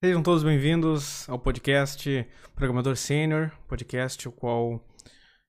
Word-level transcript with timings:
Sejam 0.00 0.22
todos 0.22 0.44
bem-vindos 0.44 1.28
ao 1.28 1.40
podcast 1.40 2.24
Programador 2.54 2.94
Sênior, 2.94 3.50
podcast 3.66 4.28
o 4.28 4.30
qual 4.30 4.80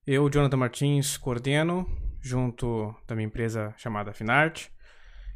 eu, 0.07 0.27
Jonathan 0.27 0.57
Martins, 0.57 1.17
coordeno, 1.17 1.85
junto 2.19 2.91
da 3.07 3.13
minha 3.13 3.27
empresa 3.27 3.75
chamada 3.77 4.11
Finart, 4.11 4.69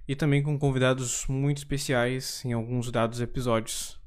e 0.08 0.16
também 0.16 0.42
com 0.42 0.58
convidados 0.58 1.28
muito 1.28 1.60
especiais 1.60 2.44
em 2.44 2.54
alguns 2.54 2.90
dados 2.90 3.22
episódios. 3.22 4.02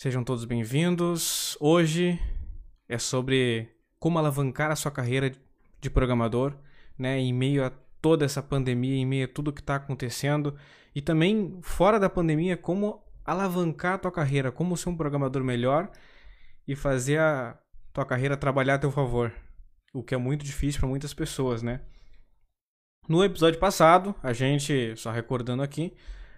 Sejam 0.00 0.22
todos 0.22 0.44
bem-vindos. 0.44 1.58
Hoje 1.60 2.20
é 2.88 2.98
sobre 2.98 3.68
como 3.98 4.16
alavancar 4.16 4.70
a 4.70 4.76
sua 4.76 4.92
carreira 4.92 5.32
de 5.80 5.90
programador, 5.90 6.56
né, 6.96 7.18
em 7.18 7.32
meio 7.32 7.64
a 7.64 7.70
toda 8.00 8.24
essa 8.24 8.44
pandemia, 8.44 8.94
em 8.94 9.04
meio 9.04 9.24
a 9.24 9.28
tudo 9.28 9.52
que 9.52 9.60
está 9.60 9.74
acontecendo, 9.74 10.56
e 10.94 11.02
também 11.02 11.58
fora 11.62 11.98
da 11.98 12.08
pandemia, 12.08 12.56
como 12.56 13.07
alavancar 13.30 13.94
a 13.94 13.98
tua 13.98 14.10
carreira, 14.10 14.50
como 14.50 14.76
ser 14.76 14.88
um 14.88 14.96
programador 14.96 15.44
melhor 15.44 15.90
e 16.66 16.74
fazer 16.74 17.20
a 17.20 17.58
tua 17.92 18.06
carreira 18.06 18.36
trabalhar 18.36 18.74
a 18.74 18.78
teu 18.78 18.90
favor. 18.90 19.32
O 19.92 20.02
que 20.02 20.14
é 20.14 20.18
muito 20.18 20.44
difícil 20.44 20.80
para 20.80 20.88
muitas 20.88 21.12
pessoas, 21.12 21.62
né? 21.62 21.80
No 23.06 23.22
episódio 23.22 23.58
passado, 23.58 24.14
a 24.22 24.32
gente, 24.32 24.94
só 24.96 25.10
recordando 25.10 25.62
aqui, 25.62 25.94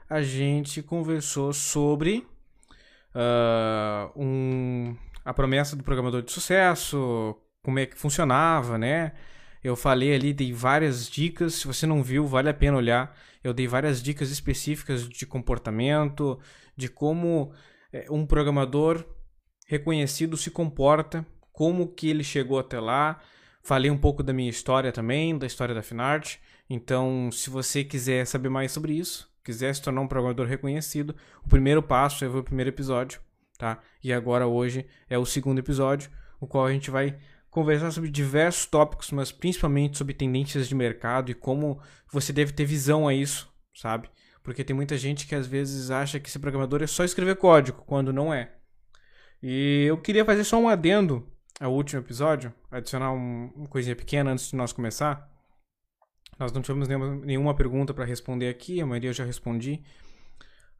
a 0.08 0.20
gente 0.22 0.82
conversou 0.82 1.52
sobre 1.52 2.26
uh, 3.14 4.10
um, 4.20 4.96
a 5.24 5.32
promessa 5.32 5.76
do 5.76 5.84
programador 5.84 6.22
de 6.22 6.32
sucesso, 6.32 7.36
como 7.62 7.78
é 7.78 7.86
que 7.86 7.96
funcionava, 7.96 8.76
né? 8.78 9.12
Eu 9.62 9.76
falei 9.76 10.14
ali, 10.14 10.32
dei 10.32 10.52
várias 10.52 11.08
dicas. 11.08 11.54
Se 11.54 11.66
você 11.66 11.86
não 11.86 12.02
viu, 12.02 12.26
vale 12.26 12.48
a 12.48 12.54
pena 12.54 12.76
olhar. 12.76 13.16
Eu 13.44 13.52
dei 13.52 13.66
várias 13.66 14.02
dicas 14.02 14.30
específicas 14.30 15.08
de 15.08 15.26
comportamento, 15.26 16.38
de 16.80 16.88
como 16.88 17.52
é, 17.92 18.06
um 18.10 18.24
programador 18.24 19.04
reconhecido 19.66 20.36
se 20.36 20.50
comporta, 20.50 21.24
como 21.52 21.92
que 21.92 22.08
ele 22.08 22.24
chegou 22.24 22.58
até 22.58 22.80
lá. 22.80 23.20
Falei 23.62 23.90
um 23.90 23.98
pouco 23.98 24.22
da 24.22 24.32
minha 24.32 24.48
história 24.48 24.90
também, 24.90 25.36
da 25.36 25.46
história 25.46 25.74
da 25.74 25.82
Finart. 25.82 26.36
Então, 26.68 27.30
se 27.30 27.50
você 27.50 27.84
quiser 27.84 28.26
saber 28.26 28.48
mais 28.48 28.72
sobre 28.72 28.94
isso, 28.94 29.30
quiser 29.44 29.74
se 29.74 29.82
tornar 29.82 30.00
um 30.00 30.08
programador 30.08 30.46
reconhecido, 30.46 31.14
o 31.44 31.48
primeiro 31.48 31.82
passo 31.82 32.24
é 32.24 32.28
o 32.28 32.42
primeiro 32.42 32.70
episódio, 32.70 33.20
tá? 33.58 33.78
E 34.02 34.12
agora 34.12 34.46
hoje 34.46 34.86
é 35.08 35.18
o 35.18 35.26
segundo 35.26 35.58
episódio, 35.58 36.10
o 36.40 36.46
qual 36.46 36.64
a 36.64 36.72
gente 36.72 36.90
vai 36.90 37.18
conversar 37.50 37.90
sobre 37.90 38.08
diversos 38.08 38.64
tópicos, 38.64 39.10
mas 39.10 39.30
principalmente 39.30 39.98
sobre 39.98 40.14
tendências 40.14 40.68
de 40.68 40.74
mercado 40.74 41.30
e 41.30 41.34
como 41.34 41.80
você 42.10 42.32
deve 42.32 42.52
ter 42.52 42.64
visão 42.64 43.06
a 43.06 43.12
isso, 43.12 43.52
sabe? 43.74 44.08
Porque 44.42 44.64
tem 44.64 44.74
muita 44.74 44.96
gente 44.96 45.26
que 45.26 45.34
às 45.34 45.46
vezes 45.46 45.90
acha 45.90 46.18
que 46.18 46.30
ser 46.30 46.38
programador 46.38 46.82
é 46.82 46.86
só 46.86 47.04
escrever 47.04 47.36
código, 47.36 47.82
quando 47.86 48.12
não 48.12 48.32
é. 48.32 48.52
E 49.42 49.84
eu 49.88 49.98
queria 49.98 50.24
fazer 50.24 50.44
só 50.44 50.58
um 50.58 50.68
adendo 50.68 51.26
ao 51.58 51.72
último 51.72 52.00
episódio, 52.00 52.52
adicionar 52.70 53.12
um, 53.12 53.52
uma 53.54 53.68
coisinha 53.68 53.94
pequena 53.94 54.32
antes 54.32 54.50
de 54.50 54.56
nós 54.56 54.72
começar. 54.72 55.30
Nós 56.38 56.52
não 56.52 56.62
tivemos 56.62 56.88
nenhuma, 56.88 57.16
nenhuma 57.16 57.54
pergunta 57.54 57.92
para 57.92 58.04
responder 58.06 58.48
aqui, 58.48 58.80
a 58.80 58.86
maioria 58.86 59.10
eu 59.10 59.14
já 59.14 59.24
respondi. 59.24 59.82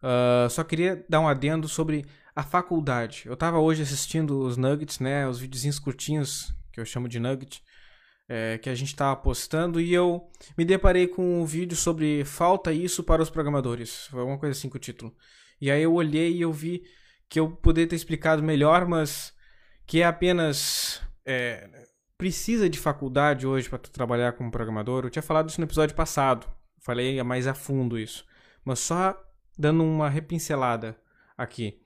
Uh, 0.02 0.48
só 0.48 0.64
queria 0.64 1.04
dar 1.06 1.20
um 1.20 1.28
adendo 1.28 1.68
sobre 1.68 2.06
a 2.34 2.42
faculdade. 2.42 3.24
Eu 3.26 3.34
estava 3.34 3.58
hoje 3.58 3.82
assistindo 3.82 4.40
os 4.40 4.56
nuggets, 4.56 4.98
né, 4.98 5.28
os 5.28 5.38
videozinhos 5.38 5.78
curtinhos 5.78 6.54
que 6.72 6.80
eu 6.80 6.86
chamo 6.86 7.08
de 7.08 7.20
nugget, 7.20 7.62
é, 8.32 8.58
que 8.58 8.70
a 8.70 8.74
gente 8.76 8.90
estava 8.90 9.16
postando, 9.16 9.80
e 9.80 9.92
eu 9.92 10.30
me 10.56 10.64
deparei 10.64 11.08
com 11.08 11.42
um 11.42 11.44
vídeo 11.44 11.76
sobre 11.76 12.24
falta 12.24 12.72
isso 12.72 13.02
para 13.02 13.20
os 13.20 13.28
programadores. 13.28 14.06
Foi 14.06 14.20
alguma 14.20 14.38
coisa 14.38 14.56
assim 14.56 14.68
com 14.68 14.76
o 14.76 14.80
título. 14.80 15.12
E 15.60 15.68
aí 15.68 15.82
eu 15.82 15.92
olhei 15.92 16.36
e 16.36 16.40
eu 16.40 16.52
vi 16.52 16.84
que 17.28 17.40
eu 17.40 17.50
poderia 17.50 17.88
ter 17.88 17.96
explicado 17.96 18.40
melhor, 18.40 18.86
mas 18.86 19.34
que 19.84 20.00
é 20.00 20.04
apenas. 20.04 21.02
É, 21.26 21.68
precisa 22.16 22.70
de 22.70 22.78
faculdade 22.78 23.48
hoje 23.48 23.68
para 23.68 23.80
trabalhar 23.80 24.34
como 24.34 24.50
programador. 24.50 25.04
Eu 25.04 25.10
tinha 25.10 25.22
falado 25.22 25.48
isso 25.48 25.60
no 25.60 25.66
episódio 25.66 25.96
passado. 25.96 26.46
Falei 26.78 27.20
mais 27.24 27.48
a 27.48 27.54
fundo 27.54 27.98
isso. 27.98 28.24
Mas 28.64 28.78
só 28.78 29.20
dando 29.58 29.82
uma 29.82 30.08
repincelada 30.08 30.96
aqui. 31.36 31.80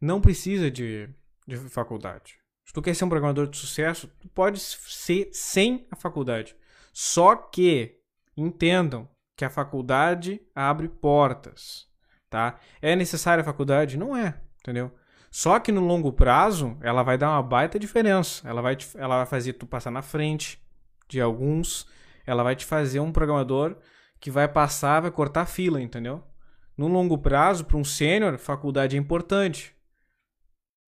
Não 0.00 0.18
precisa 0.18 0.70
de, 0.70 1.10
de 1.46 1.56
faculdade. 1.56 2.38
Se 2.64 2.72
tu 2.72 2.80
quer 2.80 2.94
ser 2.94 3.04
um 3.04 3.08
programador 3.08 3.46
de 3.46 3.56
sucesso, 3.56 4.08
tu 4.20 4.28
pode 4.28 4.58
ser 4.58 5.28
sem 5.32 5.86
a 5.90 5.96
faculdade. 5.96 6.56
Só 6.92 7.36
que 7.36 8.00
entendam 8.36 9.08
que 9.36 9.44
a 9.44 9.50
faculdade 9.50 10.40
abre 10.54 10.88
portas, 10.88 11.86
tá? 12.30 12.58
É 12.80 12.96
necessária 12.96 13.42
a 13.42 13.44
faculdade? 13.44 13.98
Não 13.98 14.16
é, 14.16 14.40
entendeu? 14.60 14.92
Só 15.30 15.58
que 15.58 15.72
no 15.72 15.80
longo 15.80 16.12
prazo, 16.12 16.78
ela 16.80 17.02
vai 17.02 17.18
dar 17.18 17.30
uma 17.30 17.42
baita 17.42 17.76
diferença. 17.78 18.48
Ela 18.48 18.62
vai, 18.62 18.76
te, 18.76 18.88
ela 18.96 19.16
vai 19.16 19.26
fazer 19.26 19.54
tu 19.54 19.66
passar 19.66 19.90
na 19.90 20.00
frente 20.00 20.64
de 21.08 21.20
alguns. 21.20 21.88
Ela 22.24 22.44
vai 22.44 22.54
te 22.54 22.64
fazer 22.64 23.00
um 23.00 23.10
programador 23.10 23.76
que 24.20 24.30
vai 24.30 24.46
passar, 24.46 25.00
vai 25.00 25.10
cortar 25.10 25.46
fila, 25.46 25.82
entendeu? 25.82 26.22
No 26.76 26.86
longo 26.86 27.18
prazo, 27.18 27.64
para 27.64 27.76
um 27.76 27.84
sênior, 27.84 28.38
faculdade 28.38 28.96
é 28.96 28.98
importante, 28.98 29.76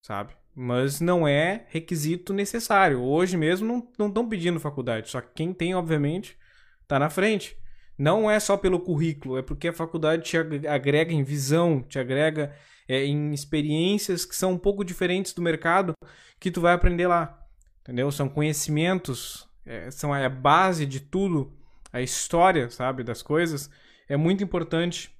sabe? 0.00 0.36
Mas 0.58 1.02
não 1.02 1.28
é 1.28 1.66
requisito 1.68 2.32
necessário. 2.32 3.02
Hoje 3.02 3.36
mesmo 3.36 3.92
não 3.98 4.08
estão 4.08 4.26
pedindo 4.26 4.58
faculdade, 4.58 5.10
só 5.10 5.20
que 5.20 5.28
quem 5.34 5.52
tem, 5.52 5.74
obviamente, 5.74 6.34
está 6.80 6.98
na 6.98 7.10
frente. 7.10 7.58
Não 7.98 8.30
é 8.30 8.40
só 8.40 8.56
pelo 8.56 8.80
currículo, 8.80 9.36
é 9.36 9.42
porque 9.42 9.68
a 9.68 9.72
faculdade 9.72 10.22
te 10.22 10.38
agrega 10.66 11.12
em 11.12 11.22
visão, 11.22 11.82
te 11.82 11.98
agrega 11.98 12.54
é, 12.88 13.04
em 13.04 13.34
experiências 13.34 14.24
que 14.24 14.34
são 14.34 14.52
um 14.52 14.58
pouco 14.58 14.82
diferentes 14.82 15.34
do 15.34 15.42
mercado 15.42 15.92
que 16.40 16.50
tu 16.50 16.62
vai 16.62 16.72
aprender 16.72 17.06
lá. 17.06 17.38
Entendeu? 17.82 18.10
São 18.10 18.26
conhecimentos, 18.26 19.46
é, 19.64 19.90
são 19.90 20.12
a 20.14 20.26
base 20.26 20.86
de 20.86 21.00
tudo, 21.00 21.52
a 21.92 22.00
história, 22.00 22.70
sabe, 22.70 23.04
das 23.04 23.22
coisas. 23.22 23.70
É 24.08 24.16
muito 24.16 24.42
importante 24.42 25.14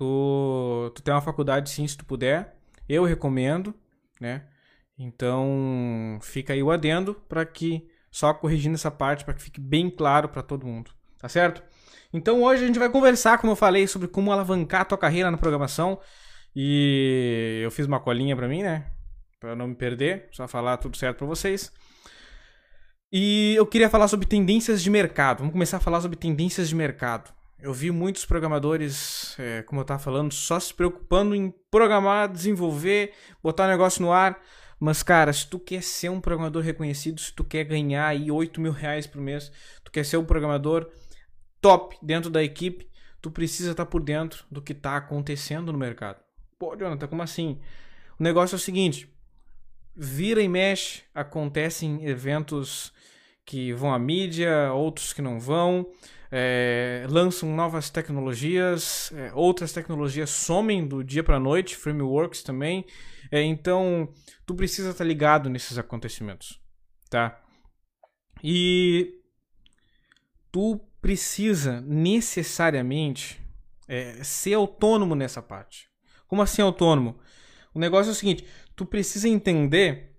tu, 0.00 0.90
tu 0.96 1.02
ter 1.02 1.12
uma 1.12 1.22
faculdade 1.22 1.70
sim, 1.70 1.86
se 1.86 1.96
tu 1.96 2.04
puder. 2.04 2.56
Eu 2.88 3.04
recomendo, 3.04 3.74
né? 4.20 4.46
Então, 4.98 6.18
fica 6.22 6.52
aí 6.52 6.62
o 6.62 6.70
adendo 6.70 7.14
para 7.28 7.44
que 7.44 7.88
só 8.10 8.32
corrigindo 8.32 8.74
essa 8.74 8.90
parte 8.90 9.24
para 9.24 9.34
que 9.34 9.42
fique 9.42 9.60
bem 9.60 9.90
claro 9.90 10.28
para 10.28 10.42
todo 10.42 10.66
mundo, 10.66 10.90
tá 11.18 11.28
certo? 11.28 11.62
Então, 12.12 12.42
hoje 12.42 12.64
a 12.64 12.66
gente 12.66 12.78
vai 12.78 12.88
conversar, 12.88 13.38
como 13.38 13.52
eu 13.52 13.56
falei, 13.56 13.86
sobre 13.86 14.08
como 14.08 14.32
alavancar 14.32 14.82
a 14.82 14.84
tua 14.84 14.98
carreira 14.98 15.30
na 15.30 15.36
programação. 15.36 16.00
E 16.54 17.60
eu 17.62 17.70
fiz 17.70 17.84
uma 17.86 18.00
colinha 18.00 18.34
para 18.34 18.48
mim, 18.48 18.62
né? 18.62 18.86
Para 19.38 19.54
não 19.54 19.68
me 19.68 19.74
perder, 19.74 20.28
só 20.32 20.48
falar 20.48 20.78
tudo 20.78 20.96
certo 20.96 21.18
para 21.18 21.26
vocês. 21.26 21.70
E 23.12 23.54
eu 23.54 23.66
queria 23.66 23.90
falar 23.90 24.08
sobre 24.08 24.26
tendências 24.26 24.82
de 24.82 24.88
mercado. 24.88 25.38
Vamos 25.38 25.52
começar 25.52 25.76
a 25.76 25.80
falar 25.80 26.00
sobre 26.00 26.16
tendências 26.16 26.68
de 26.68 26.74
mercado. 26.74 27.30
Eu 27.58 27.72
vi 27.72 27.90
muitos 27.90 28.26
programadores, 28.26 29.34
é, 29.38 29.62
como 29.62 29.80
eu 29.80 29.82
estava 29.82 29.98
falando, 29.98 30.32
só 30.32 30.60
se 30.60 30.74
preocupando 30.74 31.34
em 31.34 31.50
programar, 31.70 32.30
desenvolver, 32.30 33.12
botar 33.42 33.64
o 33.64 33.70
negócio 33.70 34.02
no 34.02 34.12
ar. 34.12 34.38
Mas, 34.78 35.02
cara, 35.02 35.32
se 35.32 35.48
tu 35.48 35.58
quer 35.58 35.82
ser 35.82 36.10
um 36.10 36.20
programador 36.20 36.62
reconhecido, 36.62 37.18
se 37.18 37.32
tu 37.32 37.42
quer 37.42 37.64
ganhar 37.64 38.08
aí 38.08 38.30
8 38.30 38.60
mil 38.60 38.72
reais 38.72 39.06
por 39.06 39.22
mês, 39.22 39.50
tu 39.82 39.90
quer 39.90 40.04
ser 40.04 40.18
um 40.18 40.24
programador 40.24 40.90
top 41.58 41.96
dentro 42.02 42.28
da 42.28 42.44
equipe, 42.44 42.90
tu 43.22 43.30
precisa 43.30 43.70
estar 43.70 43.86
tá 43.86 43.90
por 43.90 44.02
dentro 44.02 44.44
do 44.50 44.60
que 44.60 44.72
está 44.72 44.94
acontecendo 44.98 45.72
no 45.72 45.78
mercado. 45.78 46.20
Pô, 46.58 46.76
Jonathan, 46.76 47.08
como 47.08 47.22
assim? 47.22 47.58
O 48.20 48.22
negócio 48.22 48.54
é 48.54 48.58
o 48.58 48.60
seguinte: 48.60 49.10
vira 49.94 50.42
e 50.42 50.48
mexe, 50.48 51.04
acontecem 51.14 52.04
eventos 52.04 52.92
que 53.46 53.72
vão 53.72 53.94
à 53.94 53.98
mídia, 53.98 54.74
outros 54.74 55.14
que 55.14 55.22
não 55.22 55.40
vão 55.40 55.86
é, 56.38 57.06
lançam 57.08 57.48
novas 57.56 57.88
tecnologias, 57.88 59.10
é, 59.14 59.32
outras 59.32 59.72
tecnologias 59.72 60.28
somem 60.28 60.86
do 60.86 61.02
dia 61.02 61.24
para 61.24 61.36
a 61.36 61.40
noite, 61.40 61.74
frameworks 61.74 62.42
também. 62.42 62.84
É, 63.30 63.40
então, 63.40 64.12
tu 64.44 64.54
precisa 64.54 64.90
estar 64.90 65.02
tá 65.02 65.08
ligado 65.08 65.48
nesses 65.48 65.78
acontecimentos, 65.78 66.60
tá? 67.08 67.40
E 68.44 69.14
tu 70.52 70.78
precisa 71.00 71.80
necessariamente 71.80 73.40
é, 73.88 74.22
ser 74.22 74.52
autônomo 74.52 75.14
nessa 75.14 75.40
parte. 75.40 75.88
Como 76.28 76.42
assim 76.42 76.60
autônomo? 76.60 77.18
O 77.72 77.78
negócio 77.78 78.10
é 78.10 78.12
o 78.12 78.14
seguinte: 78.14 78.46
tu 78.74 78.84
precisa 78.84 79.26
entender 79.26 80.15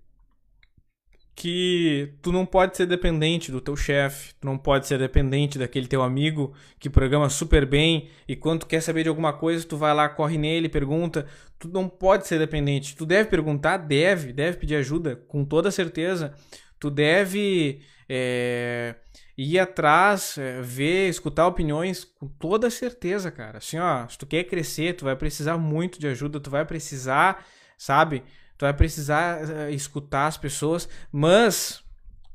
que 1.38 2.14
tu 2.20 2.32
não 2.32 2.44
pode 2.44 2.76
ser 2.76 2.84
dependente 2.84 3.52
do 3.52 3.60
teu 3.60 3.76
chefe, 3.76 4.34
tu 4.40 4.44
não 4.44 4.58
pode 4.58 4.88
ser 4.88 4.98
dependente 4.98 5.56
daquele 5.56 5.86
teu 5.86 6.02
amigo 6.02 6.52
que 6.80 6.90
programa 6.90 7.30
super 7.30 7.64
bem 7.64 8.10
e 8.26 8.34
quando 8.34 8.62
tu 8.62 8.66
quer 8.66 8.80
saber 8.80 9.04
de 9.04 9.08
alguma 9.08 9.32
coisa, 9.32 9.64
tu 9.64 9.76
vai 9.76 9.94
lá, 9.94 10.08
corre 10.08 10.36
nele, 10.36 10.68
pergunta. 10.68 11.26
Tu 11.56 11.68
não 11.68 11.88
pode 11.88 12.26
ser 12.26 12.40
dependente. 12.40 12.96
Tu 12.96 13.06
deve 13.06 13.30
perguntar, 13.30 13.76
deve, 13.76 14.32
deve 14.32 14.56
pedir 14.56 14.74
ajuda, 14.74 15.14
com 15.28 15.44
toda 15.44 15.70
certeza. 15.70 16.34
Tu 16.80 16.90
deve 16.90 17.82
é, 18.08 18.96
ir 19.36 19.60
atrás, 19.60 20.36
é, 20.38 20.60
ver, 20.60 21.08
escutar 21.08 21.46
opiniões 21.46 22.04
com 22.04 22.26
toda 22.26 22.68
certeza, 22.68 23.30
cara. 23.30 23.58
Assim, 23.58 23.78
ó, 23.78 24.08
se 24.08 24.18
tu 24.18 24.26
quer 24.26 24.42
crescer, 24.42 24.96
tu 24.96 25.04
vai 25.04 25.14
precisar 25.14 25.56
muito 25.56 26.00
de 26.00 26.08
ajuda, 26.08 26.40
tu 26.40 26.50
vai 26.50 26.64
precisar, 26.64 27.46
sabe? 27.76 28.24
Tu 28.58 28.64
vai 28.64 28.74
precisar 28.74 29.40
uh, 29.44 29.70
escutar 29.70 30.26
as 30.26 30.36
pessoas, 30.36 30.88
mas 31.12 31.82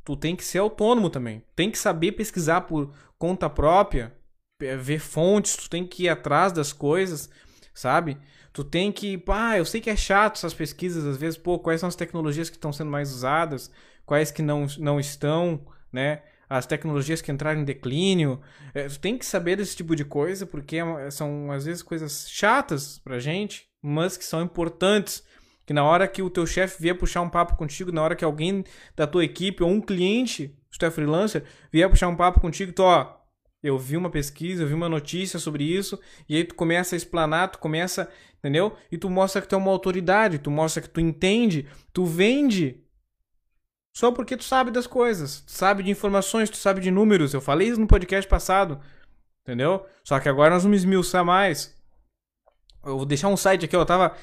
tu 0.06 0.16
tem 0.16 0.36
que 0.36 0.44
ser 0.44 0.60
autônomo 0.60 1.10
também. 1.10 1.44
Tem 1.56 1.70
que 1.70 1.78
saber 1.78 2.14
pesquisar 2.14 2.62
por 2.62 2.94
conta 3.20 3.50
própria, 3.50 4.16
ver 4.80 5.00
fontes, 5.00 5.58
tu 5.58 5.70
tem 5.70 5.86
que 5.86 6.04
ir 6.04 6.10
atrás 6.10 6.54
das 6.54 6.72
coisas, 6.72 7.30
sabe? 7.74 8.18
Tu 8.54 8.64
tem 8.64 8.92
que, 8.92 9.18
pá, 9.18 9.58
eu 9.58 9.66
sei 9.66 9.82
que 9.82 9.90
é 9.90 9.96
chato 9.96 10.36
essas 10.38 10.54
pesquisas 10.54 11.06
às 11.06 11.18
vezes, 11.18 11.38
pô, 11.38 11.60
quais 11.60 11.80
são 11.80 11.90
as 11.90 11.96
tecnologias 11.96 12.50
que 12.50 12.56
estão 12.56 12.72
sendo 12.72 12.92
mais 12.92 13.12
usadas, 13.12 13.72
quais 14.06 14.32
que 14.32 14.42
não, 14.42 14.68
não 14.78 15.00
estão, 15.00 15.66
né? 15.92 16.22
As 16.48 16.66
tecnologias 16.66 17.22
que 17.22 17.32
entraram 17.32 17.62
em 17.62 17.66
declínio. 17.66 18.40
É, 18.74 18.88
tu 18.88 19.00
tem 19.00 19.18
que 19.18 19.26
saber 19.26 19.56
desse 19.56 19.76
tipo 19.76 19.96
de 19.96 20.06
coisa, 20.06 20.46
porque 20.46 20.78
é 20.78 21.10
são 21.10 21.52
às 21.52 21.66
vezes 21.66 21.82
coisas 21.82 22.30
chatas 22.30 23.00
pra 23.00 23.20
gente, 23.20 23.68
mas 23.82 24.18
que 24.18 24.24
são 24.24 24.42
importantes. 24.42 25.24
Que 25.66 25.74
na 25.74 25.84
hora 25.84 26.08
que 26.08 26.22
o 26.22 26.30
teu 26.30 26.46
chefe 26.46 26.82
vier 26.82 26.98
puxar 26.98 27.22
um 27.22 27.30
papo 27.30 27.56
contigo, 27.56 27.92
na 27.92 28.02
hora 28.02 28.16
que 28.16 28.26
alguém 28.26 28.64
da 28.96 29.08
tua 29.08 29.24
equipe 29.24 29.64
ou 29.64 29.70
um 29.70 29.80
cliente, 29.80 30.58
se 30.72 30.78
tu 30.78 30.86
é 30.86 30.92
freelancer, 30.92 31.44
vier 31.72 31.90
puxar 31.90 32.08
um 32.08 32.16
papo 32.16 32.40
contigo, 32.40 32.74
tu, 32.74 32.84
ó, 32.84 33.16
eu 33.62 33.78
vi 33.78 33.96
uma 33.96 34.10
pesquisa, 34.10 34.64
eu 34.64 34.68
vi 34.68 34.74
uma 34.74 34.90
notícia 34.90 35.40
sobre 35.40 35.64
isso, 35.64 35.98
e 36.28 36.36
aí 36.36 36.44
tu 36.44 36.54
começa 36.54 36.96
a 36.96 36.98
explanar, 36.98 37.50
tu 37.50 37.60
começa, 37.60 38.10
entendeu? 38.38 38.76
E 38.92 38.98
tu 38.98 39.10
mostra 39.10 39.42
que 39.42 39.48
tu 39.48 39.56
é 39.56 39.58
uma 39.58 39.72
autoridade, 39.72 40.40
tu 40.40 40.52
mostra 40.52 40.82
que 40.82 40.90
tu 40.90 41.00
entende, 41.00 41.68
tu 41.94 42.06
vende 42.06 42.84
só 43.94 44.12
porque 44.12 44.36
tu 44.36 44.44
sabe 44.44 44.72
das 44.72 44.88
coisas, 44.88 45.42
tu 45.42 45.52
sabe 45.52 45.84
de 45.84 45.92
informações, 45.92 46.50
tu 46.50 46.58
sabe 46.58 46.82
de 46.82 46.90
números. 46.90 47.34
Eu 47.34 47.40
falei 47.40 47.68
isso 47.68 47.80
no 47.80 47.88
podcast 47.88 48.28
passado, 48.28 48.82
entendeu? 49.44 49.86
Só 50.04 50.20
que 50.20 50.28
agora 50.28 50.56
nós 50.56 50.64
vamos 50.64 50.80
esmiuçar 50.80 51.24
mais. 51.24 51.78
Eu 52.84 52.98
vou 52.98 53.06
deixar 53.06 53.28
um 53.28 53.38
site 53.38 53.66
aqui, 53.66 53.76
eu 53.76 53.86
tava 53.86 54.16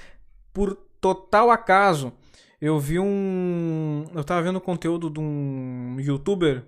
por 0.53 0.77
total 1.01 1.51
acaso, 1.51 2.13
eu 2.61 2.79
vi 2.79 2.99
um, 2.99 4.05
eu 4.15 4.23
tava 4.23 4.43
vendo 4.43 4.61
conteúdo 4.61 5.09
de 5.09 5.21
um 5.21 5.97
youtuber 5.99 6.67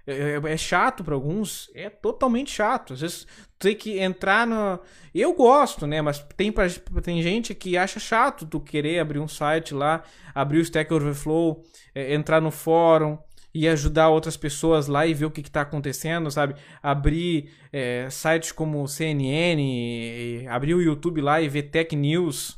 É, 0.06 0.14
é, 0.14 0.54
é 0.54 0.58
chato 0.58 1.04
para 1.04 1.14
alguns, 1.14 1.70
é 1.76 1.90
totalmente 1.90 2.52
chato. 2.52 2.94
Às 2.94 3.02
vezes 3.02 3.28
tem 3.60 3.76
que 3.76 4.00
entrar 4.00 4.48
no. 4.48 4.80
Eu 5.14 5.34
gosto, 5.34 5.86
né? 5.86 6.02
Mas 6.02 6.20
tem, 6.36 6.52
pra... 6.52 6.68
tem 7.04 7.22
gente 7.22 7.54
que 7.54 7.78
acha 7.78 8.00
chato 8.00 8.46
tu 8.46 8.60
querer 8.60 9.00
abrir 9.00 9.20
um 9.20 9.28
site 9.28 9.74
lá, 9.74 10.04
abrir 10.34 10.60
o 10.60 10.62
Stack 10.62 10.92
Overflow, 10.94 11.64
é, 11.94 12.14
entrar 12.14 12.42
no 12.42 12.52
fórum, 12.52 13.18
e 13.54 13.68
ajudar 13.68 14.10
outras 14.10 14.38
pessoas 14.38 14.88
lá 14.88 15.06
e 15.06 15.14
ver 15.14 15.26
o 15.26 15.32
que 15.32 15.42
está 15.42 15.62
acontecendo, 15.62 16.32
sabe? 16.32 16.56
Abrir 16.82 17.52
é, 17.72 18.08
sites 18.10 18.52
como 18.52 18.88
CNN, 18.88 20.48
abrir 20.48 20.74
o 20.74 20.82
YouTube 20.82 21.22
lá 21.22 21.42
e 21.42 21.50
ver 21.50 21.64
Tech 21.64 21.96
News, 21.96 22.58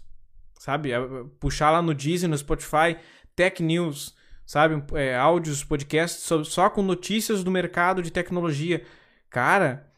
sabe? 0.59 0.91
Puxar 1.39 1.71
lá 1.71 1.81
no 1.81 1.95
Disney, 1.95 2.29
no 2.29 2.37
Spotify, 2.37 2.95
Tech 3.35 3.61
News, 3.63 4.15
sabe? 4.45 4.83
É, 4.93 5.17
áudios, 5.17 5.63
podcasts 5.63 6.29
só 6.45 6.69
com 6.69 6.83
notícias 6.83 7.43
do 7.43 7.49
mercado 7.49 8.03
de 8.03 8.11
tecnologia. 8.11 8.83
Cara, 9.31 9.91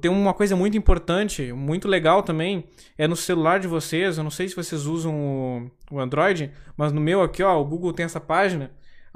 tem 0.00 0.10
uma 0.10 0.32
coisa 0.32 0.56
muito 0.56 0.78
importante, 0.78 1.52
muito 1.52 1.86
legal 1.86 2.22
também, 2.22 2.64
é 2.96 3.06
no 3.06 3.16
celular 3.16 3.60
de 3.60 3.68
vocês. 3.68 4.16
Eu 4.16 4.24
não 4.24 4.30
sei 4.30 4.48
se 4.48 4.56
vocês 4.56 4.86
usam 4.86 5.70
o, 5.90 5.96
o 5.96 6.00
Android, 6.00 6.50
mas 6.74 6.90
no 6.90 7.02
meu 7.02 7.20
aqui, 7.20 7.42
ó, 7.42 7.60
o 7.60 7.64
Google 7.66 7.92
tem 7.92 8.06
essa 8.06 8.20
página 8.20 8.70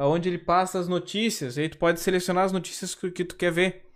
onde 0.04 0.28
ele 0.28 0.38
passa 0.38 0.78
as 0.78 0.88
notícias. 0.88 1.56
E 1.56 1.62
aí 1.62 1.68
tu 1.68 1.78
pode 1.78 2.00
selecionar 2.00 2.44
as 2.44 2.52
notícias 2.52 2.94
que, 2.94 3.10
que 3.10 3.24
tu 3.24 3.36
quer 3.36 3.52
ver. 3.52 3.86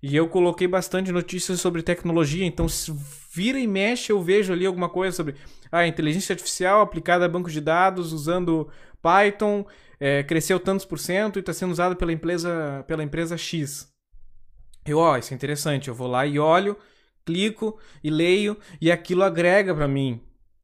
E 0.00 0.14
eu 0.14 0.28
coloquei 0.28 0.68
bastante 0.68 1.10
notícias 1.10 1.60
sobre 1.60 1.82
tecnologia, 1.82 2.44
então 2.44 2.68
se 2.68 2.94
vira 3.32 3.58
e 3.58 3.66
mexe 3.66 4.12
eu 4.12 4.22
vejo 4.22 4.52
ali 4.52 4.64
alguma 4.64 4.88
coisa 4.88 5.16
sobre 5.16 5.34
a 5.72 5.78
ah, 5.78 5.86
inteligência 5.88 6.32
artificial 6.32 6.80
aplicada 6.80 7.24
a 7.24 7.28
banco 7.28 7.50
de 7.50 7.60
dados 7.60 8.12
usando 8.12 8.68
Python, 9.02 9.66
é, 9.98 10.22
cresceu 10.22 10.60
tantos 10.60 10.84
por 10.84 11.00
cento 11.00 11.36
e 11.36 11.40
está 11.40 11.52
sendo 11.52 11.72
usado 11.72 11.96
pela 11.96 12.12
empresa, 12.12 12.84
pela 12.86 13.02
empresa 13.02 13.36
X. 13.36 13.92
Eu, 14.86 14.98
ó, 14.98 15.16
isso 15.16 15.34
é 15.34 15.36
interessante, 15.36 15.88
eu 15.88 15.94
vou 15.94 16.06
lá 16.06 16.24
e 16.24 16.38
olho, 16.38 16.76
clico 17.26 17.78
e 18.02 18.08
leio 18.08 18.56
e 18.80 18.92
aquilo 18.92 19.24
agrega 19.24 19.74
para 19.74 19.88
mim. 19.88 20.20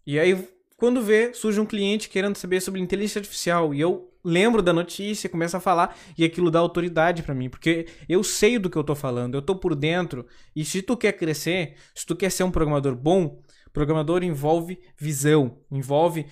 E 0.06 0.18
aí 0.18 0.48
quando 0.84 1.00
vê, 1.00 1.32
surge 1.32 1.58
um 1.58 1.64
cliente 1.64 2.10
querendo 2.10 2.36
saber 2.36 2.60
sobre 2.60 2.78
inteligência 2.78 3.18
artificial 3.18 3.72
e 3.72 3.80
eu 3.80 4.12
lembro 4.22 4.60
da 4.60 4.70
notícia, 4.70 5.30
começo 5.30 5.56
a 5.56 5.60
falar 5.60 5.96
e 6.16 6.22
aquilo 6.22 6.50
dá 6.50 6.58
autoridade 6.58 7.22
para 7.22 7.34
mim, 7.34 7.48
porque 7.48 7.86
eu 8.06 8.22
sei 8.22 8.58
do 8.58 8.68
que 8.68 8.76
eu 8.76 8.84
tô 8.84 8.94
falando, 8.94 9.34
eu 9.34 9.40
tô 9.40 9.56
por 9.56 9.74
dentro. 9.74 10.26
E 10.54 10.62
se 10.62 10.82
tu 10.82 10.94
quer 10.94 11.12
crescer, 11.12 11.76
se 11.94 12.04
tu 12.04 12.14
quer 12.14 12.28
ser 12.28 12.44
um 12.44 12.50
programador 12.50 12.94
bom, 12.94 13.40
programador 13.72 14.22
envolve 14.22 14.78
visão, 14.94 15.56
envolve 15.70 16.26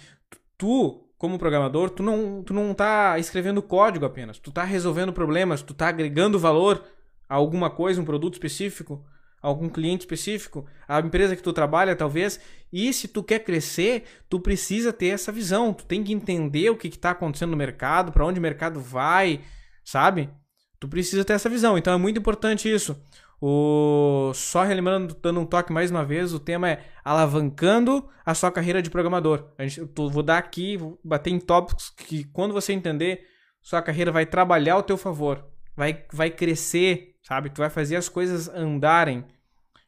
tu 0.59 1.03
como 1.17 1.39
programador, 1.39 1.89
tu 1.89 2.03
não, 2.03 2.43
tu 2.43 2.53
não 2.53 2.75
tá 2.75 3.19
escrevendo 3.19 3.63
código 3.63 4.05
apenas, 4.05 4.39
tu 4.39 4.53
tá 4.53 4.65
resolvendo 4.65 5.15
problemas, 5.15 5.63
tu 5.63 5.73
tá 5.73 5.89
agregando 5.89 6.39
valor 6.39 6.85
a 7.27 7.37
alguma 7.37 7.71
coisa, 7.71 8.03
um 8.03 8.05
produto 8.05 8.35
específico, 8.35 9.03
algum 9.43 9.69
cliente 9.69 10.03
específico, 10.03 10.65
a 10.87 11.01
empresa 11.01 11.35
que 11.35 11.43
tu 11.43 11.53
trabalha 11.53 11.97
talvez, 11.97 12.41
e 12.73 12.93
se 12.93 13.09
tu 13.09 13.23
quer 13.23 13.41
crescer, 13.41 14.05
tu 14.29 14.39
precisa 14.39 14.93
ter 14.93 15.09
essa 15.09 15.33
visão, 15.33 15.75
tu 15.75 15.85
tem 15.85 16.05
que 16.05 16.13
entender 16.13 16.71
o 16.71 16.77
que 16.77 16.87
está 16.87 17.11
acontecendo 17.11 17.51
no 17.51 17.57
mercado, 17.57 18.13
para 18.13 18.25
onde 18.25 18.39
o 18.39 18.43
mercado 18.43 18.81
vai, 18.81 19.41
sabe? 19.85 20.31
Tu 20.79 20.89
precisa 20.89 21.25
ter 21.25 21.33
essa 21.33 21.49
visão, 21.49 21.77
então 21.77 21.93
é 21.93 21.97
muito 21.97 22.19
importante 22.19 22.73
isso. 22.73 22.97
O... 23.41 24.31
Só 24.35 24.63
relembrando, 24.63 25.17
dando 25.21 25.41
um 25.41 25.45
toque 25.45 25.73
mais 25.73 25.91
uma 25.91 26.05
vez, 26.05 26.33
o 26.33 26.39
tema 26.39 26.71
é 26.71 26.85
alavancando 27.05 28.09
a 28.25 28.35
sua 28.35 28.53
carreira 28.53 28.81
de 28.81 28.89
programador. 28.89 29.49
A 29.59 29.67
gente, 29.67 29.81
eu 29.81 30.09
vou 30.09 30.23
dar 30.23 30.39
aqui, 30.39 30.77
vou 30.77 31.01
bater 31.03 31.31
em 31.31 31.41
tópicos 31.41 31.91
que 31.91 32.23
quando 32.25 32.55
você 32.55 32.73
entender, 32.73 33.27
sua 33.61 33.83
carreira 33.83 34.13
vai 34.13 34.25
trabalhar 34.25 34.75
ao 34.75 34.83
teu 34.83 34.97
favor, 34.97 35.45
vai, 35.77 36.05
vai 36.13 36.31
crescer, 36.31 37.12
sabe? 37.23 37.51
Tu 37.51 37.59
vai 37.59 37.71
fazer 37.71 37.97
as 37.97 38.09
coisas 38.09 38.49
andarem. 38.49 39.25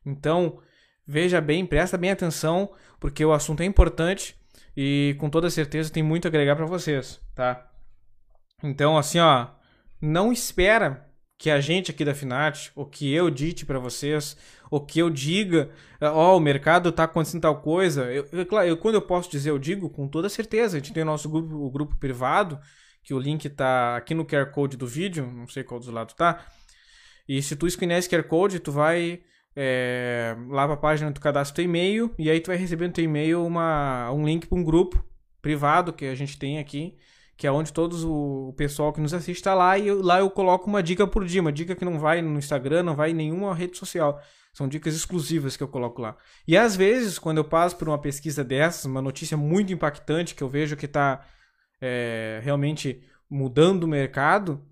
Então, 0.05 0.61
veja 1.07 1.41
bem, 1.41 1.67
presta 1.67 1.99
bem 1.99 2.11
atenção, 2.11 2.73
porque 3.01 3.25
o 3.25 3.33
assunto 3.33 3.63
é 3.63 3.65
importante 3.65 4.37
e 4.77 5.17
com 5.19 5.31
toda 5.31 5.51
certeza 5.51 5.93
tem 5.93 6.03
muito 6.03 6.27
a 6.27 6.29
agregar 6.29 6.57
para 6.57 6.67
vocês, 6.67 7.21
tá? 7.35 7.71
Então, 8.63 8.97
assim, 8.97 9.19
ó, 9.19 9.49
não 10.01 10.33
espera 10.33 11.09
que 11.39 11.51
a 11.51 11.61
gente 11.61 11.91
aqui 11.91 12.05
da 12.05 12.15
Finart, 12.15 12.71
ou 12.75 12.87
que 12.87 13.13
eu 13.13 13.29
dite 13.29 13.67
para 13.67 13.79
vocês, 13.79 14.37
ou 14.71 14.81
que 14.81 14.99
eu 14.99 15.11
diga, 15.11 15.71
ó, 16.01 16.33
oh, 16.33 16.37
o 16.39 16.41
mercado 16.41 16.91
tá 16.93 17.05
acontecendo 17.05 17.43
tal 17.43 17.61
coisa. 17.61 18.05
Eu, 18.05 18.27
eu, 18.33 18.63
eu, 18.63 18.77
quando 18.77 18.95
eu 18.95 19.03
posso 19.03 19.31
dizer, 19.31 19.51
eu 19.51 19.59
digo 19.59 19.91
com 19.91 20.09
toda 20.09 20.29
certeza. 20.29 20.77
A 20.77 20.81
gente 20.81 20.93
tem 20.93 21.03
o 21.03 21.07
nosso 21.07 21.29
grupo, 21.29 21.55
o 21.55 21.71
grupo 21.71 21.97
privado, 21.97 22.59
que 23.03 23.13
o 23.13 23.19
link 23.19 23.49
tá 23.51 23.97
aqui 23.97 24.15
no 24.15 24.25
QR 24.25 24.47
Code 24.47 24.77
do 24.77 24.87
vídeo, 24.87 25.27
não 25.27 25.47
sei 25.47 25.63
qual 25.63 25.79
dos 25.79 25.89
lados 25.89 26.15
tá. 26.15 26.45
E 27.29 27.43
se 27.43 27.57
tu 27.57 27.67
escanear 27.67 27.99
esse 27.99 28.09
QR 28.09 28.25
Code, 28.25 28.61
tu 28.61 28.71
vai 28.71 29.21
é, 29.57 30.37
lá 30.49 30.65
para 30.67 30.75
a 30.75 30.79
página, 30.79 31.13
tu 31.13 31.21
cadastra 31.21 31.57
teu 31.57 31.65
e-mail 31.65 32.13
e 32.19 32.29
aí 32.31 32.41
tu 32.41 32.49
vai 32.49 32.57
receber 32.57 32.87
no 32.87 32.93
teu 32.93 33.05
e-mail 33.05 33.45
uma, 33.45 34.11
um 34.11 34.25
link 34.25 34.47
para 34.47 34.59
um 34.59 34.65
grupo 34.65 35.05
privado 35.41 35.93
que 35.93 36.07
a 36.07 36.15
gente 36.15 36.39
tem 36.39 36.59
aqui, 36.59 36.97
que 37.37 37.47
é 37.47 37.53
onde 37.53 37.73
todos 37.73 38.05
o, 38.05 38.49
o 38.49 38.55
pessoal 38.55 38.93
que 38.93 39.01
nos 39.01 39.15
assiste 39.15 39.39
está 39.39 39.55
lá 39.55 39.79
e 39.79 39.89
eu, 39.89 40.03
lá 40.03 40.19
eu 40.19 40.31
coloco 40.31 40.69
uma 40.69 40.83
dica 40.83 41.07
por 41.07 41.25
dia, 41.25 41.41
uma 41.41 41.53
dica 41.53 41.75
que 41.75 41.85
não 41.85 41.99
vai 41.99 42.21
no 42.21 42.39
Instagram, 42.39 42.83
não 42.83 42.97
vai 42.97 43.11
em 43.11 43.15
nenhuma 43.15 43.55
rede 43.55 43.77
social. 43.77 44.21
São 44.53 44.69
dicas 44.69 44.95
exclusivas 44.95 45.57
que 45.57 45.63
eu 45.65 45.69
coloco 45.69 46.01
lá. 46.01 46.17
E 46.47 46.57
às 46.57 46.77
vezes, 46.77 47.19
quando 47.19 47.39
eu 47.39 47.45
passo 47.45 47.77
por 47.77 47.89
uma 47.89 47.99
pesquisa 47.99 48.45
dessas, 48.45 48.85
uma 48.85 49.03
notícia 49.03 49.37
muito 49.37 49.73
impactante 49.73 50.33
que 50.35 50.43
eu 50.43 50.49
vejo 50.49 50.77
que 50.77 50.87
está 50.87 51.27
é, 51.81 52.41
realmente 52.43 53.03
mudando 53.29 53.83
o 53.83 53.89
mercado, 53.89 54.65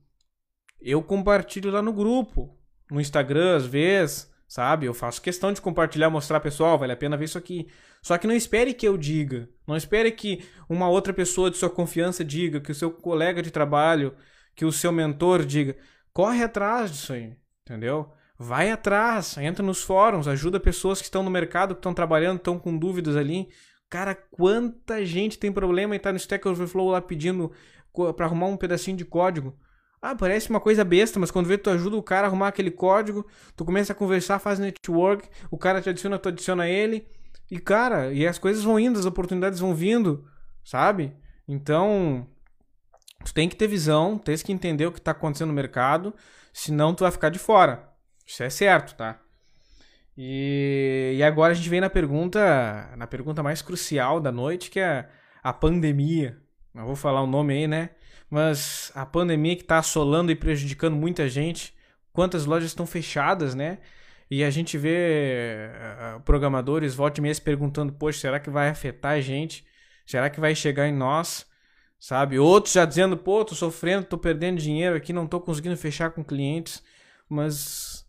eu 0.85 1.03
compartilho 1.03 1.71
lá 1.71 1.81
no 1.81 1.93
grupo, 1.93 2.57
no 2.91 3.01
Instagram 3.01 3.57
às 3.57 3.67
vezes, 3.67 4.31
sabe? 4.49 4.87
Eu 4.87 4.95
faço 4.95 5.23
questão 5.23 5.53
de 5.53 5.61
compartilhar, 5.61 6.11
mostrar 6.11 6.41
pessoal, 6.41 6.79
vale 6.79 6.93
a 6.93 6.97
pena 6.97 7.17
ver 7.17 7.25
isso 7.25 7.39
aqui. 7.39 7.69
Só 8.03 8.19
que 8.19 8.27
não 8.27 8.35
espere 8.35 8.75
que 8.75 8.87
eu 8.87 8.99
diga, 8.99 9.49
não 9.67 9.77
espere 9.77 10.11
que 10.13 10.45
uma 10.69 10.89
outra 10.89 11.13
pessoa 11.13 11.51
de 11.51 11.57
sua 11.57 11.71
confiança 11.71 12.25
diga, 12.25 12.61
que 12.61 12.73
o 12.73 12.75
seu 12.75 12.91
colega 12.91 13.41
de 13.41 13.51
trabalho, 13.51 14.15
que 14.55 14.65
o 14.65 14.73
seu 14.73 14.93
mentor 14.93 15.45
diga. 15.45 15.77
Corre 16.13 16.43
atrás 16.43 16.91
disso 16.91 17.13
aí, 17.13 17.33
entendeu? 17.65 18.13
Vai 18.39 18.71
atrás, 18.71 19.39
entra 19.39 19.65
nos 19.65 19.83
fóruns, 19.83 20.27
ajuda 20.27 20.59
pessoas 20.59 20.99
que 20.99 21.05
estão 21.05 21.23
no 21.23 21.31
mercado, 21.31 21.75
que 21.75 21.79
estão 21.79 21.95
trabalhando, 21.95 22.39
estão 22.39 22.59
com 22.59 22.77
dúvidas 22.77 23.17
ali. 23.17 23.49
Cara, 23.89 24.15
quanta 24.15 25.05
gente 25.07 25.39
tem 25.39 25.53
problema 25.53 25.95
e 25.95 25.99
tá 25.99 26.11
no 26.11 26.19
Stack 26.19 26.47
Overflow 26.49 26.91
lá 26.91 27.01
pedindo 27.01 27.53
para 28.17 28.27
arrumar 28.27 28.47
um 28.47 28.57
pedacinho 28.57 28.97
de 28.97 29.05
código. 29.05 29.57
Ah, 30.05 30.17
parece 30.17 30.51
uma 30.51 30.59
coisa 30.59 30.85
besta, 30.85 31.21
mas 31.21 31.31
quando 31.31 31.47
vê 31.47 31.57
tu 31.57 31.71
ajuda 31.71 31.97
o 31.97 32.03
cara 32.03 32.27
a 32.27 32.29
arrumar 32.29 32.49
aquele 32.49 32.73
código, 32.73 33.25
tu 33.55 33.65
começa 33.65 33.93
a 33.93 33.97
conversar, 33.97 34.41
faz 34.41 34.59
network, 34.59 35.29
o 35.49 35.57
cara 35.57 35.81
te 35.81 35.89
adiciona, 35.89 36.19
tu 36.19 36.29
adiciona 36.29 36.69
ele. 36.69 37.07
E 37.49 37.61
cara, 37.61 38.13
e 38.13 38.27
as 38.27 38.37
coisas 38.37 38.65
vão 38.65 38.81
indo, 38.81 38.99
as 38.99 39.07
oportunidades 39.07 39.61
vão 39.61 39.73
vindo, 39.73 40.29
sabe? 40.65 41.15
Então, 41.47 42.27
tu 43.25 43.33
tem 43.33 43.49
que 43.49 43.55
ter 43.55 43.69
visão, 43.69 44.19
tens 44.19 44.43
que 44.43 44.53
entender 44.53 44.87
o 44.87 44.93
que 44.93 44.99
está 44.99 45.13
acontecendo 45.13 45.49
no 45.49 45.55
mercado, 45.55 46.13
senão 46.53 46.95
tu 46.95 47.05
vai 47.05 47.13
ficar 47.13 47.29
de 47.29 47.39
fora. 47.39 47.89
Isso 48.27 48.43
é 48.43 48.51
certo, 48.51 48.97
tá? 48.97 49.21
E, 50.19 51.15
e 51.17 51.23
agora 51.23 51.53
a 51.53 51.55
gente 51.55 51.69
vem 51.69 51.81
na 51.81 51.89
pergunta, 51.89 52.91
na 52.97 53.07
pergunta 53.07 53.41
mais 53.41 53.63
crucial 53.63 54.19
da 54.19 54.33
noite, 54.33 54.69
que 54.69 54.81
é 54.81 55.09
a 55.45 55.53
pandemia. 55.53 56.39
Não 56.75 56.87
vou 56.87 56.97
falar 56.97 57.23
o 57.23 57.27
nome 57.27 57.55
aí, 57.55 57.69
né? 57.69 57.91
Mas 58.33 58.91
a 58.95 59.05
pandemia 59.05 59.55
que 59.55 59.61
está 59.61 59.77
assolando 59.77 60.33
e 60.33 60.35
prejudicando 60.35 60.97
muita 60.97 61.29
gente, 61.29 61.75
quantas 62.15 62.47
lojas 62.47 62.71
estão 62.71 62.87
fechadas, 62.87 63.55
né? 63.55 63.77
E 64.31 64.43
a 64.43 64.49
gente 64.49 64.79
vê 64.79 65.69
uh, 66.17 66.21
programadores 66.21 66.95
volta 66.95 67.21
e 67.21 67.23
meia 67.23 67.35
se 67.35 67.43
perguntando, 67.43 67.93
poxa, 67.93 68.21
será 68.21 68.41
que 68.41 68.49
vai 68.49 68.71
afetar 68.71 69.13
a 69.13 69.21
gente? 69.21 69.67
Será 70.07 70.31
que 70.31 70.41
vai 70.41 70.55
chegar 70.55 70.89
em 70.89 70.95
nós? 70.95 71.45
Sabe? 72.01 72.39
Outros 72.39 72.73
já 72.73 72.87
dizendo, 72.87 73.19
pô, 73.19 73.45
tô 73.45 73.55
sofrendo, 73.55 74.07
tô 74.07 74.17
perdendo 74.17 74.59
dinheiro 74.59 74.97
aqui, 74.97 75.13
não 75.13 75.27
tô 75.27 75.39
conseguindo 75.39 75.77
fechar 75.77 76.11
com 76.11 76.25
clientes. 76.25 76.83
Mas 77.29 78.07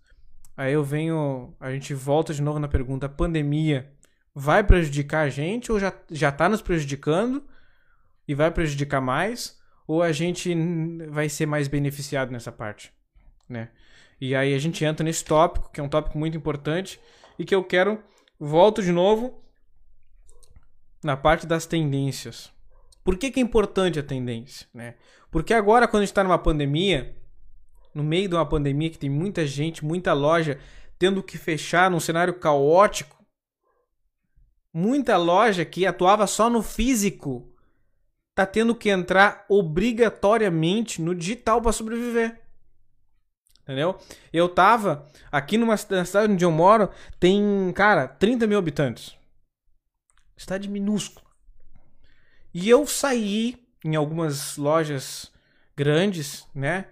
aí 0.55 0.71
eu 0.71 0.85
venho, 0.85 1.53
a 1.59 1.69
gente 1.69 1.93
volta 1.93 2.33
de 2.33 2.41
novo 2.41 2.59
na 2.59 2.69
pergunta, 2.69 3.07
a 3.07 3.09
pandemia 3.09 3.91
vai 4.33 4.63
prejudicar 4.63 5.25
a 5.25 5.29
gente 5.29 5.69
ou 5.69 5.77
já, 5.77 5.91
já 6.09 6.31
tá 6.31 6.47
nos 6.47 6.61
prejudicando 6.61 7.43
e 8.25 8.33
vai 8.33 8.49
prejudicar 8.49 9.01
mais? 9.01 9.61
Ou 9.87 10.01
a 10.01 10.11
gente 10.11 10.53
vai 11.09 11.29
ser 11.29 11.45
mais 11.45 11.67
beneficiado 11.67 12.31
nessa 12.31 12.51
parte, 12.51 12.93
né? 13.47 13.69
E 14.19 14.35
aí 14.35 14.53
a 14.53 14.59
gente 14.59 14.85
entra 14.85 15.03
nesse 15.03 15.25
tópico, 15.25 15.69
que 15.71 15.79
é 15.79 15.83
um 15.83 15.89
tópico 15.89 16.17
muito 16.17 16.37
importante 16.37 16.99
e 17.37 17.43
que 17.43 17.53
eu 17.53 17.63
quero 17.63 18.01
volto 18.39 18.81
de 18.81 18.91
novo 18.91 19.43
na 21.03 21.17
parte 21.17 21.45
das 21.45 21.65
tendências. 21.65 22.51
Por 23.03 23.17
que, 23.17 23.29
que 23.29 23.39
é 23.39 23.43
importante 23.43 23.99
a 23.99 24.03
tendência, 24.03 24.67
né? 24.73 24.95
Porque 25.29 25.53
agora 25.53 25.87
quando 25.87 26.03
a 26.03 26.05
gente 26.05 26.11
está 26.11 26.23
numa 26.23 26.39
pandemia, 26.39 27.17
no 27.93 28.03
meio 28.03 28.29
de 28.29 28.35
uma 28.35 28.45
pandemia 28.45 28.89
que 28.89 28.97
tem 28.97 29.09
muita 29.09 29.45
gente, 29.45 29.83
muita 29.83 30.13
loja 30.13 30.59
tendo 30.97 31.21
que 31.21 31.37
fechar 31.37 31.91
num 31.91 31.99
cenário 31.99 32.33
caótico, 32.35 33.23
muita 34.73 35.17
loja 35.17 35.65
que 35.65 35.85
atuava 35.85 36.25
só 36.25 36.49
no 36.49 36.63
físico 36.63 37.52
tá 38.35 38.45
tendo 38.45 38.73
que 38.73 38.89
entrar 38.89 39.45
obrigatoriamente 39.47 41.01
no 41.01 41.13
digital 41.13 41.61
para 41.61 41.71
sobreviver. 41.71 42.41
Entendeu? 43.61 43.97
Eu 44.31 44.49
tava 44.49 45.07
aqui 45.31 45.57
numa 45.57 45.77
cidade 45.77 46.33
onde 46.33 46.43
eu 46.43 46.51
moro, 46.51 46.89
tem, 47.19 47.71
cara, 47.73 48.07
30 48.07 48.45
mil 48.45 48.59
habitantes. 48.59 49.15
Cidade 50.35 50.67
minúscula. 50.67 51.25
E 52.53 52.69
eu 52.69 52.85
saí 52.85 53.63
em 53.85 53.95
algumas 53.95 54.57
lojas 54.57 55.31
grandes, 55.75 56.45
né? 56.53 56.85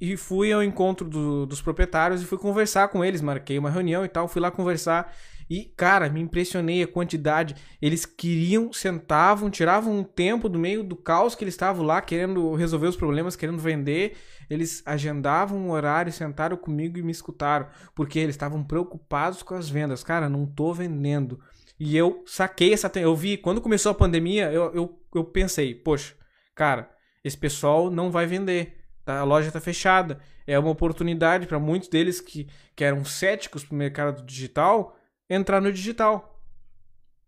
E 0.00 0.16
fui 0.16 0.52
ao 0.52 0.62
encontro 0.62 1.08
do, 1.08 1.46
dos 1.46 1.62
proprietários 1.62 2.22
e 2.22 2.26
fui 2.26 2.36
conversar 2.36 2.88
com 2.88 3.04
eles. 3.04 3.20
Marquei 3.20 3.58
uma 3.58 3.70
reunião 3.70 4.04
e 4.04 4.08
tal. 4.08 4.28
Fui 4.28 4.40
lá 4.40 4.50
conversar. 4.50 5.14
E, 5.52 5.66
cara, 5.76 6.08
me 6.08 6.18
impressionei 6.18 6.82
a 6.82 6.86
quantidade. 6.86 7.54
Eles 7.78 8.06
queriam, 8.06 8.72
sentavam, 8.72 9.50
tiravam 9.50 9.98
um 9.98 10.02
tempo 10.02 10.48
do 10.48 10.58
meio 10.58 10.82
do 10.82 10.96
caos 10.96 11.34
que 11.34 11.44
eles 11.44 11.52
estavam 11.52 11.84
lá, 11.84 12.00
querendo 12.00 12.54
resolver 12.54 12.86
os 12.86 12.96
problemas, 12.96 13.36
querendo 13.36 13.58
vender. 13.58 14.16
Eles 14.48 14.82
agendavam 14.86 15.58
um 15.58 15.70
horário, 15.70 16.10
sentaram 16.10 16.56
comigo 16.56 16.96
e 16.96 17.02
me 17.02 17.12
escutaram. 17.12 17.68
Porque 17.94 18.18
eles 18.18 18.34
estavam 18.34 18.64
preocupados 18.64 19.42
com 19.42 19.54
as 19.54 19.68
vendas. 19.68 20.02
Cara, 20.02 20.26
não 20.26 20.46
tô 20.46 20.72
vendendo. 20.72 21.38
E 21.78 21.94
eu 21.94 22.24
saquei 22.26 22.72
essa. 22.72 22.90
Eu 22.94 23.14
vi, 23.14 23.36
quando 23.36 23.60
começou 23.60 23.92
a 23.92 23.94
pandemia, 23.94 24.50
eu, 24.50 24.72
eu, 24.72 25.02
eu 25.14 25.22
pensei, 25.22 25.74
poxa, 25.74 26.14
cara, 26.54 26.88
esse 27.22 27.36
pessoal 27.36 27.90
não 27.90 28.10
vai 28.10 28.24
vender. 28.24 28.78
Tá? 29.04 29.18
A 29.18 29.24
loja 29.24 29.48
está 29.48 29.60
fechada. 29.60 30.18
É 30.46 30.58
uma 30.58 30.70
oportunidade 30.70 31.46
para 31.46 31.58
muitos 31.58 31.90
deles 31.90 32.22
que, 32.22 32.48
que 32.74 32.82
eram 32.82 33.04
céticos 33.04 33.66
para 33.66 33.74
o 33.74 33.78
mercado 33.78 34.24
digital 34.24 34.96
entrar 35.28 35.60
no 35.60 35.72
digital. 35.72 36.40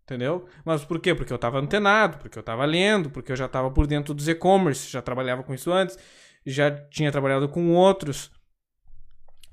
Entendeu? 0.03 0.47
Mas 0.63 0.85
por 0.85 0.99
quê? 0.99 1.15
Porque 1.15 1.33
eu 1.33 1.35
estava 1.35 1.59
antenado, 1.59 2.19
porque 2.19 2.37
eu 2.37 2.41
estava 2.41 2.63
lendo, 2.63 3.09
porque 3.09 3.31
eu 3.31 3.35
já 3.35 3.45
estava 3.45 3.71
por 3.71 3.87
dentro 3.87 4.13
dos 4.13 4.27
e-commerce, 4.27 4.91
já 4.91 5.01
trabalhava 5.01 5.41
com 5.41 5.53
isso 5.53 5.71
antes, 5.71 5.97
já 6.45 6.69
tinha 6.69 7.11
trabalhado 7.11 7.49
com 7.49 7.73
outros, 7.73 8.31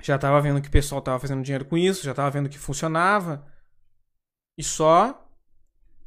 já 0.03 0.17
estava 0.17 0.41
vendo 0.43 0.61
que 0.61 0.69
o 0.69 0.71
pessoal 0.71 0.99
estava 0.99 1.19
fazendo 1.19 1.43
dinheiro 1.43 1.65
com 1.65 1.79
isso, 1.79 2.05
já 2.05 2.11
estava 2.11 2.31
vendo 2.31 2.51
que 2.51 2.59
funcionava. 2.59 3.47
E 4.59 4.63
só, 4.63 5.27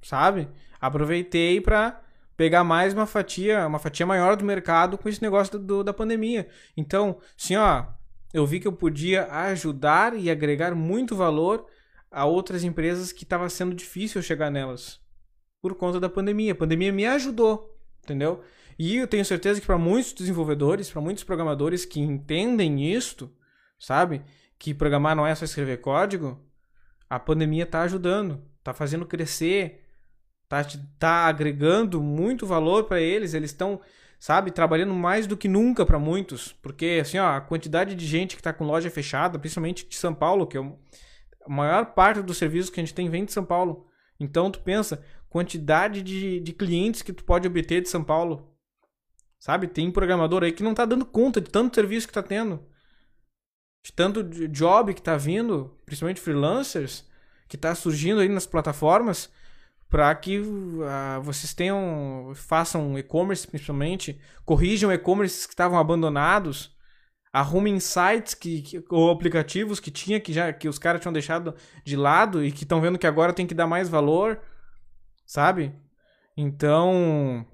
sabe? 0.04 0.48
Aproveitei 0.80 1.60
para 1.60 2.02
pegar 2.38 2.64
mais 2.64 2.94
uma 2.94 3.08
fatia, 3.08 3.66
uma 3.66 3.80
fatia 3.80 4.06
maior 4.06 4.36
do 4.36 4.46
mercado 4.46 4.98
com 4.98 5.10
esse 5.10 5.22
negócio 5.22 5.58
do, 5.58 5.84
da 5.84 5.94
pandemia. 5.94 6.48
Então, 6.78 7.18
assim, 7.40 7.56
ó, 7.56 7.86
eu 8.34 8.46
vi 8.46 8.60
que 8.60 8.68
eu 8.68 8.74
podia 8.74 9.26
ajudar 9.48 10.16
e 10.16 10.30
agregar 10.30 10.76
muito 10.76 11.16
valor 11.16 11.66
a 12.16 12.24
outras 12.24 12.64
empresas 12.64 13.12
que 13.12 13.26
estava 13.26 13.50
sendo 13.50 13.76
difícil 13.76 14.22
chegar 14.22 14.50
nelas 14.50 15.02
por 15.62 15.76
conta 15.76 16.00
da 16.00 16.08
pandemia. 16.08 16.54
A 16.54 16.56
pandemia 16.56 16.90
me 16.90 17.06
ajudou, 17.06 17.78
entendeu? 18.02 18.42
E 18.80 18.96
eu 18.96 19.06
tenho 19.06 19.26
certeza 19.26 19.60
que 19.60 19.68
para 19.68 19.78
muitos 19.78 20.14
desenvolvedores, 20.14 20.90
para 20.90 21.02
muitos 21.02 21.26
programadores 21.26 21.84
que 21.84 22.00
entendem 22.00 22.90
isto, 22.90 23.30
sabe? 23.78 24.22
Que 24.58 24.74
programar 24.74 25.14
não 25.14 25.28
é 25.28 25.36
só 25.36 25.44
escrever 25.44 25.82
código, 25.82 26.42
a 27.10 27.20
pandemia 27.20 27.64
está 27.64 27.82
ajudando, 27.82 28.42
está 28.60 28.74
fazendo 28.74 29.06
crescer, 29.06 29.84
está 30.44 30.66
tá 30.98 31.26
agregando 31.26 32.02
muito 32.02 32.48
valor 32.48 32.86
para 32.86 33.02
eles, 33.02 33.34
eles 33.34 33.52
estão, 33.52 33.82
sabe, 34.18 34.52
trabalhando 34.52 34.94
mais 34.94 35.28
do 35.28 35.36
que 35.36 35.50
nunca 35.50 35.86
para 35.86 36.00
muitos, 36.00 36.54
porque 36.62 37.00
assim, 37.02 37.18
ó, 37.18 37.36
a 37.36 37.42
quantidade 37.42 37.94
de 37.94 38.08
gente 38.08 38.38
que 38.38 38.40
está 38.40 38.54
com 38.54 38.64
loja 38.64 38.90
fechada, 38.90 39.38
principalmente 39.38 39.86
de 39.86 39.98
São 39.98 40.14
Paulo, 40.14 40.48
que 40.48 40.56
é 40.56 40.62
um, 40.62 40.78
a 41.46 41.50
maior 41.50 41.94
parte 41.94 42.22
dos 42.22 42.38
serviços 42.38 42.70
que 42.70 42.80
a 42.80 42.84
gente 42.84 42.94
tem 42.94 43.10
vem 43.10 43.26
de 43.26 43.32
São 43.32 43.46
Paulo. 43.46 43.88
Então 44.20 44.50
tu 44.50 44.60
pensa, 44.60 45.04
quantidade 45.30 46.02
de, 46.02 46.40
de 46.40 46.54
clientes 46.54 47.02
que 47.02 47.14
tu 47.14 47.24
pode 47.24 47.48
obter 47.48 47.82
de 47.82 47.90
São 47.90 48.04
Paulo. 48.04 48.52
Sabe? 49.40 49.68
Tem 49.68 49.92
programador 49.92 50.44
aí 50.44 50.52
que 50.52 50.64
não 50.64 50.74
tá 50.74 50.86
dando 50.86 51.06
conta 51.06 51.40
de 51.40 51.50
tanto 51.50 51.76
serviço 51.76 52.08
que 52.08 52.14
tá 52.14 52.24
tendo. 52.24 52.66
De 53.84 53.92
tanto 53.92 54.24
job 54.50 54.94
que 54.94 55.02
tá 55.02 55.16
vindo, 55.16 55.78
principalmente 55.86 56.22
freelancers, 56.22 57.06
que 57.48 57.56
está 57.56 57.76
surgindo 57.76 58.22
aí 58.22 58.30
nas 58.30 58.48
plataformas 58.48 59.30
para 59.90 60.14
que 60.16 60.40
uh, 60.40 61.22
vocês 61.22 61.54
tenham, 61.54 62.34
façam 62.36 62.98
e-commerce 62.98 63.48
principalmente, 63.48 64.20
corrijam 64.44 64.92
e-commerces 64.92 65.46
que 65.46 65.54
estavam 65.54 65.78
abandonados, 65.78 66.75
arrumem 67.36 67.82
sites 67.82 68.34
que, 68.34 68.62
que, 68.62 68.84
ou 68.90 69.12
aplicativos 69.12 69.82
que 69.82 69.92
tinha 69.92 70.22
que 70.22 70.32
já 70.32 70.54
que 70.54 70.70
os 70.70 70.80
caras 70.80 71.02
tinham 71.02 71.12
deixado 71.12 71.54
de 71.84 71.98
lado 71.98 72.42
e 72.46 72.50
que 72.50 72.64
estão 72.64 72.80
vendo 72.80 72.98
que 72.98 73.06
agora 73.06 73.34
tem 73.34 73.46
que 73.46 73.54
dar 73.54 73.68
mais 73.68 73.90
valor, 73.90 74.40
sabe? 75.26 75.74
Então, 76.38 77.46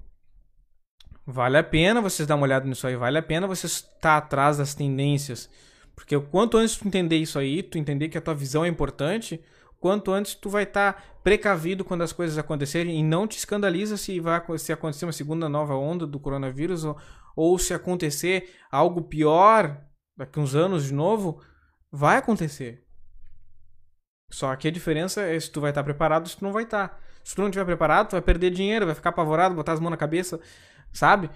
vale 1.26 1.58
a 1.58 1.64
pena 1.64 2.00
vocês 2.00 2.28
dar 2.28 2.36
uma 2.36 2.44
olhada 2.44 2.64
nisso 2.64 2.86
aí, 2.86 2.94
vale 2.94 3.18
a 3.18 3.22
pena 3.22 3.48
você 3.48 3.66
estar 3.66 4.18
atrás 4.18 4.58
das 4.58 4.72
tendências. 4.72 5.50
Porque 5.96 6.16
quanto 6.16 6.58
antes 6.58 6.76
tu 6.76 6.86
entender 6.86 7.16
isso 7.16 7.36
aí, 7.36 7.60
tu 7.60 7.76
entender 7.76 8.08
que 8.08 8.16
a 8.16 8.20
tua 8.20 8.36
visão 8.36 8.64
é 8.64 8.68
importante, 8.68 9.42
quanto 9.80 10.12
antes 10.12 10.36
tu 10.36 10.48
vai 10.48 10.62
estar 10.62 10.92
tá 10.92 11.02
precavido 11.24 11.84
quando 11.84 12.02
as 12.02 12.12
coisas 12.12 12.38
acontecerem 12.38 13.00
e 13.00 13.02
não 13.02 13.26
te 13.26 13.36
escandaliza 13.36 13.96
se 13.96 14.20
vai 14.20 14.40
se 14.58 14.72
acontecer 14.72 15.06
uma 15.06 15.12
segunda 15.12 15.48
nova 15.48 15.74
onda 15.74 16.06
do 16.06 16.20
coronavírus 16.20 16.84
ou, 16.84 16.96
ou 17.36 17.58
se 17.58 17.74
acontecer 17.74 18.54
algo 18.70 19.02
pior 19.02 19.80
daqui 20.16 20.38
uns 20.38 20.54
anos 20.54 20.84
de 20.84 20.94
novo, 20.94 21.42
vai 21.90 22.16
acontecer. 22.16 22.84
Só 24.30 24.54
que 24.56 24.68
a 24.68 24.70
diferença 24.70 25.22
é 25.22 25.38
se 25.38 25.50
tu 25.50 25.60
vai 25.60 25.70
estar 25.70 25.84
preparado 25.84 26.28
se 26.28 26.36
tu 26.36 26.44
não 26.44 26.52
vai 26.52 26.64
estar. 26.64 27.00
Se 27.22 27.34
tu 27.34 27.40
não 27.40 27.48
estiver 27.48 27.64
preparado, 27.64 28.08
tu 28.08 28.12
vai 28.12 28.22
perder 28.22 28.50
dinheiro, 28.50 28.86
vai 28.86 28.94
ficar 28.94 29.10
apavorado, 29.10 29.54
botar 29.54 29.72
as 29.72 29.80
mãos 29.80 29.90
na 29.90 29.96
cabeça, 29.96 30.40
sabe? 30.92 31.30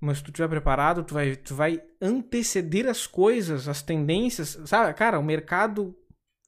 Mas 0.00 0.18
se 0.18 0.24
tu 0.24 0.30
estiver 0.30 0.48
preparado, 0.48 1.02
tu 1.02 1.14
vai, 1.14 1.34
tu 1.34 1.54
vai 1.54 1.82
anteceder 2.00 2.86
as 2.86 3.06
coisas, 3.06 3.66
as 3.66 3.82
tendências, 3.82 4.60
sabe? 4.66 4.92
Cara, 4.94 5.18
o 5.18 5.24
mercado 5.24 5.96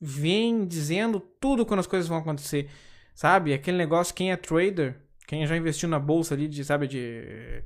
vem 0.00 0.66
dizendo 0.66 1.18
tudo 1.18 1.66
quando 1.66 1.80
as 1.80 1.86
coisas 1.86 2.08
vão 2.08 2.18
acontecer, 2.18 2.70
sabe? 3.14 3.52
Aquele 3.52 3.78
negócio, 3.78 4.14
quem 4.14 4.30
é 4.30 4.36
trader, 4.36 4.96
quem 5.26 5.46
já 5.46 5.56
investiu 5.56 5.88
na 5.88 5.98
bolsa 5.98 6.34
ali, 6.34 6.46
de, 6.46 6.64
sabe, 6.64 6.86
de... 6.86 7.64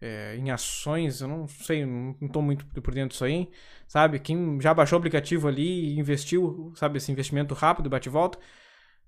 É, 0.00 0.34
em 0.36 0.50
ações, 0.50 1.20
eu 1.20 1.28
não 1.28 1.46
sei, 1.46 1.84
não 1.84 2.16
estou 2.22 2.40
muito 2.40 2.64
por 2.66 2.94
dentro 2.94 3.10
disso 3.10 3.24
aí, 3.24 3.50
sabe? 3.86 4.18
Quem 4.18 4.58
já 4.60 4.72
baixou 4.72 4.96
o 4.96 5.00
aplicativo 5.00 5.46
ali 5.46 5.94
e 5.94 5.98
investiu, 5.98 6.72
sabe, 6.74 6.96
esse 6.96 7.12
investimento 7.12 7.54
rápido, 7.54 7.90
bate 7.90 8.08
e 8.08 8.10
volta, 8.10 8.38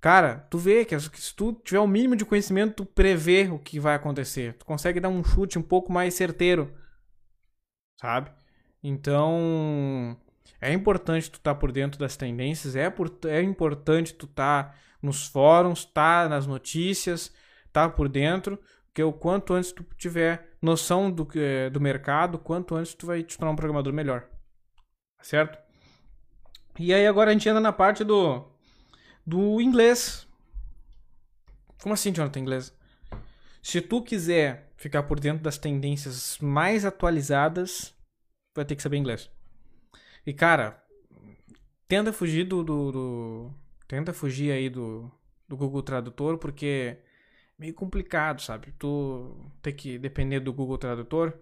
cara, 0.01 0.47
tu 0.51 0.59
vê 0.59 0.85
que 0.85 0.99
se 1.01 1.35
tu 1.35 1.55
tiver 1.65 1.81
o 1.81 1.87
mínimo 1.87 2.15
de 2.15 2.27
conhecimento, 2.27 2.85
tu 2.85 2.87
prevê 2.87 3.49
o 3.51 3.59
que 3.59 3.81
vai 3.81 3.95
acontecer, 3.95 4.55
tu 4.59 4.67
consegue 4.67 5.01
dar 5.01 5.09
um 5.09 5.25
chute 5.25 5.59
um 5.59 5.63
pouco 5.63 5.91
mais 5.91 6.13
certeiro, 6.13 6.71
sabe? 7.99 8.31
Então, 8.83 10.17
é 10.61 10.73
importante 10.73 11.31
tu 11.31 11.37
estar 11.37 11.55
tá 11.55 11.59
por 11.59 11.73
dentro 11.73 11.99
das 11.99 12.17
tendências, 12.17 12.77
é, 12.77 12.91
por, 12.91 13.11
é 13.27 13.41
importante 13.41 14.13
tu 14.13 14.27
estar 14.27 14.65
tá 14.65 14.75
nos 15.01 15.27
fóruns, 15.27 15.85
tá 15.85 16.29
nas 16.29 16.47
notícias, 16.47 17.33
tá 17.73 17.89
por 17.89 18.09
dentro, 18.09 18.59
porque 18.87 19.03
o 19.03 19.13
quanto 19.13 19.55
antes 19.55 19.73
tu 19.73 19.85
tiver 19.97 20.52
noção 20.63 21.11
do, 21.11 21.29
do 21.71 21.81
mercado, 21.81 22.39
quanto 22.39 22.75
antes 22.75 22.95
tu 22.95 23.07
vai 23.07 23.23
te 23.23 23.37
tornar 23.37 23.53
um 23.53 23.57
programador 23.57 23.93
melhor. 23.93 24.29
Certo? 25.21 25.59
E 26.79 26.95
aí 26.95 27.07
agora 27.07 27.31
a 27.31 27.33
gente 27.33 27.49
entra 27.49 27.61
na 27.61 27.73
parte 27.73 28.05
do, 28.05 28.49
do 29.27 29.61
inglês. 29.61 30.27
Como 31.83 31.93
assim, 31.93 32.13
Jonathan, 32.13 32.41
inglês? 32.41 32.73
Se 33.63 33.81
tu 33.81 34.03
quiser 34.03 34.73
ficar 34.77 35.03
por 35.05 35.21
dentro 35.21 35.43
das 35.43 35.59
tendências 35.59 36.39
mais 36.39 36.85
atualizadas, 36.85 37.95
vai 38.55 38.65
ter 38.65 38.77
que 38.77 38.83
saber 38.83 38.97
inglês. 38.97 39.31
E, 40.27 40.33
cara, 40.33 40.83
tenta 41.87 42.13
fugir 42.13 42.45
do, 42.45 42.65
do, 42.65 42.93
do, 42.93 43.55
Tenta 43.93 44.13
fugir 44.13 44.51
aí 44.53 44.71
do, 44.71 45.11
do 45.47 45.57
Google 45.57 45.83
Tradutor, 45.83 46.39
porque 46.39 46.99
meio 47.63 47.75
complicado, 47.75 48.43
sabe? 48.43 48.73
Tu 48.73 49.37
ter 49.63 49.73
que 49.73 49.97
depender 49.99 50.41
do 50.41 50.53
Google 50.53 50.79
Tradutor, 50.79 51.33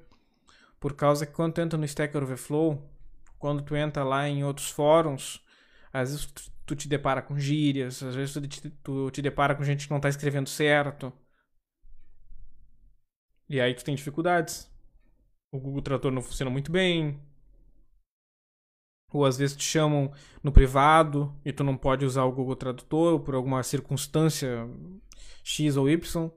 por 0.79 0.95
causa 0.95 1.25
que 1.27 1.33
quando 1.33 1.55
tu 1.55 1.63
entra 1.63 1.79
no 1.79 1.85
Stack 1.87 2.15
Overflow, 2.17 2.79
quando 3.39 3.63
tu 3.63 3.75
entra 3.75 4.05
lá 4.05 4.29
em 4.29 4.45
outros 4.45 4.69
fóruns, 4.69 5.43
às 5.91 6.11
vezes 6.11 6.27
tu, 6.27 6.43
tu 6.67 6.77
te 6.77 6.89
depara 6.89 7.23
com 7.23 7.39
gírias, 7.39 8.03
às 8.03 8.15
vezes 8.15 8.35
tu 8.35 8.47
te, 8.47 8.71
tu 8.71 9.11
te 9.11 9.23
depara 9.23 9.55
com 9.55 9.65
gente 9.65 9.87
que 9.87 9.93
não 9.93 10.01
tá 10.01 10.11
escrevendo 10.11 10.49
certo. 10.49 11.11
E 13.49 13.59
aí 13.61 13.75
tu 13.75 13.83
tem 13.83 13.95
dificuldades. 13.95 14.71
O 15.51 15.59
Google 15.59 15.83
Tradutor 15.83 16.13
não 16.13 16.23
funciona 16.23 16.51
muito 16.51 16.71
bem, 16.71 17.19
ou 19.13 19.25
às 19.25 19.37
vezes 19.37 19.57
te 19.57 19.65
chamam 19.65 20.11
no 20.43 20.53
privado 20.53 21.35
e 21.45 21.53
tu 21.53 21.65
não 21.65 21.77
pode 21.77 22.05
usar 22.05 22.25
o 22.25 22.33
Google 22.33 22.57
Tradutor 22.57 23.21
por 23.21 23.35
alguma 23.35 23.63
circunstância 23.63 24.69
X 25.43 25.77
ou 25.77 25.89
Y. 25.89 26.31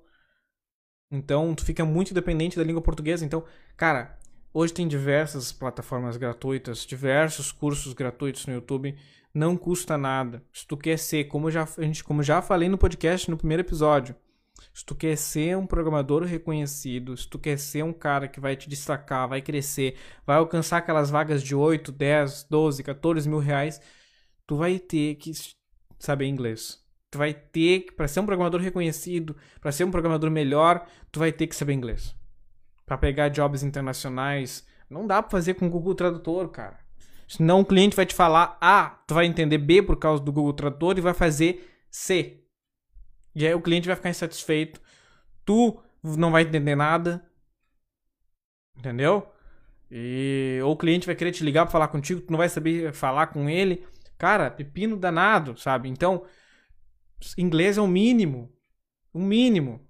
Então 1.11 1.53
tu 1.53 1.63
fica 1.63 1.85
muito 1.85 2.13
dependente 2.13 2.57
da 2.57 2.63
língua 2.63 2.81
portuguesa. 2.81 3.25
Então, 3.25 3.43
cara, 3.77 4.17
hoje 4.53 4.73
tem 4.73 4.87
diversas 4.87 5.51
plataformas 5.51 6.17
gratuitas, 6.17 6.85
diversos 6.85 7.51
cursos 7.51 7.93
gratuitos 7.93 8.45
no 8.47 8.53
YouTube. 8.53 8.97
Não 9.33 9.57
custa 9.57 9.97
nada. 9.97 10.43
Se 10.51 10.65
tu 10.67 10.77
quer 10.77 10.97
ser, 10.97 11.25
como 11.25 11.49
já, 11.49 11.63
a 11.63 11.81
gente, 11.81 12.03
como 12.03 12.21
já 12.21 12.41
falei 12.41 12.69
no 12.69 12.77
podcast 12.77 13.29
no 13.29 13.37
primeiro 13.37 13.61
episódio, 13.61 14.15
se 14.73 14.85
tu 14.85 14.95
quer 14.95 15.15
ser 15.15 15.57
um 15.57 15.65
programador 15.65 16.23
reconhecido, 16.23 17.15
se 17.15 17.27
tu 17.27 17.39
quer 17.39 17.57
ser 17.57 17.83
um 17.83 17.93
cara 17.93 18.27
que 18.27 18.39
vai 18.39 18.55
te 18.55 18.69
destacar, 18.69 19.27
vai 19.27 19.41
crescer, 19.41 19.95
vai 20.25 20.37
alcançar 20.37 20.77
aquelas 20.77 21.09
vagas 21.09 21.43
de 21.43 21.55
8, 21.55 21.91
10, 21.91 22.47
12, 22.49 22.83
14 22.83 23.29
mil 23.29 23.39
reais, 23.39 23.81
tu 24.45 24.55
vai 24.55 24.79
ter 24.79 25.15
que 25.15 25.31
saber 25.99 26.25
inglês. 26.25 26.81
Tu 27.11 27.17
vai 27.17 27.33
ter 27.33 27.81
que, 27.81 27.91
para 27.91 28.07
ser 28.07 28.21
um 28.21 28.25
programador 28.25 28.59
reconhecido, 28.59 29.35
para 29.61 29.71
ser 29.71 29.83
um 29.83 29.91
programador 29.91 30.31
melhor, 30.31 30.87
tu 31.11 31.19
vai 31.19 31.31
ter 31.31 31.45
que 31.45 31.55
saber 31.55 31.73
inglês. 31.73 32.15
Para 32.85 32.97
pegar 32.97 33.29
jobs 33.29 33.63
internacionais, 33.63 34.65
não 34.89 35.05
dá 35.05 35.21
para 35.21 35.31
fazer 35.31 35.53
com 35.53 35.67
o 35.67 35.69
Google 35.69 35.95
Tradutor, 35.95 36.49
cara. 36.49 36.79
Senão 37.27 37.61
o 37.61 37.65
cliente 37.65 37.95
vai 37.95 38.05
te 38.05 38.13
falar 38.13 38.57
A, 38.59 38.89
tu 39.07 39.13
vai 39.13 39.25
entender 39.25 39.57
B 39.57 39.81
por 39.81 39.97
causa 39.97 40.21
do 40.21 40.31
Google 40.31 40.53
Tradutor 40.53 40.97
e 40.97 41.01
vai 41.01 41.13
fazer 41.13 41.67
C. 41.89 42.42
E 43.35 43.47
aí 43.47 43.53
o 43.53 43.61
cliente 43.61 43.87
vai 43.87 43.95
ficar 43.95 44.09
insatisfeito. 44.09 44.79
Tu 45.45 45.81
não 46.03 46.31
vai 46.31 46.43
entender 46.43 46.75
nada. 46.75 47.25
Entendeu? 48.77 49.27
E 49.89 50.59
ou 50.63 50.73
o 50.73 50.77
cliente 50.77 51.05
vai 51.05 51.15
querer 51.15 51.31
te 51.31 51.43
ligar 51.43 51.63
para 51.65 51.71
falar 51.71 51.87
contigo, 51.87 52.21
tu 52.21 52.31
não 52.31 52.37
vai 52.37 52.49
saber 52.49 52.93
falar 52.93 53.27
com 53.27 53.49
ele. 53.49 53.85
Cara, 54.17 54.49
pepino 54.49 54.97
danado, 54.97 55.57
sabe? 55.57 55.89
Então, 55.89 56.25
inglês 57.37 57.77
é 57.77 57.81
o 57.81 57.87
mínimo. 57.87 58.51
O 59.13 59.19
mínimo. 59.19 59.87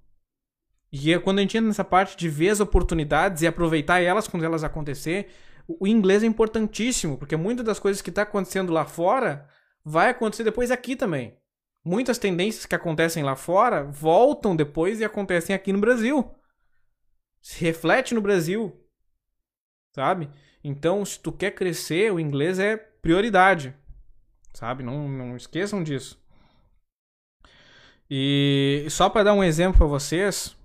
E 0.92 1.12
é 1.12 1.20
quando 1.20 1.40
a 1.40 1.42
gente 1.42 1.58
entra 1.58 1.68
nessa 1.68 1.84
parte 1.84 2.16
de 2.18 2.30
ver 2.30 2.50
as 2.50 2.60
oportunidades 2.60 3.42
e 3.42 3.48
aproveitar 3.48 4.02
elas 4.02 4.28
quando 4.28 4.44
elas 4.44 4.64
acontecer, 4.64 5.30
o 5.68 5.88
inglês 5.88 6.24
é 6.24 6.28
importantíssimo, 6.28 7.18
porque 7.18 7.36
muitas 7.36 7.66
das 7.66 7.80
coisas 7.80 8.02
que 8.02 8.10
está 8.10 8.24
acontecendo 8.24 8.72
lá 8.72 8.86
fora 8.86 9.48
vai 9.84 10.10
acontecer 10.10 10.44
depois 10.44 10.70
aqui 10.70 10.96
também 10.96 11.36
muitas 11.84 12.18
tendências 12.18 12.66
que 12.66 12.76
acontecem 12.76 13.24
lá 13.24 13.36
fora 13.36 13.84
voltam 13.84 14.56
depois 14.56 15.00
e 15.00 15.06
acontecem 15.06 15.56
aqui 15.56 15.74
no 15.74 15.80
Brasil. 15.80 16.34
Se 17.42 17.64
reflete 17.64 18.14
no 18.14 18.22
Brasil. 18.22 18.80
Sabe? 19.94 20.30
Então, 20.64 21.04
se 21.04 21.20
tu 21.20 21.32
quer 21.32 21.52
crescer, 21.52 22.12
o 22.12 22.20
inglês 22.20 22.58
é 22.58 22.78
prioridade. 22.78 23.76
Sabe? 24.54 24.84
Não, 24.84 25.08
não 25.10 25.36
esqueçam 25.36 25.84
disso. 25.84 26.22
E 28.10 28.86
só 28.90 29.10
para 29.10 29.24
dar 29.24 29.34
um 29.34 29.44
exemplo 29.44 29.80
para 29.80 29.88
vocês 29.88 30.56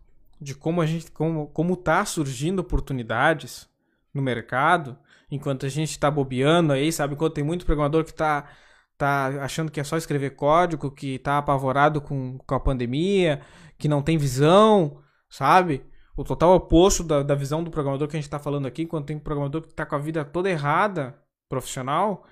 de 0.40 0.54
como 0.54 0.80
a 0.80 0.86
gente 0.86 1.10
como 1.10 1.48
como 1.48 1.76
tá 1.76 2.04
surgindo 2.04 2.60
oportunidades 2.60 3.68
no 4.12 4.22
mercado, 4.22 4.98
enquanto 5.30 5.66
a 5.66 5.68
gente 5.68 5.90
está 5.90 6.10
bobeando 6.10 6.72
aí, 6.72 6.92
sabe? 6.92 7.14
Enquanto 7.14 7.34
tem 7.34 7.44
muito 7.44 7.64
programador 7.66 8.04
que 8.04 8.10
está 8.10 8.50
tá 8.98 9.28
achando 9.44 9.70
que 9.70 9.80
é 9.80 9.84
só 9.84 9.96
escrever 9.96 10.30
código, 10.30 10.90
que 10.90 11.18
tá 11.20 11.38
apavorado 11.38 12.00
com, 12.00 12.36
com 12.38 12.54
a 12.54 12.60
pandemia, 12.60 13.40
que 13.78 13.88
não 13.88 14.02
tem 14.02 14.18
visão, 14.18 14.98
sabe? 15.30 15.86
O 16.16 16.24
total 16.24 16.54
oposto 16.54 17.04
da, 17.04 17.22
da 17.22 17.34
visão 17.36 17.62
do 17.62 17.70
programador 17.70 18.08
que 18.08 18.16
a 18.16 18.20
gente 18.20 18.28
tá 18.28 18.40
falando 18.40 18.66
aqui, 18.66 18.84
quando 18.84 19.06
tem 19.06 19.16
um 19.16 19.20
programador 19.20 19.62
que 19.62 19.72
tá 19.72 19.86
com 19.86 19.94
a 19.94 19.98
vida 19.98 20.24
toda 20.24 20.50
errada, 20.50 21.16
profissional, 21.48 22.26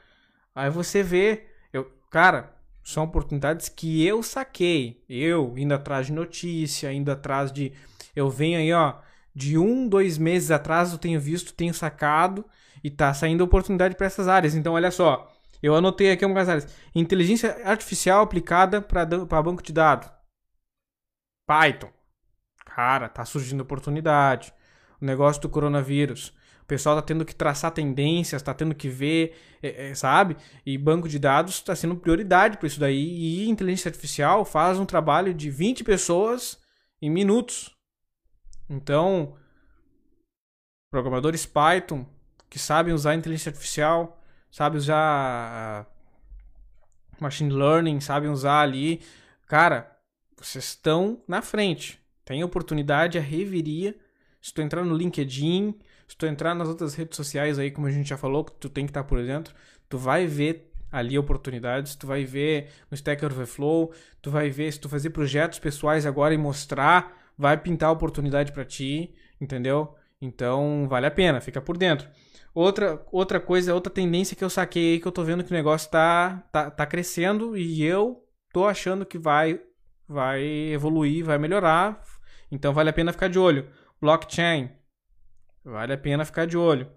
aí 0.55 0.68
você 0.68 1.02
vê, 1.02 1.46
eu, 1.72 1.88
cara, 2.11 2.52
são 2.83 3.05
oportunidades 3.05 3.68
que 3.68 4.05
eu 4.05 4.22
saquei, 4.22 5.05
eu 5.09 5.57
indo 5.57 5.72
atrás 5.72 6.07
de 6.07 6.12
notícia, 6.12 6.92
indo 6.92 7.11
atrás 7.12 7.52
de, 7.52 7.72
eu 8.14 8.29
venho 8.29 8.59
aí, 8.59 8.72
ó, 8.72 8.94
de 9.33 9.57
um, 9.57 9.88
dois 9.88 10.18
meses 10.18 10.50
atrás 10.50 10.92
eu 10.92 10.98
tenho 10.98 11.20
visto, 11.20 11.55
tenho 11.55 11.72
sacado 11.72 12.44
e 12.83 12.90
tá 12.90 13.12
saindo 13.14 13.44
oportunidade 13.44 13.94
para 13.94 14.07
essas 14.07 14.29
áreas. 14.29 14.55
Então, 14.55 14.74
olha 14.74 14.90
só, 14.90 15.36
eu 15.62 15.74
anotei 15.74 16.10
aqui 16.10 16.24
algumas 16.24 16.48
áreas. 16.48 16.74
Inteligência 16.94 17.60
artificial 17.64 18.22
aplicada 18.22 18.80
para 18.80 19.42
banco 19.42 19.62
de 19.62 19.72
dados. 19.72 20.08
Python. 21.46 21.90
Cara, 22.64 23.08
tá 23.08 23.24
surgindo 23.24 23.62
oportunidade. 23.62 24.52
O 25.00 25.04
negócio 25.04 25.40
do 25.40 25.48
coronavírus. 25.48 26.32
o 26.62 26.66
pessoal 26.66 26.96
tá 26.96 27.02
tendo 27.02 27.24
que 27.24 27.34
traçar 27.34 27.70
tendências, 27.70 28.42
tá 28.42 28.52
tendo 28.52 28.74
que 28.74 28.88
ver, 28.88 29.36
é, 29.62 29.90
é, 29.90 29.94
sabe? 29.94 30.36
E 30.64 30.76
banco 30.76 31.08
de 31.08 31.18
dados 31.18 31.54
está 31.54 31.76
sendo 31.76 31.96
prioridade 31.96 32.58
para 32.58 32.66
isso 32.66 32.80
daí. 32.80 33.44
E 33.44 33.48
inteligência 33.48 33.88
artificial 33.88 34.44
faz 34.44 34.78
um 34.78 34.86
trabalho 34.86 35.32
de 35.32 35.50
20 35.50 35.84
pessoas 35.84 36.58
em 37.00 37.10
minutos. 37.10 37.74
Então, 38.68 39.36
programadores 40.90 41.46
Python 41.46 42.06
que 42.48 42.58
sabem 42.58 42.94
usar 42.94 43.14
inteligência 43.14 43.50
artificial, 43.50 44.22
sabem 44.56 44.78
usar 44.78 44.96
ah, 44.96 45.86
machine 47.20 47.52
learning, 47.52 48.00
sabem 48.00 48.30
usar 48.30 48.62
ali, 48.62 49.02
cara, 49.46 49.94
vocês 50.34 50.64
estão 50.64 51.22
na 51.28 51.42
frente. 51.42 52.00
Tem 52.24 52.42
oportunidade, 52.42 53.18
a 53.18 53.20
reviria. 53.20 53.94
Se 54.40 54.54
tu 54.54 54.62
entrar 54.62 54.82
no 54.82 54.96
LinkedIn, 54.96 55.74
se 56.08 56.16
tu 56.16 56.24
entrar 56.24 56.54
nas 56.54 56.68
outras 56.68 56.94
redes 56.94 57.18
sociais 57.18 57.58
aí, 57.58 57.70
como 57.70 57.86
a 57.86 57.90
gente 57.90 58.08
já 58.08 58.16
falou, 58.16 58.46
que 58.46 58.52
tu 58.52 58.70
tem 58.70 58.86
que 58.86 58.90
estar 58.92 59.04
por 59.04 59.22
dentro, 59.22 59.54
tu 59.90 59.98
vai 59.98 60.26
ver 60.26 60.72
ali 60.90 61.18
oportunidades, 61.18 61.94
tu 61.94 62.06
vai 62.06 62.24
ver 62.24 62.70
no 62.90 62.96
Stack 62.96 63.26
Overflow, 63.26 63.92
tu 64.22 64.30
vai 64.30 64.48
ver 64.48 64.72
se 64.72 64.80
tu 64.80 64.88
fazer 64.88 65.10
projetos 65.10 65.58
pessoais 65.58 66.06
agora 66.06 66.32
e 66.32 66.38
mostrar, 66.38 67.30
vai 67.36 67.58
pintar 67.58 67.92
oportunidade 67.92 68.52
para 68.52 68.64
ti, 68.64 69.14
entendeu? 69.38 69.94
Então, 70.18 70.86
vale 70.88 71.04
a 71.04 71.10
pena, 71.10 71.42
fica 71.42 71.60
por 71.60 71.76
dentro. 71.76 72.08
Outra, 72.56 73.06
outra 73.12 73.38
coisa, 73.38 73.74
outra 73.74 73.92
tendência 73.92 74.34
que 74.34 74.42
eu 74.42 74.48
saquei 74.48 74.94
aí, 74.94 74.98
que 74.98 75.06
eu 75.06 75.12
tô 75.12 75.22
vendo 75.22 75.44
que 75.44 75.50
o 75.50 75.54
negócio 75.54 75.90
tá, 75.90 76.42
tá, 76.50 76.70
tá 76.70 76.86
crescendo 76.86 77.54
e 77.54 77.84
eu 77.84 78.26
tô 78.50 78.64
achando 78.64 79.04
que 79.04 79.18
vai, 79.18 79.60
vai 80.08 80.42
evoluir, 80.42 81.22
vai 81.22 81.36
melhorar. 81.36 82.02
Então, 82.50 82.72
vale 82.72 82.88
a 82.88 82.94
pena 82.94 83.12
ficar 83.12 83.28
de 83.28 83.38
olho. 83.38 83.70
Blockchain, 84.00 84.70
Vale 85.62 85.92
a 85.92 85.98
pena 85.98 86.24
ficar 86.24 86.46
de 86.46 86.56
olho. 86.56 86.90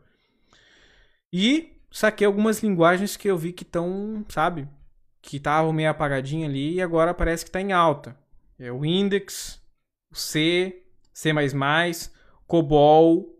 E 1.33 1.77
saquei 1.91 2.25
algumas 2.25 2.63
linguagens 2.63 3.17
que 3.17 3.27
eu 3.27 3.37
vi 3.37 3.51
que 3.51 3.63
estão, 3.63 4.25
sabe, 4.29 4.65
que 5.21 5.35
estavam 5.35 5.73
meio 5.73 5.89
apagadinha 5.89 6.47
ali 6.47 6.75
e 6.75 6.81
agora 6.81 7.13
parece 7.13 7.43
que 7.43 7.49
está 7.49 7.59
em 7.59 7.73
alta. 7.73 8.17
É 8.57 8.71
o 8.71 8.85
Index, 8.85 9.61
o 10.09 10.15
C, 10.15 10.85
C++, 11.13 11.33
COBOL. 12.47 13.37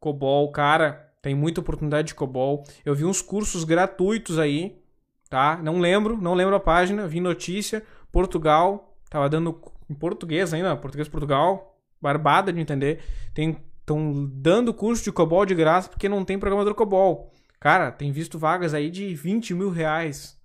COBOL, 0.00 0.50
cara, 0.50 1.07
tem 1.20 1.34
muita 1.34 1.60
oportunidade 1.60 2.08
de 2.08 2.14
COBOL. 2.14 2.64
Eu 2.84 2.94
vi 2.94 3.04
uns 3.04 3.20
cursos 3.20 3.64
gratuitos 3.64 4.38
aí, 4.38 4.80
tá? 5.28 5.58
Não 5.62 5.80
lembro, 5.80 6.16
não 6.16 6.34
lembro 6.34 6.54
a 6.54 6.60
página, 6.60 7.06
vi 7.06 7.20
notícia, 7.20 7.82
Portugal, 8.10 8.96
tava 9.10 9.28
dando 9.28 9.60
em 9.88 9.94
português 9.94 10.52
ainda, 10.52 10.76
português 10.76 11.08
Portugal, 11.08 11.78
barbada 12.00 12.52
de 12.52 12.60
entender. 12.60 13.00
Estão 13.36 14.28
dando 14.30 14.74
curso 14.74 15.02
de 15.02 15.12
COBOL 15.12 15.46
de 15.46 15.54
graça 15.54 15.88
porque 15.88 16.08
não 16.08 16.24
tem 16.24 16.38
programador 16.38 16.74
COBOL. 16.74 17.32
Cara, 17.58 17.90
tem 17.90 18.12
visto 18.12 18.38
vagas 18.38 18.74
aí 18.74 18.90
de 18.90 19.14
20 19.14 19.54
mil 19.54 19.70
reais, 19.70 20.38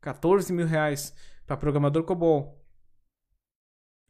14 0.00 0.52
mil 0.52 0.66
reais 0.66 1.14
para 1.46 1.56
programador 1.56 2.02
COBOL. 2.02 2.60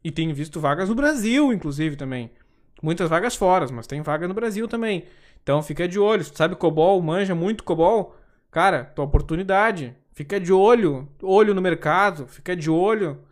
E 0.03 0.11
tem 0.11 0.31
visto 0.33 0.59
vagas 0.59 0.89
no 0.89 0.95
Brasil, 0.95 1.51
inclusive, 1.51 1.95
também. 1.95 2.31
Muitas 2.81 3.09
vagas 3.09 3.35
fora, 3.35 3.67
mas 3.71 3.87
tem 3.87 4.01
vaga 4.01 4.27
no 4.27 4.33
Brasil 4.33 4.67
também. 4.67 5.05
Então 5.41 5.61
fica 5.63 5.87
de 5.87 5.99
olho. 5.99 6.23
Sabe 6.23 6.55
COBOL, 6.55 7.01
manja 7.01 7.33
muito 7.33 7.63
COBOL, 7.63 8.15
cara, 8.51 8.85
tua 8.85 9.05
oportunidade. 9.05 9.95
Fica 10.11 10.39
de 10.39 10.51
olho, 10.51 11.07
olho 11.21 11.53
no 11.53 11.61
mercado, 11.61 12.27
fica 12.27 12.55
de 12.55 12.69
olho. 12.69 13.23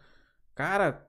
Cara, 0.53 1.07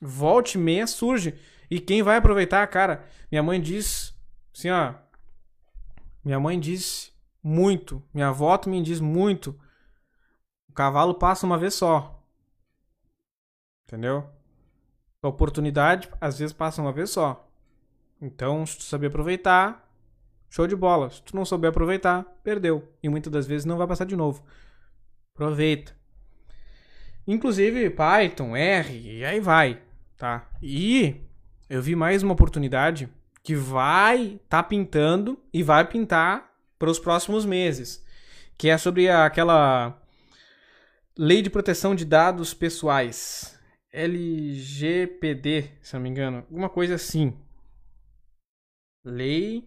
volte 0.00 0.56
meia 0.56 0.86
surge. 0.86 1.38
E 1.70 1.78
quem 1.78 2.02
vai 2.02 2.16
aproveitar, 2.16 2.66
cara? 2.66 3.04
Minha 3.30 3.42
mãe 3.42 3.60
diz, 3.60 4.14
assim, 4.56 4.70
ó. 4.70 4.94
Minha 6.24 6.40
mãe 6.40 6.58
diz 6.58 7.12
muito. 7.42 8.02
Minha 8.12 8.28
avó 8.28 8.56
também 8.56 8.82
diz 8.82 9.00
muito. 9.00 9.58
O 10.68 10.72
cavalo 10.72 11.14
passa 11.14 11.46
uma 11.46 11.58
vez 11.58 11.74
só. 11.74 12.22
Entendeu? 13.86 14.28
A 15.22 15.28
oportunidade, 15.28 16.08
às 16.20 16.38
vezes, 16.38 16.52
passa 16.52 16.80
uma 16.80 16.92
vez 16.92 17.10
só. 17.10 17.47
Então, 18.20 18.66
se 18.66 18.78
tu 18.78 18.82
saber 18.82 19.08
aproveitar, 19.08 19.88
show 20.50 20.66
de 20.66 20.74
bola. 20.74 21.10
Se 21.10 21.22
tu 21.22 21.36
não 21.36 21.44
souber 21.44 21.70
aproveitar, 21.70 22.24
perdeu. 22.42 22.88
E 23.02 23.08
muitas 23.08 23.32
das 23.32 23.46
vezes 23.46 23.64
não 23.64 23.76
vai 23.76 23.86
passar 23.86 24.04
de 24.04 24.16
novo. 24.16 24.44
Aproveita. 25.34 25.96
Inclusive 27.26 27.90
Python, 27.90 28.56
R, 28.56 29.18
e 29.18 29.24
aí 29.24 29.38
vai, 29.38 29.80
tá? 30.16 30.48
E 30.62 31.16
eu 31.68 31.82
vi 31.82 31.94
mais 31.94 32.22
uma 32.22 32.32
oportunidade 32.32 33.08
que 33.42 33.54
vai 33.54 34.40
tá 34.48 34.62
pintando 34.62 35.38
e 35.52 35.62
vai 35.62 35.86
pintar 35.86 36.50
para 36.78 36.90
os 36.90 36.98
próximos 36.98 37.44
meses, 37.44 38.04
que 38.56 38.68
é 38.68 38.78
sobre 38.78 39.10
aquela 39.10 40.00
Lei 41.16 41.42
de 41.42 41.50
Proteção 41.50 41.94
de 41.94 42.04
Dados 42.04 42.54
Pessoais, 42.54 43.58
LGPD, 43.92 45.70
se 45.82 45.94
não 45.94 46.00
me 46.00 46.08
engano, 46.08 46.38
alguma 46.38 46.68
coisa 46.68 46.94
assim. 46.94 47.34
Lei 49.08 49.66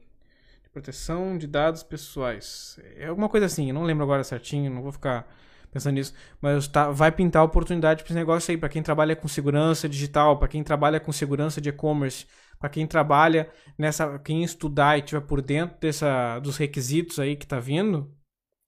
de 0.63 0.69
Proteção 0.69 1.38
de 1.38 1.47
Dados 1.47 1.84
Pessoais. 1.84 2.80
É 2.95 3.08
alguma 3.08 3.30
coisa 3.30 3.45
assim, 3.45 3.69
eu 3.69 3.73
não 3.73 3.84
lembro 3.84 4.04
agora 4.04 4.23
certinho, 4.23 4.71
não 4.71 4.82
vou 4.82 4.91
ficar 4.91 5.27
pensando 5.71 5.95
nisso. 5.95 6.13
Mas 6.41 6.67
tá, 6.67 6.91
vai 6.91 7.12
pintar 7.12 7.43
oportunidade 7.43 8.04
para 8.04 8.12
esse 8.12 8.19
negócio 8.19 8.51
aí, 8.51 8.58
para 8.58 8.69
quem 8.69 8.84
trabalha 8.84 9.15
com 9.15 9.27
segurança 9.27 9.88
digital, 9.89 10.38
para 10.38 10.47
quem 10.47 10.63
trabalha 10.63 10.99
com 10.99 11.12
segurança 11.12 11.60
de 11.60 11.69
e-commerce, 11.69 12.25
para 12.60 12.69
quem 12.69 12.86
trabalha 12.86 13.51
nessa, 13.77 14.19
quem 14.19 14.43
estudar 14.43 14.97
e 14.97 15.01
tiver 15.01 15.21
por 15.21 15.41
dentro 15.41 15.77
dessa, 15.80 16.39
dos 16.39 16.58
requisitos 16.58 17.19
aí 17.19 17.36
que 17.36 17.47
tá 17.47 17.60
vindo, 17.60 18.15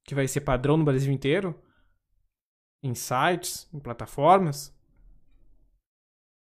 que 0.04 0.16
vai 0.16 0.28
ser 0.28 0.42
padrão 0.42 0.78
no 0.78 0.84
Brasil 0.84 1.12
inteiro, 1.14 1.58
em 2.82 2.94
sites, 2.94 3.70
em 3.74 3.80
plataformas, 3.80 4.74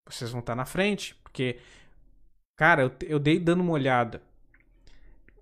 vocês 0.07 0.31
vão 0.31 0.41
estar 0.41 0.53
tá 0.53 0.57
na 0.57 0.65
frente, 0.65 1.15
porque, 1.17 1.59
cara, 2.57 2.83
eu, 2.83 2.93
eu 3.03 3.19
dei 3.19 3.39
dando 3.39 3.61
uma 3.61 3.73
olhada. 3.73 4.23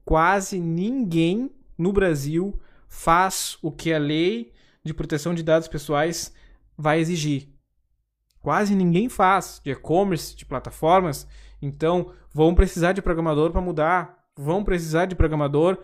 Quase 0.05 0.59
ninguém 0.59 1.51
no 1.79 1.93
Brasil 1.93 2.61
faz 2.89 3.57
o 3.63 3.73
que 3.73 3.93
a 3.93 3.99
lei 3.99 4.53
de 4.85 4.93
proteção 4.93 5.35
de 5.35 5.43
dados 5.43 5.69
pessoais 5.69 6.33
vai 6.77 7.01
exigir. 7.01 7.49
Quase 8.41 8.75
ninguém 8.75 9.09
faz 9.09 9.61
de 9.65 9.71
e-commerce, 9.71 10.37
de 10.37 10.45
plataformas, 10.45 11.27
então 11.63 12.13
vão 12.33 12.55
precisar 12.55 12.93
de 12.93 13.01
programador 13.01 13.51
para 13.51 13.61
mudar, 13.61 14.29
vão 14.37 14.63
precisar 14.63 15.07
de 15.07 15.15
programador 15.15 15.79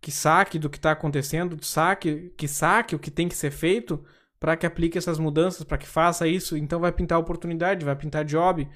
que 0.00 0.12
saque 0.12 0.58
do 0.58 0.68
que 0.68 0.76
está 0.76 0.90
acontecendo, 0.90 1.56
saque, 1.64 2.34
que 2.36 2.46
saque 2.46 2.94
o 2.94 2.98
que 2.98 3.10
tem 3.10 3.26
que 3.26 3.34
ser 3.34 3.50
feito 3.50 4.04
para 4.38 4.54
que 4.54 4.66
aplique 4.66 4.98
essas 4.98 5.18
mudanças, 5.18 5.64
para 5.64 5.78
que 5.78 5.86
faça 5.86 6.28
isso. 6.28 6.58
Então 6.58 6.78
vai 6.78 6.92
pintar 6.92 7.18
oportunidade, 7.18 7.86
vai 7.86 7.96
pintar 7.96 8.22
job. 8.26 8.68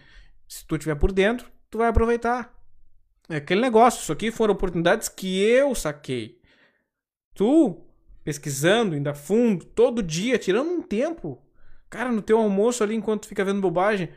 Se 0.48 0.66
tu 0.66 0.76
estiver 0.76 0.94
por 0.94 1.12
dentro, 1.12 1.50
tu 1.70 1.78
vai 1.78 1.88
aproveitar. 1.88 2.54
É 3.28 3.36
aquele 3.36 3.60
negócio. 3.60 4.00
Isso 4.00 4.12
aqui 4.12 4.30
foram 4.30 4.54
oportunidades 4.54 5.08
que 5.08 5.42
eu 5.42 5.74
saquei. 5.74 6.40
Tu 7.34 7.84
pesquisando, 8.24 8.94
ainda 8.94 9.14
fundo, 9.14 9.64
todo 9.64 10.02
dia, 10.02 10.38
tirando 10.38 10.70
um 10.70 10.82
tempo. 10.82 11.42
Cara, 11.88 12.12
no 12.12 12.20
teu 12.20 12.38
almoço 12.38 12.82
ali, 12.82 12.94
enquanto 12.94 13.26
fica 13.26 13.44
vendo 13.44 13.60
bobagem, 13.60 14.10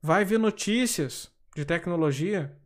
vai 0.00 0.24
ver 0.24 0.38
notícias 0.38 1.30
de 1.54 1.64
tecnologia. 1.64 2.56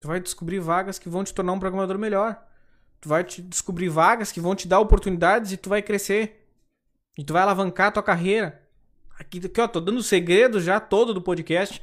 Tu 0.00 0.08
vai 0.08 0.20
descobrir 0.20 0.60
vagas 0.60 0.98
que 0.98 1.08
vão 1.08 1.24
te 1.24 1.32
tornar 1.32 1.52
um 1.52 1.58
programador 1.58 1.98
melhor. 1.98 2.46
Tu 3.00 3.08
vai 3.08 3.24
te 3.24 3.40
descobrir 3.40 3.88
vagas 3.88 4.30
que 4.30 4.40
vão 4.40 4.54
te 4.54 4.68
dar 4.68 4.80
oportunidades 4.80 5.52
e 5.52 5.56
tu 5.56 5.70
vai 5.70 5.80
crescer. 5.80 6.46
E 7.16 7.24
tu 7.24 7.32
vai 7.32 7.42
alavancar 7.42 7.86
a 7.86 7.92
tua 7.92 8.02
carreira. 8.02 8.62
Aqui, 9.18 9.40
aqui 9.44 9.60
ó, 9.60 9.68
tô 9.68 9.80
dando 9.80 9.98
o 9.98 10.02
segredo 10.02 10.60
já 10.60 10.78
todo 10.78 11.14
do 11.14 11.22
podcast, 11.22 11.80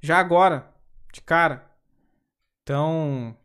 já 0.00 0.18
agora, 0.18 0.72
de 1.12 1.20
cara. 1.20 1.70
Então, 2.62 3.36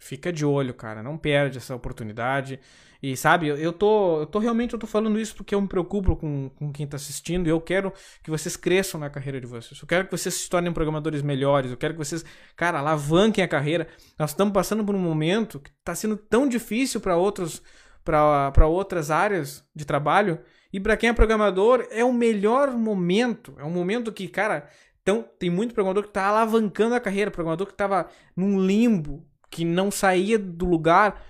Fica 0.00 0.32
de 0.32 0.46
olho, 0.46 0.72
cara. 0.72 1.02
Não 1.02 1.18
perde 1.18 1.58
essa 1.58 1.74
oportunidade. 1.74 2.58
E 3.02 3.14
sabe, 3.16 3.48
eu 3.48 3.72
tô, 3.72 4.20
eu 4.20 4.26
tô 4.26 4.38
realmente 4.38 4.72
eu 4.72 4.78
tô 4.78 4.86
falando 4.86 5.20
isso 5.20 5.36
porque 5.36 5.54
eu 5.54 5.60
me 5.60 5.68
preocupo 5.68 6.16
com, 6.16 6.50
com 6.50 6.72
quem 6.72 6.86
tá 6.86 6.96
assistindo 6.96 7.46
e 7.46 7.50
eu 7.50 7.60
quero 7.60 7.92
que 8.22 8.30
vocês 8.30 8.56
cresçam 8.56 8.98
na 8.98 9.10
carreira 9.10 9.38
de 9.38 9.46
vocês. 9.46 9.78
Eu 9.78 9.86
quero 9.86 10.06
que 10.06 10.10
vocês 10.10 10.34
se 10.34 10.48
tornem 10.48 10.72
programadores 10.72 11.20
melhores. 11.20 11.70
Eu 11.70 11.76
quero 11.76 11.94
que 11.94 11.98
vocês, 11.98 12.24
cara, 12.56 12.78
alavanquem 12.78 13.44
a 13.44 13.48
carreira. 13.48 13.88
Nós 14.18 14.30
estamos 14.30 14.54
passando 14.54 14.82
por 14.82 14.94
um 14.94 14.98
momento 14.98 15.60
que 15.60 15.70
tá 15.84 15.94
sendo 15.94 16.16
tão 16.16 16.48
difícil 16.48 16.98
para 17.00 17.16
outros 17.16 17.62
para 18.02 18.66
outras 18.66 19.10
áreas 19.10 19.62
de 19.74 19.84
trabalho. 19.84 20.40
E 20.72 20.80
para 20.80 20.96
quem 20.96 21.10
é 21.10 21.12
programador, 21.12 21.86
é 21.90 22.04
o 22.04 22.12
melhor 22.12 22.70
momento. 22.70 23.54
É 23.58 23.64
um 23.64 23.70
momento 23.70 24.10
que, 24.10 24.28
cara, 24.28 24.68
então, 25.02 25.24
tem 25.38 25.48
muito 25.48 25.74
programador 25.74 26.02
que 26.02 26.10
está 26.10 26.26
alavancando 26.26 26.94
a 26.94 27.00
carreira, 27.00 27.30
programador 27.30 27.66
que 27.66 27.72
estava 27.72 28.08
num 28.36 28.60
limbo, 28.64 29.26
que 29.50 29.64
não 29.64 29.90
saía 29.90 30.38
do 30.38 30.66
lugar. 30.66 31.24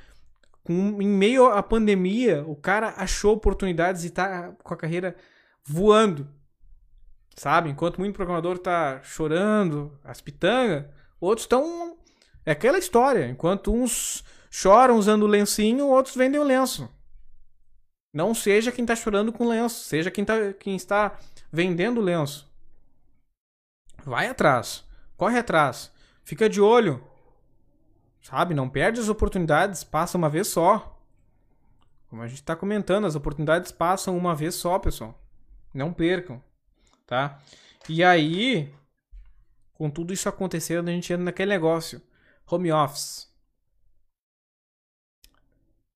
Com, 0.63 1.01
em 1.01 1.09
meio 1.09 1.47
à 1.47 1.63
pandemia, 1.63 2.45
o 2.47 2.57
cara 2.57 2.95
achou 2.97 3.35
oportunidades 3.35 4.05
e 4.05 4.11
tá 4.11 4.53
com 4.63 4.75
a 4.75 4.77
carreira 4.77 5.17
voando. 5.65 6.29
Sabe? 7.37 7.71
Enquanto 7.71 7.99
muito 7.99 8.15
programador 8.15 8.59
tá 8.59 9.01
chorando, 9.03 9.99
as 10.05 10.21
pitangas, 10.21 10.85
outros 11.21 11.45
estão 11.45 11.97
É 12.45 12.53
aquela 12.53 12.79
história. 12.79 13.29
Enquanto 13.29 13.73
uns 13.73 14.25
choram 14.51 14.97
usando 14.97 15.27
lencinho, 15.27 15.87
outros 15.87 16.17
vendem 16.17 16.41
o 16.41 16.45
lenço. 16.45 16.89
Não 18.13 18.35
seja 18.35 18.73
quem 18.73 18.83
está 18.83 18.97
chorando 18.97 19.33
com 19.33 19.49
lenço, 19.49 19.85
seja 19.85 20.11
quem, 20.11 20.25
tá, 20.25 20.53
quem 20.55 20.75
está 20.75 21.17
vendendo 21.53 22.01
lenço. 22.01 22.50
Vai 24.05 24.29
atrás, 24.29 24.85
corre 25.17 25.39
atrás, 25.39 25.93
fica 26.25 26.49
de 26.49 26.61
olho. 26.61 27.05
Sabe, 28.23 28.55
não 28.55 28.69
perde 28.69 29.01
as 29.01 29.09
oportunidades, 29.09 29.83
passa 29.83 30.19
uma 30.19 30.29
vez 30.29 30.49
só. 30.49 31.01
Como 32.09 32.23
a 32.23 32.27
gente 32.27 32.41
está 32.41 32.57
comentando, 32.57 33.07
as 33.07 33.15
oportunidades 33.15 33.71
passam 33.71 34.17
uma 34.17 34.35
vez 34.35 34.55
só, 34.55 34.79
pessoal. 34.79 35.19
Não 35.73 35.93
percam, 35.93 36.43
tá? 37.07 37.41
E 37.89 38.03
aí, 38.03 38.75
com 39.73 39.89
tudo 39.89 40.13
isso 40.13 40.29
acontecendo, 40.29 40.89
a 40.89 40.93
gente 40.93 41.13
entra 41.13 41.25
naquele 41.25 41.51
negócio, 41.51 42.03
home 42.51 42.73
office. 42.73 43.31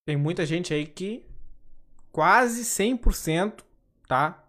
Tem 0.06 0.16
muita 0.16 0.46
gente 0.46 0.72
aí 0.72 0.86
que 0.86 1.26
quase 2.12 2.62
100%, 2.62 3.64
tá? 4.06 4.46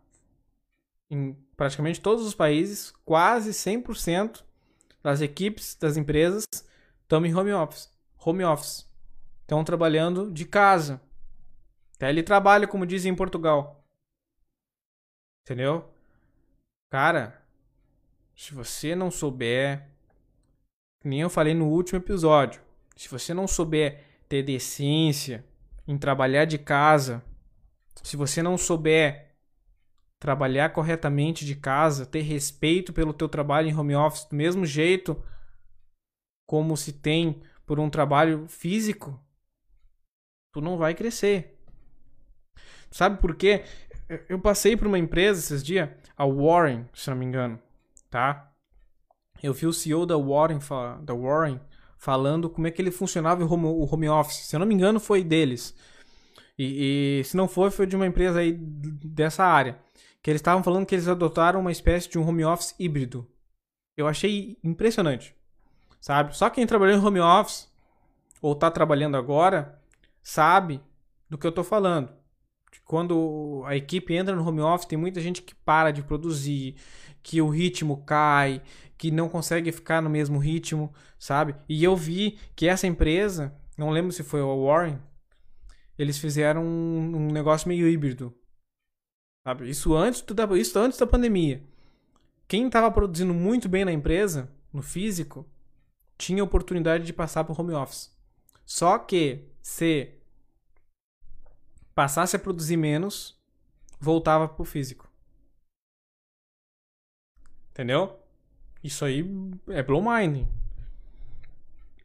Em 1.10 1.34
praticamente 1.56 2.02
todos 2.02 2.26
os 2.26 2.36
países, 2.36 2.92
quase 3.04 3.52
100% 3.52 4.44
das 5.02 5.22
equipes 5.22 5.76
das 5.76 5.98
empresas 5.98 6.46
estão 7.02 7.26
em 7.26 7.34
home 7.34 7.54
office. 7.54 7.92
Home 8.18 8.44
office. 8.44 8.90
Estão 9.42 9.64
trabalhando 9.64 10.32
de 10.32 10.46
casa. 10.46 11.02
Teletrabalho, 11.98 12.68
como 12.68 12.86
dizem 12.86 13.12
em 13.12 13.16
Portugal. 13.16 13.84
Entendeu? 15.44 15.90
Cara, 16.92 17.42
se 18.36 18.54
você 18.54 18.96
não 18.96 19.12
souber, 19.12 19.88
nem 21.04 21.22
eu 21.22 21.30
falei 21.30 21.54
no 21.54 21.68
último 21.68 22.00
episódio, 22.00 22.62
se 22.96 23.08
você 23.08 23.34
não 23.34 23.48
souber 23.48 24.04
ter 24.28 24.44
decência 24.44 25.46
em 25.88 25.98
trabalhar 25.98 26.46
de 26.46 26.58
casa, 26.58 27.24
se 28.04 28.18
você 28.18 28.42
não 28.42 28.58
souber 28.58 29.25
trabalhar 30.20 30.70
corretamente 30.70 31.46
de 31.46 31.56
casa, 31.56 32.06
ter 32.06 32.22
respeito 32.22 32.94
pelo 32.94 33.14
teu 33.14 33.30
trabalho 33.30 33.70
em 33.70 33.76
home 33.76 33.96
office 33.96 34.26
do 34.26 34.36
mesmo 34.36 34.66
jeito 34.66 35.22
como 36.48 36.78
se 36.78 36.94
tem 36.94 37.42
por 37.66 37.80
um 37.80 37.90
trabalho 37.90 38.48
físico, 38.48 39.20
tu 40.54 40.62
não 40.62 40.78
vai 40.78 40.94
crescer. 40.94 41.60
Sabe 42.92 43.20
por 43.20 43.36
quê? 43.36 43.64
Eu 44.30 44.40
passei 44.40 44.78
por 44.78 44.88
uma 44.88 45.00
empresa 45.00 45.40
esses 45.40 45.64
dias, 45.64 45.90
a 46.16 46.26
Warren, 46.26 46.88
se 46.94 47.10
não 47.10 47.18
me 47.18 47.26
engano, 47.26 47.60
tá? 48.10 48.52
Eu 49.42 49.54
vi 49.54 49.66
o 49.66 49.74
CEO 49.74 50.06
da 50.06 50.16
Warren, 50.16 50.60
da 51.02 51.14
Warren 51.14 51.60
falando 51.98 52.50
como 52.50 52.68
é 52.68 52.72
que 52.72 52.82
ele 52.82 52.92
funcionava 52.92 53.44
o 53.44 53.52
home, 53.52 53.66
o 53.66 53.92
home 53.92 54.08
office. 54.08 54.46
Se 54.46 54.56
eu 54.56 54.60
não 54.60 54.68
me 54.68 54.76
engano, 54.76 55.00
foi 55.00 55.24
deles. 55.24 55.76
E, 56.58 57.20
e, 57.20 57.24
se 57.24 57.36
não 57.36 57.48
foi, 57.48 57.70
foi 57.70 57.86
de 57.86 57.96
uma 57.96 58.08
empresa 58.08 58.40
aí 58.40 58.54
dessa 58.54 59.44
área. 59.44 59.78
Que 60.22 60.32
eles 60.32 60.40
estavam 60.40 60.64
falando 60.64 60.86
que 60.86 60.96
eles 60.96 61.08
adotaram 61.08 61.60
uma 61.60 61.72
espécie 61.72 62.10
de 62.10 62.18
um 62.18 62.28
home 62.28 62.44
office 62.44 62.76
híbrido. 62.80 63.28
Eu 63.96 64.08
achei 64.08 64.58
impressionante. 64.64 65.36
Sabe? 66.02 66.36
Só 66.36 66.50
quem 66.50 66.66
trabalhou 66.66 66.96
em 66.96 67.04
home 67.04 67.20
office 67.20 67.70
ou 68.42 68.54
está 68.54 68.70
trabalhando 68.70 69.18
agora 69.18 69.80
sabe 70.22 70.82
do 71.30 71.38
que 71.38 71.46
eu 71.46 71.50
estou 71.50 71.64
falando. 71.64 72.12
Quando 72.84 73.64
a 73.66 73.76
equipe 73.76 74.14
entra 74.14 74.36
no 74.36 74.48
home 74.48 74.62
office, 74.62 74.88
tem 74.88 74.98
muita 74.98 75.20
gente 75.22 75.42
que 75.42 75.56
para 75.56 75.92
de 75.92 76.04
produzir, 76.04 76.76
que 77.24 77.42
o 77.42 77.50
ritmo 77.50 78.04
cai, 78.06 78.62
que 78.98 79.10
não 79.10 79.30
consegue 79.30 79.72
ficar 79.72 80.02
no 80.02 80.10
mesmo 80.10 80.38
ritmo, 80.38 80.94
sabe? 81.18 81.56
E 81.68 81.84
eu 81.84 81.96
vi 81.96 82.38
que 82.56 82.68
essa 82.68 82.86
empresa, 82.86 83.56
não 83.78 83.90
lembro 83.90 84.12
se 84.12 84.24
foi 84.24 84.42
o 84.42 84.66
Warren, 84.66 85.00
eles 85.98 86.18
fizeram 86.18 86.64
um, 86.64 87.16
um 87.16 87.28
negócio 87.28 87.68
meio 87.68 87.88
híbrido. 87.88 88.34
Sabe? 89.46 89.70
Isso 89.70 89.96
antes, 89.96 90.24
isso 90.60 90.80
antes 90.80 90.98
da 90.98 91.06
pandemia. 91.06 91.64
Quem 92.48 92.68
estava 92.68 92.92
produzindo 92.92 93.34
muito 93.34 93.70
bem 93.70 93.86
na 93.86 93.92
empresa, 93.92 94.52
no 94.72 94.82
físico, 94.82 95.48
tinha 96.18 96.44
oportunidade 96.44 97.06
de 97.06 97.14
passar 97.14 97.44
para 97.44 97.54
o 97.54 97.60
home 97.60 97.74
office. 97.74 98.16
Só 98.66 98.98
que 98.98 99.48
se 99.62 100.14
passasse 101.94 102.36
a 102.36 102.40
produzir 102.40 102.78
menos, 102.78 103.40
voltava 104.00 104.48
para 104.48 104.62
o 104.62 104.66
físico. 104.66 105.10
Entendeu? 107.72 108.20
Isso 108.84 109.04
aí 109.04 109.26
é 109.68 109.84
blow 109.84 110.02
mind. 110.02 110.48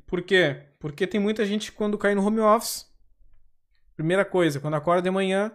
Por 0.06 0.22
quê? 0.22 0.66
Porque 0.78 1.06
tem 1.06 1.20
muita 1.20 1.44
gente 1.44 1.70
quando 1.70 1.98
cai 1.98 2.14
no 2.14 2.24
home 2.24 2.40
office. 2.40 2.89
Primeira 4.00 4.24
coisa, 4.24 4.58
quando 4.58 4.72
acorda 4.72 5.02
de 5.02 5.10
manhã, 5.10 5.52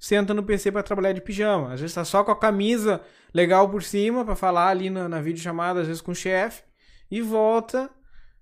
senta 0.00 0.34
no 0.34 0.42
PC 0.42 0.72
para 0.72 0.82
trabalhar 0.82 1.12
de 1.12 1.20
pijama. 1.20 1.72
Às 1.72 1.80
vezes 1.80 1.94
tá 1.94 2.04
só 2.04 2.24
com 2.24 2.32
a 2.32 2.36
camisa 2.36 3.00
legal 3.32 3.70
por 3.70 3.84
cima 3.84 4.24
para 4.24 4.34
falar 4.34 4.66
ali 4.66 4.90
na, 4.90 5.08
na 5.08 5.20
videochamada, 5.20 5.80
às 5.80 5.86
vezes 5.86 6.02
com 6.02 6.10
o 6.10 6.14
chefe, 6.14 6.64
e 7.08 7.22
volta 7.22 7.88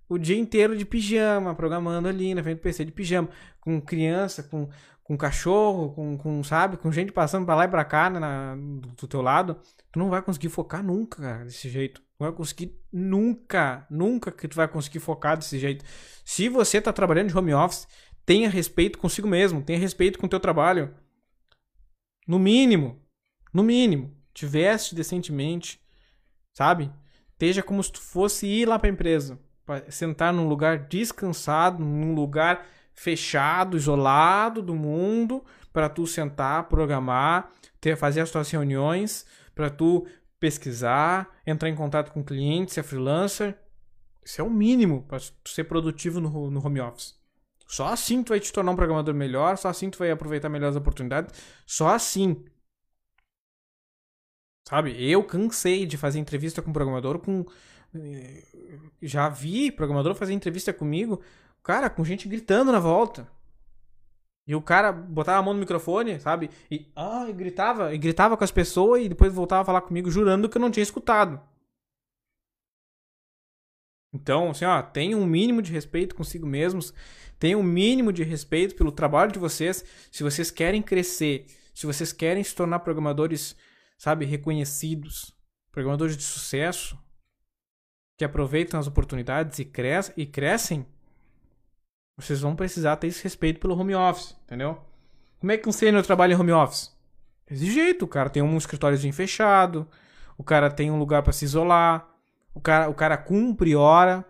o 0.08 0.16
dia 0.16 0.38
inteiro 0.38 0.74
de 0.74 0.86
pijama, 0.86 1.54
programando 1.54 2.08
ali 2.08 2.34
na 2.34 2.42
frente 2.42 2.60
do 2.60 2.62
PC 2.62 2.86
de 2.86 2.92
pijama, 2.92 3.28
com 3.60 3.78
criança, 3.78 4.42
com, 4.42 4.70
com 5.04 5.18
cachorro, 5.18 5.92
com, 5.92 6.16
com, 6.16 6.42
sabe, 6.42 6.78
com 6.78 6.90
gente 6.90 7.12
passando 7.12 7.44
para 7.44 7.54
lá 7.54 7.64
e 7.66 7.68
para 7.68 7.84
cá 7.84 8.08
né, 8.08 8.18
na, 8.18 8.54
do, 8.56 8.88
do 8.88 9.06
teu 9.06 9.20
lado, 9.20 9.58
tu 9.92 9.98
não 9.98 10.08
vai 10.08 10.22
conseguir 10.22 10.48
focar 10.48 10.82
nunca, 10.82 11.20
cara, 11.20 11.44
desse 11.44 11.68
jeito. 11.68 12.00
Não 12.18 12.26
vai 12.26 12.34
conseguir 12.34 12.74
nunca, 12.90 13.86
nunca 13.90 14.32
que 14.32 14.48
tu 14.48 14.56
vai 14.56 14.66
conseguir 14.66 15.00
focar 15.00 15.36
desse 15.36 15.58
jeito. 15.58 15.84
Se 16.24 16.48
você 16.48 16.80
tá 16.80 16.90
trabalhando 16.90 17.28
de 17.28 17.36
home 17.36 17.52
office, 17.52 17.86
tenha 18.24 18.48
respeito 18.48 18.98
consigo 18.98 19.28
mesmo, 19.28 19.62
tenha 19.62 19.78
respeito 19.78 20.18
com 20.18 20.26
o 20.26 20.28
teu 20.28 20.40
trabalho. 20.40 20.94
No 22.26 22.38
mínimo, 22.38 23.00
no 23.52 23.62
mínimo, 23.62 24.16
te 24.32 24.46
veste 24.46 24.94
decentemente, 24.94 25.80
sabe? 26.52 26.90
Esteja 27.32 27.62
como 27.62 27.82
se 27.82 27.92
tu 27.92 28.00
fosse 28.00 28.46
ir 28.46 28.68
lá 28.68 28.78
para 28.78 28.88
a 28.88 28.92
empresa, 28.92 29.40
pra 29.64 29.90
sentar 29.90 30.32
num 30.32 30.48
lugar 30.48 30.86
descansado, 30.86 31.84
num 31.84 32.14
lugar 32.14 32.66
fechado, 32.94 33.76
isolado 33.76 34.62
do 34.62 34.74
mundo, 34.74 35.44
para 35.72 35.88
tu 35.88 36.06
sentar, 36.06 36.68
programar, 36.68 37.50
ter, 37.80 37.96
fazer 37.96 38.20
as 38.20 38.30
tuas 38.30 38.50
reuniões, 38.50 39.26
para 39.54 39.70
tu 39.70 40.06
pesquisar, 40.38 41.30
entrar 41.46 41.68
em 41.68 41.74
contato 41.74 42.12
com 42.12 42.22
clientes, 42.22 42.74
ser 42.74 42.82
freelancer. 42.82 43.58
Isso 44.24 44.40
é 44.40 44.44
o 44.44 44.50
mínimo 44.50 45.02
para 45.02 45.18
ser 45.44 45.64
produtivo 45.64 46.20
no, 46.20 46.50
no 46.50 46.64
home 46.64 46.80
office. 46.80 47.21
Só 47.66 47.88
assim 47.88 48.22
tu 48.22 48.30
vai 48.30 48.40
te 48.40 48.52
tornar 48.52 48.72
um 48.72 48.76
programador 48.76 49.14
melhor, 49.14 49.56
só 49.56 49.68
assim 49.68 49.90
tu 49.90 49.98
vai 49.98 50.10
aproveitar 50.10 50.48
melhor 50.48 50.68
as 50.70 50.76
oportunidades, 50.76 51.32
só 51.66 51.88
assim. 51.88 52.44
Sabe? 54.68 54.94
Eu 55.02 55.24
cansei 55.24 55.86
de 55.86 55.96
fazer 55.96 56.18
entrevista 56.18 56.62
com 56.62 56.72
programador 56.72 57.18
com 57.18 57.44
eh, 57.94 58.44
já 59.02 59.28
vi 59.28 59.70
programador 59.70 60.14
fazer 60.14 60.32
entrevista 60.32 60.72
comigo, 60.72 61.20
cara, 61.62 61.90
com 61.90 62.04
gente 62.04 62.28
gritando 62.28 62.72
na 62.72 62.78
volta. 62.80 63.28
E 64.46 64.54
o 64.54 64.62
cara 64.62 64.90
botava 64.92 65.38
a 65.38 65.42
mão 65.42 65.54
no 65.54 65.60
microfone, 65.60 66.18
sabe? 66.18 66.50
E, 66.70 66.90
ah, 66.96 67.26
e 67.28 67.32
gritava, 67.32 67.94
e 67.94 67.98
gritava 67.98 68.36
com 68.36 68.42
as 68.42 68.50
pessoas 68.50 69.04
e 69.04 69.08
depois 69.08 69.32
voltava 69.32 69.62
a 69.62 69.64
falar 69.64 69.82
comigo 69.82 70.10
jurando 70.10 70.48
que 70.48 70.56
eu 70.56 70.60
não 70.60 70.70
tinha 70.70 70.82
escutado. 70.82 71.40
Então, 74.12 74.50
assim, 74.50 74.64
ó, 74.64 74.82
tenha 74.82 75.16
um 75.16 75.24
mínimo 75.24 75.62
de 75.62 75.72
respeito 75.72 76.14
consigo 76.14 76.46
mesmos, 76.46 76.92
tenha 77.38 77.56
um 77.56 77.62
mínimo 77.62 78.12
de 78.12 78.22
respeito 78.22 78.74
pelo 78.74 78.92
trabalho 78.92 79.32
de 79.32 79.38
vocês. 79.38 79.84
Se 80.10 80.22
vocês 80.22 80.50
querem 80.50 80.82
crescer, 80.82 81.46
se 81.74 81.86
vocês 81.86 82.12
querem 82.12 82.44
se 82.44 82.54
tornar 82.54 82.80
programadores, 82.80 83.56
sabe, 83.96 84.26
reconhecidos, 84.26 85.34
programadores 85.70 86.16
de 86.16 86.22
sucesso, 86.22 86.98
que 88.18 88.24
aproveitam 88.24 88.78
as 88.78 88.86
oportunidades 88.86 89.58
e, 89.58 89.64
cres 89.64 90.12
e 90.16 90.26
crescem, 90.26 90.86
vocês 92.16 92.40
vão 92.40 92.54
precisar 92.54 92.96
ter 92.96 93.06
esse 93.06 93.24
respeito 93.24 93.58
pelo 93.58 93.76
home 93.76 93.94
office, 93.94 94.36
entendeu? 94.44 94.78
Como 95.40 95.50
é 95.50 95.56
que 95.56 95.68
um 95.68 95.72
sênior 95.72 96.04
trabalha 96.04 96.34
em 96.34 96.36
home 96.36 96.52
office? 96.52 96.94
Desse 97.48 97.70
jeito, 97.70 98.04
o 98.04 98.08
cara 98.08 98.30
tem 98.30 98.42
um 98.42 98.56
escritóriozinho 98.56 99.12
fechado, 99.12 99.88
o 100.36 100.44
cara 100.44 100.70
tem 100.70 100.90
um 100.90 100.98
lugar 100.98 101.22
para 101.22 101.32
se 101.32 101.44
isolar, 101.44 102.11
o 102.54 102.60
cara, 102.60 102.88
o 102.88 102.94
cara 102.94 103.16
cumpre 103.16 103.74
hora, 103.74 104.24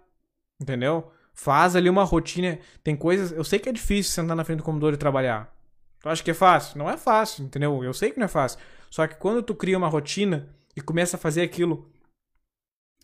entendeu? 0.60 1.10
Faz 1.34 1.74
ali 1.74 1.88
uma 1.88 2.04
rotina. 2.04 2.58
Tem 2.82 2.96
coisas. 2.96 3.32
Eu 3.32 3.44
sei 3.44 3.58
que 3.58 3.68
é 3.68 3.72
difícil 3.72 4.12
sentar 4.12 4.36
na 4.36 4.44
frente 4.44 4.58
do 4.58 4.64
computador 4.64 4.94
e 4.94 4.98
trabalhar. 4.98 5.54
Tu 6.00 6.08
acha 6.08 6.22
que 6.22 6.30
é 6.30 6.34
fácil? 6.34 6.78
Não 6.78 6.90
é 6.90 6.96
fácil, 6.96 7.44
entendeu? 7.44 7.82
Eu 7.82 7.94
sei 7.94 8.10
que 8.10 8.18
não 8.18 8.24
é 8.24 8.28
fácil. 8.28 8.58
Só 8.90 9.06
que 9.06 9.14
quando 9.16 9.42
tu 9.42 9.54
cria 9.54 9.78
uma 9.78 9.88
rotina 9.88 10.48
e 10.76 10.80
começa 10.80 11.16
a 11.16 11.20
fazer 11.20 11.42
aquilo 11.42 11.90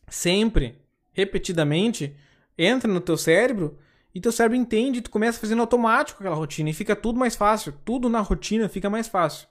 sempre, 0.09 0.79
repetidamente, 1.13 2.17
entra 2.57 2.93
no 2.93 3.01
teu 3.01 3.17
cérebro 3.17 3.79
e 4.15 4.21
teu 4.21 4.33
cérebro 4.33 4.57
entende 4.57 5.01
tu 5.01 5.11
começa 5.11 5.41
fazendo 5.41 5.61
automático 5.61 6.21
aquela 6.21 6.35
rotina 6.35 6.71
e 6.71 6.75
fica 6.75 6.97
tudo 6.97 7.19
mais 7.19 7.37
fácil. 7.37 7.73
Tudo 7.85 8.09
na 8.09 8.21
rotina 8.21 8.69
fica 8.69 8.91
mais 8.91 9.07
fácil. 9.07 9.49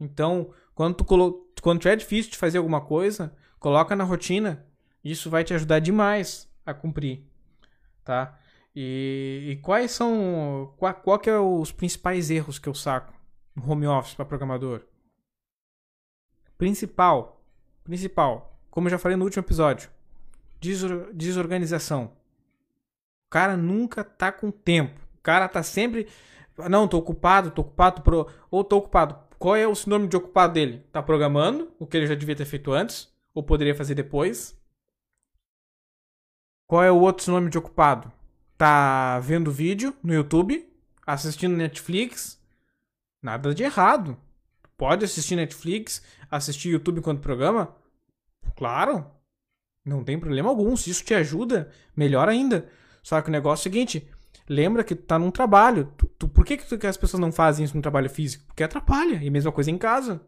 Então, 0.00 0.52
quando 0.74 0.96
tu, 0.96 1.04
colo... 1.04 1.50
quando 1.62 1.86
é 1.88 1.96
difícil 1.96 2.30
de 2.32 2.38
fazer 2.38 2.58
alguma 2.58 2.80
coisa, 2.80 3.34
coloca 3.58 3.94
na 3.94 4.04
rotina 4.04 4.66
isso 5.04 5.30
vai 5.30 5.44
te 5.44 5.54
ajudar 5.54 5.78
demais 5.80 6.48
a 6.64 6.74
cumprir. 6.74 7.24
tá? 8.04 8.38
E, 8.74 9.48
e 9.50 9.56
quais 9.56 9.90
são. 9.90 10.72
Qual, 10.76 10.94
qual 10.94 11.18
que 11.18 11.28
é 11.28 11.38
os 11.38 11.72
principais 11.72 12.30
erros 12.30 12.58
que 12.58 12.68
eu 12.68 12.74
saco 12.74 13.12
no 13.54 13.70
home 13.70 13.86
office 13.86 14.14
para 14.14 14.24
programador? 14.24 14.82
Principal. 16.56 17.42
Principal. 17.84 18.60
Como 18.70 18.86
eu 18.86 18.90
já 18.90 18.98
falei 18.98 19.16
no 19.16 19.24
último 19.24 19.42
episódio. 19.42 19.90
Desor, 20.60 21.12
desorganização. 21.12 22.12
O 23.26 23.30
cara 23.30 23.56
nunca 23.56 24.02
tá 24.04 24.32
com 24.32 24.50
tempo. 24.50 25.00
O 25.18 25.22
cara 25.22 25.48
tá 25.48 25.62
sempre. 25.62 26.08
Não, 26.68 26.88
tô 26.88 26.98
ocupado, 26.98 27.50
tô 27.50 27.62
ocupado, 27.62 28.02
pro... 28.02 28.28
ou 28.50 28.64
tô 28.64 28.78
ocupado. 28.78 29.16
Qual 29.38 29.54
é 29.54 29.66
o 29.66 29.74
sinônimo 29.74 30.08
de 30.08 30.16
ocupado 30.16 30.54
dele? 30.54 30.84
Tá 30.90 31.00
programando, 31.00 31.70
o 31.78 31.86
que 31.86 31.96
ele 31.96 32.06
já 32.08 32.16
devia 32.16 32.34
ter 32.34 32.44
feito 32.44 32.72
antes, 32.72 33.08
ou 33.32 33.42
poderia 33.42 33.74
fazer 33.74 33.94
depois. 33.94 34.57
Qual 36.68 36.84
é 36.84 36.92
o 36.92 37.00
outro 37.00 37.24
sinônimo 37.24 37.48
de 37.48 37.56
ocupado? 37.56 38.12
Tá 38.58 39.18
vendo 39.20 39.50
vídeo 39.50 39.96
no 40.02 40.12
YouTube, 40.12 40.70
assistindo 41.06 41.56
Netflix. 41.56 42.38
Nada 43.22 43.54
de 43.54 43.62
errado. 43.62 44.18
Pode 44.76 45.02
assistir 45.02 45.34
Netflix, 45.34 46.02
assistir 46.30 46.68
YouTube 46.68 46.98
enquanto 46.98 47.22
programa? 47.22 47.74
Claro. 48.54 49.06
Não 49.82 50.04
tem 50.04 50.20
problema 50.20 50.50
algum. 50.50 50.76
Se 50.76 50.90
isso 50.90 51.02
te 51.02 51.14
ajuda, 51.14 51.70
melhor 51.96 52.28
ainda. 52.28 52.68
Só 53.02 53.18
que 53.22 53.30
o 53.30 53.32
negócio 53.32 53.66
é 53.66 53.70
o 53.70 53.72
seguinte: 53.72 54.10
lembra 54.46 54.84
que 54.84 54.94
tu 54.94 55.04
tá 55.04 55.18
num 55.18 55.30
trabalho. 55.30 55.90
Tu, 55.96 56.06
tu, 56.18 56.28
por 56.28 56.44
que, 56.44 56.58
que, 56.58 56.86
as 56.86 56.98
pessoas 56.98 57.18
não 57.18 57.32
fazem 57.32 57.64
isso 57.64 57.74
no 57.74 57.80
trabalho 57.80 58.10
físico? 58.10 58.44
Porque 58.46 58.62
atrapalha. 58.62 59.24
E 59.24 59.30
mesma 59.30 59.50
coisa 59.50 59.70
em 59.70 59.78
casa. 59.78 60.20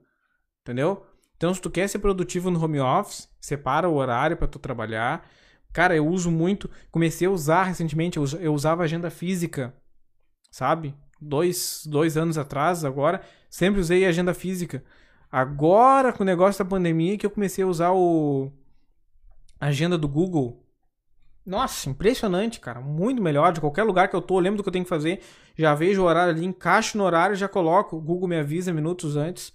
Entendeu? 0.62 1.05
Então, 1.37 1.53
se 1.53 1.61
tu 1.61 1.68
quer 1.68 1.87
ser 1.87 1.98
produtivo 1.98 2.50
no 2.50 2.64
home 2.64 2.81
office, 2.81 3.29
separa 3.38 3.90
o 3.90 3.96
horário 3.96 4.38
para 4.38 4.48
tu 4.48 4.59
trabalhar. 4.59 5.29
Cara, 5.72 5.94
eu 5.94 6.06
uso 6.06 6.30
muito. 6.30 6.70
Comecei 6.90 7.26
a 7.26 7.30
usar 7.30 7.64
recentemente, 7.64 8.16
eu, 8.16 8.24
eu 8.40 8.54
usava 8.54 8.83
agenda 8.83 9.11
física, 9.11 9.74
sabe? 10.50 10.94
Dois, 11.20 11.83
dois 11.87 12.16
anos 12.16 12.38
atrás, 12.38 12.85
agora, 12.85 13.20
sempre 13.48 13.80
usei 13.80 14.06
agenda 14.06 14.35
física. 14.35 14.83
Agora, 15.30 16.12
com 16.12 16.22
o 16.22 16.26
negócio 16.26 16.64
da 16.64 16.68
pandemia, 16.68 17.16
que 17.16 17.24
eu 17.24 17.30
comecei 17.30 17.62
a 17.62 17.66
usar 17.66 17.92
o 17.92 18.50
agenda 19.61 19.96
do 19.96 20.09
Google. 20.09 20.66
Nossa, 21.44 21.88
impressionante, 21.88 22.59
cara. 22.59 22.80
Muito 22.80 23.22
melhor. 23.22 23.52
De 23.52 23.61
qualquer 23.61 23.83
lugar 23.85 24.09
que 24.09 24.16
eu 24.16 24.22
tô, 24.22 24.37
eu 24.37 24.40
lembro 24.40 24.59
do 24.59 24.62
que 24.62 24.68
eu 24.68 24.72
tenho 24.72 24.85
que 24.85 24.88
fazer. 24.88 25.20
Já 25.56 25.74
vejo 25.74 26.02
o 26.02 26.04
horário 26.04 26.33
ali, 26.33 26.44
encaixo 26.44 26.98
no 26.98 27.04
horário 27.04 27.37
já 27.37 27.48
coloco. 27.48 27.96
O 27.96 28.00
Google 28.00 28.28
me 28.28 28.38
avisa 28.38 28.72
minutos 28.72 29.16
antes. 29.16 29.52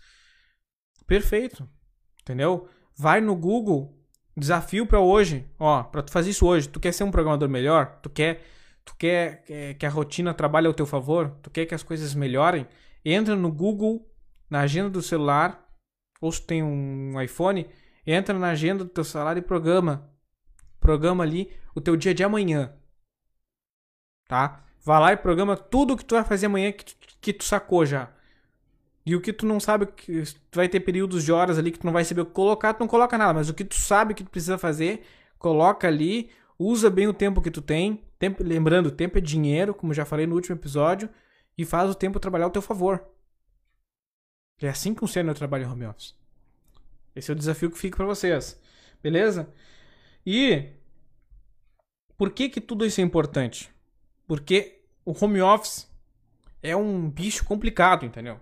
Perfeito. 1.05 1.67
Entendeu? 2.21 2.67
Vai 2.97 3.21
no 3.21 3.35
Google, 3.35 3.93
desafio 4.37 4.85
para 4.85 4.99
hoje, 4.99 5.45
ó, 5.57 5.83
para 5.83 6.03
tu 6.03 6.11
fazer 6.11 6.31
isso 6.31 6.45
hoje, 6.45 6.67
tu 6.67 6.79
quer 6.79 6.91
ser 6.91 7.03
um 7.03 7.11
programador 7.11 7.49
melhor, 7.49 7.99
tu 8.01 8.09
quer 8.09 8.41
tu 8.85 8.95
quer, 8.95 9.43
quer 9.43 9.73
que 9.73 9.85
a 9.85 9.89
rotina 9.89 10.33
trabalhe 10.33 10.67
ao 10.67 10.73
teu 10.73 10.85
favor, 10.85 11.31
tu 11.41 11.49
quer 11.49 11.65
que 11.65 11.73
as 11.73 11.81
coisas 11.81 12.13
melhorem, 12.13 12.67
entra 13.03 13.35
no 13.35 13.51
Google, 13.51 14.07
na 14.49 14.61
agenda 14.61 14.89
do 14.91 15.01
celular, 15.01 15.67
ou 16.21 16.31
se 16.31 16.41
tem 16.41 16.63
um 16.63 17.19
iPhone, 17.19 17.67
entra 18.05 18.37
na 18.37 18.49
agenda 18.49 18.83
do 18.83 18.89
teu 18.89 19.03
celular 19.03 19.35
e 19.37 19.41
programa. 19.41 20.09
Programa 20.79 21.23
ali 21.23 21.51
o 21.75 21.81
teu 21.81 21.97
dia 21.97 22.13
de 22.13 22.23
amanhã. 22.23 22.77
Tá? 24.27 24.63
Vai 24.83 24.99
lá 24.99 25.13
e 25.13 25.17
programa 25.17 25.57
tudo 25.57 25.93
o 25.93 25.97
que 25.97 26.05
tu 26.05 26.15
vai 26.15 26.23
fazer 26.23 26.45
amanhã 26.45 26.71
que 26.71 26.85
tu, 26.85 26.95
que 27.19 27.33
tu 27.33 27.43
sacou 27.43 27.85
já. 27.85 28.11
E 29.05 29.15
o 29.15 29.21
que 29.21 29.31
tu 29.31 29.45
não 29.45 29.59
sabe, 29.59 29.85
que 29.85 30.23
tu 30.49 30.55
vai 30.55 30.67
ter 30.67 30.79
períodos 30.79 31.23
de 31.23 31.31
horas 31.31 31.59
ali 31.59 31.71
que 31.71 31.77
tu 31.77 31.85
não 31.85 31.93
vai 31.93 32.03
saber 32.03 32.21
o 32.21 32.25
que 32.25 32.31
colocar, 32.31 32.73
tu 32.73 32.79
não 32.79 32.87
coloca 32.87 33.17
nada. 33.17 33.33
Mas 33.33 33.49
o 33.49 33.53
que 33.53 33.63
tu 33.63 33.75
sabe 33.75 34.15
que 34.15 34.23
tu 34.23 34.31
precisa 34.31 34.57
fazer, 34.57 35.05
coloca 35.37 35.87
ali, 35.87 36.31
usa 36.57 36.89
bem 36.89 37.07
o 37.07 37.13
tempo 37.13 37.41
que 37.41 37.51
tu 37.51 37.61
tem. 37.61 38.03
Tempo, 38.17 38.43
lembrando, 38.43 38.89
tempo 38.89 39.17
é 39.17 39.21
dinheiro, 39.21 39.75
como 39.75 39.93
já 39.93 40.05
falei 40.05 40.25
no 40.25 40.33
último 40.33 40.55
episódio, 40.55 41.07
e 41.55 41.63
faz 41.63 41.89
o 41.89 41.95
tempo 41.95 42.19
trabalhar 42.19 42.45
ao 42.45 42.51
teu 42.51 42.61
favor. 42.61 43.05
É 44.59 44.69
assim 44.69 44.93
que 44.93 45.01
funciona 45.01 45.31
o 45.31 45.35
trabalho 45.35 45.65
em 45.65 45.67
home 45.67 45.85
office. 45.85 46.15
Esse 47.15 47.29
é 47.29 47.33
o 47.33 47.37
desafio 47.37 47.69
que 47.69 47.77
fica 47.77 47.97
para 47.97 48.05
vocês. 48.05 48.59
Beleza? 49.03 49.47
E 50.25 50.71
por 52.17 52.31
que 52.31 52.49
que 52.49 52.59
tudo 52.59 52.85
isso 52.85 52.99
é 53.01 53.03
importante? 53.03 53.69
Porque 54.27 54.81
o 55.05 55.13
home 55.13 55.41
office 55.41 55.87
é 56.63 56.75
um 56.75 57.09
bicho 57.09 57.45
complicado, 57.45 58.05
entendeu? 58.05 58.39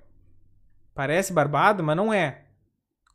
Parece 0.93 1.33
barbado, 1.33 1.83
mas 1.83 1.97
não 1.97 2.13
é. 2.13 2.45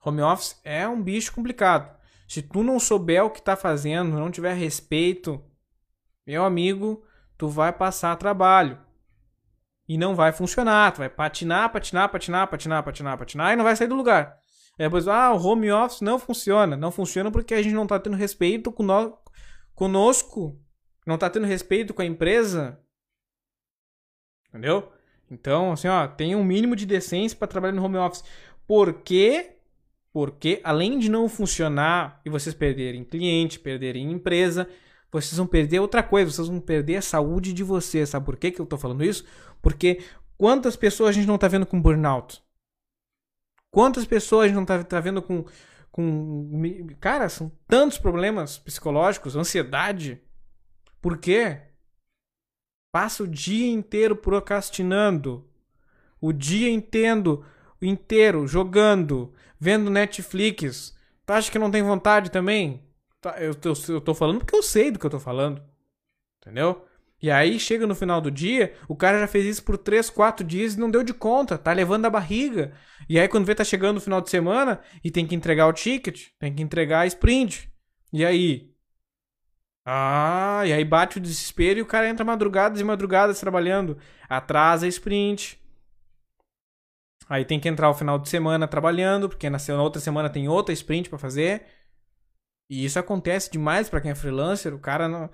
Home 0.05 0.23
office 0.23 0.61
é 0.64 0.88
um 0.88 1.03
bicho 1.03 1.33
complicado. 1.33 1.97
Se 2.27 2.43
tu 2.43 2.62
não 2.62 2.79
souber 2.79 3.25
o 3.25 3.31
que 3.31 3.41
tá 3.41 3.57
fazendo, 3.57 4.19
não 4.19 4.31
tiver 4.31 4.55
respeito, 4.55 5.43
meu 6.27 6.45
amigo, 6.45 7.05
tu 7.38 7.49
vai 7.49 7.73
passar 7.73 8.17
trabalho. 8.17 8.79
E 9.88 9.97
não 9.97 10.14
vai 10.14 10.33
funcionar. 10.33 10.93
Tu 10.93 10.99
vai 10.99 11.09
patinar, 11.09 11.73
patinar, 11.73 12.11
patinar, 12.11 12.49
patinar, 12.49 12.83
patinar, 12.85 13.19
patinar 13.19 13.53
e 13.53 13.57
não 13.57 13.64
vai 13.64 13.75
sair 13.75 13.88
do 13.88 13.95
lugar. 13.95 14.38
Aí 14.79 14.85
depois, 14.85 15.09
ah, 15.09 15.33
o 15.33 15.43
home 15.43 15.73
office 15.73 16.03
não 16.03 16.19
funciona. 16.19 16.77
Não 16.77 16.93
funciona 16.93 17.31
porque 17.31 17.55
a 17.55 17.62
gente 17.62 17.75
não 17.75 17.87
tá 17.87 17.99
tendo 17.99 18.17
respeito 18.17 18.71
conosco. 19.75 20.61
Não 21.07 21.17
tá 21.17 21.31
tendo 21.31 21.47
respeito 21.47 21.95
com 21.95 22.03
a 22.03 22.05
empresa. 22.05 22.79
Entendeu? 24.51 24.93
Então, 25.31 25.73
assim, 25.73 25.88
ó, 25.88 26.07
tem 26.07 26.35
um 26.35 26.45
mínimo 26.45 26.75
de 26.75 26.87
decência 26.87 27.37
para 27.37 27.49
trabalhar 27.49 27.75
no 27.75 27.85
home 27.85 27.99
office. 27.99 28.25
Por 28.67 28.95
quê? 29.03 29.57
Porque 30.12 30.61
além 30.64 30.99
de 30.99 31.11
não 31.11 31.29
funcionar 31.29 32.21
e 32.25 32.31
vocês 32.31 32.55
perderem 32.55 33.05
cliente, 33.05 33.59
perderem 33.59 34.11
empresa, 34.11 34.69
vocês 35.11 35.37
vão 35.37 35.47
perder 35.47 35.81
outra 35.81 36.03
coisa, 36.03 36.31
vocês 36.31 36.49
vão 36.49 36.61
perder 36.61 36.97
a 36.97 37.03
saúde 37.03 37.53
de 37.53 37.62
vocês. 37.62 38.09
Sabe 38.09 38.27
por 38.27 38.37
que, 38.37 38.51
que 38.51 38.61
eu 38.61 38.67
tô 38.67 38.77
falando 38.77 39.05
isso? 39.05 39.25
Porque 39.61 40.03
quantas 40.37 40.77
pessoas 40.77 41.11
a 41.11 41.12
gente 41.12 41.27
não 41.27 41.38
tá 41.38 41.49
vendo 41.49 41.67
com 41.67 41.81
burnout? 41.81 42.43
Quantas 43.71 44.07
pessoas 44.07 44.45
a 44.45 44.49
gente 44.49 44.57
não 44.57 44.64
tá, 44.64 44.83
tá 44.83 45.01
vendo 45.01 45.21
com, 45.21 45.45
com. 45.91 46.87
Cara, 47.01 47.29
são 47.29 47.53
tantos 47.67 47.99
problemas 47.99 48.59
psicológicos, 48.59 49.37
ansiedade. 49.37 50.21
Por 51.01 51.19
quê? 51.19 51.68
Passa 52.90 53.22
o 53.22 53.29
dia 53.29 53.70
inteiro 53.70 54.16
procrastinando. 54.16 55.46
O 56.20 56.33
dia 56.33 56.70
inteiro, 56.70 57.44
inteiro 57.81 58.46
jogando, 58.46 59.33
vendo 59.59 59.90
Netflix. 59.90 60.96
Tu 61.24 61.33
acha 61.33 61.51
que 61.51 61.59
não 61.59 61.70
tem 61.70 61.83
vontade 61.83 62.31
também? 62.31 62.83
Tá, 63.20 63.37
eu, 63.38 63.53
eu, 63.64 63.74
eu 63.88 64.01
tô 64.01 64.14
falando 64.14 64.38
porque 64.38 64.57
eu 64.57 64.62
sei 64.62 64.90
do 64.90 64.98
que 64.98 65.07
eu 65.07 65.11
tô 65.11 65.20
falando. 65.20 65.62
Entendeu? 66.40 66.85
E 67.20 67.31
aí 67.31 67.59
chega 67.59 67.87
no 67.87 67.96
final 67.96 68.20
do 68.20 68.31
dia, 68.31 68.74
o 68.87 68.94
cara 68.94 69.18
já 69.18 69.27
fez 69.27 69.44
isso 69.44 69.64
por 69.64 69.77
3, 69.77 70.09
4 70.09 70.46
dias 70.46 70.74
e 70.74 70.81
não 70.81 70.88
deu 70.88 71.03
de 71.03 71.12
conta, 71.12 71.59
tá 71.59 71.72
levando 71.72 72.05
a 72.07 72.11
barriga. 72.11 72.72
E 73.09 73.18
aí 73.18 73.27
quando 73.27 73.44
vê 73.44 73.55
tá 73.57 73.64
chegando 73.64 73.96
no 73.96 74.01
final 74.01 74.20
de 74.20 74.31
semana 74.31 74.81
e 75.03 75.11
tem 75.11 75.27
que 75.27 75.35
entregar 75.35 75.66
o 75.66 75.72
ticket, 75.72 76.29
tem 76.38 76.55
que 76.55 76.62
entregar 76.62 77.01
a 77.01 77.07
sprint. 77.07 77.68
E 78.12 78.24
aí, 78.24 78.70
ah, 79.90 80.66
e 80.66 80.72
aí 80.74 80.85
bate 80.85 81.16
o 81.16 81.20
desespero 81.20 81.79
e 81.79 81.83
o 81.83 81.87
cara 81.87 82.07
entra 82.07 82.22
madrugadas 82.22 82.79
e 82.79 82.85
madrugadas 82.85 83.40
trabalhando. 83.40 83.96
Atrasa 84.29 84.85
a 84.85 84.88
sprint. 84.88 85.59
Aí 87.27 87.42
tem 87.42 87.59
que 87.59 87.70
entrar 87.70 87.88
o 87.88 87.94
final 87.94 88.18
de 88.18 88.29
semana 88.29 88.68
trabalhando, 88.68 89.31
porque 89.31 89.48
na, 89.48 89.57
outra 89.81 89.98
semana 89.98 90.29
tem 90.29 90.46
outra 90.46 90.74
sprint 90.74 91.09
para 91.09 91.18
fazer. 91.18 91.64
E 92.68 92.85
isso 92.85 92.98
acontece 92.98 93.51
demais 93.51 93.88
para 93.88 94.03
quem 94.03 94.11
é 94.11 94.14
freelancer. 94.14 94.74
O 94.74 94.79
cara 94.79 95.09
não. 95.09 95.31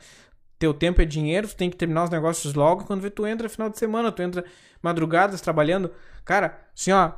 Teu 0.56 0.72
tempo 0.72 1.02
é 1.02 1.04
dinheiro, 1.04 1.48
tu 1.48 1.56
tem 1.56 1.68
que 1.68 1.76
terminar 1.76 2.04
os 2.04 2.10
negócios 2.10 2.54
logo. 2.54 2.84
Quando 2.84 3.00
vê, 3.00 3.10
tu 3.10 3.26
entra 3.26 3.48
final 3.48 3.68
de 3.68 3.76
semana, 3.76 4.12
tu 4.12 4.22
entra 4.22 4.44
madrugadas 4.80 5.40
trabalhando. 5.40 5.90
Cara, 6.24 6.60
assim, 6.72 6.92
ó, 6.92 7.12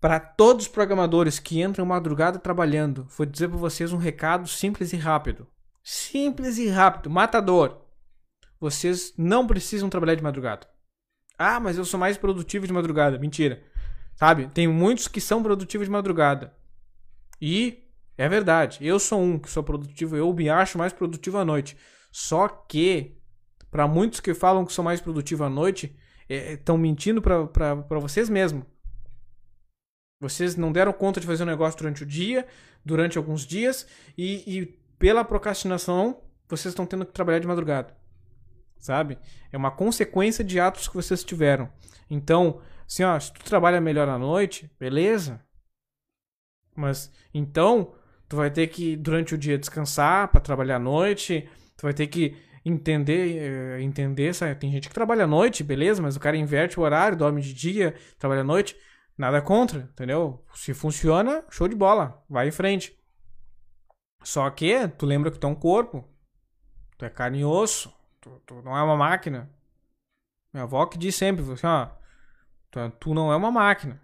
para 0.00 0.18
todos 0.18 0.66
os 0.66 0.72
programadores 0.72 1.38
que 1.38 1.62
entram 1.62 1.86
madrugada 1.86 2.40
trabalhando, 2.40 3.06
vou 3.16 3.24
dizer 3.24 3.48
para 3.48 3.58
vocês 3.58 3.92
um 3.92 3.96
recado 3.96 4.48
simples 4.48 4.92
e 4.92 4.96
rápido. 4.96 5.46
Simples 5.82 6.58
e 6.58 6.68
rápido. 6.68 7.10
Matador. 7.10 7.86
Vocês 8.58 9.14
não 9.16 9.46
precisam 9.46 9.88
trabalhar 9.88 10.14
de 10.14 10.22
madrugada. 10.22 10.68
Ah, 11.38 11.58
mas 11.58 11.78
eu 11.78 11.84
sou 11.84 11.98
mais 11.98 12.18
produtivo 12.18 12.66
de 12.66 12.72
madrugada. 12.72 13.18
Mentira. 13.18 13.62
Sabe? 14.14 14.48
Tem 14.48 14.68
muitos 14.68 15.08
que 15.08 15.20
são 15.20 15.42
produtivos 15.42 15.86
de 15.86 15.90
madrugada. 15.90 16.54
E 17.40 17.84
é 18.18 18.28
verdade. 18.28 18.78
Eu 18.86 18.98
sou 18.98 19.20
um 19.20 19.38
que 19.38 19.50
sou 19.50 19.62
produtivo. 19.62 20.16
Eu 20.16 20.32
me 20.34 20.50
acho 20.50 20.76
mais 20.76 20.92
produtivo 20.92 21.38
à 21.38 21.44
noite. 21.44 21.76
Só 22.12 22.48
que, 22.48 23.16
para 23.70 23.88
muitos 23.88 24.20
que 24.20 24.34
falam 24.34 24.66
que 24.66 24.72
sou 24.72 24.84
mais 24.84 25.00
produtivo 25.00 25.44
à 25.44 25.48
noite, 25.48 25.96
estão 26.28 26.76
é, 26.76 26.78
mentindo 26.78 27.22
para 27.22 27.98
vocês 27.98 28.28
mesmos. 28.28 28.64
Vocês 30.20 30.54
não 30.54 30.70
deram 30.70 30.92
conta 30.92 31.18
de 31.18 31.26
fazer 31.26 31.44
um 31.44 31.46
negócio 31.46 31.78
durante 31.78 32.02
o 32.02 32.06
dia, 32.06 32.46
durante 32.84 33.16
alguns 33.16 33.46
dias, 33.46 33.86
e, 34.18 34.58
e 34.60 34.79
pela 35.00 35.24
procrastinação, 35.24 36.22
vocês 36.46 36.72
estão 36.72 36.84
tendo 36.84 37.06
que 37.06 37.12
trabalhar 37.12 37.38
de 37.38 37.46
madrugada. 37.46 37.96
Sabe? 38.78 39.18
É 39.50 39.56
uma 39.56 39.70
consequência 39.70 40.44
de 40.44 40.60
atos 40.60 40.86
que 40.86 40.94
vocês 40.94 41.24
tiveram. 41.24 41.70
Então, 42.08 42.60
assim, 42.86 43.02
ó, 43.02 43.18
se 43.18 43.32
tu 43.32 43.42
trabalha 43.42 43.80
melhor 43.80 44.08
à 44.10 44.18
noite, 44.18 44.70
beleza. 44.78 45.42
Mas 46.76 47.10
então, 47.32 47.94
tu 48.28 48.36
vai 48.36 48.50
ter 48.50 48.66
que 48.66 48.94
durante 48.94 49.34
o 49.34 49.38
dia 49.38 49.58
descansar 49.58 50.28
para 50.28 50.40
trabalhar 50.40 50.76
à 50.76 50.78
noite, 50.78 51.48
tu 51.78 51.82
vai 51.82 51.94
ter 51.94 52.06
que 52.06 52.36
entender, 52.62 53.38
eh, 53.38 53.82
entender, 53.82 54.34
sabe? 54.34 54.54
tem 54.54 54.70
gente 54.70 54.88
que 54.88 54.94
trabalha 54.94 55.24
à 55.24 55.26
noite, 55.26 55.64
beleza, 55.64 56.02
mas 56.02 56.14
o 56.14 56.20
cara 56.20 56.36
inverte 56.36 56.78
o 56.78 56.82
horário, 56.82 57.16
dorme 57.16 57.40
de 57.40 57.54
dia, 57.54 57.94
trabalha 58.18 58.42
à 58.42 58.44
noite, 58.44 58.76
nada 59.16 59.40
contra, 59.40 59.88
entendeu? 59.92 60.44
Se 60.54 60.74
funciona, 60.74 61.42
show 61.50 61.66
de 61.66 61.74
bola, 61.74 62.22
vai 62.28 62.48
em 62.48 62.52
frente. 62.52 62.99
Só 64.22 64.48
que 64.50 64.88
tu 64.88 65.06
lembra 65.06 65.30
que 65.30 65.38
tu 65.38 65.46
é 65.46 65.50
um 65.50 65.54
corpo, 65.54 66.04
tu 66.98 67.04
é 67.04 67.10
carne 67.10 67.40
e 67.40 67.44
osso, 67.44 67.92
tu, 68.20 68.40
tu 68.46 68.62
não 68.62 68.76
é 68.76 68.82
uma 68.82 68.96
máquina. 68.96 69.50
Minha 70.52 70.64
avó 70.64 70.84
que 70.86 70.98
diz 70.98 71.14
sempre, 71.14 71.50
assim, 71.52 71.66
ó, 71.66 71.88
tu, 72.70 72.90
tu 72.98 73.14
não 73.14 73.32
é 73.32 73.36
uma 73.36 73.50
máquina. 73.50 74.00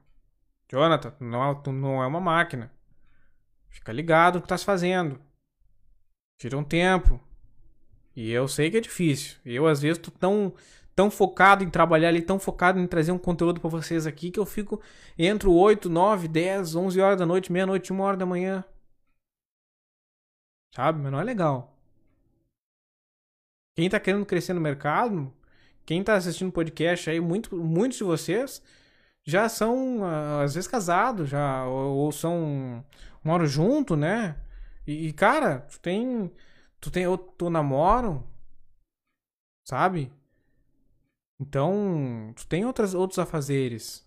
Jonathan, 0.70 1.10
tu 1.10 1.24
não, 1.24 1.50
é, 1.50 1.54
tu 1.54 1.72
não 1.72 2.02
é 2.02 2.06
uma 2.06 2.20
máquina. 2.20 2.70
Fica 3.68 3.92
ligado 3.92 4.36
no 4.36 4.40
que 4.40 4.46
estás 4.46 4.62
fazendo. 4.62 5.20
Tira 6.38 6.56
um 6.56 6.64
tempo. 6.64 7.20
E 8.14 8.30
eu 8.30 8.48
sei 8.48 8.70
que 8.70 8.78
é 8.78 8.80
difícil. 8.80 9.36
Eu, 9.44 9.66
às 9.66 9.82
vezes, 9.82 9.98
tô 9.98 10.10
tão, 10.10 10.54
tão 10.94 11.10
focado 11.10 11.62
em 11.62 11.70
trabalhar 11.70 12.08
ali, 12.08 12.22
tão 12.22 12.38
focado 12.38 12.80
em 12.80 12.86
trazer 12.86 13.12
um 13.12 13.18
conteúdo 13.18 13.60
para 13.60 13.70
vocês 13.70 14.06
aqui, 14.06 14.30
que 14.30 14.40
eu 14.40 14.46
fico 14.46 14.80
entre 15.18 15.48
8, 15.48 15.88
9, 15.90 16.26
10, 16.26 16.74
11 16.74 17.00
horas 17.00 17.18
da 17.18 17.26
noite, 17.26 17.52
meia-noite, 17.52 17.92
uma 17.92 18.04
hora 18.04 18.16
da 18.16 18.26
manhã. 18.26 18.64
Sabe? 20.76 21.00
Mas 21.00 21.10
não 21.10 21.18
é 21.18 21.24
legal. 21.24 21.74
Quem 23.74 23.88
tá 23.88 23.98
querendo 23.98 24.26
crescer 24.26 24.52
no 24.52 24.60
mercado, 24.60 25.32
quem 25.86 26.04
tá 26.04 26.14
assistindo 26.16 26.52
podcast 26.52 27.08
aí, 27.08 27.18
muito, 27.18 27.56
muitos 27.56 27.96
de 27.96 28.04
vocês 28.04 28.62
já 29.24 29.48
são, 29.48 30.04
ah, 30.04 30.42
às 30.42 30.54
vezes, 30.54 30.68
casados, 30.68 31.30
já, 31.30 31.64
ou, 31.66 31.96
ou 31.96 32.12
são, 32.12 32.84
moram 33.24 33.46
junto, 33.46 33.96
né? 33.96 34.36
E, 34.86 35.14
cara, 35.14 35.60
tu 35.60 35.80
tem, 35.80 36.30
tu 36.78 36.90
tem, 36.90 37.06
ou 37.06 37.16
tu 37.16 37.48
namoro, 37.48 38.22
sabe? 39.64 40.12
Então, 41.40 42.34
tu 42.36 42.46
tem 42.46 42.66
outras, 42.66 42.92
outros 42.94 43.18
afazeres. 43.18 44.06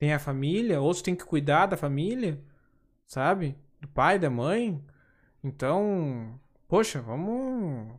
Tem 0.00 0.12
a 0.12 0.18
família, 0.18 0.80
outros 0.80 1.02
tem 1.02 1.14
que 1.14 1.24
cuidar 1.24 1.66
da 1.66 1.76
família, 1.76 2.42
sabe? 3.06 3.56
Do 3.80 3.88
pai, 3.88 4.18
da 4.18 4.30
mãe. 4.30 4.84
Então, 5.42 6.38
poxa, 6.68 7.00
vamos 7.00 7.98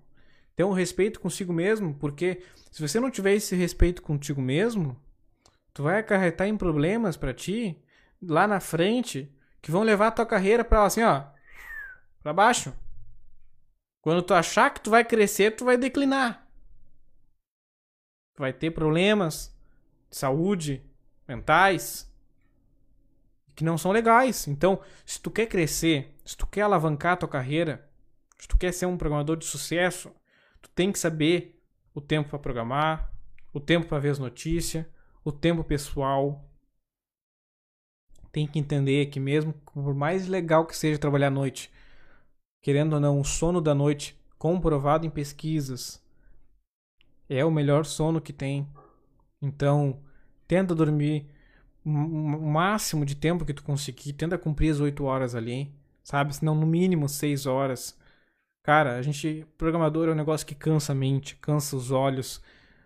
ter 0.55 0.63
um 0.63 0.71
respeito 0.71 1.19
consigo 1.19 1.51
mesmo, 1.51 1.93
porque 1.95 2.43
se 2.71 2.87
você 2.87 2.99
não 2.99 3.09
tiver 3.09 3.33
esse 3.33 3.55
respeito 3.55 4.01
contigo 4.01 4.41
mesmo, 4.41 4.99
tu 5.73 5.83
vai 5.83 5.99
acarretar 5.99 6.47
em 6.47 6.57
problemas 6.57 7.17
para 7.17 7.33
ti 7.33 7.81
lá 8.21 8.47
na 8.47 8.59
frente 8.59 9.33
que 9.61 9.71
vão 9.71 9.83
levar 9.83 10.07
a 10.07 10.11
tua 10.11 10.25
carreira 10.25 10.63
para 10.63 10.85
assim, 10.85 11.03
ó, 11.03 11.23
para 12.21 12.33
baixo. 12.33 12.73
Quando 14.01 14.23
tu 14.23 14.33
achar 14.33 14.71
que 14.71 14.81
tu 14.81 14.89
vai 14.89 15.03
crescer, 15.05 15.51
tu 15.51 15.65
vai 15.65 15.77
declinar. 15.77 16.47
Tu 18.35 18.39
vai 18.39 18.51
ter 18.51 18.71
problemas 18.71 19.55
de 20.09 20.17
saúde 20.17 20.83
mentais 21.27 22.10
que 23.55 23.63
não 23.63 23.77
são 23.77 23.91
legais. 23.91 24.47
Então, 24.47 24.81
se 25.05 25.19
tu 25.21 25.29
quer 25.29 25.47
crescer, 25.47 26.15
se 26.25 26.35
tu 26.35 26.47
quer 26.47 26.61
alavancar 26.61 27.13
a 27.13 27.17
tua 27.17 27.29
carreira, 27.29 27.89
se 28.37 28.47
tu 28.47 28.57
quer 28.57 28.73
ser 28.73 28.85
um 28.85 28.97
programador 28.97 29.37
de 29.37 29.45
sucesso, 29.45 30.11
tu 30.61 30.69
tem 30.69 30.91
que 30.91 30.99
saber 30.99 31.61
o 31.93 32.01
tempo 32.01 32.29
para 32.29 32.39
programar, 32.39 33.11
o 33.53 33.59
tempo 33.59 33.87
para 33.87 33.99
ver 33.99 34.09
as 34.09 34.19
notícias, 34.19 34.85
o 35.23 35.31
tempo 35.31 35.63
pessoal. 35.63 36.47
Tem 38.31 38.47
que 38.47 38.59
entender 38.59 39.07
que 39.07 39.19
mesmo 39.19 39.53
por 39.53 39.93
mais 39.93 40.27
legal 40.27 40.65
que 40.65 40.75
seja 40.75 40.97
trabalhar 40.97 41.27
à 41.27 41.31
noite, 41.31 41.71
querendo 42.61 42.93
ou 42.93 42.99
não, 42.99 43.19
o 43.19 43.25
sono 43.25 43.59
da 43.59 43.75
noite, 43.75 44.19
comprovado 44.37 45.05
em 45.05 45.09
pesquisas, 45.09 46.01
é 47.29 47.43
o 47.43 47.51
melhor 47.51 47.85
sono 47.85 48.21
que 48.21 48.33
tem. 48.33 48.67
Então, 49.41 50.01
tenta 50.47 50.73
dormir 50.73 51.29
máximo 51.83 53.05
de 53.05 53.15
tempo 53.15 53.45
que 53.45 53.53
tu 53.53 53.63
conseguir, 53.63 54.13
tenta 54.13 54.37
cumprir 54.37 54.71
as 54.71 54.79
8 54.79 55.03
horas 55.03 55.35
ali, 55.35 55.73
sabe? 56.03 56.35
Se 56.35 56.45
não, 56.45 56.55
no 56.55 56.65
mínimo 56.65 57.09
6 57.09 57.45
horas. 57.45 57.97
Cara, 58.63 58.97
a 58.97 59.01
gente, 59.01 59.45
programador 59.57 60.07
é 60.07 60.11
um 60.11 60.15
negócio 60.15 60.45
que 60.45 60.53
cansa 60.53 60.91
a 60.91 60.95
mente, 60.95 61.35
cansa 61.37 61.75
os 61.75 61.91
olhos, 61.91 62.41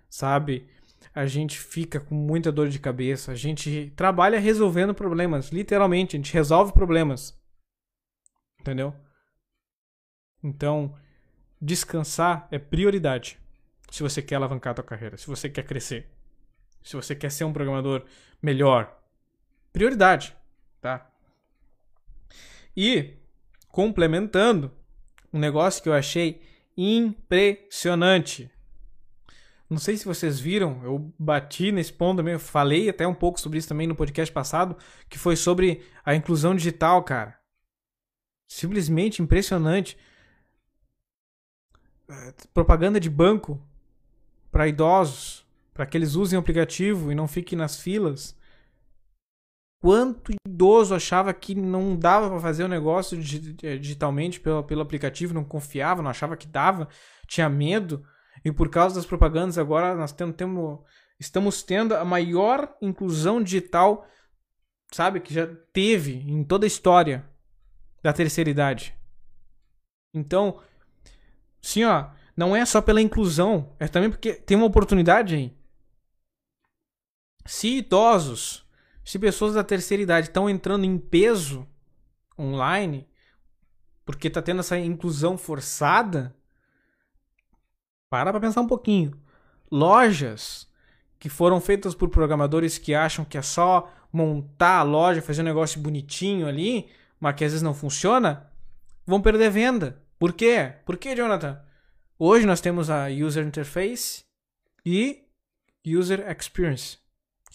sabe? 0.10 0.68
A 1.14 1.26
gente 1.26 1.60
fica 1.60 2.00
com 2.00 2.16
muita 2.16 2.52
dor 2.52 2.70
de 2.70 2.80
cabeça, 2.80 3.32
a 3.32 3.36
gente 3.36 3.92
trabalha 3.96 4.40
resolvendo 4.40 4.94
problemas, 4.94 5.50
literalmente, 5.50 6.16
a 6.16 6.20
gente 6.20 6.34
resolve 6.34 6.72
problemas. 6.74 7.38
Entendeu? 8.60 8.94
Então, 10.42 10.96
descansar 11.62 12.48
é 12.52 12.58
prioridade. 12.58 13.38
Se 13.92 14.02
você 14.02 14.22
quer 14.22 14.36
alavancar 14.36 14.72
a 14.72 14.76
tua 14.76 14.84
carreira, 14.84 15.18
se 15.18 15.28
você 15.28 15.50
quer 15.50 15.64
crescer, 15.64 16.10
se 16.86 16.96
você 16.96 17.16
quer 17.16 17.32
ser 17.32 17.44
um 17.44 17.52
programador 17.52 18.06
melhor, 18.40 18.96
prioridade, 19.74 20.36
tá? 20.80 21.10
E 22.78 23.16
complementando, 23.70 24.72
um 25.34 25.40
negócio 25.40 25.82
que 25.82 25.90
eu 25.90 25.94
achei 25.94 26.42
impressionante. 26.78 28.52
Não 29.68 29.80
sei 29.80 29.98
se 29.98 30.06
vocês 30.06 30.40
viram, 30.40 30.80
eu 30.84 31.12
bati 31.18 31.72
nesse 31.72 31.92
ponto 31.92 32.18
também, 32.18 32.34
eu 32.34 32.40
falei 32.40 32.88
até 32.88 33.08
um 33.08 33.16
pouco 33.16 33.40
sobre 33.40 33.58
isso 33.58 33.68
também 33.68 33.88
no 33.88 33.96
podcast 33.96 34.32
passado, 34.32 34.78
que 35.10 35.18
foi 35.18 35.36
sobre 35.36 35.84
a 36.06 36.14
inclusão 36.14 36.56
digital, 36.56 37.04
cara. 37.04 37.38
Simplesmente 38.48 39.24
impressionante 39.24 39.98
propaganda 42.54 43.00
de 43.00 43.10
banco 43.10 43.60
para 44.52 44.68
idosos, 44.68 45.45
para 45.76 45.86
que 45.86 45.96
eles 45.96 46.16
usem 46.16 46.38
o 46.38 46.40
aplicativo 46.40 47.12
e 47.12 47.16
não 47.16 47.28
fiquem 47.28 47.56
nas 47.56 47.80
filas. 47.80 48.36
Quanto 49.80 50.32
idoso 50.48 50.96
achava 50.96 51.32
que 51.32 51.54
não 51.54 51.96
dava 51.96 52.30
para 52.30 52.40
fazer 52.40 52.64
o 52.64 52.68
negócio 52.68 53.20
eh, 53.62 53.78
digitalmente 53.78 54.40
pelo, 54.40 54.64
pelo 54.64 54.82
aplicativo, 54.82 55.36
não 55.36 55.44
confiava, 55.44 56.02
não 56.02 56.10
achava 56.10 56.36
que 56.36 56.48
dava, 56.48 56.88
tinha 57.28 57.48
medo. 57.48 58.04
E 58.44 58.52
por 58.52 58.70
causa 58.70 58.96
das 58.96 59.06
propagandas, 59.06 59.60
agora 59.60 59.94
nós 59.94 60.12
temos, 60.12 60.36
temos, 60.36 60.80
estamos 61.20 61.62
tendo 61.62 61.94
a 61.94 62.04
maior 62.04 62.76
inclusão 62.82 63.44
digital, 63.44 64.08
sabe, 64.92 65.20
que 65.20 65.34
já 65.34 65.46
teve 65.72 66.14
em 66.28 66.44
toda 66.44 66.66
a 66.66 66.68
história 66.68 67.30
da 68.02 68.12
terceira 68.12 68.50
idade. 68.50 68.96
Então, 70.16 70.60
Sim, 71.66 71.84
ó, 71.84 72.10
não 72.38 72.56
é 72.56 72.64
só 72.64 72.80
pela 72.80 73.02
inclusão, 73.02 73.74
é 73.80 73.88
também 73.88 74.12
porque 74.12 74.34
tem 74.34 74.56
uma 74.56 74.68
oportunidade 74.68 75.34
aí. 75.34 75.52
Se 77.46 77.78
idosos, 77.78 78.66
se 79.04 79.20
pessoas 79.20 79.54
da 79.54 79.64
terceira 79.64 80.02
idade 80.02 80.28
estão 80.28 80.50
entrando 80.50 80.84
em 80.84 80.98
peso 80.98 81.68
online, 82.38 83.08
porque 84.04 84.30
tá 84.30 84.42
tendo 84.42 84.62
essa 84.62 84.78
inclusão 84.78 85.38
forçada, 85.38 86.36
para 88.10 88.32
pra 88.32 88.40
pensar 88.40 88.62
um 88.62 88.68
pouquinho. 88.68 89.20
Lojas 89.72 90.68
que 91.20 91.30
foram 91.30 91.60
feitas 91.60 91.96
por 91.96 92.10
programadores 92.10 92.78
que 92.78 92.94
acham 92.94 93.26
que 93.26 93.38
é 93.38 93.42
só 93.42 93.92
montar 94.12 94.80
a 94.80 94.84
loja, 94.84 95.22
fazer 95.22 95.42
um 95.42 95.46
negócio 95.46 95.82
bonitinho 95.82 96.48
ali, 96.48 96.90
mas 97.20 97.36
que 97.36 97.44
às 97.44 97.52
vezes 97.52 97.64
não 97.64 97.74
funciona, 97.74 98.50
vão 99.06 99.22
perder 99.22 99.50
venda. 99.50 100.02
Por 100.18 100.34
quê? 100.34 100.74
Por 100.86 100.98
quê, 100.98 101.16
Jonathan? 101.16 101.62
Hoje 102.18 102.46
nós 102.46 102.62
temos 102.62 102.90
a 102.90 103.08
User 103.08 103.46
Interface 103.46 104.24
e 104.86 105.26
User 105.86 106.26
Experience. 106.32 107.05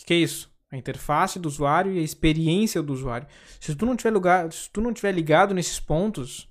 O 0.02 0.06
que 0.06 0.14
é 0.14 0.16
isso? 0.16 0.50
A 0.70 0.76
interface 0.76 1.38
do 1.38 1.48
usuário 1.48 1.92
e 1.92 1.98
a 1.98 2.02
experiência 2.02 2.82
do 2.82 2.92
usuário. 2.92 3.26
Se 3.58 3.74
tu 3.74 3.84
não 3.84 3.96
tiver, 3.96 4.10
lugar, 4.10 4.52
se 4.52 4.70
tu 4.70 4.80
não 4.80 4.92
tiver 4.92 5.12
ligado 5.12 5.52
nesses 5.54 5.80
pontos, 5.80 6.48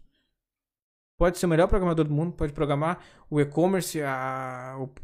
pode 1.18 1.38
ser 1.38 1.46
o 1.46 1.50
melhor 1.50 1.68
programador 1.68 2.06
do 2.06 2.14
mundo, 2.14 2.34
pode 2.34 2.54
programar 2.54 3.00
o 3.30 3.40
e-commerce, 3.40 4.00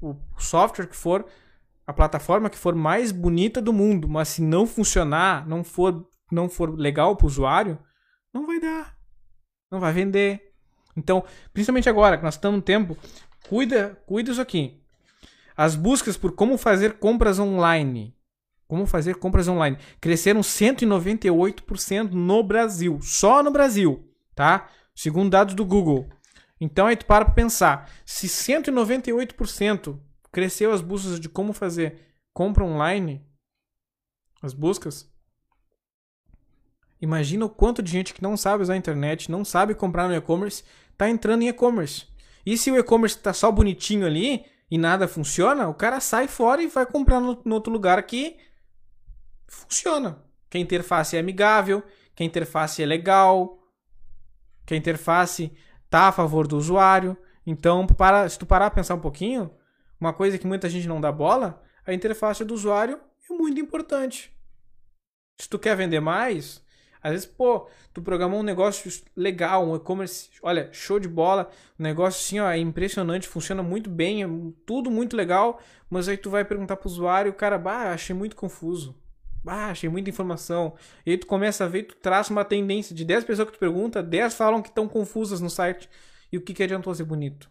o, 0.02 0.10
o 0.10 0.18
software 0.38 0.88
que 0.88 0.96
for, 0.96 1.26
a 1.88 1.94
plataforma 1.94 2.50
que 2.50 2.58
for 2.58 2.76
mais 2.76 3.12
bonita 3.12 3.62
do 3.62 3.72
mundo, 3.72 4.10
mas 4.10 4.30
se 4.30 4.42
não 4.42 4.68
funcionar, 4.68 5.48
não 5.48 5.64
for, 5.64 6.08
não 6.32 6.50
for 6.50 6.78
legal 6.78 7.16
para 7.16 7.26
o 7.26 7.28
usuário, 7.28 7.80
não 8.34 8.46
vai 8.46 8.60
dar. 8.60 8.96
Não 9.72 9.80
vai 9.80 9.94
vender, 9.94 10.56
então, 10.96 11.24
principalmente 11.54 11.90
agora 11.90 12.18
que 12.18 12.24
nós 12.24 12.36
estamos 12.36 12.58
no 12.58 12.64
tempo, 12.64 12.98
cuida, 13.50 14.00
cuida 14.06 14.32
isso 14.32 14.42
aqui. 14.42 14.82
As 15.56 15.76
buscas 15.76 16.18
por 16.18 16.32
como 16.32 16.58
fazer 16.58 16.94
compras 16.94 17.40
online. 17.40 18.16
Como 18.68 18.86
fazer 18.86 19.16
compras 19.16 19.48
online. 19.48 19.78
Cresceram 20.02 20.42
198% 20.42 22.12
no 22.12 22.44
Brasil. 22.44 23.00
Só 23.02 23.44
no 23.44 23.52
Brasil, 23.52 24.10
tá? 24.34 24.70
Segundo 24.96 25.30
dados 25.30 25.54
do 25.54 25.66
Google. 25.66 26.10
Então 26.60 26.88
aí 26.88 26.96
tu 26.96 27.06
para 27.06 27.26
pra 27.26 27.34
pensar. 27.34 27.92
Se 28.06 28.28
198% 28.28 30.00
cresceu 30.32 30.72
as 30.72 30.82
buscas 30.82 31.20
de 31.20 31.30
como 31.30 31.54
fazer 31.54 32.00
compra 32.34 32.64
online, 32.64 33.26
as 34.42 34.54
buscas, 34.54 35.10
imagina 37.02 37.46
o 37.46 37.50
quanto 37.50 37.82
de 37.82 37.90
gente 37.90 38.14
que 38.14 38.22
não 38.22 38.36
sabe 38.36 38.64
usar 38.64 38.74
a 38.74 38.78
internet, 38.78 39.32
não 39.32 39.46
sabe 39.46 39.74
comprar 39.74 40.10
no 40.10 40.16
e-commerce 40.16 40.64
está 40.96 41.10
entrando 41.10 41.44
em 41.44 41.50
e-commerce. 41.50 42.08
E 42.46 42.58
se 42.58 42.72
o 42.72 42.78
e-commerce 42.78 43.18
tá 43.18 43.34
só 43.34 43.52
bonitinho 43.52 44.06
ali 44.06 44.46
e 44.72 44.78
nada 44.78 45.08
funciona, 45.08 45.68
o 45.68 45.74
cara 45.74 46.00
sai 46.00 46.28
fora 46.28 46.62
e 46.62 46.68
vai 46.68 46.86
comprar 46.86 47.20
no, 47.20 47.40
no 47.46 47.56
outro 47.56 47.72
lugar 47.72 48.02
que 48.04 48.38
funciona. 49.56 50.24
Que 50.50 50.58
a 50.58 50.62
interface 50.62 51.16
é 51.16 51.20
amigável, 51.20 51.84
que 52.16 52.24
a 52.24 52.26
interface 52.26 52.82
é 52.82 52.86
legal, 52.86 53.60
que 54.66 54.74
a 54.74 54.78
interface 54.78 55.52
tá 55.90 56.08
a 56.08 56.12
favor 56.12 56.48
do 56.48 56.58
usuário. 56.58 57.18
Então, 57.46 57.86
para, 57.86 58.28
se 58.28 58.40
tu 58.40 58.46
parar 58.46 58.68
a 58.68 58.72
pensar 58.72 58.96
um 58.96 59.00
pouquinho, 59.00 59.52
uma 60.00 60.14
coisa 60.14 60.38
que 60.38 60.48
muita 60.48 60.70
gente 60.70 60.88
não 60.88 61.00
dá 61.00 61.12
bola, 61.12 61.62
a 61.86 61.94
interface 61.94 62.44
do 62.44 62.54
usuário 62.54 63.00
é 63.30 63.34
muito 63.34 63.60
importante. 63.60 64.36
Se 65.40 65.50
tu 65.50 65.60
quer 65.60 65.76
vender 65.76 66.00
mais, 66.00 66.64
às 67.06 67.12
vezes, 67.12 67.26
pô, 67.28 67.68
tu 67.94 68.02
programou 68.02 68.40
um 68.40 68.44
negócio 68.44 68.92
legal, 69.16 69.64
um 69.64 69.76
e-commerce, 69.76 70.32
olha, 70.42 70.70
show 70.72 71.00
de 71.00 71.08
bola, 71.08 71.52
um 71.80 71.84
negócio 71.84 72.20
assim, 72.20 72.40
ó, 72.40 72.50
é 72.50 72.58
impressionante, 72.58 73.28
funciona 73.28 73.62
muito 73.62 73.90
bem, 73.90 74.24
é 74.24 74.28
tudo 74.66 74.90
muito 74.90 75.16
legal, 75.16 75.62
mas 75.88 76.08
aí 76.08 76.18
tu 76.18 76.32
vai 76.32 76.44
perguntar 76.44 76.78
pro 76.78 76.90
usuário, 76.90 77.32
cara, 77.34 77.60
bah, 77.60 77.92
achei 77.92 78.16
muito 78.16 78.36
confuso. 78.36 79.00
Bah, 79.46 79.70
achei 79.70 79.88
muita 79.88 80.10
informação. 80.10 80.74
E 81.06 81.12
aí 81.12 81.18
tu 81.20 81.28
começa 81.28 81.66
a 81.66 81.68
ver, 81.68 81.84
tu 81.84 81.96
traça 81.98 82.34
uma 82.34 82.44
tendência 82.44 82.96
de 82.96 83.06
10 83.06 83.26
pessoas 83.26 83.48
que 83.48 83.54
tu 83.54 83.60
pergunta, 83.60 84.02
10 84.02 84.34
falam 84.34 84.60
que 84.60 84.70
estão 84.70 84.88
confusas 84.88 85.40
no 85.40 85.52
site. 85.52 85.88
E 86.32 86.38
o 86.38 86.42
que, 86.42 86.52
que 86.52 86.64
adiantou 86.64 86.96
ser 86.96 87.04
bonito? 87.04 87.48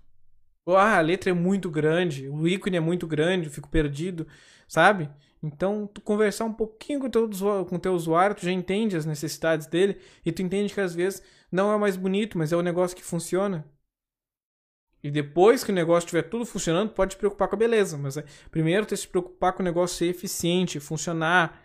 Ah, 0.67 0.99
a 0.99 1.01
letra 1.01 1.31
é 1.31 1.33
muito 1.33 1.71
grande, 1.71 2.29
o 2.29 2.49
ícone 2.49 2.79
é 2.79 2.81
muito 2.81 3.07
grande, 3.07 3.47
eu 3.47 3.53
fico 3.53 3.69
perdido, 3.69 4.27
sabe? 4.67 5.09
Então, 5.41 5.87
tu 5.87 6.01
conversar 6.01 6.47
um 6.47 6.53
pouquinho 6.53 6.99
com 6.99 7.07
o 7.07 7.11
teu, 7.11 7.31
com 7.65 7.77
o 7.77 7.79
teu 7.79 7.95
usuário, 7.95 8.35
tu 8.35 8.45
já 8.45 8.51
entende 8.51 8.97
as 8.97 9.07
necessidades 9.07 9.69
dele 9.69 9.97
e 10.27 10.33
tu 10.33 10.43
entende 10.43 10.75
que 10.75 10.81
às 10.81 10.97
vezes 10.97 11.23
não 11.53 11.73
é 11.73 11.79
mais 11.79 11.97
bonito, 11.97 12.37
mas 12.37 12.53
é 12.53 12.57
o 12.57 12.63
negócio 12.63 12.97
que 12.97 13.05
funciona. 13.05 13.65
E 15.01 15.13
depois 15.13 15.63
que 15.63 15.71
o 15.71 15.75
negócio 15.75 16.07
estiver 16.07 16.23
tudo 16.23 16.45
funcionando, 16.45 16.91
pode 16.91 17.13
te 17.13 17.19
preocupar 17.19 17.47
com 17.47 17.55
a 17.55 17.59
beleza. 17.59 17.97
Mas 17.97 18.17
é, 18.17 18.25
primeiro 18.51 18.85
tem 18.85 18.97
que 18.97 19.03
se 19.03 19.07
preocupar 19.07 19.53
com 19.53 19.63
o 19.63 19.65
negócio 19.65 19.97
ser 19.97 20.07
eficiente, 20.07 20.81
funcionar. 20.81 21.64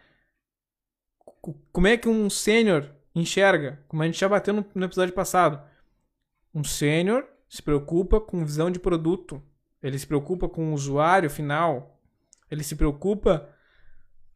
Como 1.71 1.87
é 1.87 1.97
que 1.97 2.09
um 2.09 2.29
sênior 2.29 2.89
enxerga? 3.15 3.83
Como 3.87 4.03
a 4.03 4.05
gente 4.05 4.19
já 4.19 4.29
bateu 4.29 4.53
no, 4.53 4.65
no 4.73 4.85
episódio 4.85 5.13
passado. 5.13 5.61
Um 6.53 6.63
sênior 6.63 7.25
se 7.47 7.61
preocupa 7.61 8.19
com 8.19 8.45
visão 8.45 8.69
de 8.69 8.79
produto. 8.79 9.41
Ele 9.81 9.97
se 9.97 10.05
preocupa 10.05 10.49
com 10.49 10.71
o 10.71 10.73
usuário 10.73 11.29
final. 11.29 11.99
Ele 12.49 12.63
se 12.63 12.75
preocupa 12.75 13.49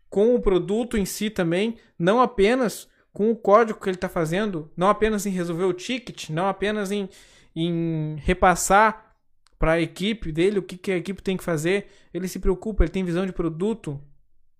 com 0.10 0.36
o 0.36 0.40
produto 0.40 0.96
em 0.96 1.06
si 1.06 1.32
também, 1.32 1.76
não 1.98 2.22
apenas 2.22 2.88
com 3.12 3.32
o 3.32 3.36
código 3.36 3.80
que 3.80 3.90
ele 3.90 3.98
está 3.98 4.08
fazendo, 4.08 4.72
não 4.78 4.88
apenas 4.88 5.26
em 5.26 5.32
resolver 5.32 5.64
o 5.64 5.74
ticket, 5.74 6.30
não 6.30 6.48
apenas 6.48 6.92
em, 6.92 7.10
em 7.56 8.16
repassar 8.18 9.16
para 9.58 9.72
a 9.72 9.82
equipe 9.82 10.32
dele 10.32 10.60
o 10.60 10.62
que, 10.62 10.78
que 10.78 10.92
a 10.92 10.98
equipe 10.98 11.22
tem 11.22 11.36
que 11.36 11.44
fazer. 11.44 11.88
Ele 12.14 12.28
se 12.28 12.38
preocupa, 12.38 12.84
ele 12.84 12.92
tem 12.92 13.04
visão 13.04 13.26
de 13.26 13.34
produto, 13.34 14.00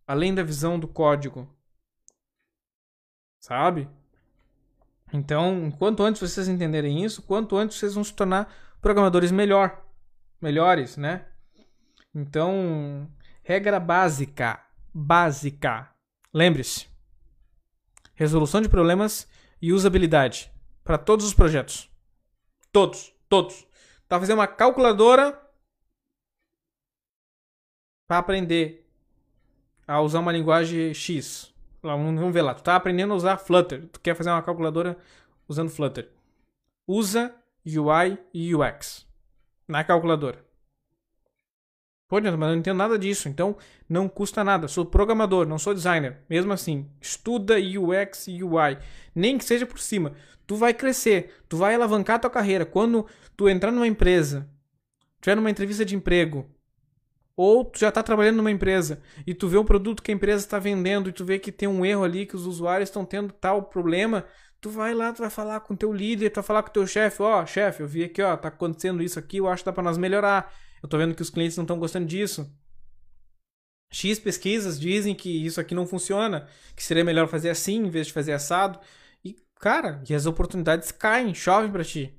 além 0.08 0.34
da 0.34 0.42
visão 0.42 0.80
do 0.80 0.88
código. 0.88 1.48
Sabe? 3.44 3.90
Então, 5.12 5.70
quanto 5.72 6.02
antes 6.02 6.22
vocês 6.22 6.48
entenderem 6.48 7.04
isso, 7.04 7.22
quanto 7.22 7.58
antes 7.58 7.78
vocês 7.78 7.94
vão 7.94 8.02
se 8.02 8.14
tornar 8.14 8.50
programadores 8.82 9.34
melhor, 9.34 9.86
melhores, 10.40 10.96
né? 10.96 11.28
Então, 12.16 13.06
regra 13.44 13.82
básica, 13.82 14.66
básica. 14.94 15.94
Lembre-se. 16.34 16.88
Resolução 18.16 18.62
de 18.62 18.70
problemas 18.70 19.28
e 19.62 19.74
usabilidade 19.74 20.50
para 20.82 20.98
todos 20.98 21.26
os 21.26 21.34
projetos. 21.34 21.92
Todos, 22.72 23.14
todos. 23.28 23.68
Tá 24.08 24.18
fazendo 24.18 24.38
uma 24.38 24.48
calculadora 24.48 25.38
para 28.08 28.20
aprender 28.20 28.90
a 29.86 30.00
usar 30.00 30.20
uma 30.20 30.32
linguagem 30.32 30.94
X. 30.94 31.53
Vamos 31.84 32.34
ver 32.34 32.42
lá. 32.42 32.54
Tu 32.54 32.64
tá 32.64 32.76
aprendendo 32.76 33.14
a 33.14 33.18
usar 33.18 33.38
Flutter. 33.38 33.88
Tu 33.92 34.00
quer 34.00 34.16
fazer 34.16 34.30
uma 34.30 34.42
calculadora 34.42 34.98
usando 35.48 35.70
Flutter. 35.70 36.10
Usa 36.88 37.36
UI 37.66 38.18
e 38.34 38.56
UX 38.56 39.06
na 39.68 39.84
calculadora. 39.84 40.44
Pô, 42.08 42.22
mas 42.22 42.26
eu 42.32 42.38
não 42.38 42.56
entendo 42.56 42.78
nada 42.78 42.98
disso, 42.98 43.28
então 43.28 43.58
não 43.90 44.08
custa 44.08 44.44
nada. 44.44 44.68
Sou 44.68 44.86
programador, 44.86 45.48
não 45.48 45.58
sou 45.58 45.74
designer. 45.74 46.20
Mesmo 46.30 46.54
assim, 46.54 46.90
estuda 47.02 47.56
UX 47.58 48.28
e 48.28 48.44
UI. 48.44 48.78
Nem 49.16 49.38
que 49.38 49.44
seja 49.44 49.66
por 49.66 49.80
cima. 49.80 50.14
Tu 50.46 50.56
vai 50.56 50.74
crescer, 50.74 51.44
tu 51.50 51.58
vai 51.58 51.74
alavancar 51.74 52.20
tua 52.20 52.30
carreira. 52.30 52.66
Quando 52.66 53.08
tu 53.36 53.50
entrar 53.50 53.72
numa 53.72 53.88
empresa, 53.88 54.48
tiver 55.22 55.36
numa 55.36 55.50
entrevista 55.50 55.84
de 55.84 55.96
emprego, 55.96 56.46
ou 57.36 57.66
tu 57.66 57.80
já 57.80 57.90
está 57.90 58.04
trabalhando 58.04 58.38
numa 58.38 58.52
empresa 58.52 59.02
e 59.26 59.34
tu 59.34 59.48
vê 59.48 59.58
um 59.58 59.66
produto 59.66 60.04
que 60.04 60.12
a 60.12 60.14
empresa 60.14 60.46
está 60.46 60.60
vendendo 60.60 61.10
e 61.10 61.14
tu 61.14 61.26
vê 61.26 61.40
que 61.40 61.52
tem 61.52 61.68
um 61.68 61.86
erro 61.86 62.04
ali, 62.04 62.26
que 62.26 62.36
os 62.36 62.46
usuários 62.46 62.90
estão 62.90 63.06
tendo 63.06 63.34
tal 63.34 63.64
problema, 63.64 64.26
tu 64.62 64.70
vai 64.70 64.94
lá, 64.94 65.12
tu 65.12 65.22
vai 65.22 65.30
falar 65.30 65.60
com 65.62 65.76
teu 65.76 65.92
líder, 65.92 66.30
tu 66.30 66.36
vai 66.36 66.44
falar 66.44 66.64
com 66.64 66.72
teu 66.72 66.88
chefe, 66.88 67.22
ó, 67.22 67.42
oh, 67.42 67.46
chefe, 67.46 67.82
eu 67.82 67.88
vi 67.88 68.04
aqui, 68.04 68.22
ó, 68.22 68.38
tá 68.38 68.48
acontecendo 68.48 69.04
isso 69.04 69.20
aqui, 69.20 69.38
eu 69.38 69.48
acho 69.48 69.64
que 69.64 69.66
dá 69.66 69.74
para 69.74 69.84
nós 69.84 69.98
melhorar. 69.98 70.54
Eu 70.82 70.88
tô 70.90 70.98
vendo 70.98 71.16
que 71.16 71.22
os 71.22 71.30
clientes 71.30 71.58
não 71.58 71.64
estão 71.64 71.80
gostando 71.80 72.06
disso. 72.06 72.50
X 73.92 74.20
pesquisas 74.20 74.80
dizem 74.80 75.14
que 75.14 75.46
isso 75.46 75.62
aqui 75.62 75.76
não 75.76 75.86
funciona, 75.86 76.48
que 76.76 76.84
seria 76.84 77.04
melhor 77.04 77.28
fazer 77.28 77.50
assim 77.50 77.86
em 77.86 77.90
vez 77.90 78.08
de 78.08 78.14
fazer 78.14 78.34
assado. 78.34 78.80
E, 79.24 79.36
cara, 79.60 80.02
e 80.10 80.16
as 80.16 80.26
oportunidades 80.26 80.92
caem, 80.92 81.34
chovem 81.34 81.72
para 81.72 81.84
ti. 81.84 82.18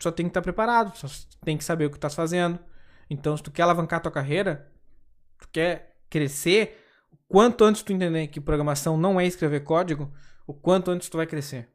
Só 0.00 0.12
tem 0.12 0.26
que 0.26 0.30
estar 0.30 0.42
preparado, 0.42 0.96
só 0.96 1.08
tem 1.44 1.56
que 1.56 1.64
saber 1.64 1.86
o 1.86 1.90
que 1.90 1.96
estás 1.96 2.14
fazendo. 2.14 2.58
Então, 3.14 3.36
se 3.36 3.42
tu 3.42 3.50
quer 3.52 3.62
alavancar 3.62 4.02
tua 4.02 4.10
carreira, 4.10 4.68
tu 5.38 5.48
quer 5.48 5.96
crescer, 6.10 6.84
o 7.12 7.16
quanto 7.28 7.64
antes 7.64 7.82
tu 7.82 7.92
entender 7.92 8.26
que 8.26 8.40
programação 8.40 8.96
não 8.96 9.20
é 9.20 9.24
escrever 9.24 9.60
código, 9.60 10.12
o 10.46 10.52
quanto 10.52 10.90
antes 10.90 11.08
tu 11.08 11.16
vai 11.16 11.26
crescer. 11.26 11.68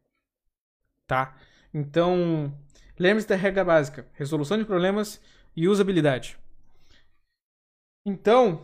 Tá? 1.07 1.35
Então, 1.73 2.53
lembre-se 2.99 3.27
da 3.27 3.35
regra 3.35 3.63
básica: 3.63 4.05
resolução 4.13 4.57
de 4.57 4.65
problemas 4.65 5.21
e 5.55 5.67
usabilidade. 5.67 6.37
Então, 8.05 8.61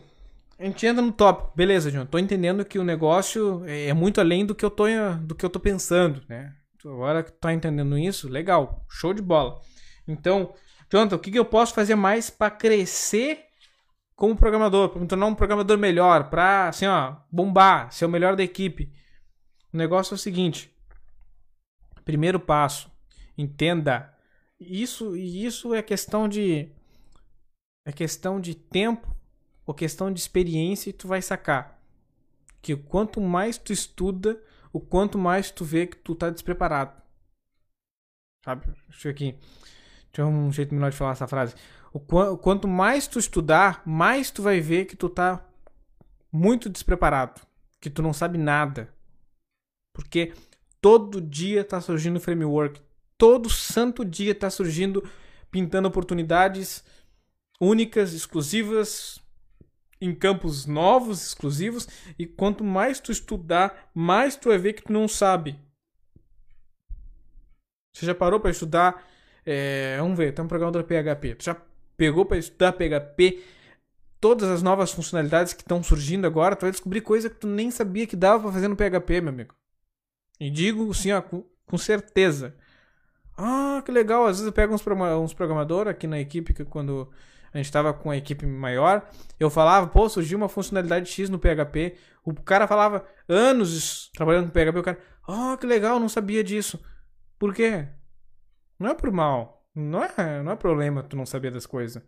a 0.58 0.64
gente 0.64 0.86
entra 0.86 1.02
no 1.02 1.12
top. 1.12 1.56
Beleza, 1.56 1.90
John. 1.90 2.04
Tô 2.04 2.18
entendendo 2.18 2.64
que 2.64 2.78
o 2.78 2.84
negócio 2.84 3.64
é 3.66 3.92
muito 3.94 4.20
além 4.20 4.44
do 4.44 4.54
que 4.54 4.64
eu 4.64 4.70
tô, 4.70 4.84
do 5.22 5.34
que 5.34 5.44
eu 5.44 5.50
tô 5.50 5.58
pensando, 5.58 6.22
né? 6.28 6.54
Agora 6.84 7.22
que 7.22 7.32
tá 7.32 7.52
entendendo 7.52 7.98
isso, 7.98 8.28
legal. 8.28 8.84
Show 8.88 9.14
de 9.14 9.22
bola. 9.22 9.60
Então, 10.06 10.54
Jonathan, 10.90 11.16
o 11.16 11.18
que, 11.18 11.30
que 11.30 11.38
eu 11.38 11.44
posso 11.44 11.74
fazer 11.74 11.94
mais 11.94 12.30
para 12.30 12.50
crescer 12.50 13.46
como 14.14 14.36
programador, 14.36 14.88
para 14.88 15.00
me 15.00 15.06
tornar 15.06 15.26
um 15.26 15.34
programador 15.34 15.76
melhor, 15.76 16.30
para 16.30 16.68
assim, 16.68 16.86
bombar, 17.30 17.92
ser 17.92 18.04
o 18.04 18.08
melhor 18.08 18.36
da 18.36 18.42
equipe? 18.42 18.92
O 19.72 19.76
negócio 19.76 20.14
é 20.14 20.16
o 20.16 20.18
seguinte: 20.18 20.74
primeiro 22.04 22.40
passo, 22.40 22.90
entenda 23.36 24.14
isso 24.58 25.14
isso 25.14 25.74
é 25.74 25.82
questão 25.82 26.28
de 26.28 26.70
é 27.84 27.92
questão 27.92 28.40
de 28.40 28.54
tempo 28.54 29.14
ou 29.66 29.74
questão 29.74 30.12
de 30.12 30.18
experiência 30.18 30.90
e 30.90 30.92
tu 30.92 31.06
vai 31.06 31.20
sacar 31.20 31.76
que 32.62 32.74
quanto 32.74 33.20
mais 33.20 33.56
tu 33.56 33.72
estuda, 33.72 34.42
o 34.72 34.80
quanto 34.80 35.16
mais 35.16 35.52
tu 35.52 35.64
vê 35.64 35.86
que 35.86 35.96
tu 35.96 36.16
tá 36.16 36.30
despreparado. 36.30 37.00
Sabe? 38.44 38.66
Deixa 38.88 39.06
eu 39.06 39.12
aqui. 39.12 39.38
Deixa 40.16 40.24
um 40.24 40.50
jeito 40.50 40.74
melhor 40.74 40.90
de 40.90 40.96
falar 40.96 41.12
essa 41.12 41.28
frase. 41.28 41.54
O 41.92 42.00
qu 42.00 42.38
quanto 42.38 42.66
mais 42.66 43.06
tu 43.06 43.18
estudar, 43.18 43.82
mais 43.84 44.30
tu 44.30 44.42
vai 44.42 44.60
ver 44.60 44.86
que 44.86 44.96
tu 44.96 45.10
tá 45.10 45.46
muito 46.32 46.70
despreparado, 46.70 47.42
que 47.78 47.90
tu 47.90 48.00
não 48.00 48.14
sabe 48.14 48.38
nada. 48.38 48.94
Porque 49.92 50.32
todo 50.80 51.20
dia 51.20 51.62
tá 51.62 51.82
surgindo 51.82 52.18
framework, 52.18 52.80
todo 53.18 53.50
santo 53.50 54.06
dia 54.06 54.34
tá 54.34 54.48
surgindo 54.48 55.06
pintando 55.50 55.86
oportunidades 55.86 56.82
únicas, 57.60 58.14
exclusivas, 58.14 59.20
em 60.00 60.14
campos 60.14 60.64
novos, 60.64 61.26
exclusivos, 61.26 61.86
e 62.18 62.26
quanto 62.26 62.64
mais 62.64 63.00
tu 63.00 63.12
estudar, 63.12 63.90
mais 63.94 64.34
tu 64.34 64.48
vai 64.48 64.56
ver 64.56 64.72
que 64.72 64.84
tu 64.84 64.92
não 64.92 65.06
sabe. 65.06 65.58
Você 67.94 68.06
já 68.06 68.14
parou 68.14 68.40
para 68.40 68.50
estudar 68.50 69.15
é, 69.46 69.96
vamos 70.00 70.18
ver, 70.18 70.32
tem 70.32 70.44
um 70.44 70.48
programador 70.48 70.82
PHP. 70.82 71.36
Tu 71.36 71.44
já 71.44 71.56
pegou 71.96 72.26
para 72.26 72.36
estudar 72.36 72.72
PHP 72.72 73.42
todas 74.20 74.50
as 74.50 74.60
novas 74.60 74.90
funcionalidades 74.90 75.52
que 75.52 75.62
estão 75.62 75.82
surgindo 75.84 76.26
agora? 76.26 76.56
Tu 76.56 76.62
vai 76.62 76.72
descobrir 76.72 77.00
coisa 77.00 77.30
que 77.30 77.36
tu 77.36 77.46
nem 77.46 77.70
sabia 77.70 78.08
que 78.08 78.16
dava 78.16 78.42
para 78.42 78.52
fazer 78.52 78.66
no 78.66 78.74
PHP, 78.74 79.20
meu 79.20 79.32
amigo. 79.32 79.54
E 80.40 80.50
digo 80.50 80.90
assim, 80.90 81.12
ó, 81.12 81.22
com, 81.22 81.78
certeza. 81.78 82.56
Ah, 83.38 83.80
que 83.84 83.92
legal. 83.92 84.24
Às 84.24 84.38
vezes 84.38 84.46
eu 84.46 84.52
pego 84.52 84.74
uns, 84.74 84.84
uns 85.22 85.32
programadores 85.32 85.92
aqui 85.92 86.08
na 86.08 86.18
equipe 86.18 86.52
que 86.52 86.64
quando 86.64 87.08
a 87.52 87.56
gente 87.58 87.66
estava 87.66 87.94
com 87.94 88.10
a 88.10 88.16
equipe 88.16 88.44
maior, 88.44 89.08
eu 89.38 89.48
falava, 89.48 89.86
pô, 89.86 90.08
surgiu 90.08 90.36
uma 90.36 90.48
funcionalidade 90.48 91.08
X 91.08 91.30
no 91.30 91.38
PHP. 91.38 91.96
O 92.24 92.34
cara 92.34 92.66
falava 92.66 93.06
anos 93.28 94.10
trabalhando 94.14 94.46
com 94.46 94.50
PHP, 94.50 94.78
o 94.78 94.82
cara, 94.82 94.98
ah, 95.28 95.56
que 95.58 95.66
legal, 95.66 96.00
não 96.00 96.08
sabia 96.08 96.42
disso. 96.42 96.82
Por 97.38 97.54
quê? 97.54 97.86
Não 98.78 98.90
é 98.90 98.94
por 98.94 99.10
mal. 99.10 99.64
Não 99.74 100.02
é, 100.02 100.42
não 100.42 100.52
é 100.52 100.56
problema 100.56 101.02
tu 101.02 101.16
não 101.16 101.26
saber 101.26 101.52
das 101.52 101.66
coisas. 101.66 102.02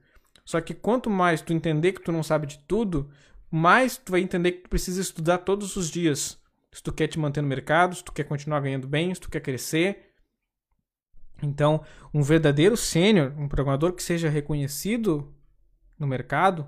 Só 0.45 0.61
que 0.61 0.73
quanto 0.73 1.11
mais 1.11 1.43
tu 1.43 1.53
entender 1.53 1.93
que 1.93 2.01
tu 2.01 2.11
não 2.11 2.23
sabe 2.23 2.47
de 2.47 2.59
tudo, 2.61 3.11
mais 3.51 3.99
tu 3.99 4.13
vai 4.13 4.21
entender 4.21 4.53
que 4.53 4.63
tu 4.63 4.71
precisa 4.71 5.01
estudar 5.01 5.39
todos 5.39 5.77
os 5.77 5.91
dias. 5.91 6.41
Se 6.73 6.83
tu 6.83 6.93
quer 6.93 7.09
te 7.09 7.19
manter 7.19 7.43
no 7.43 7.49
mercado, 7.49 7.95
se 7.95 8.05
tu 8.05 8.13
quer 8.13 8.25
continuar 8.25 8.61
ganhando 8.61 8.87
bem, 8.87 9.15
se 9.15 9.21
tu 9.21 9.31
quer 9.31 9.41
crescer. 9.41 10.13
Então, 11.43 11.83
um 12.13 12.23
verdadeiro 12.23 12.77
sênior, 12.77 13.33
um 13.39 13.49
programador 13.49 13.93
que 13.93 14.03
seja 14.03 14.29
reconhecido 14.29 15.35
no 15.99 16.07
mercado, 16.07 16.67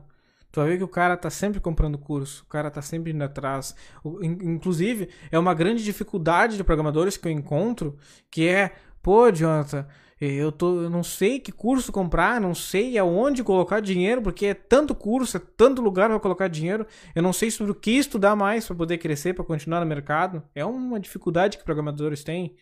tu 0.50 0.60
vai 0.60 0.70
ver 0.70 0.78
que 0.78 0.84
o 0.84 0.88
cara 0.88 1.16
tá 1.16 1.30
sempre 1.30 1.60
comprando 1.60 1.98
curso, 1.98 2.44
o 2.44 2.46
cara 2.46 2.70
tá 2.70 2.82
sempre 2.82 3.12
indo 3.12 3.22
atrás. 3.22 3.74
Inclusive, 4.22 5.08
é 5.30 5.38
uma 5.38 5.54
grande 5.54 5.82
dificuldade 5.82 6.56
de 6.56 6.64
programadores 6.64 7.16
que 7.16 7.26
eu 7.26 7.32
encontro, 7.32 7.96
que 8.30 8.48
é, 8.48 8.74
pô, 9.02 9.30
Jonathan, 9.30 9.86
eu, 10.20 10.52
tô, 10.52 10.82
eu 10.82 10.90
não 10.90 11.02
sei 11.02 11.40
que 11.40 11.50
curso 11.50 11.90
comprar, 11.90 12.38
não 12.40 12.54
sei 12.54 12.98
aonde 12.98 13.42
colocar 13.42 13.80
dinheiro, 13.80 14.20
porque 14.20 14.46
é 14.46 14.54
tanto 14.54 14.94
curso, 14.94 15.38
é 15.38 15.40
tanto 15.56 15.80
lugar 15.80 16.10
para 16.10 16.20
colocar 16.20 16.46
dinheiro. 16.46 16.86
Eu 17.14 17.22
não 17.22 17.32
sei 17.32 17.50
sobre 17.50 17.72
o 17.72 17.74
que 17.74 17.92
estudar 17.92 18.36
mais 18.36 18.66
para 18.66 18.76
poder 18.76 18.98
crescer, 18.98 19.32
para 19.32 19.44
continuar 19.44 19.80
no 19.80 19.86
mercado. 19.86 20.42
É 20.54 20.62
uma 20.62 21.00
dificuldade 21.00 21.56
que 21.56 21.64
programadores 21.64 22.22
têm. 22.22 22.54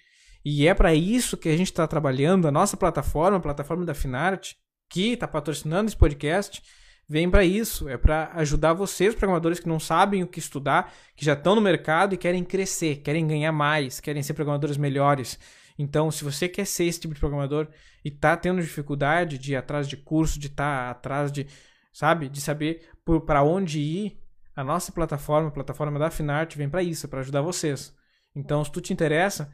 E 0.44 0.68
é 0.68 0.74
para 0.74 0.94
isso 0.94 1.36
que 1.36 1.48
a 1.48 1.56
gente 1.56 1.66
está 1.66 1.84
trabalhando. 1.88 2.46
A 2.46 2.52
nossa 2.52 2.76
plataforma, 2.76 3.38
a 3.38 3.40
plataforma 3.40 3.84
da 3.84 3.92
Finart, 3.92 4.52
que 4.88 5.14
está 5.14 5.26
patrocinando 5.26 5.88
esse 5.88 5.96
podcast, 5.96 6.62
vem 7.08 7.28
para 7.28 7.44
isso. 7.44 7.88
É 7.88 7.96
para 7.96 8.30
ajudar 8.34 8.72
vocês, 8.72 9.16
programadores 9.16 9.58
que 9.58 9.68
não 9.68 9.80
sabem 9.80 10.22
o 10.22 10.28
que 10.28 10.38
estudar, 10.38 10.92
que 11.16 11.24
já 11.24 11.32
estão 11.32 11.56
no 11.56 11.60
mercado 11.60 12.14
e 12.14 12.18
querem 12.18 12.44
crescer, 12.44 13.02
querem 13.02 13.26
ganhar 13.26 13.50
mais, 13.50 13.98
querem 13.98 14.22
ser 14.22 14.34
programadores 14.34 14.76
melhores. 14.76 15.38
Então, 15.78 16.10
se 16.10 16.24
você 16.24 16.48
quer 16.48 16.66
ser 16.66 16.84
esse 16.84 17.00
tipo 17.00 17.14
de 17.14 17.20
programador 17.20 17.68
e 18.04 18.10
tá 18.10 18.36
tendo 18.36 18.60
dificuldade 18.60 19.38
de 19.38 19.52
ir 19.52 19.56
atrás 19.56 19.88
de 19.88 19.96
curso, 19.96 20.38
de 20.38 20.48
estar 20.48 20.86
tá 20.86 20.90
atrás 20.90 21.30
de, 21.30 21.46
sabe, 21.92 22.28
de 22.28 22.40
saber 22.40 22.90
para 23.24 23.44
onde 23.44 23.78
ir, 23.78 24.20
a 24.56 24.64
nossa 24.64 24.90
plataforma, 24.90 25.48
a 25.48 25.52
plataforma 25.52 25.98
da 26.00 26.10
Finart, 26.10 26.56
vem 26.56 26.68
para 26.68 26.82
isso, 26.82 27.06
para 27.06 27.20
ajudar 27.20 27.42
vocês. 27.42 27.96
Então, 28.34 28.64
se 28.64 28.72
tu 28.72 28.80
te 28.80 28.92
interessa, 28.92 29.48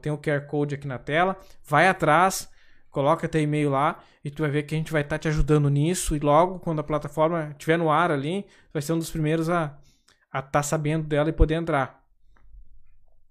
tem 0.00 0.10
o 0.10 0.16
QR 0.16 0.46
Code 0.46 0.74
aqui 0.74 0.86
na 0.86 0.98
tela, 0.98 1.38
vai 1.62 1.86
atrás, 1.86 2.50
coloca 2.90 3.28
teu 3.28 3.42
e-mail 3.42 3.70
lá 3.70 4.02
e 4.24 4.30
tu 4.30 4.42
vai 4.42 4.50
ver 4.50 4.62
que 4.62 4.74
a 4.74 4.78
gente 4.78 4.90
vai 4.90 5.02
estar 5.02 5.16
tá 5.16 5.18
te 5.18 5.28
ajudando 5.28 5.68
nisso 5.68 6.16
e 6.16 6.18
logo 6.18 6.58
quando 6.60 6.80
a 6.80 6.84
plataforma 6.84 7.50
estiver 7.50 7.76
no 7.76 7.90
ar 7.90 8.10
ali, 8.10 8.46
vai 8.72 8.80
ser 8.80 8.94
um 8.94 8.98
dos 8.98 9.10
primeiros 9.10 9.50
a 9.50 9.78
estar 10.28 10.42
tá 10.42 10.62
sabendo 10.62 11.06
dela 11.06 11.28
e 11.28 11.32
poder 11.32 11.54
entrar. 11.54 12.02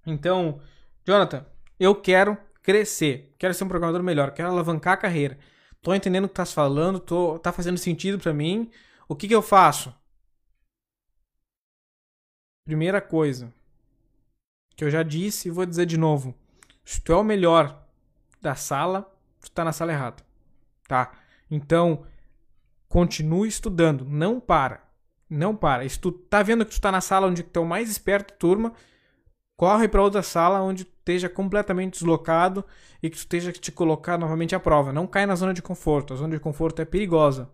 Então, 0.06 0.60
Jonathan, 1.06 1.46
eu 1.82 1.96
quero 1.96 2.38
crescer, 2.62 3.34
quero 3.40 3.56
ser 3.56 3.64
um 3.64 3.68
programador 3.68 4.04
melhor, 4.04 4.32
quero 4.36 4.50
alavancar 4.50 4.94
a 4.94 4.98
carreira. 4.98 5.40
Tô 5.82 5.96
entendendo 5.96 6.26
o 6.26 6.28
que 6.28 6.34
estás 6.34 6.54
falando, 6.54 7.00
tô, 7.00 7.40
tá 7.40 7.52
fazendo 7.52 7.80
sentido 7.80 8.20
para 8.20 8.32
mim. 8.32 8.70
O 9.10 9.16
que, 9.16 9.28
que 9.28 9.34
eu 9.34 9.42
faço? 9.42 9.92
Primeira 12.64 13.02
coisa 13.02 13.52
que 14.76 14.84
eu 14.84 14.92
já 14.92 15.02
disse 15.02 15.48
e 15.48 15.52
vou 15.52 15.66
dizer 15.66 15.88
de 15.88 15.98
novo. 15.98 16.36
Se 16.86 17.02
tu 17.02 17.14
é 17.14 17.16
o 17.16 17.24
melhor 17.24 17.84
da 18.40 18.54
sala, 18.54 19.12
tu 19.42 19.50
tá 19.50 19.66
na 19.66 19.74
sala 19.74 19.92
errada. 19.92 20.24
Tá? 20.88 21.12
Então, 21.50 22.06
continue 22.88 23.50
estudando, 23.50 24.06
não 24.06 24.40
para. 24.40 24.84
Não 25.28 25.56
para. 25.56 25.90
Se 25.90 26.00
tu 26.00 26.12
tá 26.12 26.44
vendo 26.44 26.64
que 26.64 26.76
tu 26.76 26.82
tá 26.82 26.92
na 26.92 27.02
sala 27.02 27.26
onde 27.26 27.42
tu 27.42 27.60
é 27.60 27.64
o 27.64 27.66
mais 27.66 27.90
esperto 27.90 28.36
turma, 28.38 28.72
corre 29.62 29.88
para 29.88 30.02
outra 30.02 30.24
sala 30.24 30.60
onde 30.64 30.82
esteja 30.82 31.30
completamente 31.30 31.94
deslocado 31.94 32.66
e 33.00 33.12
que 33.12 33.16
tu 33.16 33.20
esteja 33.20 33.52
que 33.52 33.60
te 33.60 33.72
colocar 33.72 34.18
novamente 34.18 34.56
à 34.56 34.60
prova. 34.60 34.92
Não 34.92 35.06
cai 35.06 35.28
na 35.28 35.36
zona 35.36 35.54
de 35.54 35.62
conforto. 35.62 36.16
A 36.16 36.18
zona 36.18 36.34
de 36.34 36.40
conforto 36.40 36.82
é 36.82 36.86
perigosa. 36.86 37.48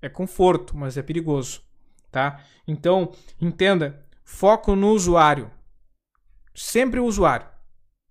É 0.00 0.08
conforto, 0.08 0.76
mas 0.76 0.96
é 0.96 1.02
perigoso, 1.02 1.60
tá? 2.08 2.40
Então, 2.68 3.10
entenda, 3.40 4.06
foco 4.22 4.76
no 4.76 4.90
usuário. 4.90 5.50
Sempre 6.54 7.00
o 7.00 7.04
usuário. 7.04 7.48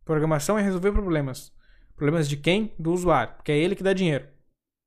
Programação 0.03 0.59
é 0.59 0.61
resolver 0.61 0.91
problemas. 0.91 1.49
Problemas 1.95 2.28
de 2.28 2.36
quem? 2.36 2.74
Do 2.78 2.91
usuário, 2.91 3.36
porque 3.36 3.53
é 3.53 3.57
ele 3.57 3.74
que 3.74 3.84
dá 3.84 3.93
dinheiro, 3.93 4.28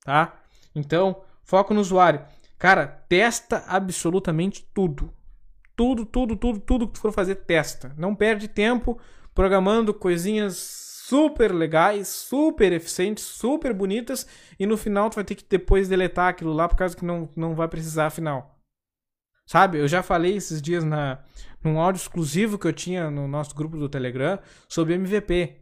tá? 0.05 0.43
Então, 0.75 1.23
foco 1.43 1.73
no 1.73 1.81
usuário. 1.81 2.23
Cara, 2.59 2.87
testa 2.87 3.65
absolutamente 3.67 4.63
tudo. 4.75 5.11
Tudo, 5.77 6.07
tudo, 6.07 6.35
tudo, 6.37 6.59
tudo 6.59 6.87
que 6.87 6.95
tu 6.95 7.01
for 7.01 7.13
fazer, 7.13 7.37
testa. 7.37 7.95
Não 7.97 8.15
perde 8.15 8.49
tempo 8.49 8.99
programando 9.35 9.93
coisinhas 9.93 10.57
super 11.07 11.55
legais, 11.55 12.09
super 12.09 12.73
eficientes, 12.73 13.23
super 13.23 13.73
bonitas 13.73 14.27
e 14.59 14.67
no 14.67 14.77
final 14.77 15.09
tu 15.09 15.15
vai 15.15 15.25
ter 15.25 15.37
que 15.37 15.45
depois 15.49 15.87
deletar 15.87 16.29
aquilo 16.29 16.53
lá 16.53 16.69
por 16.69 16.77
causa 16.77 16.97
que 16.97 17.05
não, 17.05 17.29
não 17.37 17.55
vai 17.55 17.69
precisar 17.69 18.07
afinal. 18.07 18.59
Sabe? 19.47 19.79
Eu 19.79 19.87
já 19.87 20.03
falei 20.03 20.35
esses 20.35 20.61
dias 20.61 20.83
na 20.83 21.23
num 21.63 21.81
áudio 21.81 22.01
exclusivo 22.01 22.59
que 22.59 22.67
eu 22.67 22.73
tinha 22.73 23.11
no 23.11 23.29
nosso 23.29 23.55
grupo 23.55 23.77
do 23.77 23.89
Telegram 23.89 24.39
sobre 24.69 24.95
MVP. 24.95 25.61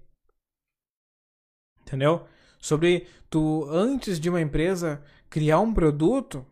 Entendeu? 1.82 2.26
Sobre 2.58 3.06
tu 3.28 3.66
antes 3.68 4.18
de 4.18 4.30
uma 4.30 4.40
empresa 4.40 5.02
criar 5.28 5.60
um 5.60 5.74
produto, 5.74 6.46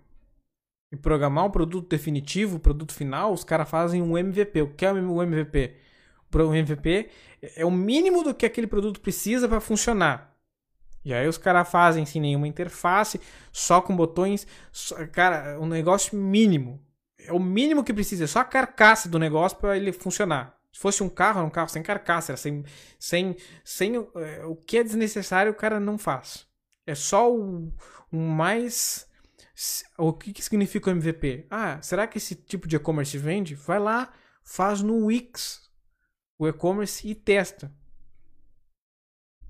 e 0.92 0.96
programar 0.96 1.46
um 1.46 1.50
produto 1.50 1.88
definitivo, 1.88 2.58
produto 2.58 2.92
final, 2.92 3.32
os 3.32 3.42
caras 3.42 3.68
fazem 3.68 4.02
um 4.02 4.16
MVP. 4.16 4.60
O 4.60 4.74
que 4.74 4.84
é 4.84 4.92
o 4.92 5.22
MVP? 5.22 5.74
O 6.34 6.54
MVP 6.54 7.10
é 7.56 7.64
o 7.64 7.70
mínimo 7.70 8.22
do 8.22 8.34
que 8.34 8.44
aquele 8.44 8.66
produto 8.66 9.00
precisa 9.00 9.48
para 9.48 9.60
funcionar. 9.60 10.36
E 11.02 11.12
aí 11.12 11.26
os 11.26 11.38
caras 11.38 11.68
fazem 11.68 12.04
sem 12.04 12.20
nenhuma 12.20 12.46
interface, 12.46 13.20
só 13.50 13.80
com 13.80 13.96
botões. 13.96 14.46
Só, 14.70 15.06
cara, 15.06 15.58
um 15.58 15.66
negócio 15.66 16.16
mínimo. 16.16 16.78
É 17.18 17.32
o 17.32 17.40
mínimo 17.40 17.82
que 17.82 17.92
precisa, 17.92 18.24
é 18.24 18.26
só 18.26 18.40
a 18.40 18.44
carcaça 18.44 19.08
do 19.08 19.18
negócio 19.18 19.56
para 19.58 19.76
ele 19.76 19.92
funcionar. 19.92 20.58
Se 20.72 20.80
fosse 20.80 21.02
um 21.02 21.08
carro, 21.08 21.38
era 21.38 21.46
um 21.46 21.50
carro 21.50 21.68
sem 21.68 21.82
carcaça, 21.82 22.36
sem, 22.36 22.64
sem, 22.98 23.36
sem 23.64 23.96
é, 23.96 24.44
o 24.44 24.56
que 24.56 24.78
é 24.78 24.84
desnecessário, 24.84 25.52
o 25.52 25.54
cara 25.54 25.78
não 25.78 25.96
faz. 25.96 26.46
É 26.86 26.94
só 26.94 27.32
o, 27.32 27.72
o 28.10 28.16
mais 28.16 29.06
o 29.98 30.12
que, 30.12 30.32
que 30.32 30.42
significa 30.42 30.90
o 30.90 30.92
MVP? 30.92 31.46
Ah, 31.50 31.80
será 31.82 32.06
que 32.06 32.18
esse 32.18 32.34
tipo 32.34 32.66
de 32.66 32.76
e-commerce 32.76 33.16
vende? 33.18 33.54
Vai 33.54 33.78
lá, 33.78 34.12
faz 34.42 34.82
no 34.82 35.06
Wix 35.06 35.70
o 36.38 36.48
e-commerce 36.48 37.06
e 37.06 37.14
testa. 37.14 37.72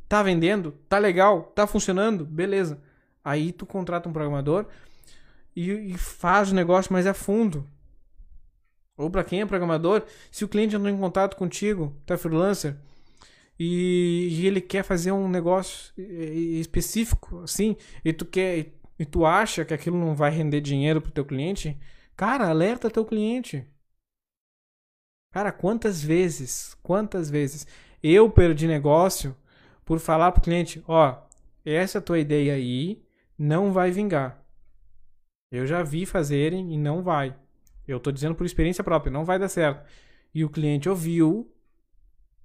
Tá 0.09 0.23
vendendo? 0.23 0.73
Tá 0.89 0.99
legal? 0.99 1.45
Tá 1.55 1.67
funcionando? 1.67 2.27
Beleza. 2.27 2.83
Aí 3.25 3.53
tu 3.53 3.65
contrata 3.65 4.09
um 4.09 4.13
programador 4.13 4.67
e, 5.57 5.71
e 5.71 5.97
faz 5.97 6.53
o 6.53 6.55
negócio 6.55 6.93
mais 6.93 7.07
a 7.07 7.15
fundo. 7.15 7.67
Ou 8.97 9.11
para 9.11 9.25
quem 9.25 9.41
é 9.41 9.47
programador, 9.47 10.05
se 10.31 10.45
o 10.45 10.49
cliente 10.49 10.77
entrou 10.77 10.93
em 10.93 10.99
contato 10.99 11.37
contigo, 11.37 11.97
tá 12.05 12.19
freelancer, 12.19 12.77
e, 13.59 14.29
e 14.31 14.47
ele 14.47 14.61
quer 14.61 14.83
fazer 14.83 15.13
um 15.13 15.29
negócio 15.29 15.93
específico, 15.97 17.41
assim, 17.41 17.77
e 18.05 18.13
tu 18.13 18.27
quer 18.27 18.73
e 19.03 19.05
tu 19.05 19.27
acha 19.27 19.65
que 19.65 19.75
aquilo 19.75 19.99
não 19.99 20.15
vai 20.15 20.31
render 20.31 20.61
dinheiro 20.61 21.03
pro 21.03 21.11
teu 21.11 21.25
cliente, 21.25 21.77
cara, 22.17 22.49
alerta 22.49 22.89
teu 22.89 23.05
cliente. 23.05 23.67
Cara, 25.33 25.51
quantas 25.51 26.01
vezes, 26.01 26.77
quantas 26.85 27.29
vezes 27.29 27.67
eu 28.01 28.31
perdi 28.31 28.69
negócio 28.69 29.37
por 29.85 29.99
falar 29.99 30.31
pro 30.31 30.41
cliente, 30.41 30.85
ó, 30.87 31.21
essa 31.65 32.01
tua 32.01 32.21
ideia 32.21 32.55
aí 32.55 33.05
não 33.37 33.73
vai 33.73 33.91
vingar. 33.91 34.41
Eu 35.51 35.67
já 35.67 35.83
vi 35.83 36.07
fazerem 36.07 36.73
e 36.73 36.79
não 36.79 37.03
vai. 37.03 37.35
Eu 37.89 37.99
tô 37.99 38.13
dizendo 38.13 38.37
por 38.37 38.47
experiência 38.47 38.85
própria, 38.85 39.11
não 39.11 39.25
vai 39.25 39.37
dar 39.37 39.49
certo. 39.49 39.85
E 40.33 40.45
o 40.45 40.49
cliente 40.49 40.89
ouviu 40.89 41.53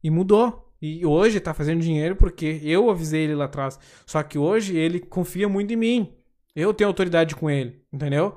e 0.03 0.09
mudou. 0.09 0.73
E 0.81 1.05
hoje 1.05 1.39
tá 1.39 1.53
fazendo 1.53 1.81
dinheiro 1.81 2.15
porque 2.15 2.59
eu 2.63 2.89
avisei 2.89 3.25
ele 3.25 3.35
lá 3.35 3.45
atrás. 3.45 3.79
Só 4.07 4.23
que 4.23 4.39
hoje 4.39 4.75
ele 4.75 4.99
confia 4.99 5.47
muito 5.47 5.71
em 5.71 5.77
mim. 5.77 6.16
Eu 6.57 6.73
tenho 6.73 6.87
autoridade 6.87 7.35
com 7.35 7.47
ele, 7.51 7.85
entendeu? 7.93 8.35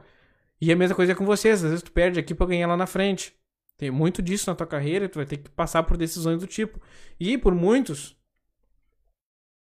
E 0.61 0.71
a 0.71 0.77
mesma 0.77 0.95
coisa 0.95 1.13
é 1.13 1.15
com 1.15 1.25
vocês. 1.25 1.65
Às 1.65 1.71
vezes 1.71 1.83
tu 1.83 1.91
perde 1.91 2.21
aqui 2.21 2.35
pra 2.35 2.47
ganhar 2.47 2.67
lá 2.67 2.77
na 2.77 2.87
frente. 2.87 3.35
Tem 3.79 3.91
muito 3.91 4.21
disso 4.21 4.51
na 4.51 4.55
tua 4.55 4.67
carreira, 4.67 5.09
tu 5.09 5.17
vai 5.17 5.25
ter 5.25 5.39
que 5.39 5.49
passar 5.49 5.85
por 5.85 5.97
decisões 5.97 6.39
do 6.39 6.47
tipo. 6.47 6.79
E 7.19 7.39
por 7.39 7.55
muitos, 7.55 8.15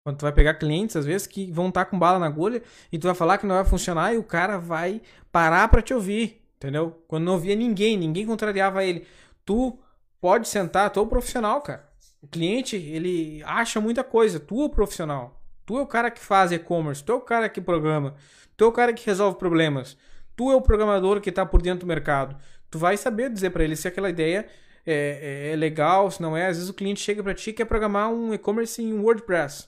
quando 0.04 0.18
tu 0.18 0.22
vai 0.24 0.32
pegar 0.32 0.54
clientes, 0.54 0.94
às 0.94 1.06
vezes, 1.06 1.26
que 1.26 1.50
vão 1.50 1.68
estar 1.68 1.86
tá 1.86 1.90
com 1.90 1.98
bala 1.98 2.18
na 2.18 2.26
agulha 2.26 2.62
e 2.92 2.98
tu 2.98 3.06
vai 3.06 3.14
falar 3.14 3.38
que 3.38 3.46
não 3.46 3.54
vai 3.54 3.64
funcionar 3.64 4.12
e 4.12 4.18
o 4.18 4.22
cara 4.22 4.58
vai 4.58 5.00
parar 5.32 5.66
para 5.68 5.80
te 5.80 5.94
ouvir, 5.94 6.46
entendeu? 6.56 7.02
Quando 7.08 7.24
não 7.24 7.32
ouvia 7.32 7.56
ninguém, 7.56 7.96
ninguém 7.96 8.26
contrariava 8.26 8.84
ele. 8.84 9.06
Tu 9.42 9.78
pode 10.20 10.46
sentar, 10.48 10.90
tu 10.90 11.00
é 11.00 11.02
o 11.02 11.06
profissional, 11.06 11.62
cara. 11.62 11.88
O 12.20 12.28
cliente, 12.28 12.76
ele 12.76 13.42
acha 13.44 13.80
muita 13.80 14.04
coisa, 14.04 14.38
tu 14.38 14.60
é 14.60 14.64
o 14.66 14.68
profissional. 14.68 15.42
Tu 15.64 15.78
é 15.78 15.80
o 15.80 15.86
cara 15.86 16.10
que 16.10 16.20
faz 16.20 16.52
e-commerce, 16.52 17.02
tu 17.02 17.12
é 17.12 17.14
o 17.14 17.20
cara 17.22 17.48
que 17.48 17.60
programa, 17.60 18.16
Tu 18.60 18.64
é 18.64 18.66
o 18.66 18.72
cara 18.72 18.92
que 18.92 19.06
resolve 19.06 19.38
problemas. 19.38 19.96
Tu 20.36 20.50
é 20.50 20.54
o 20.54 20.60
programador 20.60 21.18
que 21.18 21.30
está 21.30 21.46
por 21.46 21.62
dentro 21.62 21.80
do 21.80 21.86
mercado. 21.86 22.36
Tu 22.70 22.78
vai 22.78 22.94
saber 22.94 23.30
dizer 23.30 23.48
para 23.48 23.64
ele 23.64 23.74
se 23.74 23.88
aquela 23.88 24.10
ideia 24.10 24.46
é, 24.84 25.48
é, 25.48 25.52
é, 25.52 25.56
legal, 25.56 26.10
se 26.10 26.20
não 26.20 26.36
é. 26.36 26.46
Às 26.46 26.58
vezes 26.58 26.68
o 26.68 26.74
cliente 26.74 27.00
chega 27.00 27.22
para 27.22 27.32
ti 27.32 27.48
e 27.48 27.52
quer 27.54 27.64
programar 27.64 28.10
um 28.10 28.34
e-commerce 28.34 28.82
em 28.82 28.92
WordPress. 28.92 29.66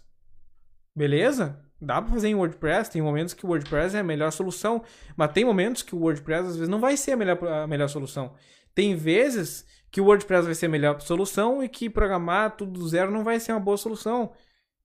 Beleza? 0.94 1.58
Dá 1.80 2.02
pra 2.02 2.12
fazer 2.12 2.28
em 2.28 2.34
WordPress, 2.34 2.90
tem 2.90 3.00
momentos 3.00 3.32
que 3.32 3.46
o 3.46 3.48
WordPress 3.48 3.96
é 3.96 4.00
a 4.00 4.04
melhor 4.04 4.30
solução, 4.30 4.82
mas 5.16 5.32
tem 5.32 5.42
momentos 5.42 5.82
que 5.82 5.94
o 5.94 5.98
WordPress 5.98 6.48
às 6.48 6.56
vezes 6.56 6.68
não 6.68 6.78
vai 6.78 6.94
ser 6.98 7.12
a 7.12 7.16
melhor, 7.16 7.42
a 7.48 7.66
melhor 7.66 7.88
solução. 7.88 8.34
Tem 8.74 8.94
vezes 8.94 9.64
que 9.90 10.02
o 10.02 10.04
WordPress 10.04 10.44
vai 10.44 10.54
ser 10.54 10.66
a 10.66 10.68
melhor 10.68 11.00
solução 11.00 11.62
e 11.62 11.68
que 11.70 11.88
programar 11.88 12.58
tudo 12.58 12.72
do 12.72 12.86
zero 12.86 13.10
não 13.10 13.24
vai 13.24 13.40
ser 13.40 13.52
uma 13.52 13.60
boa 13.60 13.78
solução. 13.78 14.34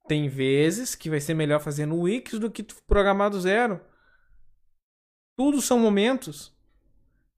Tem 0.07 0.29
vezes 0.29 0.95
que 0.95 1.09
vai 1.09 1.19
ser 1.19 1.33
melhor 1.33 1.59
fazer 1.59 1.85
no 1.85 2.03
Wix 2.03 2.39
do 2.39 2.49
que 2.49 2.63
programar 2.87 3.29
do 3.29 3.41
zero. 3.41 3.81
Tudo 5.37 5.61
são 5.61 5.79
momentos. 5.79 6.51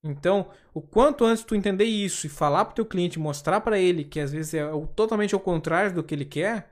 Então, 0.01 0.49
o 0.73 0.81
quanto 0.81 1.25
antes 1.25 1.43
tu 1.43 1.53
entender 1.53 1.83
isso 1.83 2.25
e 2.25 2.29
falar 2.29 2.63
pro 2.65 2.75
teu 2.75 2.85
cliente, 2.85 3.19
mostrar 3.19 3.59
para 3.59 3.77
ele 3.77 4.05
que 4.05 4.19
às 4.19 4.31
vezes 4.31 4.53
é 4.53 4.63
totalmente 4.95 5.35
ao 5.35 5.41
contrário 5.41 5.93
do 5.93 6.03
que 6.03 6.15
ele 6.15 6.23
quer, 6.23 6.71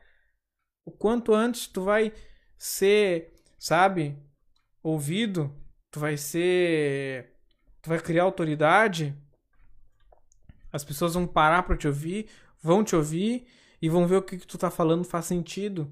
o 0.86 0.92
quanto 0.92 1.34
antes 1.34 1.68
tu 1.68 1.82
vai 1.82 2.14
ser, 2.58 3.34
sabe, 3.60 4.18
ouvido, 4.82 5.54
tu 5.92 6.00
vai 6.00 6.16
ser, 6.16 7.34
tu 7.82 7.90
vai 7.90 8.00
criar 8.00 8.24
autoridade, 8.24 9.14
as 10.72 10.86
pessoas 10.86 11.14
vão 11.14 11.28
parar 11.28 11.64
para 11.64 11.76
te 11.76 11.88
ouvir, 11.88 12.30
vão 12.62 12.86
te 12.86 12.96
ouvir 12.96 13.46
e 13.82 13.90
vão 13.90 14.08
ver 14.08 14.16
o 14.16 14.22
que, 14.22 14.38
que 14.38 14.48
tu 14.48 14.58
tá 14.58 14.72
falando 14.72 15.04
faz 15.04 15.26
sentido. 15.26 15.92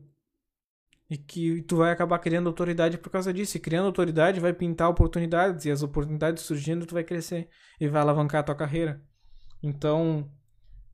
E 1.09 1.17
que 1.17 1.61
tu 1.63 1.77
vai 1.77 1.91
acabar 1.91 2.17
criando 2.19 2.47
autoridade 2.47 2.97
por 2.97 3.09
causa 3.09 3.31
disso. 3.33 3.57
E 3.57 3.59
criando 3.59 3.85
autoridade 3.85 4.39
vai 4.39 4.53
pintar 4.53 4.89
oportunidades. 4.89 5.65
E 5.65 5.71
as 5.71 5.83
oportunidades 5.83 6.43
surgindo, 6.43 6.85
tu 6.85 6.93
vai 6.93 7.03
crescer. 7.03 7.47
E 7.79 7.87
vai 7.87 8.01
alavancar 8.01 8.41
a 8.41 8.43
tua 8.43 8.55
carreira. 8.55 9.01
Então, 9.61 10.29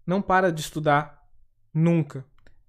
não 0.05 0.21
para 0.21 0.51
de 0.51 0.61
estudar. 0.61 1.21
Nunca. 1.73 2.25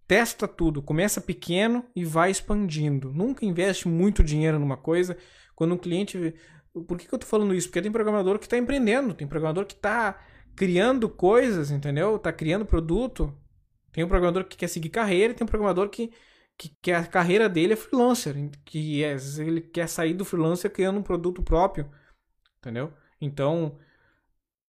Testa 0.07 0.47
tudo. 0.47 0.83
Começa 0.83 1.21
pequeno 1.21 1.85
e 1.97 2.05
vai 2.05 2.31
expandindo. 2.31 3.13
Nunca 3.13 3.45
investe 3.45 3.89
muito 3.89 4.23
dinheiro 4.23 4.59
numa 4.59 4.77
coisa. 4.77 5.17
Quando 5.55 5.75
um 5.75 5.79
cliente. 5.79 6.35
Por 6.87 6.97
que, 6.97 7.07
que 7.07 7.15
eu 7.15 7.19
tô 7.19 7.27
falando 7.27 7.55
isso? 7.55 7.69
Porque 7.69 7.83
tem 7.83 7.91
programador 7.91 8.39
que 8.39 8.47
está 8.47 8.57
empreendendo. 8.57 9.15
Tem 9.15 9.27
programador 9.27 9.67
que 9.67 9.75
está 9.75 10.19
criando 10.55 11.09
coisas, 11.09 11.71
entendeu? 11.71 12.19
Tá 12.19 12.33
criando 12.33 12.65
produto. 12.65 13.37
Tem 13.93 14.05
um 14.05 14.09
programador 14.09 14.45
que 14.45 14.57
quer 14.57 14.69
seguir 14.69 14.89
carreira, 14.89 15.35
tem 15.35 15.45
um 15.45 15.49
programador 15.49 15.89
que 15.91 16.11
que, 16.63 16.77
que 16.81 16.93
a 16.93 17.05
carreira 17.05 17.49
dele 17.49 17.73
é 17.73 17.77
freelancer, 17.77 18.37
que 18.65 19.03
é, 19.03 19.17
ele 19.39 19.61
quer 19.61 19.89
sair 19.89 20.15
do 20.15 20.25
freelancer 20.25 20.71
criando 20.71 21.01
um 21.01 21.03
produto 21.03 21.43
próprio, 21.43 21.91
entendeu? 22.59 22.93
Então, 23.21 23.77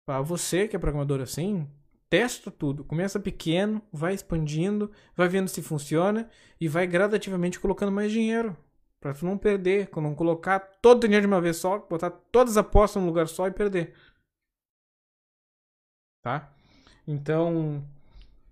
para 0.06 0.22
você 0.22 0.66
que 0.66 0.74
é 0.74 0.78
programador 0.78 1.20
assim, 1.20 1.68
testa 2.08 2.50
tudo, 2.50 2.82
começa 2.82 3.20
pequeno, 3.20 3.82
vai 3.92 4.14
expandindo, 4.14 4.90
vai 5.14 5.28
vendo 5.28 5.48
se 5.48 5.60
funciona 5.60 6.30
e 6.58 6.66
vai 6.66 6.86
gradativamente 6.86 7.60
colocando 7.60 7.92
mais 7.92 8.10
dinheiro. 8.10 8.56
Pra 8.98 9.12
tu 9.12 9.26
não 9.26 9.36
perder, 9.36 9.90
não 9.96 10.14
colocar 10.14 10.60
todo 10.80 10.98
o 10.98 11.00
dinheiro 11.00 11.26
de 11.26 11.32
uma 11.32 11.40
vez 11.40 11.56
só, 11.56 11.78
botar 11.78 12.10
todas 12.10 12.52
as 12.52 12.56
apostas 12.56 13.02
num 13.02 13.08
lugar 13.08 13.28
só 13.28 13.48
e 13.48 13.50
perder. 13.50 13.94
Tá? 16.22 16.54
Então, 17.06 17.84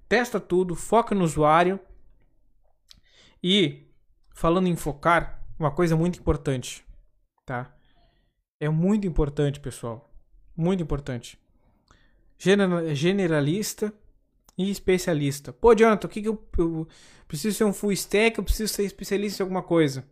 testa 0.08 0.40
tudo, 0.40 0.74
foca 0.74 1.14
no 1.14 1.24
usuário, 1.24 1.78
e, 3.42 3.86
falando 4.30 4.66
em 4.68 4.76
focar, 4.76 5.42
uma 5.58 5.70
coisa 5.70 5.96
muito 5.96 6.18
importante, 6.18 6.84
tá? 7.44 7.74
É 8.58 8.68
muito 8.68 9.06
importante, 9.06 9.60
pessoal. 9.60 10.10
Muito 10.56 10.82
importante. 10.82 11.38
Generalista 12.38 13.92
e 14.56 14.70
especialista. 14.70 15.52
Pô, 15.52 15.74
Jonathan, 15.74 16.06
o 16.06 16.10
que, 16.10 16.22
que 16.22 16.28
eu, 16.28 16.42
eu 16.58 16.88
preciso 17.26 17.56
ser 17.56 17.64
um 17.64 17.72
full 17.72 17.92
stack? 17.92 18.38
Eu 18.38 18.44
preciso 18.44 18.72
ser 18.72 18.84
especialista 18.84 19.42
em 19.42 19.44
alguma 19.44 19.62
coisa? 19.62 20.04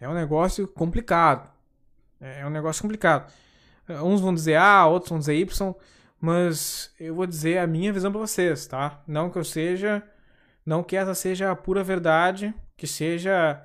É 0.00 0.08
um 0.08 0.14
negócio 0.14 0.68
complicado. 0.68 1.50
É 2.20 2.46
um 2.46 2.50
negócio 2.50 2.82
complicado. 2.82 3.32
Uns 3.88 4.20
vão 4.20 4.34
dizer 4.34 4.56
A, 4.56 4.86
outros 4.86 5.10
vão 5.10 5.18
dizer 5.18 5.34
Y, 5.34 5.74
mas 6.20 6.92
eu 7.00 7.14
vou 7.14 7.26
dizer 7.26 7.58
a 7.58 7.66
minha 7.66 7.92
visão 7.92 8.12
para 8.12 8.20
vocês, 8.20 8.66
tá? 8.66 9.02
Não 9.06 9.30
que 9.30 9.38
eu 9.38 9.44
seja 9.44 10.02
não 10.68 10.82
que 10.82 10.96
essa 10.96 11.14
seja 11.14 11.50
a 11.50 11.56
pura 11.56 11.82
verdade, 11.82 12.54
que 12.76 12.86
seja 12.86 13.58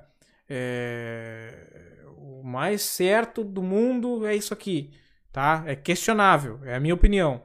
é, 0.48 2.02
o 2.16 2.42
mais 2.42 2.80
certo 2.80 3.44
do 3.44 3.62
mundo, 3.62 4.26
é 4.26 4.34
isso 4.34 4.54
aqui, 4.54 4.90
tá? 5.30 5.62
É 5.66 5.76
questionável, 5.76 6.60
é 6.64 6.74
a 6.74 6.80
minha 6.80 6.94
opinião. 6.94 7.42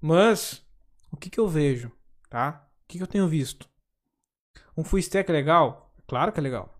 Mas, 0.00 0.66
o 1.10 1.16
que, 1.18 1.28
que 1.28 1.38
eu 1.38 1.46
vejo, 1.46 1.92
tá? 2.30 2.66
O 2.84 2.88
que, 2.88 2.96
que 2.96 3.04
eu 3.04 3.06
tenho 3.06 3.28
visto? 3.28 3.68
Um 4.74 4.82
full 4.82 4.98
stack 5.00 5.28
é 5.28 5.32
legal? 5.34 5.94
Claro 6.06 6.32
que 6.32 6.40
é 6.40 6.42
legal. 6.42 6.74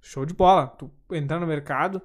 Show 0.00 0.24
de 0.24 0.34
bola. 0.34 0.68
Tu 0.68 0.88
entrar 1.10 1.40
no 1.40 1.48
mercado, 1.48 2.00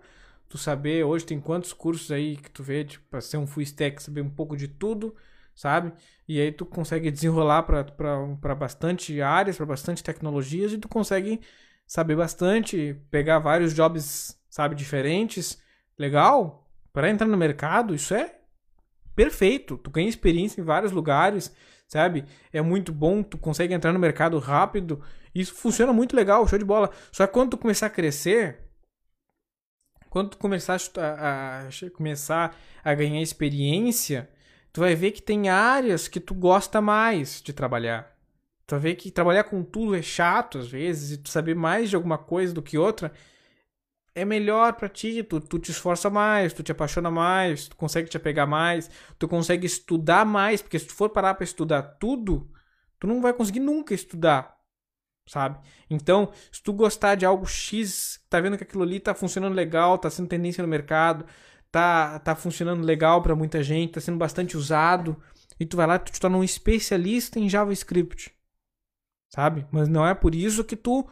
tu 0.49 0.57
saber, 0.57 1.03
hoje 1.03 1.23
tem 1.23 1.39
quantos 1.39 1.71
cursos 1.71 2.11
aí 2.11 2.35
que 2.35 2.49
tu 2.49 2.63
vê, 2.63 2.83
tipo, 2.83 3.21
ser 3.21 3.37
um 3.37 3.45
full 3.45 3.61
stack, 3.61 4.01
saber 4.01 4.21
um 4.21 4.29
pouco 4.29 4.57
de 4.57 4.67
tudo, 4.67 5.15
sabe? 5.57 5.91
E 6.27 6.39
aí 6.39 6.51
tu 6.51 6.65
consegue 6.65 7.09
desenrolar 7.09 7.63
para 7.63 8.55
bastante 8.55 9.19
áreas, 9.21 9.57
para 9.57 9.65
bastante 9.65 10.03
tecnologias 10.03 10.71
e 10.71 10.77
tu 10.77 10.87
consegue 10.87 11.41
saber 11.85 12.15
bastante, 12.15 12.95
pegar 13.09 13.39
vários 13.39 13.73
jobs, 13.73 14.39
sabe, 14.49 14.75
diferentes. 14.75 15.59
Legal? 15.97 16.69
Para 16.93 17.09
entrar 17.09 17.27
no 17.27 17.35
mercado, 17.35 17.95
isso 17.95 18.13
é 18.13 18.35
perfeito. 19.15 19.77
Tu 19.79 19.89
ganha 19.89 20.07
experiência 20.07 20.61
em 20.61 20.63
vários 20.63 20.91
lugares, 20.91 21.51
sabe? 21.87 22.23
É 22.53 22.61
muito 22.61 22.93
bom, 22.93 23.23
tu 23.23 23.37
consegue 23.37 23.73
entrar 23.73 23.91
no 23.91 23.99
mercado 23.99 24.37
rápido. 24.37 25.03
Isso 25.33 25.55
funciona 25.55 25.91
muito 25.91 26.15
legal, 26.15 26.47
show 26.47 26.59
de 26.59 26.65
bola. 26.65 26.91
Só 27.11 27.25
que 27.25 27.33
quando 27.33 27.51
tu 27.51 27.57
começar 27.57 27.87
a 27.87 27.89
crescer, 27.89 28.59
quando 30.07 30.29
tu 30.29 30.37
começar 30.37 30.77
a, 30.97 31.67
a, 31.67 31.89
começar 31.95 32.55
a 32.83 32.93
ganhar 32.93 33.21
experiência, 33.21 34.29
tu 34.77 34.81
vai 34.81 34.93
ver 34.93 35.09
que 35.09 35.23
tem 35.23 35.49
áreas 35.49 36.07
que 36.07 36.19
tu 36.19 36.35
gosta 36.35 36.79
mais 36.79 37.41
de 37.41 37.51
trabalhar. 37.51 38.15
Tu 38.67 38.75
vai 38.75 38.79
ver 38.79 38.95
que 38.95 39.09
trabalhar 39.09 39.45
com 39.45 39.63
tudo 39.63 39.95
é 39.95 40.03
chato 40.03 40.59
às 40.59 40.67
vezes, 40.67 41.13
e 41.13 41.17
tu 41.17 41.29
saber 41.29 41.55
mais 41.55 41.89
de 41.89 41.95
alguma 41.95 42.15
coisa 42.15 42.53
do 42.53 42.61
que 42.61 42.77
outra 42.77 43.11
é 44.13 44.23
melhor 44.23 44.73
para 44.73 44.87
ti, 44.87 45.23
tu, 45.23 45.41
tu 45.41 45.57
te 45.57 45.71
esforça 45.71 46.11
mais, 46.11 46.53
tu 46.53 46.61
te 46.61 46.71
apaixona 46.71 47.09
mais, 47.09 47.67
tu 47.67 47.75
consegue 47.75 48.07
te 48.07 48.17
apegar 48.17 48.47
mais, 48.47 48.87
tu 49.17 49.27
consegue 49.27 49.65
estudar 49.65 50.23
mais, 50.23 50.61
porque 50.61 50.77
se 50.77 50.85
tu 50.85 50.93
for 50.93 51.09
parar 51.09 51.33
para 51.33 51.43
estudar 51.43 51.81
tudo, 51.81 52.47
tu 52.99 53.07
não 53.07 53.19
vai 53.19 53.33
conseguir 53.33 53.61
nunca 53.61 53.95
estudar, 53.95 54.57
sabe? 55.25 55.57
Então, 55.89 56.31
se 56.51 56.61
tu 56.61 56.71
gostar 56.71 57.15
de 57.15 57.25
algo 57.25 57.47
X, 57.47 58.23
tá 58.29 58.39
vendo 58.39 58.57
que 58.57 58.63
aquilo 58.63 58.83
ali 58.83 58.99
tá 58.99 59.15
funcionando 59.15 59.55
legal, 59.55 59.97
tá 59.97 60.11
sendo 60.11 60.29
tendência 60.29 60.61
no 60.61 60.67
mercado, 60.67 61.25
tá, 61.71 62.19
tá 62.19 62.35
funcionando 62.35 62.83
legal 62.83 63.21
para 63.21 63.35
muita 63.35 63.63
gente, 63.63 63.93
tá 63.93 64.01
sendo 64.01 64.17
bastante 64.17 64.57
usado, 64.57 65.21
e 65.59 65.65
tu 65.65 65.77
vai 65.77 65.87
lá 65.87 65.95
e 65.95 65.99
tu 65.99 66.11
te 66.11 66.19
torna 66.19 66.37
um 66.37 66.43
especialista 66.43 67.39
em 67.39 67.49
JavaScript. 67.49 68.33
Sabe? 69.29 69.65
Mas 69.71 69.87
não 69.87 70.05
é 70.05 70.13
por 70.13 70.33
isso 70.33 70.63
que 70.63 70.75
tu 70.75 71.07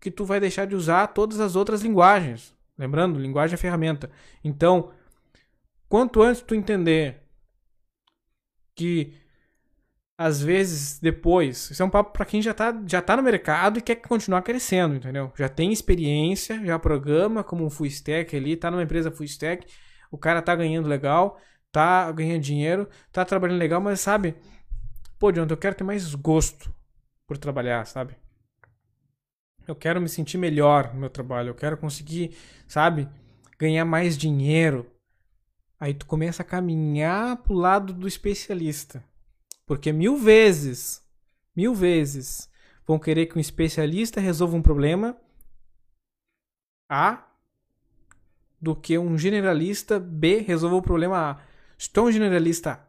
que 0.00 0.10
tu 0.10 0.24
vai 0.24 0.40
deixar 0.40 0.66
de 0.66 0.74
usar 0.74 1.08
todas 1.08 1.40
as 1.40 1.54
outras 1.54 1.82
linguagens. 1.82 2.56
Lembrando, 2.78 3.18
linguagem 3.18 3.52
é 3.52 3.58
ferramenta. 3.58 4.10
Então, 4.42 4.90
quanto 5.86 6.22
antes 6.22 6.40
tu 6.40 6.54
entender 6.54 7.22
que 8.74 9.12
às 10.22 10.42
vezes 10.42 10.98
depois, 10.98 11.70
isso 11.70 11.82
é 11.82 11.86
um 11.86 11.88
papo 11.88 12.12
para 12.12 12.26
quem 12.26 12.42
já 12.42 12.52
tá, 12.52 12.78
já 12.86 13.00
tá 13.00 13.16
no 13.16 13.22
mercado 13.22 13.78
e 13.78 13.80
quer 13.80 13.94
continuar 13.94 14.42
crescendo, 14.42 14.96
entendeu? 14.96 15.32
Já 15.34 15.48
tem 15.48 15.72
experiência, 15.72 16.62
já 16.62 16.78
programa 16.78 17.42
como 17.42 17.64
um 17.64 17.70
full 17.70 17.86
stack 17.86 18.36
ali, 18.36 18.54
tá 18.54 18.70
numa 18.70 18.82
empresa 18.82 19.10
full 19.10 19.24
stack, 19.24 19.66
o 20.10 20.18
cara 20.18 20.42
tá 20.42 20.54
ganhando 20.54 20.86
legal, 20.86 21.40
tá 21.72 22.12
ganhando 22.12 22.42
dinheiro, 22.42 22.86
tá 23.10 23.24
trabalhando 23.24 23.58
legal, 23.58 23.80
mas 23.80 23.98
sabe, 24.00 24.34
pô, 25.18 25.32
Jonathan, 25.32 25.54
eu 25.54 25.56
quero 25.56 25.74
ter 25.74 25.84
mais 25.84 26.14
gosto 26.14 26.70
por 27.26 27.38
trabalhar, 27.38 27.86
sabe? 27.86 28.14
Eu 29.66 29.74
quero 29.74 30.02
me 30.02 30.08
sentir 30.10 30.36
melhor 30.36 30.92
no 30.92 31.00
meu 31.00 31.08
trabalho, 31.08 31.48
eu 31.48 31.54
quero 31.54 31.78
conseguir, 31.78 32.36
sabe, 32.68 33.08
ganhar 33.58 33.86
mais 33.86 34.18
dinheiro. 34.18 34.86
Aí 35.80 35.94
tu 35.94 36.04
começa 36.04 36.42
a 36.42 36.44
caminhar 36.44 37.38
pro 37.38 37.54
lado 37.54 37.94
do 37.94 38.06
especialista. 38.06 39.02
Porque 39.70 39.92
mil 39.92 40.16
vezes, 40.16 41.00
mil 41.54 41.72
vezes, 41.72 42.50
vão 42.84 42.98
querer 42.98 43.26
que 43.26 43.38
um 43.38 43.40
especialista 43.40 44.20
resolva 44.20 44.56
um 44.56 44.62
problema 44.62 45.16
A 46.88 47.24
do 48.60 48.74
que 48.74 48.98
um 48.98 49.16
generalista 49.16 50.00
B 50.00 50.40
resolva 50.40 50.74
o 50.74 50.82
problema 50.82 51.30
A. 51.30 51.40
Se 51.78 51.88
tu 51.88 52.00
é 52.00 52.02
um 52.02 52.10
generalista 52.10 52.84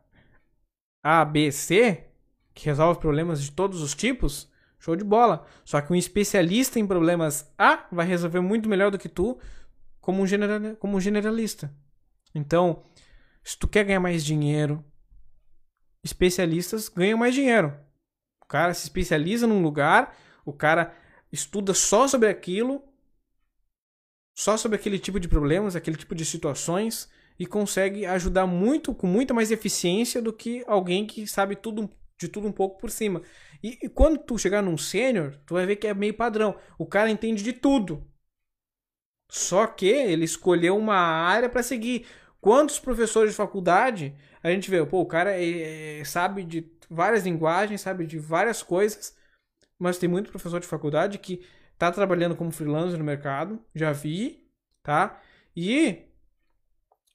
A, 1.03 1.23
B, 1.23 1.51
C, 1.51 2.07
que 2.51 2.65
resolve 2.65 2.99
problemas 2.99 3.43
de 3.43 3.51
todos 3.51 3.79
os 3.79 3.93
tipos, 3.93 4.51
show 4.79 4.95
de 4.95 5.03
bola. 5.03 5.45
Só 5.63 5.79
que 5.81 5.93
um 5.93 5.95
especialista 5.95 6.79
em 6.79 6.87
problemas 6.87 7.53
A 7.59 7.85
vai 7.91 8.07
resolver 8.07 8.41
muito 8.41 8.67
melhor 8.67 8.89
do 8.89 8.97
que 8.97 9.07
tu 9.07 9.39
como 9.99 10.23
um, 10.23 10.25
um 10.25 10.99
generalista. 10.99 11.71
Então, 12.33 12.81
se 13.43 13.55
tu 13.55 13.67
quer 13.67 13.83
ganhar 13.83 13.99
mais 13.99 14.25
dinheiro, 14.25 14.83
especialistas 16.03 16.89
ganham 16.89 17.17
mais 17.17 17.33
dinheiro. 17.33 17.77
O 18.41 18.45
cara 18.45 18.73
se 18.73 18.83
especializa 18.83 19.47
num 19.47 19.61
lugar, 19.61 20.17
o 20.45 20.53
cara 20.53 20.95
estuda 21.31 21.73
só 21.73 22.07
sobre 22.07 22.27
aquilo, 22.27 22.83
só 24.35 24.57
sobre 24.57 24.77
aquele 24.77 24.99
tipo 24.99 25.19
de 25.19 25.27
problemas, 25.27 25.75
aquele 25.75 25.97
tipo 25.97 26.15
de 26.15 26.25
situações 26.25 27.09
e 27.39 27.45
consegue 27.45 28.05
ajudar 28.05 28.45
muito, 28.45 28.93
com 28.93 29.07
muita 29.07 29.33
mais 29.33 29.51
eficiência 29.51 30.21
do 30.21 30.33
que 30.33 30.63
alguém 30.67 31.07
que 31.07 31.25
sabe 31.25 31.55
tudo 31.55 31.89
de 32.19 32.27
tudo 32.27 32.47
um 32.47 32.51
pouco 32.51 32.79
por 32.79 32.91
cima. 32.91 33.21
E, 33.63 33.79
e 33.81 33.89
quando 33.89 34.19
tu 34.19 34.37
chegar 34.37 34.61
num 34.61 34.77
sênior, 34.77 35.35
tu 35.45 35.55
vai 35.55 35.65
ver 35.65 35.75
que 35.77 35.87
é 35.87 35.93
meio 35.93 36.13
padrão. 36.13 36.55
O 36.77 36.85
cara 36.85 37.09
entende 37.09 37.43
de 37.43 37.51
tudo. 37.51 38.07
Só 39.29 39.65
que 39.65 39.87
ele 39.87 40.25
escolheu 40.25 40.77
uma 40.77 40.95
área 40.95 41.49
para 41.49 41.63
seguir. 41.63 42.05
Quantos 42.41 42.79
professores 42.79 43.31
de 43.31 43.37
faculdade 43.37 44.15
a 44.41 44.49
gente 44.49 44.69
vê, 44.69 44.83
pô, 44.83 45.01
o 45.01 45.05
cara 45.05 45.31
é, 45.31 45.99
é, 45.99 46.03
sabe 46.03 46.43
de 46.43 46.69
várias 46.89 47.23
linguagens, 47.23 47.81
sabe 47.81 48.07
de 48.07 48.17
várias 48.17 48.63
coisas, 48.63 49.15
mas 49.77 49.99
tem 49.99 50.09
muito 50.09 50.31
professor 50.31 50.59
de 50.59 50.67
faculdade 50.67 51.19
que 51.19 51.45
tá 51.77 51.91
trabalhando 51.91 52.35
como 52.35 52.51
freelancer 52.51 52.97
no 52.97 53.05
mercado, 53.05 53.63
já 53.75 53.91
vi, 53.91 54.43
tá? 54.81 55.21
E 55.55 56.07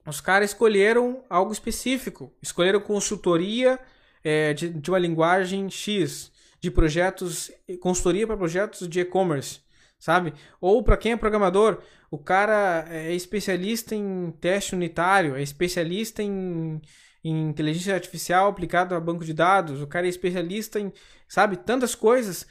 os 0.07 0.20
caras 0.20 0.51
escolheram 0.51 1.24
algo 1.29 1.53
específico, 1.53 2.33
escolheram 2.41 2.81
consultoria 2.81 3.81
é, 4.22 4.55
de, 4.55 4.70
de 4.70 4.91
uma 4.91 4.99
linguagem 4.99 5.68
X, 5.68 6.33
de 6.61 6.70
projetos, 6.70 7.51
consultoria 7.81 8.27
para 8.27 8.37
projetos 8.37 8.89
de 8.89 9.01
e-commerce, 9.01 9.61
sabe? 10.07 10.32
Ou 10.61 10.84
para 10.84 10.96
quem 10.96 11.11
é 11.11 11.16
programador, 11.16 11.82
o 12.09 12.16
cara 12.16 12.86
é 12.88 13.12
especialista 13.12 13.92
em 13.92 14.30
teste 14.40 14.72
unitário, 14.72 15.34
é 15.34 15.42
especialista 15.42 16.22
em, 16.22 16.80
em 17.24 17.48
inteligência 17.48 17.92
artificial 17.92 18.46
aplicada 18.46 18.96
a 18.96 19.00
banco 19.00 19.24
de 19.24 19.34
dados, 19.34 19.82
o 19.82 19.86
cara 19.88 20.07
é 20.07 20.09
especialista 20.09 20.78
em, 20.78 20.92
sabe, 21.26 21.57
tantas 21.57 21.96
coisas, 21.96 22.46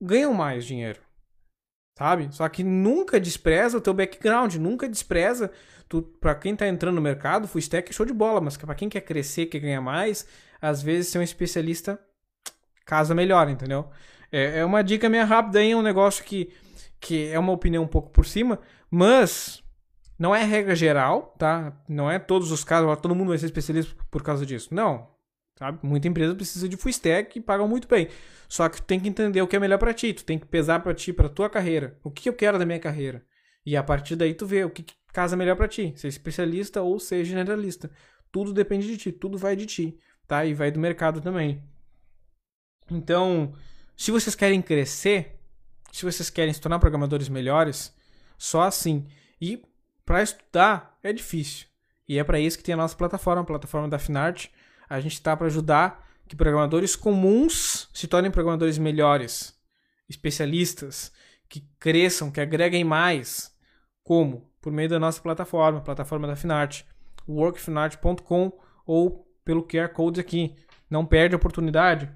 ganham 0.00 0.32
mais 0.32 0.64
dinheiro, 0.64 1.00
sabe? 1.98 2.28
Só 2.30 2.48
que 2.48 2.62
nunca 2.62 3.18
despreza 3.18 3.78
o 3.78 3.80
teu 3.80 3.92
background, 3.92 4.54
nunca 4.54 4.88
despreza 4.88 5.50
tu, 5.88 6.02
para 6.02 6.36
quem 6.36 6.54
tá 6.54 6.68
entrando 6.68 6.94
no 6.94 7.02
mercado, 7.02 7.48
full 7.48 7.58
stack 7.58 7.90
é 7.90 7.92
show 7.92 8.06
de 8.06 8.12
bola, 8.12 8.40
mas 8.40 8.56
para 8.56 8.76
quem 8.76 8.88
quer 8.88 9.00
crescer, 9.00 9.46
quer 9.46 9.58
ganhar 9.58 9.80
mais, 9.80 10.24
às 10.62 10.84
vezes 10.84 11.08
ser 11.10 11.18
um 11.18 11.22
especialista 11.22 11.98
casa 12.84 13.12
melhor, 13.12 13.48
entendeu? 13.48 13.90
É, 14.30 14.60
é 14.60 14.64
uma 14.64 14.84
dica 14.84 15.08
meio 15.08 15.26
rápida 15.26 15.58
aí, 15.58 15.72
é 15.72 15.76
um 15.76 15.82
negócio 15.82 16.22
que, 16.22 16.54
que 17.00 17.28
é 17.28 17.38
uma 17.38 17.52
opinião 17.52 17.84
um 17.84 17.88
pouco 17.88 18.10
por 18.10 18.26
cima, 18.26 18.58
mas 18.90 19.62
não 20.18 20.34
é 20.34 20.42
regra 20.42 20.74
geral, 20.74 21.34
tá? 21.38 21.76
Não 21.88 22.10
é 22.10 22.18
todos 22.18 22.50
os 22.50 22.64
casos, 22.64 22.98
todo 23.00 23.14
mundo 23.14 23.28
vai 23.28 23.38
ser 23.38 23.46
especialista 23.46 23.94
por 24.10 24.22
causa 24.22 24.46
disso. 24.46 24.74
Não. 24.74 25.14
Sabe? 25.58 25.78
Muita 25.82 26.06
empresa 26.06 26.34
precisa 26.34 26.68
de 26.68 26.76
full 26.76 26.90
stack 26.90 27.38
e 27.38 27.42
pagam 27.42 27.66
muito 27.66 27.88
bem. 27.88 28.08
Só 28.48 28.68
que 28.68 28.76
tu 28.76 28.84
tem 28.84 29.00
que 29.00 29.08
entender 29.08 29.40
o 29.40 29.46
que 29.46 29.56
é 29.56 29.58
melhor 29.58 29.78
para 29.78 29.94
ti, 29.94 30.12
tu 30.12 30.24
tem 30.24 30.38
que 30.38 30.46
pesar 30.46 30.80
para 30.80 30.94
ti, 30.94 31.12
para 31.12 31.28
tua 31.28 31.48
carreira. 31.48 31.98
O 32.04 32.10
que 32.10 32.28
eu 32.28 32.34
quero 32.34 32.58
da 32.58 32.66
minha 32.66 32.78
carreira? 32.78 33.24
E 33.64 33.76
a 33.76 33.82
partir 33.82 34.16
daí 34.16 34.34
tu 34.34 34.46
vê 34.46 34.64
o 34.64 34.70
que 34.70 34.84
casa 35.12 35.34
melhor 35.34 35.56
para 35.56 35.66
ti, 35.66 35.94
ser 35.96 36.08
especialista 36.08 36.82
ou 36.82 37.00
ser 37.00 37.24
generalista. 37.24 37.90
Tudo 38.30 38.52
depende 38.52 38.86
de 38.86 38.98
ti, 38.98 39.12
tudo 39.12 39.38
vai 39.38 39.56
de 39.56 39.64
ti, 39.64 39.98
tá? 40.26 40.44
E 40.44 40.52
vai 40.52 40.70
do 40.70 40.78
mercado 40.78 41.22
também. 41.22 41.62
Então, 42.90 43.54
se 43.96 44.10
vocês 44.10 44.34
querem 44.34 44.60
crescer, 44.60 45.35
se 45.96 46.04
vocês 46.04 46.28
querem 46.28 46.52
se 46.52 46.60
tornar 46.60 46.78
programadores 46.78 47.26
melhores, 47.26 47.90
só 48.36 48.64
assim. 48.64 49.08
E 49.40 49.62
para 50.04 50.22
estudar 50.22 50.98
é 51.02 51.10
difícil. 51.10 51.66
E 52.06 52.18
é 52.18 52.24
para 52.24 52.38
isso 52.38 52.58
que 52.58 52.62
tem 52.62 52.74
a 52.74 52.76
nossa 52.76 52.94
plataforma, 52.94 53.40
a 53.40 53.46
plataforma 53.46 53.88
da 53.88 53.98
Finart. 53.98 54.48
A 54.90 55.00
gente 55.00 55.14
está 55.14 55.34
para 55.34 55.46
ajudar 55.46 56.06
que 56.28 56.36
programadores 56.36 56.94
comuns 56.94 57.88
se 57.94 58.06
tornem 58.06 58.30
programadores 58.30 58.76
melhores, 58.76 59.58
especialistas, 60.06 61.10
que 61.48 61.66
cresçam, 61.80 62.30
que 62.30 62.42
agreguem 62.42 62.84
mais. 62.84 63.56
Como? 64.04 64.52
Por 64.60 64.70
meio 64.70 64.90
da 64.90 64.98
nossa 64.98 65.22
plataforma, 65.22 65.80
plataforma 65.80 66.26
da 66.26 66.36
Finart, 66.36 66.82
workfinart.com 67.26 68.52
ou 68.84 69.26
pelo 69.42 69.66
QR 69.66 69.88
Code 69.94 70.20
aqui. 70.20 70.54
Não 70.90 71.06
perde 71.06 71.34
a 71.34 71.38
oportunidade. 71.38 72.14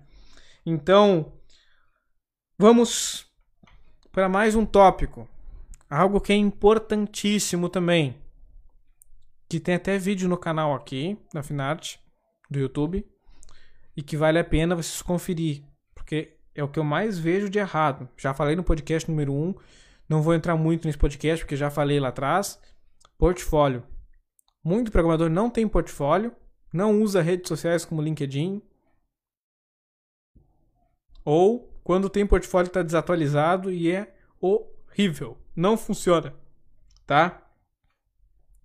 Então, 0.67 1.33
vamos 2.59 3.30
para 4.13 4.29
mais 4.29 4.55
um 4.55 4.67
tópico. 4.67 5.29
Algo 5.89 6.21
que 6.21 6.33
é 6.33 6.37
importantíssimo 6.37 7.69
também. 7.69 8.17
Que 9.49 9.59
tem 9.59 9.75
até 9.75 9.99
vídeo 9.99 10.29
no 10.29 10.37
canal 10.37 10.75
aqui, 10.75 11.19
da 11.33 11.43
Finart, 11.43 11.97
do 12.51 12.59
YouTube. 12.59 13.07
E 13.97 14.03
que 14.03 14.17
vale 14.17 14.39
a 14.39 14.45
pena 14.45 14.77
vocês 14.77 15.03
conferir. 15.03 15.65
Porque 15.95 16.37
é 16.55 16.63
o 16.63 16.69
que 16.69 16.79
eu 16.79 16.85
mais 16.85 17.19
vejo 17.19 17.49
de 17.49 17.59
errado. 17.59 18.09
Já 18.17 18.35
falei 18.35 18.57
no 18.57 18.65
podcast 18.65 19.09
número 19.11 19.33
1. 19.33 19.55
Não 20.09 20.23
vou 20.23 20.35
entrar 20.35 20.57
muito 20.57 20.87
nesse 20.87 20.99
podcast, 20.99 21.45
porque 21.45 21.57
já 21.57 21.71
falei 21.71 22.01
lá 22.01 22.09
atrás. 22.09 22.61
Portfólio. 23.17 23.85
Muito 24.63 24.91
programador 24.91 25.31
não 25.31 25.49
tem 25.49 25.69
portfólio. 25.69 26.35
Não 26.73 27.01
usa 27.01 27.23
redes 27.23 27.49
sociais 27.49 27.85
como 27.85 28.03
LinkedIn. 28.03 28.63
Ou 31.25 31.70
quando 31.83 32.11
tem 32.11 32.27
portfólio 32.27 32.69
está 32.69 32.83
desatualizado 32.83 33.71
e 33.71 33.91
é 33.91 34.15
horrível. 34.41 35.39
Não 35.55 35.77
funciona. 35.77 36.35
Tá? 37.07 37.43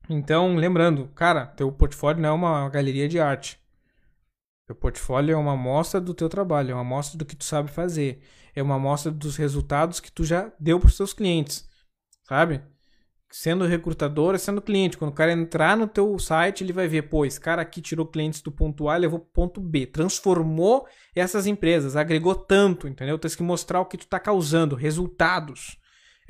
Então, 0.10 0.56
lembrando, 0.56 1.08
cara, 1.10 1.48
teu 1.48 1.72
portfólio 1.72 2.22
não 2.22 2.30
é 2.30 2.34
uma 2.34 2.70
galeria 2.70 3.08
de 3.08 3.20
arte. 3.20 3.60
Teu 4.68 4.76
portfólio 4.76 5.34
é 5.34 5.38
uma 5.38 5.54
amostra 5.54 6.02
do 6.02 6.14
teu 6.14 6.28
trabalho, 6.28 6.72
é 6.72 6.74
uma 6.74 6.82
amostra 6.82 7.18
do 7.18 7.26
que 7.26 7.36
tu 7.36 7.44
sabe 7.44 7.70
fazer, 7.70 8.22
é 8.56 8.64
uma 8.64 8.76
amostra 8.76 9.12
dos 9.12 9.36
resultados 9.36 10.00
que 10.00 10.12
tu 10.12 10.24
já 10.24 10.52
deu 10.60 10.80
para 10.80 10.88
os 10.88 10.98
teus 10.98 11.14
clientes, 11.14 11.70
sabe? 12.24 12.64
Sendo 13.38 13.66
recrutador, 13.66 14.40
sendo 14.40 14.62
cliente. 14.62 14.98
Quando 14.98 15.12
o 15.12 15.14
cara 15.14 15.34
entrar 15.34 15.76
no 15.76 15.88
teu 15.88 16.18
site, 16.18 16.64
ele 16.64 16.72
vai 16.72 16.88
ver, 16.88 17.02
pô, 17.02 17.26
esse 17.26 17.38
cara 17.38 17.62
aqui 17.62 17.82
tirou 17.82 18.06
clientes 18.06 18.42
do 18.42 18.50
ponto 18.50 18.88
A 18.88 18.96
levou 18.96 19.20
pro 19.20 19.30
ponto 19.30 19.60
B. 19.60 19.86
Transformou 19.86 20.88
essas 21.14 21.46
empresas, 21.46 21.98
agregou 21.98 22.34
tanto, 22.34 22.88
entendeu? 22.88 23.20
Tem 23.20 23.30
que 23.30 23.44
mostrar 23.44 23.82
o 23.82 23.86
que 23.86 23.98
tu 23.98 24.08
tá 24.08 24.22
causando, 24.22 24.74
resultados. 24.74 25.78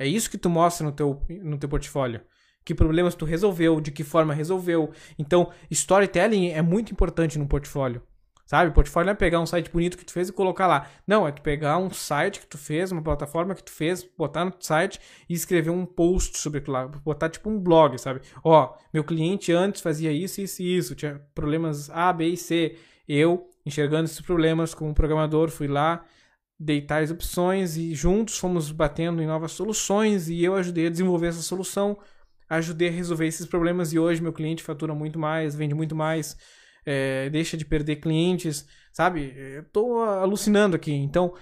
É 0.00 0.04
isso 0.04 0.28
que 0.28 0.36
tu 0.36 0.50
mostra 0.50 0.84
no 0.84 0.90
teu, 0.90 1.22
no 1.28 1.56
teu 1.56 1.68
portfólio. 1.68 2.22
Que 2.64 2.74
problemas 2.74 3.14
tu 3.14 3.24
resolveu, 3.24 3.80
de 3.80 3.92
que 3.92 4.02
forma 4.02 4.34
resolveu. 4.34 4.90
Então, 5.16 5.52
storytelling 5.70 6.48
é 6.48 6.60
muito 6.60 6.90
importante 6.90 7.38
no 7.38 7.46
portfólio. 7.46 8.02
Sabe? 8.46 8.72
Portfólio 8.72 9.06
não 9.06 9.12
é 9.12 9.16
pegar 9.16 9.40
um 9.40 9.46
site 9.46 9.68
bonito 9.68 9.98
que 9.98 10.04
tu 10.04 10.12
fez 10.12 10.28
e 10.28 10.32
colocar 10.32 10.68
lá. 10.68 10.88
Não, 11.04 11.26
é 11.26 11.32
tu 11.32 11.42
pegar 11.42 11.78
um 11.78 11.90
site 11.90 12.38
que 12.38 12.46
tu 12.46 12.56
fez, 12.56 12.92
uma 12.92 13.02
plataforma 13.02 13.56
que 13.56 13.62
tu 13.62 13.72
fez, 13.72 14.04
botar 14.16 14.44
no 14.44 14.54
site 14.60 15.00
e 15.28 15.34
escrever 15.34 15.70
um 15.70 15.84
post 15.84 16.38
sobre 16.38 16.60
aquilo 16.60 16.74
lá. 16.74 16.86
Botar 16.86 17.28
tipo 17.28 17.50
um 17.50 17.58
blog, 17.58 17.98
sabe? 17.98 18.20
Ó, 18.44 18.72
meu 18.94 19.02
cliente 19.02 19.52
antes 19.52 19.80
fazia 19.80 20.12
isso, 20.12 20.40
isso 20.40 20.62
e 20.62 20.76
isso. 20.76 20.94
Tinha 20.94 21.20
problemas 21.34 21.90
A, 21.90 22.12
B 22.12 22.28
e 22.28 22.36
C. 22.36 22.78
Eu, 23.08 23.50
enxergando 23.64 24.04
esses 24.04 24.20
problemas 24.20 24.72
como 24.72 24.94
programador, 24.94 25.48
fui 25.50 25.66
lá, 25.66 26.04
dei 26.58 26.80
tais 26.80 27.10
opções 27.10 27.76
e 27.76 27.96
juntos 27.96 28.38
fomos 28.38 28.70
batendo 28.70 29.20
em 29.20 29.26
novas 29.26 29.52
soluções 29.52 30.28
e 30.28 30.44
eu 30.44 30.54
ajudei 30.54 30.86
a 30.86 30.90
desenvolver 30.90 31.28
essa 31.28 31.42
solução, 31.42 31.98
ajudei 32.48 32.88
a 32.88 32.92
resolver 32.92 33.26
esses 33.26 33.46
problemas 33.46 33.92
e 33.92 33.98
hoje 33.98 34.22
meu 34.22 34.32
cliente 34.32 34.62
fatura 34.62 34.94
muito 34.94 35.18
mais, 35.18 35.54
vende 35.54 35.74
muito 35.74 35.96
mais 35.96 36.36
é, 36.86 37.28
deixa 37.28 37.56
de 37.56 37.64
perder 37.64 37.96
clientes, 37.96 38.66
sabe? 38.92 39.34
Eu 39.36 39.64
tô 39.64 40.00
alucinando 40.00 40.76
aqui. 40.76 40.92
Então, 40.92 41.34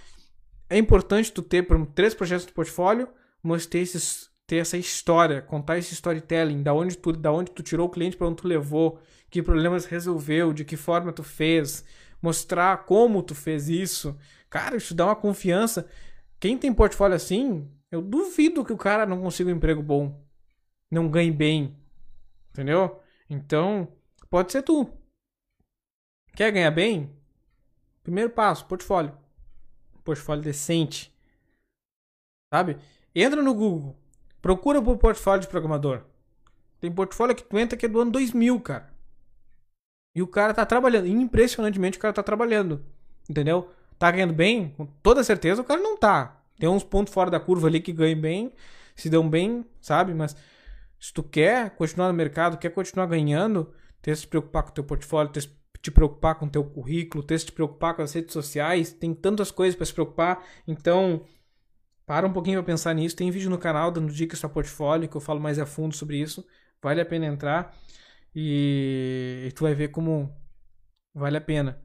é 0.70 0.78
importante 0.78 1.30
tu 1.30 1.42
ter 1.42 1.66
três 1.94 2.14
projetos 2.14 2.46
do 2.46 2.52
portfólio, 2.52 3.08
mas 3.42 3.66
ter, 3.66 3.80
esses, 3.80 4.30
ter 4.46 4.56
essa 4.56 4.78
história, 4.78 5.42
contar 5.42 5.78
esse 5.78 5.92
storytelling, 5.92 6.62
da 6.62 6.72
onde 6.72 6.96
tu, 6.96 7.12
da 7.12 7.30
onde 7.30 7.50
tu 7.50 7.62
tirou 7.62 7.86
o 7.86 7.90
cliente, 7.90 8.16
para 8.16 8.26
onde 8.26 8.36
tu 8.36 8.48
levou, 8.48 8.98
que 9.30 9.42
problemas 9.42 9.84
resolveu, 9.84 10.52
de 10.52 10.64
que 10.64 10.76
forma 10.76 11.12
tu 11.12 11.22
fez, 11.22 11.84
mostrar 12.22 12.84
como 12.86 13.22
tu 13.22 13.34
fez 13.34 13.68
isso. 13.68 14.16
Cara, 14.48 14.76
isso 14.76 14.94
dá 14.94 15.06
uma 15.06 15.16
confiança. 15.16 15.86
Quem 16.40 16.56
tem 16.56 16.72
portfólio 16.72 17.16
assim, 17.16 17.68
eu 17.90 18.00
duvido 18.00 18.64
que 18.64 18.72
o 18.72 18.78
cara 18.78 19.04
não 19.04 19.20
consiga 19.20 19.50
um 19.50 19.54
emprego 19.56 19.82
bom, 19.82 20.24
não 20.90 21.08
ganhe 21.08 21.30
bem, 21.30 21.76
entendeu? 22.50 23.00
Então, 23.28 23.88
pode 24.30 24.50
ser 24.50 24.62
tu. 24.62 24.90
Quer 26.34 26.50
ganhar 26.50 26.70
bem? 26.70 27.10
Primeiro 28.02 28.30
passo, 28.30 28.66
portfólio. 28.66 29.16
Portfólio 30.02 30.42
decente. 30.42 31.14
Sabe? 32.52 32.76
Entra 33.14 33.42
no 33.42 33.54
Google. 33.54 33.96
Procura 34.42 34.82
por 34.82 34.98
portfólio 34.98 35.42
de 35.42 35.48
programador. 35.48 36.02
Tem 36.80 36.92
portfólio 36.92 37.34
que 37.34 37.44
tu 37.44 37.58
entra 37.58 37.78
que 37.78 37.86
é 37.86 37.88
do 37.88 38.00
ano 38.00 38.10
2000, 38.10 38.60
cara. 38.60 38.92
E 40.14 40.22
o 40.22 40.26
cara 40.26 40.52
tá 40.52 40.66
trabalhando. 40.66 41.06
Impressionantemente 41.06 41.98
o 41.98 42.00
cara 42.00 42.12
tá 42.12 42.22
trabalhando. 42.22 42.84
Entendeu? 43.28 43.70
Tá 43.98 44.10
ganhando 44.10 44.34
bem? 44.34 44.70
Com 44.70 44.86
toda 45.02 45.24
certeza 45.24 45.62
o 45.62 45.64
cara 45.64 45.80
não 45.80 45.96
tá. 45.96 46.40
Tem 46.58 46.68
uns 46.68 46.84
pontos 46.84 47.14
fora 47.14 47.30
da 47.30 47.40
curva 47.40 47.68
ali 47.68 47.80
que 47.80 47.92
ganham 47.92 48.20
bem, 48.20 48.52
se 48.94 49.08
dão 49.08 49.28
bem, 49.28 49.64
sabe? 49.80 50.14
Mas 50.14 50.36
se 51.00 51.12
tu 51.12 51.22
quer 51.22 51.70
continuar 51.70 52.08
no 52.08 52.14
mercado, 52.14 52.58
quer 52.58 52.70
continuar 52.70 53.06
ganhando, 53.06 53.72
tem 54.02 54.12
que 54.12 54.20
se 54.20 54.26
preocupar 54.26 54.62
com 54.62 54.70
o 54.70 54.72
teu 54.72 54.84
portfólio, 54.84 55.32
tem 55.32 55.42
que 55.42 55.48
te 55.84 55.90
preocupar 55.90 56.34
com 56.36 56.46
o 56.46 56.50
teu 56.50 56.64
currículo, 56.64 57.22
ter 57.22 57.38
que 57.38 57.46
te 57.46 57.52
preocupar 57.52 57.94
com 57.94 58.02
as 58.02 58.12
redes 58.12 58.32
sociais, 58.32 58.92
tem 58.92 59.14
tantas 59.14 59.50
coisas 59.50 59.76
para 59.76 59.86
se 59.86 59.92
preocupar. 59.92 60.42
Então, 60.66 61.22
Para 62.06 62.26
um 62.26 62.32
pouquinho 62.32 62.58
para 62.58 62.66
pensar 62.72 62.94
nisso. 62.94 63.16
Tem 63.16 63.30
vídeo 63.30 63.50
no 63.50 63.58
canal 63.58 63.90
dando 63.90 64.12
dicas 64.12 64.40
para 64.40 64.48
portfólio 64.50 65.08
que 65.08 65.16
eu 65.16 65.20
falo 65.20 65.40
mais 65.40 65.58
a 65.58 65.66
fundo 65.66 65.94
sobre 65.94 66.18
isso. 66.18 66.46
Vale 66.82 67.00
a 67.00 67.06
pena 67.06 67.26
entrar 67.26 67.74
e, 68.34 69.46
e 69.48 69.52
tu 69.52 69.62
vai 69.64 69.74
ver 69.74 69.88
como 69.88 70.34
vale 71.14 71.36
a 71.36 71.40
pena. 71.40 71.80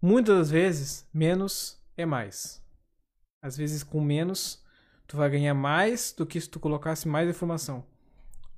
Muitas 0.00 0.36
das 0.36 0.50
vezes, 0.50 1.08
menos 1.12 1.80
é 1.96 2.04
mais. 2.04 2.62
Às 3.42 3.56
vezes, 3.56 3.82
com 3.82 4.00
menos, 4.00 4.62
tu 5.06 5.16
vai 5.16 5.30
ganhar 5.30 5.54
mais 5.54 6.12
do 6.12 6.26
que 6.26 6.40
se 6.40 6.48
tu 6.48 6.60
colocasse 6.60 7.08
mais 7.08 7.28
informação. 7.28 7.86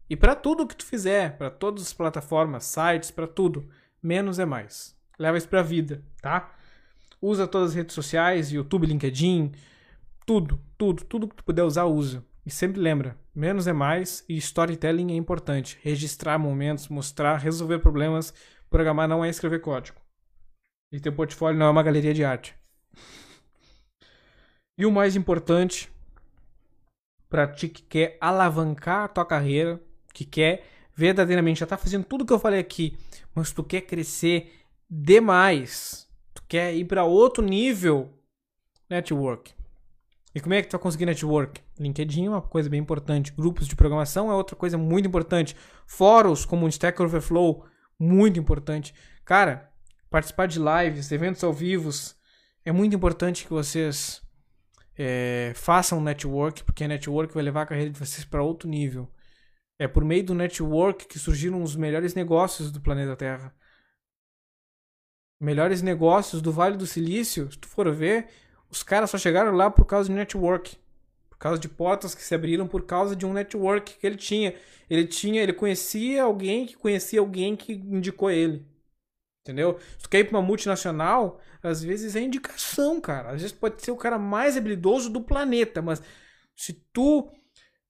E 0.08 0.16
para 0.16 0.34
tudo 0.34 0.66
que 0.66 0.76
tu 0.76 0.84
fizer, 0.84 1.38
para 1.38 1.50
todas 1.50 1.82
as 1.82 1.92
plataformas, 1.92 2.64
sites, 2.64 3.10
para 3.10 3.26
tudo, 3.26 3.68
menos 4.04 4.38
é 4.38 4.44
mais. 4.44 4.94
Leva 5.18 5.38
isso 5.38 5.48
pra 5.48 5.62
vida, 5.62 6.04
tá? 6.20 6.54
Usa 7.22 7.48
todas 7.48 7.70
as 7.70 7.74
redes 7.74 7.94
sociais, 7.94 8.52
YouTube, 8.52 8.86
LinkedIn, 8.86 9.52
tudo, 10.26 10.60
tudo, 10.76 11.04
tudo 11.04 11.28
que 11.28 11.36
tu 11.36 11.44
puder 11.44 11.62
usar, 11.62 11.84
usa. 11.86 12.22
E 12.44 12.50
sempre 12.50 12.78
lembra, 12.78 13.18
menos 13.34 13.66
é 13.66 13.72
mais 13.72 14.22
e 14.28 14.36
storytelling 14.36 15.12
é 15.12 15.16
importante. 15.16 15.78
Registrar 15.82 16.38
momentos, 16.38 16.88
mostrar, 16.88 17.38
resolver 17.38 17.78
problemas. 17.78 18.34
Programar 18.68 19.08
não 19.08 19.24
é 19.24 19.30
escrever 19.30 19.60
código. 19.60 19.98
E 20.92 21.00
teu 21.00 21.12
portfólio 21.12 21.58
não 21.58 21.66
é 21.66 21.70
uma 21.70 21.82
galeria 21.82 22.12
de 22.12 22.24
arte. 22.24 22.54
E 24.76 24.84
o 24.84 24.90
mais 24.90 25.14
importante, 25.14 25.88
para 27.30 27.46
ti 27.46 27.68
que 27.68 27.80
quer 27.80 28.18
alavancar 28.20 29.04
a 29.04 29.08
tua 29.08 29.24
carreira, 29.24 29.80
que 30.12 30.24
quer 30.24 30.66
verdadeiramente 30.94 31.60
já 31.60 31.66
tá 31.66 31.76
fazendo 31.76 32.04
tudo 32.04 32.24
que 32.24 32.32
eu 32.32 32.38
falei 32.38 32.60
aqui, 32.60 32.96
mas 33.34 33.52
tu 33.52 33.62
quer 33.64 33.82
crescer 33.82 34.52
demais, 34.88 36.08
tu 36.32 36.42
quer 36.48 36.74
ir 36.74 36.84
para 36.84 37.04
outro 37.04 37.44
nível, 37.44 38.10
network. 38.88 39.52
E 40.34 40.40
como 40.40 40.54
é 40.54 40.62
que 40.62 40.68
tu 40.68 40.72
vai 40.72 40.80
conseguir 40.80 41.06
network? 41.06 41.60
LinkedIn 41.78 42.26
é 42.26 42.30
uma 42.30 42.42
coisa 42.42 42.68
bem 42.68 42.80
importante. 42.80 43.32
Grupos 43.32 43.68
de 43.68 43.76
programação 43.76 44.30
é 44.30 44.34
outra 44.34 44.56
coisa 44.56 44.76
muito 44.76 45.06
importante. 45.06 45.56
Fóruns 45.86 46.44
como 46.44 46.66
o 46.66 46.68
Stack 46.68 47.00
Overflow, 47.00 47.64
muito 47.98 48.38
importante. 48.38 48.92
Cara, 49.24 49.70
participar 50.10 50.46
de 50.46 50.58
lives, 50.58 51.12
eventos 51.12 51.44
ao 51.44 51.52
vivo, 51.52 51.90
é 52.64 52.72
muito 52.72 52.96
importante 52.96 53.44
que 53.44 53.50
vocês 53.50 54.22
é, 54.98 55.52
façam 55.54 56.00
network, 56.00 56.64
porque 56.64 56.86
network 56.86 57.32
vai 57.32 57.42
levar 57.42 57.62
a 57.62 57.66
carreira 57.66 57.90
de 57.90 57.98
vocês 57.98 58.24
para 58.24 58.42
outro 58.42 58.68
nível. 58.68 59.08
É 59.78 59.88
por 59.88 60.04
meio 60.04 60.24
do 60.24 60.34
network 60.34 61.06
que 61.06 61.18
surgiram 61.18 61.62
os 61.62 61.74
melhores 61.74 62.14
negócios 62.14 62.70
do 62.70 62.80
planeta 62.80 63.16
Terra. 63.16 63.54
Melhores 65.40 65.82
negócios 65.82 66.40
do 66.40 66.52
Vale 66.52 66.76
do 66.76 66.86
Silício, 66.86 67.50
se 67.50 67.58
tu 67.58 67.68
for 67.68 67.92
ver, 67.92 68.28
os 68.70 68.82
caras 68.82 69.10
só 69.10 69.18
chegaram 69.18 69.52
lá 69.52 69.70
por 69.70 69.84
causa 69.84 70.08
de 70.08 70.14
network. 70.14 70.76
Por 71.28 71.38
causa 71.38 71.60
de 71.60 71.68
portas 71.68 72.14
que 72.14 72.22
se 72.22 72.34
abriram 72.34 72.66
por 72.66 72.86
causa 72.86 73.14
de 73.16 73.26
um 73.26 73.32
network 73.32 73.98
que 73.98 74.06
ele 74.06 74.16
tinha. 74.16 74.54
Ele 74.88 75.06
tinha, 75.06 75.42
ele 75.42 75.52
conhecia 75.52 76.22
alguém 76.22 76.66
que 76.66 76.76
conhecia 76.76 77.20
alguém 77.20 77.56
que 77.56 77.72
indicou 77.72 78.30
ele. 78.30 78.64
Entendeu? 79.42 79.78
Se 79.98 80.04
tu 80.04 80.08
quer 80.08 80.20
ir 80.20 80.24
pra 80.24 80.38
uma 80.38 80.46
multinacional, 80.46 81.38
às 81.62 81.82
vezes 81.82 82.16
é 82.16 82.20
indicação, 82.20 83.00
cara. 83.00 83.30
Às 83.30 83.42
vezes 83.42 83.52
pode 83.52 83.82
ser 83.82 83.90
o 83.90 83.96
cara 83.96 84.18
mais 84.18 84.56
habilidoso 84.56 85.10
do 85.10 85.20
planeta, 85.20 85.82
mas 85.82 86.00
se 86.56 86.72
tu 86.92 87.30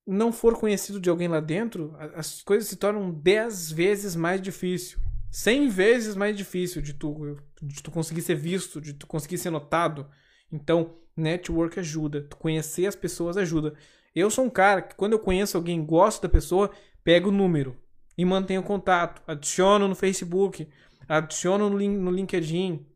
não 0.06 0.32
for 0.32 0.58
conhecido 0.58 1.00
de 1.00 1.08
alguém 1.08 1.28
lá 1.28 1.40
dentro, 1.40 1.94
as 2.14 2.42
coisas 2.42 2.68
se 2.68 2.76
tornam 2.76 3.10
10 3.10 3.72
vezes 3.72 4.14
mais 4.14 4.40
difícil. 4.40 4.98
100 5.30 5.68
vezes 5.68 6.14
mais 6.14 6.36
difícil 6.36 6.80
de 6.80 6.92
tu, 6.92 7.36
de 7.60 7.82
tu 7.82 7.90
conseguir 7.90 8.22
ser 8.22 8.36
visto, 8.36 8.80
de 8.80 8.92
tu 8.92 9.06
conseguir 9.06 9.38
ser 9.38 9.50
notado. 9.50 10.08
Então, 10.52 10.96
network 11.16 11.80
ajuda. 11.80 12.22
Tu 12.22 12.36
conhecer 12.36 12.86
as 12.86 12.94
pessoas 12.94 13.36
ajuda. 13.36 13.74
Eu 14.14 14.30
sou 14.30 14.44
um 14.44 14.50
cara 14.50 14.82
que, 14.82 14.94
quando 14.94 15.14
eu 15.14 15.18
conheço 15.18 15.56
alguém, 15.56 15.84
gosto 15.84 16.22
da 16.22 16.28
pessoa, 16.28 16.70
pego 17.02 17.30
o 17.30 17.32
número 17.32 17.76
e 18.16 18.24
mantenho 18.24 18.62
contato. 18.62 19.22
Adiciono 19.26 19.88
no 19.88 19.94
Facebook, 19.94 20.68
adiciono 21.08 21.68
no, 21.68 22.10
LinkedIn. 22.10 22.86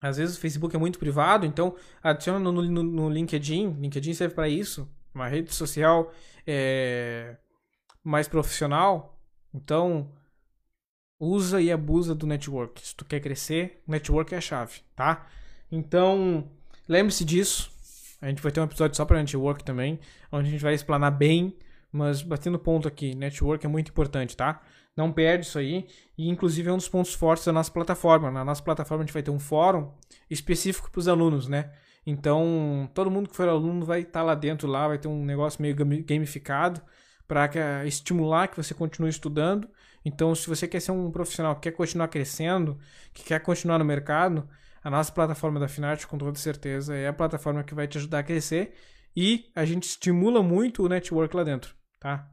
Às 0.00 0.16
vezes 0.16 0.36
o 0.36 0.40
Facebook 0.40 0.74
é 0.74 0.78
muito 0.78 0.98
privado, 0.98 1.44
então 1.44 1.76
adiciono 2.02 2.52
no, 2.52 2.62
no, 2.62 2.82
no 2.82 3.10
LinkedIn. 3.10 3.76
LinkedIn 3.80 4.14
serve 4.14 4.34
para 4.34 4.48
isso. 4.48 4.88
Uma 5.18 5.26
rede 5.26 5.52
social 5.52 6.12
é, 6.46 7.36
mais 8.04 8.28
profissional. 8.28 9.20
Então, 9.52 10.12
usa 11.18 11.60
e 11.60 11.72
abusa 11.72 12.14
do 12.14 12.24
network. 12.24 12.86
Se 12.86 12.94
tu 12.94 13.04
quer 13.04 13.18
crescer, 13.18 13.82
network 13.84 14.32
é 14.32 14.38
a 14.38 14.40
chave, 14.40 14.80
tá? 14.94 15.26
Então, 15.72 16.48
lembre-se 16.88 17.24
disso. 17.24 17.68
A 18.22 18.28
gente 18.28 18.40
vai 18.40 18.52
ter 18.52 18.60
um 18.60 18.64
episódio 18.64 18.96
só 18.96 19.04
para 19.04 19.18
network 19.18 19.64
também, 19.64 19.98
onde 20.30 20.48
a 20.48 20.50
gente 20.52 20.62
vai 20.62 20.74
explanar 20.74 21.10
bem, 21.10 21.56
mas 21.90 22.22
batendo 22.22 22.56
ponto 22.56 22.86
aqui, 22.86 23.12
network 23.16 23.66
é 23.66 23.68
muito 23.68 23.90
importante, 23.90 24.36
tá? 24.36 24.62
Não 24.96 25.12
perde 25.12 25.46
isso 25.46 25.58
aí. 25.58 25.88
E 26.16 26.28
inclusive 26.28 26.68
é 26.68 26.72
um 26.72 26.76
dos 26.76 26.88
pontos 26.88 27.12
fortes 27.12 27.44
da 27.44 27.52
nossa 27.52 27.72
plataforma. 27.72 28.30
Na 28.30 28.44
nossa 28.44 28.62
plataforma 28.62 29.02
a 29.02 29.06
gente 29.06 29.12
vai 29.12 29.22
ter 29.22 29.32
um 29.32 29.38
fórum 29.40 29.92
específico 30.30 30.90
para 30.92 31.00
os 31.00 31.08
alunos, 31.08 31.48
né? 31.48 31.72
Então, 32.10 32.90
todo 32.94 33.10
mundo 33.10 33.28
que 33.28 33.36
for 33.36 33.46
aluno 33.46 33.84
vai 33.84 34.00
estar 34.00 34.20
tá 34.20 34.22
lá 34.22 34.34
dentro 34.34 34.66
lá, 34.66 34.88
vai 34.88 34.96
ter 34.96 35.08
um 35.08 35.26
negócio 35.26 35.60
meio 35.60 35.76
gamificado 35.76 36.80
para 37.26 37.84
estimular 37.84 38.48
que 38.48 38.56
você 38.56 38.72
continue 38.72 39.10
estudando. 39.10 39.68
Então, 40.02 40.34
se 40.34 40.48
você 40.48 40.66
quer 40.66 40.80
ser 40.80 40.92
um 40.92 41.10
profissional 41.10 41.54
que 41.54 41.60
quer 41.70 41.72
continuar 41.76 42.08
crescendo, 42.08 42.78
que 43.12 43.22
quer 43.22 43.40
continuar 43.40 43.78
no 43.78 43.84
mercado, 43.84 44.48
a 44.82 44.88
nossa 44.88 45.12
plataforma 45.12 45.60
da 45.60 45.68
Finarte, 45.68 46.06
com 46.06 46.16
toda 46.16 46.38
certeza, 46.38 46.96
é 46.96 47.08
a 47.08 47.12
plataforma 47.12 47.62
que 47.62 47.74
vai 47.74 47.86
te 47.86 47.98
ajudar 47.98 48.20
a 48.20 48.22
crescer 48.22 48.74
e 49.14 49.52
a 49.54 49.66
gente 49.66 49.82
estimula 49.82 50.42
muito 50.42 50.82
o 50.82 50.88
network 50.88 51.36
lá 51.36 51.44
dentro, 51.44 51.74
tá? 52.00 52.26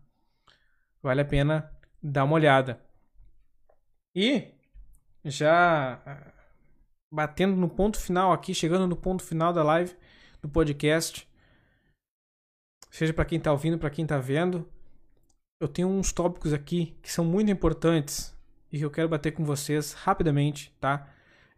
Vale 1.04 1.20
a 1.20 1.26
pena 1.26 1.70
dar 2.02 2.24
uma 2.24 2.36
olhada. 2.36 2.82
E 4.16 4.54
já 5.26 6.02
ah, 6.06 6.35
batendo 7.16 7.56
no 7.56 7.70
ponto 7.70 8.00
final 8.00 8.32
aqui, 8.32 8.54
chegando 8.54 8.86
no 8.86 8.96
ponto 8.96 9.24
final 9.24 9.54
da 9.54 9.64
live 9.64 9.96
do 10.42 10.50
podcast, 10.50 11.28
seja 12.92 13.14
para 13.14 13.26
quem 13.26 13.38
está 13.38 13.52
ouvindo, 13.52 13.80
para 13.80 13.90
quem 13.90 14.04
está 14.04 14.18
vendo, 14.18 14.68
eu 15.60 15.68
tenho 15.68 15.88
uns 15.88 16.12
tópicos 16.12 16.54
aqui 16.54 16.98
que 17.02 17.12
são 17.12 17.24
muito 17.24 17.50
importantes 17.50 18.36
e 18.72 18.78
que 18.78 18.86
eu 18.86 18.92
quero 18.92 19.10
bater 19.10 19.32
com 19.32 19.46
vocês 19.46 19.94
rapidamente, 19.94 20.76
tá? 20.80 21.10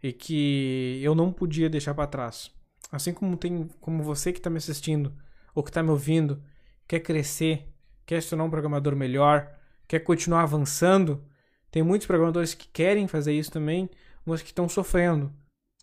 e 0.02 0.12
que 0.12 1.00
eu 1.02 1.14
não 1.14 1.32
podia 1.32 1.68
deixar 1.68 1.94
para 1.94 2.06
trás. 2.06 2.50
Assim 2.90 3.12
como 3.12 3.36
tem, 3.36 3.68
como 3.80 4.02
você 4.02 4.32
que 4.32 4.38
está 4.38 4.48
me 4.48 4.58
assistindo 4.58 5.12
ou 5.54 5.62
que 5.62 5.70
está 5.70 5.82
me 5.82 5.90
ouvindo, 5.90 6.42
quer 6.86 7.00
crescer, 7.00 7.68
quer 8.06 8.22
se 8.22 8.30
tornar 8.30 8.44
um 8.44 8.50
programador 8.50 8.94
melhor, 8.96 9.52
quer 9.86 10.00
continuar 10.00 10.42
avançando, 10.42 11.24
tem 11.70 11.82
muitos 11.82 12.06
programadores 12.06 12.54
que 12.54 12.68
querem 12.68 13.06
fazer 13.08 13.32
isso 13.32 13.50
também, 13.50 13.90
mas 14.24 14.40
que 14.40 14.48
estão 14.48 14.68
sofrendo. 14.68 15.32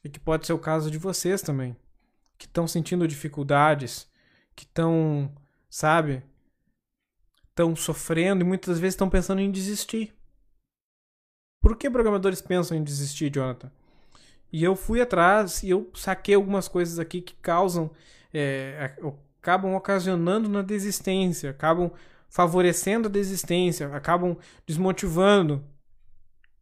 E 0.05 0.09
que 0.09 0.19
pode 0.19 0.45
ser 0.45 0.53
o 0.53 0.59
caso 0.59 0.91
de 0.91 0.99
vocês 0.99 1.41
também, 1.41 1.75
que 2.37 2.45
estão 2.45 2.67
sentindo 2.67 3.07
dificuldades, 3.07 4.07
que 4.55 4.63
estão, 4.63 5.33
sabe, 5.67 6.21
estão 7.49 7.75
sofrendo 7.75 8.43
e 8.43 8.47
muitas 8.47 8.77
vezes 8.77 8.93
estão 8.93 9.09
pensando 9.09 9.41
em 9.41 9.49
desistir. 9.49 10.13
Por 11.59 11.75
que 11.75 11.89
programadores 11.89 12.39
pensam 12.39 12.77
em 12.77 12.83
desistir, 12.83 13.31
Jonathan? 13.31 13.71
E 14.53 14.63
eu 14.63 14.75
fui 14.75 15.01
atrás 15.01 15.63
e 15.63 15.71
eu 15.71 15.89
saquei 15.95 16.35
algumas 16.35 16.67
coisas 16.67 16.99
aqui 16.99 17.19
que 17.19 17.33
causam, 17.41 17.89
é, 18.31 18.95
acabam 19.39 19.73
ocasionando 19.73 20.47
na 20.47 20.61
desistência, 20.61 21.49
acabam 21.49 21.91
favorecendo 22.29 23.07
a 23.07 23.11
desistência, 23.11 23.87
acabam 23.87 24.37
desmotivando. 24.67 25.65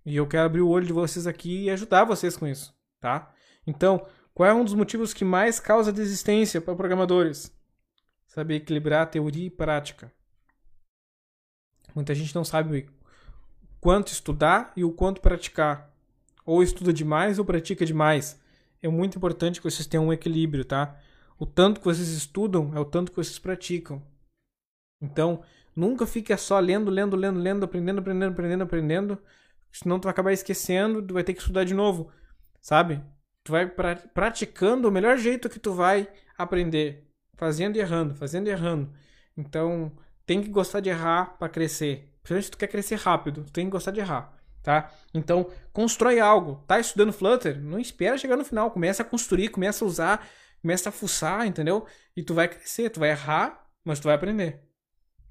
E 0.05 0.15
eu 0.15 0.25
quero 0.25 0.45
abrir 0.45 0.61
o 0.61 0.69
olho 0.69 0.87
de 0.87 0.93
vocês 0.93 1.27
aqui 1.27 1.63
e 1.63 1.69
ajudar 1.69 2.05
vocês 2.05 2.37
com 2.37 2.47
isso, 2.47 2.73
tá? 3.01 3.32
Então, 3.65 4.05
qual 4.33 4.49
é 4.49 4.53
um 4.53 4.63
dos 4.63 4.73
motivos 4.73 5.13
que 5.13 5.23
mais 5.23 5.59
causa 5.59 5.91
desistência 5.91 6.59
para 6.59 6.75
programadores? 6.75 7.51
Saber 8.25 8.55
equilibrar 8.55 9.09
teoria 9.09 9.47
e 9.47 9.49
prática. 9.49 10.11
Muita 11.95 12.15
gente 12.15 12.33
não 12.33 12.43
sabe 12.43 12.79
o 12.79 12.93
quanto 13.79 14.11
estudar 14.11 14.73
e 14.75 14.83
o 14.83 14.91
quanto 14.91 15.21
praticar 15.21 15.93
ou 16.45 16.63
estuda 16.63 16.91
demais 16.91 17.39
ou 17.39 17.45
pratica 17.45 17.85
demais. 17.85 18.39
É 18.81 18.87
muito 18.87 19.17
importante 19.17 19.61
que 19.61 19.69
vocês 19.69 19.87
tenham 19.87 20.07
um 20.07 20.13
equilíbrio, 20.13 20.65
tá? 20.65 20.99
O 21.37 21.45
tanto 21.45 21.79
que 21.79 21.85
vocês 21.85 22.09
estudam 22.09 22.75
é 22.75 22.79
o 22.79 22.85
tanto 22.85 23.11
que 23.11 23.17
vocês 23.17 23.39
praticam. 23.39 24.01
Então, 25.01 25.41
nunca 25.75 26.05
fique 26.05 26.35
só 26.37 26.59
lendo, 26.59 26.89
lendo, 26.89 27.15
lendo, 27.15 27.39
lendo, 27.39 27.63
aprendendo, 27.63 27.99
aprendendo, 27.99 28.31
aprendendo, 28.31 28.63
aprendendo. 28.63 29.19
Senão 29.71 29.99
tu 29.99 30.03
vai 30.03 30.11
acabar 30.11 30.33
esquecendo, 30.33 31.01
tu 31.01 31.13
vai 31.13 31.23
ter 31.23 31.33
que 31.33 31.39
estudar 31.39 31.63
de 31.63 31.73
novo, 31.73 32.11
sabe? 32.61 33.01
Tu 33.43 33.51
vai 33.51 33.67
pra, 33.67 33.95
praticando 33.95 34.87
o 34.87 34.91
melhor 34.91 35.17
jeito 35.17 35.49
que 35.49 35.59
tu 35.59 35.73
vai 35.73 36.07
aprender, 36.37 37.09
fazendo 37.35 37.75
e 37.75 37.79
errando, 37.79 38.15
fazendo 38.15 38.47
e 38.47 38.51
errando. 38.51 38.93
Então, 39.37 39.91
tem 40.25 40.41
que 40.41 40.49
gostar 40.49 40.79
de 40.79 40.89
errar 40.89 41.37
para 41.37 41.49
crescer. 41.49 42.09
Principalmente 42.21 42.45
se 42.45 42.51
tu 42.51 42.57
quer 42.57 42.67
crescer 42.67 42.95
rápido, 42.95 43.43
tu 43.43 43.51
tem 43.51 43.65
que 43.65 43.71
gostar 43.71 43.91
de 43.91 43.99
errar 43.99 44.33
tá? 44.63 44.89
Então, 45.13 45.51
constrói 45.71 46.19
algo. 46.19 46.63
Tá 46.65 46.79
estudando 46.79 47.13
Flutter? 47.13 47.61
Não 47.61 47.77
espera 47.77 48.17
chegar 48.17 48.37
no 48.37 48.45
final. 48.45 48.71
Começa 48.71 49.03
a 49.03 49.05
construir, 49.05 49.49
começa 49.49 49.83
a 49.83 49.87
usar. 49.87 50.27
Começa 50.61 50.89
a 50.89 50.91
fuçar, 50.91 51.45
entendeu? 51.45 51.85
E 52.15 52.23
tu 52.23 52.33
vai 52.33 52.47
crescer, 52.47 52.89
tu 52.89 53.01
vai 53.01 53.09
errar, 53.09 53.67
mas 53.83 53.99
tu 53.99 54.05
vai 54.05 54.15
aprender. 54.15 54.63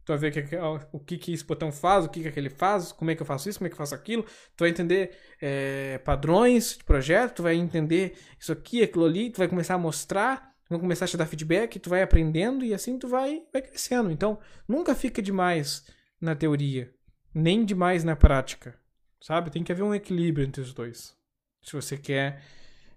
Tu 0.05 0.09
vai 0.09 0.19
ver 0.19 0.33
que, 0.33 0.57
o 0.91 0.99
que, 0.99 1.17
que 1.17 1.33
esse 1.33 1.45
botão 1.45 1.71
faz, 1.71 2.05
o 2.05 2.09
que, 2.09 2.23
que 2.23 2.29
aquele 2.29 2.51
faz, 2.51 2.91
como 2.91 3.11
é 3.11 3.15
que 3.15 3.23
eu 3.23 3.27
faço 3.27 3.49
isso, 3.49 3.59
como 3.59 3.67
é 3.67 3.69
que 3.69 3.75
eu 3.75 3.79
faço 3.79 3.95
aquilo. 3.95 4.25
Tu 4.57 4.61
vai 4.61 4.69
entender 4.69 5.17
é, 5.41 5.99
padrões 5.99 6.77
de 6.77 6.85
projeto, 6.85 7.37
tu 7.37 7.43
vai 7.45 7.55
entender 7.55 8.15
isso 8.39 8.51
aqui, 8.51 8.83
aquilo 8.83 9.05
ali, 9.05 9.31
tu 9.31 9.39
vai 9.39 9.47
começar 9.47 9.75
a 9.75 9.79
mostrar, 9.79 10.53
vão 10.69 10.81
começar 10.81 11.05
a 11.05 11.09
te 11.09 11.17
dar 11.17 11.27
feedback, 11.27 11.79
tu 11.79 11.89
vai 11.89 12.03
aprendendo 12.03 12.65
e 12.65 12.75
assim 12.75 12.99
tu 12.99 13.07
vai, 13.07 13.43
vai 13.53 13.63
crescendo. 13.63 14.11
Então, 14.11 14.39
nunca 14.67 14.95
fica 14.95 15.23
demais 15.23 15.85
na 16.21 16.35
teoria, 16.35 16.93
nem 17.33 17.65
demais 17.65 18.03
na 18.03 18.17
prática, 18.17 18.75
sabe? 19.21 19.51
Tem 19.51 19.63
que 19.63 19.71
haver 19.71 19.83
um 19.83 19.95
equilíbrio 19.95 20.45
entre 20.45 20.63
os 20.63 20.75
dois. 20.75 21.17
Se 21.63 21.73
você 21.75 21.97
quer 21.97 22.43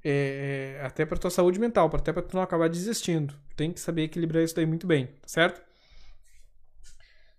é, 0.03 0.80
até 0.84 1.03
para 1.03 1.18
tua 1.18 1.32
saúde 1.32 1.60
mental, 1.60 1.89
até 1.93 2.14
para 2.14 2.22
tu 2.22 2.36
não 2.36 2.43
acabar 2.43 2.70
desistindo. 2.70 3.36
Tem 3.56 3.72
que 3.72 3.80
saber 3.80 4.03
equilibrar 4.03 4.43
isso 4.43 4.56
daí 4.56 4.66
muito 4.66 4.86
bem, 4.86 5.08
tá 5.08 5.28
certo? 5.28 5.64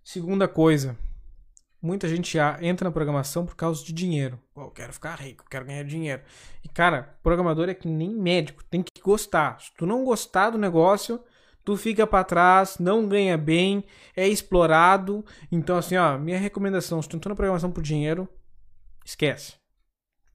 Segunda 0.09 0.46
coisa, 0.46 0.96
muita 1.82 2.09
gente 2.09 2.38
entra 2.62 2.88
na 2.88 2.92
programação 2.92 3.44
por 3.44 3.57
causa 3.57 3.84
de 3.84 3.92
dinheiro. 3.92 4.40
Eu 4.57 4.70
quero 4.70 4.92
ficar 4.92 5.16
rico, 5.16 5.44
quero 5.50 5.64
ganhar 5.64 5.82
dinheiro. 5.82 6.22
E 6.62 6.68
cara, 6.68 7.18
programador 7.24 7.68
é 7.68 7.74
que 7.74 7.88
nem 7.88 8.14
médico, 8.14 8.62
tem 8.70 8.84
que 8.84 9.02
gostar. 9.02 9.61
Se 9.61 9.74
tu 9.76 9.84
não 9.84 10.04
gostar 10.04 10.50
do 10.50 10.59
negócio, 10.59 11.20
tu 11.64 11.76
fica 11.76 12.07
para 12.07 12.22
trás, 12.22 12.78
não 12.78 13.09
ganha 13.09 13.36
bem, 13.36 13.82
é 14.14 14.28
explorado. 14.28 15.24
Então 15.50 15.76
assim, 15.76 15.96
ó, 15.96 16.16
minha 16.16 16.38
recomendação, 16.38 17.02
se 17.02 17.09
tu 17.09 17.16
entrou 17.16 17.30
na 17.30 17.36
programação 17.36 17.72
por 17.72 17.82
dinheiro, 17.82 18.28
esquece. 19.04 19.54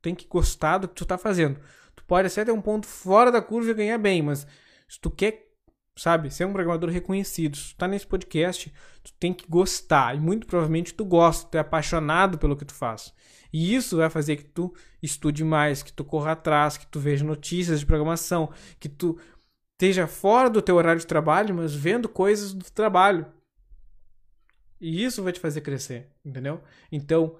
Tem 0.01 0.13
que 0.13 0.27
gostar 0.27 0.79
do 0.79 0.89
que 0.89 0.95
tu 0.95 1.05
tá 1.05 1.17
fazendo. 1.17 1.61
Tu 1.95 2.03
pode 2.03 2.27
até 2.27 2.43
ter 2.43 2.51
um 2.51 2.61
ponto 2.61 2.85
fora 2.85 3.31
da 3.31 3.41
curva 3.41 3.71
e 3.71 3.73
ganhar 3.73 3.97
bem, 3.97 4.21
mas 4.21 4.45
se 4.85 4.99
tu 4.99 5.09
quer, 5.09 5.50
sabe, 6.01 6.31
ser 6.31 6.45
um 6.45 6.53
programador 6.53 6.89
reconhecido, 6.89 7.55
se 7.55 7.73
tu 7.73 7.77
tá 7.77 7.87
nesse 7.87 8.07
podcast, 8.07 8.73
tu 9.03 9.13
tem 9.19 9.33
que 9.33 9.47
gostar. 9.47 10.15
E 10.15 10.19
muito 10.19 10.47
provavelmente 10.47 10.93
tu 10.93 11.05
gosta, 11.05 11.47
tu 11.49 11.55
é 11.55 11.59
apaixonado 11.59 12.37
pelo 12.37 12.55
que 12.57 12.65
tu 12.65 12.73
faz. 12.73 13.13
E 13.53 13.75
isso 13.75 13.97
vai 13.97 14.09
fazer 14.09 14.37
que 14.37 14.45
tu 14.45 14.73
estude 15.01 15.43
mais, 15.43 15.83
que 15.83 15.93
tu 15.93 16.03
corra 16.03 16.31
atrás, 16.31 16.77
que 16.77 16.87
tu 16.87 16.99
veja 16.99 17.23
notícias 17.23 17.79
de 17.79 17.85
programação, 17.85 18.51
que 18.79 18.89
tu 18.89 19.19
esteja 19.73 20.07
fora 20.07 20.49
do 20.49 20.61
teu 20.61 20.75
horário 20.75 20.99
de 20.99 21.07
trabalho, 21.07 21.53
mas 21.53 21.75
vendo 21.75 22.09
coisas 22.09 22.53
do 22.53 22.65
trabalho. 22.71 23.25
E 24.79 25.03
isso 25.03 25.21
vai 25.21 25.31
te 25.31 25.39
fazer 25.39 25.61
crescer, 25.61 26.09
entendeu? 26.25 26.61
Então, 26.91 27.35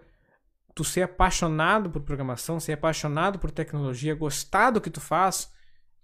tu 0.75 0.83
ser 0.83 1.01
apaixonado 1.01 1.89
por 1.89 2.01
programação, 2.01 2.59
ser 2.59 2.73
apaixonado 2.73 3.39
por 3.39 3.49
tecnologia, 3.49 4.13
gostar 4.13 4.69
do 4.69 4.81
que 4.81 4.89
tu 4.89 5.01
faz, 5.01 5.51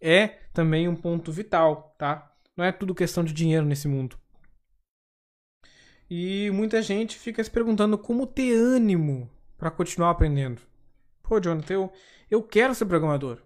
é 0.01 0.27
também 0.53 0.87
um 0.87 0.95
ponto 0.95 1.31
vital, 1.31 1.95
tá? 1.97 2.33
Não 2.57 2.65
é 2.65 2.71
tudo 2.71 2.95
questão 2.95 3.23
de 3.23 3.31
dinheiro 3.31 3.65
nesse 3.65 3.87
mundo. 3.87 4.17
E 6.09 6.49
muita 6.51 6.81
gente 6.81 7.17
fica 7.17 7.43
se 7.43 7.51
perguntando 7.51 7.97
como 7.97 8.25
ter 8.25 8.53
ânimo 8.55 9.29
para 9.57 9.69
continuar 9.69 10.09
aprendendo. 10.09 10.61
Pô, 11.21 11.39
Jonathan, 11.39 11.73
eu, 11.73 11.93
eu 12.31 12.41
quero 12.41 12.73
ser 12.73 12.85
programador. 12.85 13.39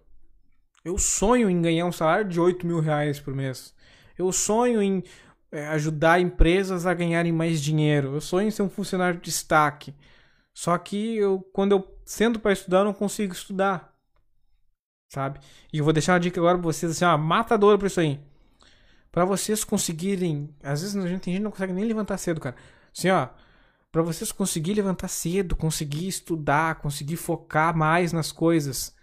Eu 0.84 0.96
sonho 0.96 1.50
em 1.50 1.60
ganhar 1.60 1.84
um 1.84 1.92
salário 1.92 2.28
de 2.28 2.40
8 2.40 2.66
mil 2.66 2.80
reais 2.80 3.20
por 3.20 3.34
mês. 3.34 3.74
Eu 4.16 4.32
sonho 4.32 4.80
em 4.82 5.02
é, 5.50 5.66
ajudar 5.68 6.20
empresas 6.20 6.86
a 6.86 6.94
ganharem 6.94 7.32
mais 7.32 7.60
dinheiro. 7.60 8.14
Eu 8.14 8.20
sonho 8.20 8.48
em 8.48 8.50
ser 8.50 8.62
um 8.62 8.70
funcionário 8.70 9.18
de 9.18 9.26
destaque. 9.26 9.94
Só 10.54 10.76
que 10.78 11.16
eu, 11.16 11.40
quando 11.52 11.72
eu 11.72 11.98
sento 12.04 12.40
para 12.40 12.52
estudar, 12.52 12.78
eu 12.78 12.84
não 12.84 12.94
consigo 12.94 13.32
estudar. 13.32 13.92
Sabe? 15.08 15.40
E 15.72 15.78
eu 15.78 15.84
vou 15.84 15.92
deixar 15.92 16.14
uma 16.14 16.20
dica 16.20 16.40
agora 16.40 16.56
pra 16.56 16.64
vocês, 16.64 16.92
assim, 16.92 17.04
ó, 17.04 17.18
matadora 17.18 17.76
pra 17.76 17.86
isso 17.86 18.00
aí. 18.00 18.18
Pra 19.12 19.26
vocês 19.26 19.62
conseguirem. 19.62 20.48
Às 20.62 20.80
vezes 20.80 20.96
a 20.96 21.06
gente, 21.06 21.30
gente 21.30 21.42
não 21.42 21.50
consegue 21.50 21.74
nem 21.74 21.84
levantar 21.84 22.16
cedo, 22.16 22.40
cara. 22.40 22.56
Assim, 22.96 23.10
ó. 23.10 23.28
Pra 23.92 24.00
vocês 24.00 24.32
conseguirem 24.32 24.82
levantar 24.82 25.08
cedo, 25.08 25.54
conseguir 25.54 26.08
estudar, 26.08 26.76
conseguir 26.76 27.16
focar 27.16 27.76
mais 27.76 28.10
nas 28.10 28.32
coisas. 28.32 28.96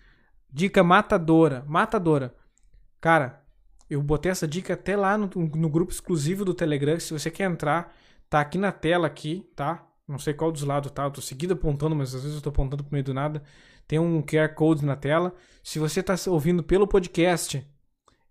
Dica 0.52 0.84
matadora. 0.84 1.64
Matadora. 1.68 2.36
Cara, 3.00 3.44
eu 3.88 4.02
botei 4.02 4.32
essa 4.32 4.48
dica 4.48 4.74
até 4.74 4.98
lá 4.98 5.16
no, 5.16 5.30
no 5.36 5.70
grupo 5.70 5.92
exclusivo 5.92 6.44
do 6.44 6.56
Telegram. 6.56 7.00
Se 7.00 7.14
você 7.14 7.30
quer 7.30 7.44
entrar, 7.44 7.96
tá 8.28 8.42
aqui 8.42 8.58
na 8.58 8.72
tela 8.72 9.06
aqui, 9.06 9.48
tá? 9.56 9.86
Não 10.08 10.18
sei 10.18 10.34
qual 10.34 10.52
dos 10.52 10.64
lados 10.64 10.92
tá. 10.92 11.04
Eu 11.04 11.12
tô 11.12 11.22
seguido 11.22 11.54
apontando, 11.54 11.96
mas 11.96 12.16
às 12.16 12.24
vezes 12.24 12.38
eu 12.38 12.42
tô 12.42 12.50
apontando 12.50 12.84
pro 12.84 12.92
meio 12.92 13.04
do 13.04 13.14
nada. 13.14 13.44
Tem 13.88 14.00
um 14.00 14.24
QR 14.24 14.56
Code 14.56 14.84
na 14.84 14.96
tela. 14.96 15.36
Se 15.64 15.78
você 15.78 16.02
tá 16.02 16.16
ouvindo 16.28 16.64
pelo 16.64 16.88
podcast, 16.88 17.64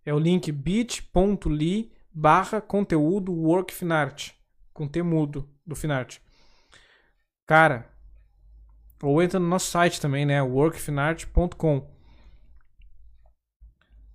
é 0.08 0.14
o 0.14 0.18
link 0.18 0.50
bit.ly 0.50 1.92
barra 2.10 2.62
conteúdo 2.62 3.30
workfinart. 3.30 4.32
Com 4.72 4.88
T 4.88 5.02
mudo 5.02 5.46
do 5.66 5.76
Finart. 5.76 6.18
Cara, 7.46 7.92
ou 9.02 9.22
entra 9.22 9.38
no 9.38 9.46
nosso 9.46 9.70
site 9.70 10.00
também, 10.00 10.24
né? 10.24 10.40
workfinart.com. 10.42 11.90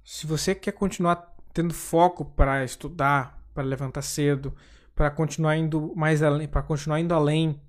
Se 0.04 0.26
você 0.26 0.56
quer 0.56 0.72
continuar 0.72 1.36
tendo 1.54 1.74
foco 1.74 2.26
para 2.26 2.64
estudar, 2.64 3.40
para 3.54 3.64
levantar 3.64 4.02
cedo, 4.02 4.56
para 4.96 5.12
continuar 5.12 5.58
indo 5.58 5.94
mais 5.96 6.24
além, 6.24 6.48
para 6.48 6.64
continuar 6.64 7.00
indo 7.00 7.14
além. 7.14 7.62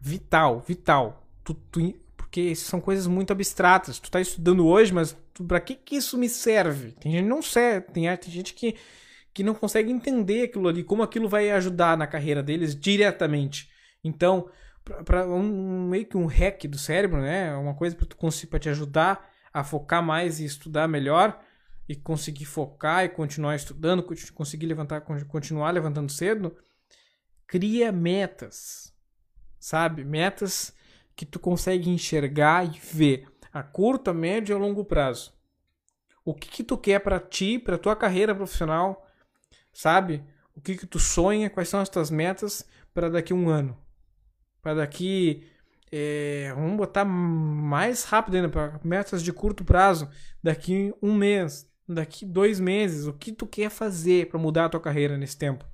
Vital, 0.00 0.60
vital. 0.60 1.24
Tu, 1.44 1.54
tu, 1.54 1.94
porque 2.28 2.54
são 2.54 2.80
coisas 2.80 3.06
muito 3.06 3.32
abstratas. 3.32 3.98
Tu 3.98 4.10
tá 4.10 4.20
estudando 4.20 4.66
hoje, 4.66 4.92
mas 4.92 5.16
para 5.46 5.60
que 5.60 5.74
que 5.74 5.96
isso 5.96 6.18
me 6.18 6.28
serve? 6.28 6.92
Tem 6.92 7.10
gente 7.10 7.22
que 7.22 7.28
não 7.28 7.42
serve, 7.42 7.86
tem, 7.92 8.16
tem 8.16 8.30
gente 8.30 8.54
que 8.54 8.76
que 9.34 9.42
não 9.44 9.54
consegue 9.54 9.92
entender 9.92 10.44
aquilo 10.44 10.66
ali, 10.66 10.82
como 10.82 11.00
aquilo 11.00 11.28
vai 11.28 11.48
ajudar 11.52 11.96
na 11.96 12.08
carreira 12.08 12.42
deles 12.42 12.74
diretamente. 12.74 13.70
Então, 14.02 14.50
para 15.04 15.28
um 15.28 15.88
meio 15.88 16.06
que 16.06 16.16
um 16.16 16.26
hack 16.26 16.64
do 16.64 16.76
cérebro, 16.76 17.20
né? 17.20 17.54
Uma 17.54 17.72
coisa 17.74 17.94
para 17.94 18.06
tu 18.06 18.16
conseguir 18.16 18.58
te 18.58 18.68
ajudar 18.68 19.30
a 19.52 19.62
focar 19.62 20.02
mais 20.02 20.40
e 20.40 20.44
estudar 20.44 20.88
melhor 20.88 21.40
e 21.88 21.94
conseguir 21.94 22.46
focar 22.46 23.04
e 23.04 23.08
continuar 23.08 23.54
estudando, 23.54 24.04
conseguir 24.34 24.66
levantar, 24.66 25.02
continuar 25.02 25.70
levantando 25.70 26.10
cedo, 26.10 26.56
cria 27.46 27.92
metas, 27.92 28.92
sabe? 29.60 30.04
Metas 30.04 30.74
que 31.18 31.26
tu 31.26 31.40
consegue 31.40 31.90
enxergar 31.90 32.64
e 32.64 32.78
ver 32.78 33.26
a 33.52 33.60
curto, 33.60 34.08
a 34.08 34.14
médio 34.14 34.52
e 34.52 34.54
a 34.54 34.58
longo 34.58 34.84
prazo. 34.84 35.34
O 36.24 36.32
que 36.32 36.48
que 36.48 36.62
tu 36.62 36.78
quer 36.78 37.00
para 37.00 37.18
ti, 37.18 37.58
para 37.58 37.76
tua 37.76 37.96
carreira 37.96 38.32
profissional, 38.32 39.04
sabe? 39.72 40.22
O 40.54 40.60
que 40.60 40.76
que 40.76 40.86
tu 40.86 41.00
sonha, 41.00 41.50
quais 41.50 41.68
são 41.68 41.80
as 41.80 41.88
tuas 41.88 42.08
metas 42.08 42.64
para 42.94 43.10
daqui 43.10 43.34
um 43.34 43.48
ano, 43.48 43.76
para 44.62 44.74
daqui 44.74 45.44
é, 45.90 46.52
vamos 46.54 46.76
botar 46.76 47.04
mais 47.04 48.04
rápido 48.04 48.36
ainda 48.36 48.48
para 48.48 48.78
metas 48.84 49.20
de 49.20 49.32
curto 49.32 49.64
prazo, 49.64 50.08
daqui 50.40 50.94
um 51.02 51.12
mês, 51.12 51.68
daqui 51.88 52.24
dois 52.24 52.60
meses, 52.60 53.06
o 53.06 53.12
que 53.12 53.32
tu 53.32 53.44
quer 53.44 53.70
fazer 53.70 54.28
para 54.28 54.38
mudar 54.38 54.66
a 54.66 54.68
tua 54.68 54.80
carreira 54.80 55.18
nesse 55.18 55.36
tempo? 55.36 55.64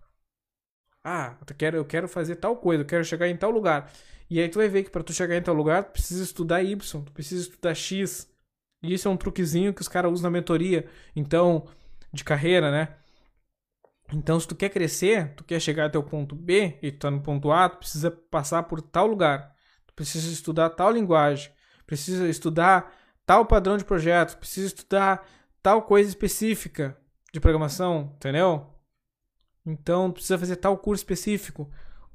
Ah, 1.04 1.36
eu 1.38 1.54
quero, 1.54 1.76
eu 1.76 1.84
quero 1.84 2.08
fazer 2.08 2.36
tal 2.36 2.56
coisa, 2.56 2.82
eu 2.82 2.86
quero 2.86 3.04
chegar 3.04 3.28
em 3.28 3.36
tal 3.36 3.50
lugar. 3.50 3.92
E 4.28 4.40
aí 4.40 4.48
tu 4.48 4.58
vai 4.58 4.68
ver 4.68 4.84
que 4.84 4.90
para 4.90 5.02
tu 5.02 5.12
chegar 5.12 5.36
em 5.36 5.42
tal 5.42 5.54
lugar, 5.54 5.84
tu 5.84 5.92
precisa 5.92 6.22
estudar 6.22 6.62
Y, 6.62 6.76
tu 7.04 7.12
precisa 7.12 7.42
estudar 7.42 7.74
X. 7.74 8.28
E 8.82 8.92
isso 8.92 9.08
é 9.08 9.10
um 9.10 9.16
truquezinho 9.16 9.72
que 9.72 9.80
os 9.80 9.88
caras 9.88 10.12
usam 10.12 10.30
na 10.30 10.38
mentoria, 10.38 10.86
então, 11.14 11.66
de 12.12 12.24
carreira, 12.24 12.70
né? 12.70 12.96
Então, 14.12 14.38
se 14.38 14.46
tu 14.46 14.54
quer 14.54 14.68
crescer, 14.68 15.34
tu 15.34 15.44
quer 15.44 15.60
chegar 15.60 15.86
até 15.86 15.98
o 15.98 16.02
ponto 16.02 16.34
B 16.36 16.78
e 16.82 16.92
tu 16.92 16.98
tá 16.98 17.10
no 17.10 17.22
ponto 17.22 17.50
A, 17.50 17.68
tu 17.68 17.78
precisa 17.78 18.10
passar 18.10 18.62
por 18.64 18.82
tal 18.82 19.06
lugar. 19.06 19.54
Tu 19.86 19.94
precisa 19.94 20.30
estudar 20.30 20.70
tal 20.70 20.90
linguagem, 20.92 21.50
precisa 21.86 22.28
estudar 22.28 22.92
tal 23.24 23.46
padrão 23.46 23.76
de 23.76 23.84
projeto, 23.84 24.36
precisa 24.38 24.66
estudar 24.66 25.26
tal 25.62 25.82
coisa 25.82 26.08
específica 26.08 26.96
de 27.32 27.40
programação, 27.40 28.12
entendeu? 28.16 28.70
Então, 29.64 30.12
precisa 30.12 30.38
fazer 30.38 30.56
tal 30.56 30.76
curso 30.76 31.00
específico. 31.00 31.70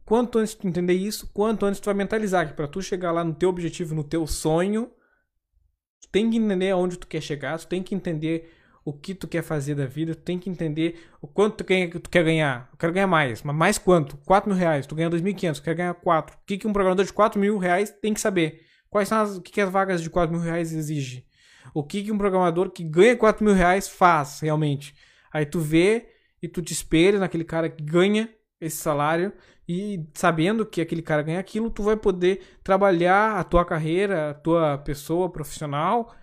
Quanto 0.10 0.40
antes 0.40 0.56
tu 0.56 0.68
entender 0.68 0.94
isso, 0.94 1.30
quanto 1.32 1.68
antes 1.68 1.80
tu 1.80 1.86
vai 1.86 1.94
mentalizar 1.94 2.48
que 2.48 2.56
para 2.56 2.68
tu 2.68 2.82
chegar 2.82 3.12
lá 3.12 3.24
no 3.24 3.32
teu 3.32 3.48
objetivo, 3.48 3.94
no 3.94 4.04
teu 4.04 4.26
sonho, 4.26 4.90
tu 6.02 6.10
tem 6.12 6.32
que 6.32 6.38
entender 6.38 6.72
aonde 6.72 6.98
tu 6.98 7.06
quer 7.06 7.22
chegar, 7.22 7.60
tu 7.60 7.68
tem 7.68 7.84
que 7.84 7.94
entender 7.94 8.52
o 8.84 8.92
que 8.92 9.14
tu 9.14 9.28
quer 9.28 9.44
fazer 9.44 9.76
da 9.76 9.86
vida, 9.86 10.16
tu 10.16 10.24
tem 10.24 10.40
que 10.40 10.50
entender 10.50 11.00
o 11.22 11.28
quanto 11.28 11.58
tu 11.58 11.64
quer, 11.64 11.88
tu 11.92 12.10
quer 12.10 12.24
ganhar. 12.24 12.68
Eu 12.72 12.78
quero 12.80 12.92
ganhar 12.92 13.06
mais, 13.06 13.44
mas 13.44 13.56
mais 13.56 13.78
quanto? 13.78 14.18
4 14.26 14.50
mil 14.50 14.58
reais, 14.58 14.88
tu 14.88 14.96
ganha 14.96 15.12
2.500, 15.12 15.56
tu 15.58 15.62
quer 15.62 15.76
ganhar 15.76 15.94
4. 15.94 16.36
O 16.36 16.40
que, 16.44 16.58
que 16.58 16.68
um 16.68 16.74
programador 16.74 17.06
de 17.06 17.14
4 17.14 17.40
mil 17.40 17.60
reais 17.60 17.92
tem 17.92 18.12
que 18.12 18.20
saber? 18.20 18.62
Quais 18.90 19.08
são 19.08 19.20
as, 19.20 19.38
o 19.38 19.42
que, 19.44 19.52
que 19.52 19.62
as 19.62 19.70
vagas 19.70 20.02
de 20.02 20.10
4 20.10 20.36
mil 20.36 20.44
reais 20.44 20.74
exigem? 20.74 21.24
o 21.72 21.84
que, 21.84 22.04
que 22.04 22.12
um 22.12 22.18
programador 22.18 22.72
que 22.72 22.84
ganha 22.84 23.16
4 23.16 23.46
mil 23.46 23.54
reais 23.54 23.88
faz 23.88 24.40
realmente. 24.40 24.96
Aí 25.32 25.46
tu 25.46 25.60
vê 25.60 26.10
e 26.42 26.48
tu 26.48 26.64
te 26.64 26.74
espelha 26.74 27.20
naquele 27.20 27.44
cara 27.44 27.70
que 27.70 27.84
ganha 27.84 28.28
esse 28.60 28.78
salário 28.78 29.32
e 29.68 30.04
sabendo 30.14 30.66
que 30.66 30.82
aquele 30.82 31.02
cara 31.02 31.22
ganha 31.22 31.40
aquilo, 31.40 31.70
tu 31.70 31.84
vai 31.84 31.96
poder 31.96 32.42
trabalhar 32.64 33.38
a 33.38 33.44
tua 33.44 33.64
carreira, 33.64 34.32
a 34.32 34.34
tua 34.34 34.78
pessoa 34.80 35.30
profissional 35.30 36.14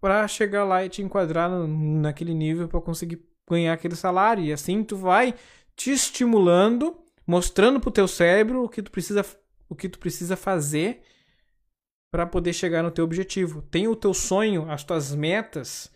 para 0.00 0.26
chegar 0.26 0.64
lá 0.64 0.84
e 0.84 0.88
te 0.88 1.00
enquadrar 1.00 1.48
naquele 1.48 2.34
nível 2.34 2.68
para 2.68 2.80
conseguir 2.80 3.24
ganhar 3.48 3.72
aquele 3.72 3.94
salário. 3.94 4.44
E 4.44 4.52
assim 4.52 4.82
tu 4.82 4.96
vai 4.96 5.34
te 5.76 5.92
estimulando, 5.92 6.98
mostrando 7.26 7.80
pro 7.80 7.90
teu 7.90 8.08
cérebro 8.08 8.64
o 8.64 8.68
que 8.68 8.82
tu 8.82 8.90
precisa, 8.90 9.24
o 9.68 9.76
que 9.76 9.88
tu 9.88 9.98
precisa 9.98 10.36
fazer 10.36 11.02
para 12.10 12.26
poder 12.26 12.52
chegar 12.52 12.82
no 12.82 12.90
teu 12.90 13.04
objetivo. 13.04 13.62
Tenha 13.62 13.90
o 13.90 13.96
teu 13.96 14.12
sonho, 14.12 14.70
as 14.70 14.84
tuas 14.84 15.14
metas 15.14 15.90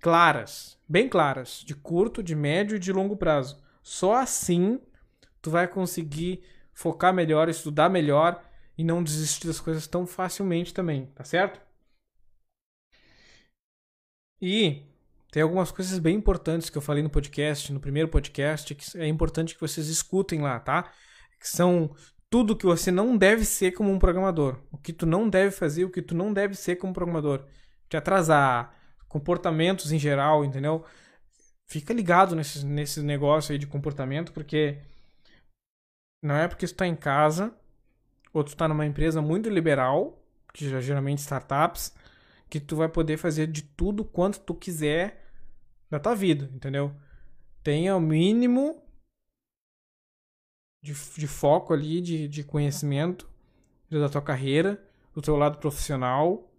claras, 0.00 0.78
bem 0.88 1.08
claras, 1.08 1.62
de 1.64 1.74
curto, 1.74 2.22
de 2.22 2.34
médio 2.34 2.76
e 2.76 2.80
de 2.80 2.92
longo 2.92 3.16
prazo. 3.16 3.62
Só 3.88 4.16
assim 4.16 4.78
tu 5.40 5.50
vai 5.50 5.66
conseguir 5.66 6.44
focar 6.74 7.10
melhor, 7.10 7.48
estudar 7.48 7.88
melhor 7.88 8.44
e 8.76 8.84
não 8.84 9.02
desistir 9.02 9.46
das 9.46 9.60
coisas 9.60 9.86
tão 9.86 10.06
facilmente 10.06 10.74
também, 10.74 11.06
tá 11.06 11.24
certo? 11.24 11.58
E 14.42 14.84
tem 15.32 15.42
algumas 15.42 15.70
coisas 15.70 15.98
bem 15.98 16.16
importantes 16.16 16.68
que 16.68 16.76
eu 16.76 16.82
falei 16.82 17.02
no 17.02 17.08
podcast, 17.08 17.72
no 17.72 17.80
primeiro 17.80 18.10
podcast, 18.10 18.74
que 18.74 18.98
é 18.98 19.06
importante 19.08 19.54
que 19.54 19.60
vocês 19.62 19.88
escutem 19.88 20.42
lá, 20.42 20.60
tá? 20.60 20.92
Que 21.40 21.48
são 21.48 21.90
tudo 22.28 22.54
que 22.54 22.66
você 22.66 22.90
não 22.90 23.16
deve 23.16 23.46
ser 23.46 23.72
como 23.72 23.90
um 23.90 23.98
programador. 23.98 24.60
O 24.70 24.76
que 24.76 24.92
tu 24.92 25.06
não 25.06 25.30
deve 25.30 25.50
fazer, 25.50 25.86
o 25.86 25.90
que 25.90 26.02
tu 26.02 26.14
não 26.14 26.30
deve 26.30 26.54
ser 26.54 26.76
como 26.76 26.92
programador. 26.92 27.46
Te 27.88 27.96
atrasar, 27.96 28.70
comportamentos 29.08 29.92
em 29.92 29.98
geral, 29.98 30.44
entendeu? 30.44 30.84
Fica 31.70 31.92
ligado 31.92 32.34
nesse, 32.34 32.64
nesse 32.64 33.02
negócio 33.02 33.52
aí 33.52 33.58
de 33.58 33.66
comportamento, 33.66 34.32
porque 34.32 34.78
não 36.22 36.34
é 36.34 36.48
porque 36.48 36.66
tu 36.66 36.74
tá 36.74 36.86
em 36.86 36.96
casa 36.96 37.54
ou 38.32 38.42
tu 38.42 38.56
tá 38.56 38.66
numa 38.66 38.86
empresa 38.86 39.20
muito 39.20 39.48
liberal, 39.48 40.18
que 40.52 40.68
já 40.68 40.80
geralmente 40.80 41.18
startups, 41.18 41.94
que 42.48 42.58
tu 42.58 42.76
vai 42.76 42.88
poder 42.88 43.18
fazer 43.18 43.46
de 43.46 43.62
tudo 43.62 44.04
quanto 44.04 44.40
tu 44.40 44.54
quiser 44.54 45.24
da 45.90 46.00
tua 46.00 46.14
vida, 46.14 46.50
entendeu? 46.54 46.94
Tenha 47.62 47.94
o 47.94 48.00
mínimo 48.00 48.82
de, 50.82 50.92
de 50.92 51.26
foco 51.26 51.74
ali, 51.74 52.00
de, 52.00 52.28
de 52.28 52.42
conhecimento 52.42 53.28
da 53.90 54.08
tua 54.08 54.22
carreira, 54.22 54.82
do 55.14 55.20
teu 55.20 55.36
lado 55.36 55.58
profissional. 55.58 56.50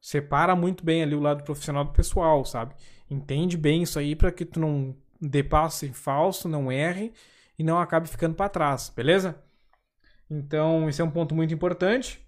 Separa 0.00 0.54
muito 0.54 0.84
bem 0.84 1.02
ali 1.02 1.14
o 1.14 1.20
lado 1.20 1.42
profissional 1.42 1.84
do 1.84 1.92
pessoal, 1.92 2.44
sabe? 2.44 2.74
Entende 3.10 3.56
bem 3.56 3.82
isso 3.82 3.98
aí 3.98 4.14
para 4.14 4.30
que 4.30 4.44
tu 4.44 4.60
não 4.60 4.94
dê 5.20 5.42
passo 5.42 5.86
em 5.86 5.92
falso, 5.92 6.48
não 6.48 6.70
erre 6.70 7.12
e 7.58 7.62
não 7.62 7.78
acabe 7.78 8.08
ficando 8.08 8.34
para 8.34 8.48
trás, 8.48 8.92
beleza? 8.94 9.42
Então, 10.30 10.88
esse 10.88 11.00
é 11.00 11.04
um 11.04 11.10
ponto 11.10 11.34
muito 11.34 11.52
importante. 11.52 12.20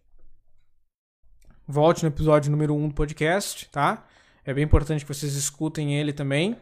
Volte 1.66 2.02
no 2.02 2.08
episódio 2.08 2.50
número 2.50 2.74
1 2.74 2.84
um 2.84 2.88
do 2.88 2.94
podcast, 2.94 3.68
tá? 3.68 4.06
É 4.44 4.54
bem 4.54 4.64
importante 4.64 5.04
que 5.04 5.14
vocês 5.14 5.34
escutem 5.34 5.96
ele 5.96 6.12
também, 6.12 6.56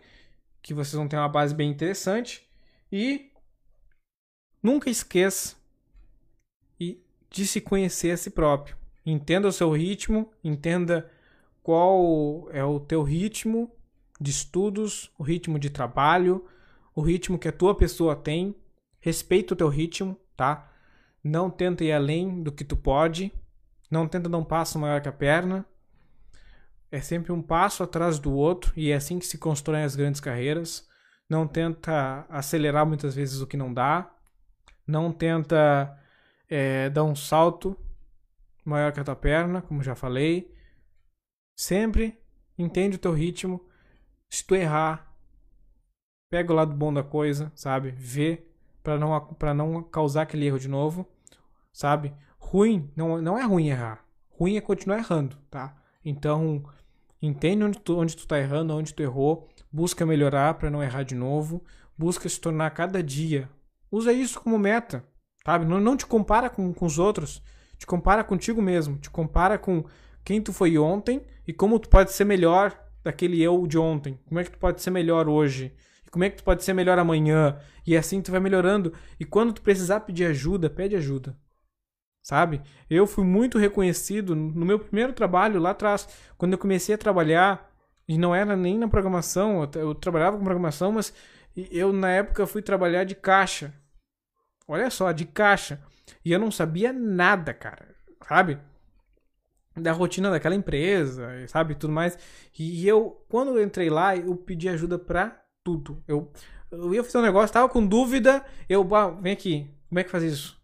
que 0.60 0.74
vocês 0.74 0.94
vão 0.94 1.08
ter 1.08 1.16
uma 1.16 1.28
base 1.28 1.54
bem 1.54 1.70
interessante. 1.70 2.46
E 2.90 3.30
nunca 4.62 4.90
esqueça 4.90 5.56
de 7.30 7.46
se 7.46 7.60
conhecer 7.60 8.10
a 8.10 8.16
si 8.16 8.30
próprio. 8.30 8.76
Entenda 9.04 9.48
o 9.48 9.52
seu 9.52 9.70
ritmo, 9.70 10.30
entenda 10.42 11.10
qual 11.62 12.48
é 12.50 12.64
o 12.64 12.80
teu 12.80 13.02
ritmo 13.02 13.70
de 14.20 14.30
estudos, 14.30 15.12
o 15.18 15.22
ritmo 15.22 15.58
de 15.58 15.70
trabalho, 15.70 16.44
o 16.94 17.00
ritmo 17.00 17.38
que 17.38 17.48
a 17.48 17.52
tua 17.52 17.74
pessoa 17.74 18.16
tem. 18.16 18.54
Respeita 19.00 19.54
o 19.54 19.56
teu 19.56 19.68
ritmo, 19.68 20.16
tá? 20.36 20.70
Não 21.22 21.48
tenta 21.50 21.84
ir 21.84 21.92
além 21.92 22.42
do 22.42 22.50
que 22.50 22.64
tu 22.64 22.76
pode. 22.76 23.32
Não 23.90 24.08
tenta 24.08 24.28
dar 24.28 24.38
um 24.38 24.44
passo 24.44 24.78
maior 24.78 25.00
que 25.00 25.08
a 25.08 25.12
perna. 25.12 25.64
É 26.90 27.00
sempre 27.00 27.32
um 27.32 27.42
passo 27.42 27.82
atrás 27.82 28.18
do 28.18 28.32
outro 28.32 28.72
e 28.76 28.90
é 28.90 28.94
assim 28.94 29.18
que 29.18 29.26
se 29.26 29.38
constroem 29.38 29.84
as 29.84 29.94
grandes 29.94 30.20
carreiras. 30.20 30.88
Não 31.28 31.46
tenta 31.46 32.26
acelerar 32.28 32.86
muitas 32.86 33.14
vezes 33.14 33.40
o 33.40 33.46
que 33.46 33.56
não 33.56 33.72
dá. 33.72 34.10
Não 34.86 35.12
tenta 35.12 35.98
é, 36.48 36.88
dar 36.88 37.04
um 37.04 37.14
salto 37.14 37.76
maior 38.64 38.92
que 38.92 39.00
a 39.00 39.04
tua 39.04 39.16
perna, 39.16 39.60
como 39.60 39.82
já 39.82 39.94
falei. 39.94 40.54
Sempre 41.54 42.18
entende 42.56 42.96
o 42.96 43.00
teu 43.00 43.12
ritmo. 43.12 43.67
Se 44.30 44.44
tu 44.44 44.54
errar, 44.54 45.14
pega 46.30 46.52
o 46.52 46.56
lado 46.56 46.74
bom 46.74 46.92
da 46.92 47.02
coisa, 47.02 47.50
sabe? 47.54 47.90
Vê 47.92 48.44
para 48.82 48.98
não 48.98 49.20
para 49.34 49.54
não 49.54 49.82
causar 49.82 50.22
aquele 50.22 50.46
erro 50.46 50.58
de 50.58 50.68
novo, 50.68 51.06
sabe? 51.72 52.14
Ruim 52.38 52.90
não, 52.94 53.20
não 53.20 53.38
é 53.38 53.44
ruim 53.44 53.68
errar. 53.68 54.04
Ruim 54.30 54.56
é 54.56 54.60
continuar 54.60 54.98
errando, 54.98 55.36
tá? 55.50 55.76
Então, 56.04 56.62
entende 57.20 57.64
onde 57.64 57.80
tu, 57.80 57.98
onde 57.98 58.16
tu 58.16 58.26
tá 58.26 58.38
errando, 58.38 58.74
onde 58.74 58.94
tu 58.94 59.02
errou, 59.02 59.48
busca 59.72 60.06
melhorar 60.06 60.54
para 60.54 60.70
não 60.70 60.82
errar 60.82 61.02
de 61.02 61.14
novo, 61.14 61.62
busca 61.96 62.28
se 62.28 62.40
tornar 62.40 62.70
cada 62.70 63.02
dia. 63.02 63.50
Usa 63.90 64.12
isso 64.12 64.40
como 64.40 64.58
meta, 64.58 65.04
sabe? 65.44 65.64
Não, 65.64 65.80
não 65.80 65.96
te 65.96 66.06
compara 66.06 66.48
com, 66.48 66.72
com 66.72 66.86
os 66.86 66.98
outros, 66.98 67.42
te 67.76 67.86
compara 67.86 68.22
contigo 68.22 68.62
mesmo, 68.62 68.98
te 68.98 69.10
compara 69.10 69.58
com 69.58 69.84
quem 70.24 70.40
tu 70.40 70.52
foi 70.52 70.78
ontem 70.78 71.26
e 71.46 71.52
como 71.52 71.78
tu 71.78 71.88
pode 71.88 72.12
ser 72.12 72.24
melhor 72.24 72.78
daquele 73.02 73.42
eu 73.42 73.66
de 73.66 73.78
ontem. 73.78 74.18
Como 74.26 74.40
é 74.40 74.44
que 74.44 74.50
tu 74.50 74.58
pode 74.58 74.82
ser 74.82 74.90
melhor 74.90 75.28
hoje? 75.28 75.72
E 76.06 76.10
como 76.10 76.24
é 76.24 76.30
que 76.30 76.36
tu 76.36 76.44
pode 76.44 76.64
ser 76.64 76.72
melhor 76.72 76.98
amanhã? 76.98 77.58
E 77.86 77.96
assim 77.96 78.20
tu 78.20 78.30
vai 78.30 78.40
melhorando. 78.40 78.92
E 79.18 79.24
quando 79.24 79.52
tu 79.52 79.62
precisar 79.62 80.00
pedir 80.00 80.26
ajuda, 80.26 80.70
pede 80.70 80.96
ajuda 80.96 81.36
sabe? 82.28 82.60
Eu 82.90 83.06
fui 83.06 83.24
muito 83.24 83.56
reconhecido 83.56 84.36
no 84.36 84.66
meu 84.66 84.78
primeiro 84.78 85.14
trabalho 85.14 85.58
lá 85.58 85.70
atrás, 85.70 86.06
quando 86.36 86.52
eu 86.52 86.58
comecei 86.58 86.94
a 86.94 86.98
trabalhar, 86.98 87.72
e 88.06 88.18
não 88.18 88.34
era 88.34 88.54
nem 88.54 88.78
na 88.78 88.86
programação, 88.86 89.62
eu, 89.62 89.80
eu 89.80 89.94
trabalhava 89.94 90.36
com 90.36 90.44
programação, 90.44 90.92
mas 90.92 91.10
eu 91.56 91.90
na 91.90 92.10
época 92.10 92.46
fui 92.46 92.60
trabalhar 92.60 93.04
de 93.04 93.14
caixa. 93.14 93.72
Olha 94.66 94.90
só, 94.90 95.10
de 95.10 95.24
caixa. 95.24 95.80
E 96.22 96.30
eu 96.30 96.38
não 96.38 96.50
sabia 96.50 96.92
nada, 96.92 97.54
cara, 97.54 97.94
sabe? 98.26 98.58
Da 99.80 99.92
rotina 99.92 100.30
daquela 100.30 100.54
empresa, 100.54 101.28
sabe? 101.48 101.74
Tudo 101.74 101.92
mais. 101.92 102.18
E 102.58 102.86
eu, 102.86 103.24
quando 103.28 103.56
eu 103.56 103.62
entrei 103.62 103.90
lá, 103.90 104.16
eu 104.16 104.36
pedi 104.36 104.68
ajuda 104.68 104.98
pra 104.98 105.40
tudo. 105.64 106.02
Eu, 106.06 106.32
eu 106.70 106.94
ia 106.94 107.04
fazer 107.04 107.18
um 107.18 107.22
negócio, 107.22 107.52
tava 107.52 107.68
com 107.68 107.86
dúvida, 107.86 108.44
eu, 108.68 108.94
ah, 108.94 109.10
vem 109.10 109.32
aqui, 109.32 109.70
como 109.88 109.98
é 109.98 110.04
que 110.04 110.10
faz 110.10 110.22
isso? 110.22 110.58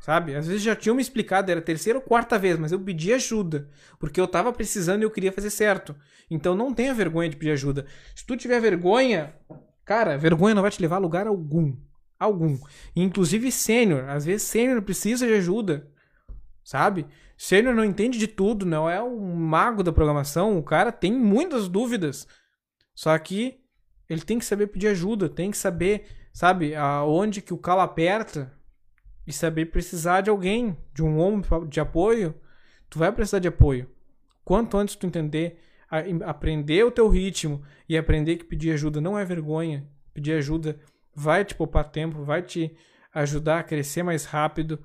Sabe? 0.00 0.34
Às 0.34 0.46
vezes 0.46 0.62
já 0.62 0.76
tinham 0.76 0.94
me 0.94 1.00
explicado, 1.00 1.50
era 1.50 1.60
a 1.60 1.62
terceira 1.62 1.98
ou 1.98 2.04
quarta 2.04 2.38
vez, 2.38 2.58
mas 2.58 2.72
eu 2.72 2.78
pedi 2.78 3.10
ajuda. 3.10 3.70
Porque 3.98 4.20
eu 4.20 4.28
tava 4.28 4.52
precisando 4.52 5.00
e 5.00 5.04
eu 5.04 5.10
queria 5.10 5.32
fazer 5.32 5.48
certo. 5.48 5.96
Então 6.30 6.54
não 6.54 6.74
tenha 6.74 6.92
vergonha 6.92 7.30
de 7.30 7.36
pedir 7.36 7.52
ajuda. 7.52 7.86
Se 8.14 8.26
tu 8.26 8.36
tiver 8.36 8.60
vergonha, 8.60 9.34
cara, 9.82 10.18
vergonha 10.18 10.54
não 10.54 10.60
vai 10.60 10.70
te 10.70 10.82
levar 10.82 10.96
a 10.96 10.98
lugar 10.98 11.26
algum. 11.26 11.74
Algum. 12.18 12.58
Inclusive 12.94 13.50
sênior. 13.50 14.06
Às 14.10 14.26
vezes 14.26 14.42
sênior 14.42 14.82
precisa 14.82 15.26
de 15.26 15.32
ajuda. 15.32 15.88
Sabe? 16.62 17.06
Sênior 17.36 17.74
não 17.74 17.84
entende 17.84 18.18
de 18.18 18.28
tudo, 18.28 18.64
não 18.64 18.88
é 18.88 19.02
um 19.02 19.34
mago 19.34 19.82
da 19.82 19.92
programação. 19.92 20.58
O 20.58 20.62
cara 20.62 20.92
tem 20.92 21.12
muitas 21.12 21.68
dúvidas. 21.68 22.26
Só 22.94 23.16
que 23.18 23.60
ele 24.08 24.22
tem 24.22 24.38
que 24.38 24.44
saber 24.44 24.68
pedir 24.68 24.88
ajuda, 24.88 25.28
tem 25.28 25.50
que 25.50 25.56
saber, 25.56 26.06
sabe, 26.32 26.74
aonde 26.74 27.42
que 27.42 27.52
o 27.52 27.58
calo 27.58 27.80
aperta 27.80 28.52
e 29.26 29.32
saber 29.32 29.66
precisar 29.66 30.20
de 30.20 30.30
alguém, 30.30 30.76
de 30.92 31.02
um 31.02 31.18
ombro 31.18 31.66
de 31.66 31.80
apoio, 31.80 32.34
tu 32.88 32.98
vai 32.98 33.10
precisar 33.10 33.38
de 33.38 33.48
apoio. 33.48 33.90
Quanto 34.44 34.76
antes 34.76 34.94
tu 34.94 35.06
entender, 35.06 35.58
aprender 36.24 36.84
o 36.84 36.90
teu 36.90 37.08
ritmo 37.08 37.62
e 37.88 37.96
aprender 37.96 38.36
que 38.36 38.44
pedir 38.44 38.72
ajuda 38.72 39.00
não 39.00 39.18
é 39.18 39.24
vergonha, 39.24 39.88
pedir 40.12 40.34
ajuda 40.34 40.78
vai 41.14 41.44
te 41.44 41.54
poupar 41.54 41.90
tempo, 41.90 42.22
vai 42.22 42.42
te 42.42 42.76
ajudar 43.12 43.60
a 43.60 43.62
crescer 43.62 44.02
mais 44.02 44.24
rápido. 44.24 44.84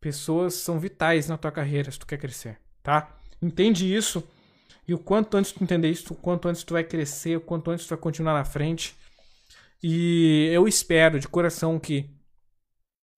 Pessoas 0.00 0.54
são 0.54 0.78
vitais 0.78 1.28
na 1.28 1.36
tua 1.36 1.50
carreira 1.50 1.90
se 1.90 1.98
tu 1.98 2.06
quer 2.06 2.18
crescer, 2.18 2.58
tá? 2.82 3.18
Entende 3.42 3.92
isso 3.92 4.22
e 4.88 4.94
o 4.94 4.98
quanto 4.98 5.36
antes 5.36 5.52
tu 5.52 5.62
entender 5.62 5.90
isso, 5.90 6.14
o 6.14 6.16
quanto 6.16 6.48
antes 6.48 6.64
tu 6.64 6.72
vai 6.72 6.82
crescer, 6.82 7.36
o 7.36 7.40
quanto 7.42 7.70
antes 7.70 7.86
tu 7.86 7.90
vai 7.90 7.98
continuar 7.98 8.32
na 8.32 8.44
frente. 8.44 8.96
E 9.82 10.48
eu 10.50 10.66
espero 10.66 11.20
de 11.20 11.28
coração 11.28 11.78
que 11.78 12.10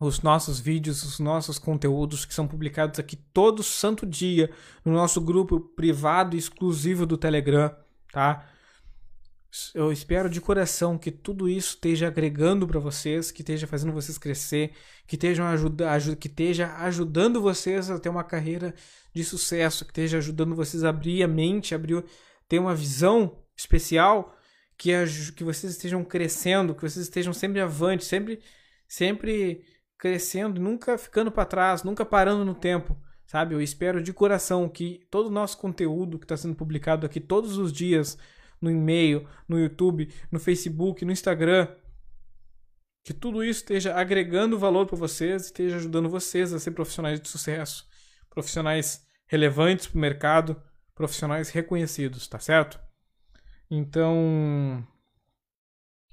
os 0.00 0.20
nossos 0.20 0.58
vídeos, 0.58 1.04
os 1.04 1.20
nossos 1.20 1.58
conteúdos 1.58 2.24
que 2.24 2.34
são 2.34 2.48
publicados 2.48 2.98
aqui 2.98 3.14
todo 3.14 3.62
santo 3.62 4.04
dia 4.04 4.50
no 4.84 4.92
nosso 4.92 5.20
grupo 5.20 5.60
privado 5.60 6.36
exclusivo 6.36 7.06
do 7.06 7.16
Telegram, 7.16 7.70
tá? 8.10 8.49
Eu 9.74 9.90
espero 9.90 10.30
de 10.30 10.40
coração 10.40 10.96
que 10.96 11.10
tudo 11.10 11.48
isso 11.48 11.74
esteja 11.74 12.06
agregando 12.06 12.68
para 12.68 12.78
vocês, 12.78 13.32
que 13.32 13.42
esteja 13.42 13.66
fazendo 13.66 13.92
vocês 13.92 14.16
crescer, 14.16 14.72
que 15.08 15.16
esteja, 15.16 15.48
ajuda, 15.48 15.86
que 16.16 16.28
esteja 16.28 16.76
ajudando 16.76 17.40
vocês 17.40 17.90
a 17.90 17.98
ter 17.98 18.08
uma 18.08 18.22
carreira 18.22 18.72
de 19.12 19.24
sucesso, 19.24 19.84
que 19.84 19.90
esteja 19.90 20.18
ajudando 20.18 20.54
vocês 20.54 20.84
a 20.84 20.90
abrir 20.90 21.24
a 21.24 21.28
mente, 21.28 21.74
abrir, 21.74 22.04
ter 22.48 22.60
uma 22.60 22.76
visão 22.76 23.42
especial, 23.56 24.36
que, 24.78 24.92
que 25.36 25.42
vocês 25.42 25.72
estejam 25.72 26.04
crescendo, 26.04 26.74
que 26.74 26.82
vocês 26.82 27.04
estejam 27.04 27.32
sempre 27.32 27.60
avante, 27.60 28.04
sempre, 28.04 28.40
sempre 28.86 29.64
crescendo, 29.98 30.60
nunca 30.60 30.96
ficando 30.96 31.30
para 31.30 31.44
trás, 31.44 31.82
nunca 31.82 32.04
parando 32.04 32.44
no 32.44 32.54
tempo, 32.54 32.96
sabe? 33.26 33.54
Eu 33.54 33.60
espero 33.60 34.00
de 34.00 34.12
coração 34.12 34.68
que 34.68 35.06
todo 35.10 35.26
o 35.26 35.30
nosso 35.30 35.58
conteúdo 35.58 36.20
que 36.20 36.24
está 36.24 36.36
sendo 36.36 36.54
publicado 36.54 37.04
aqui 37.04 37.18
todos 37.18 37.58
os 37.58 37.72
dias 37.72 38.16
no 38.60 38.70
e-mail, 38.70 39.26
no 39.48 39.58
YouTube, 39.58 40.12
no 40.30 40.38
Facebook, 40.38 41.04
no 41.04 41.12
Instagram, 41.12 41.68
que 43.02 43.14
tudo 43.14 43.42
isso 43.42 43.60
esteja 43.60 43.94
agregando 43.94 44.58
valor 44.58 44.86
para 44.86 44.96
vocês, 44.96 45.46
esteja 45.46 45.76
ajudando 45.76 46.08
vocês 46.08 46.52
a 46.52 46.58
ser 46.58 46.72
profissionais 46.72 47.20
de 47.20 47.28
sucesso, 47.28 47.88
profissionais 48.28 49.06
relevantes 49.26 49.86
para 49.86 49.96
o 49.96 50.00
mercado, 50.00 50.62
profissionais 50.94 51.48
reconhecidos, 51.48 52.28
tá 52.28 52.38
certo? 52.38 52.78
Então, 53.70 54.86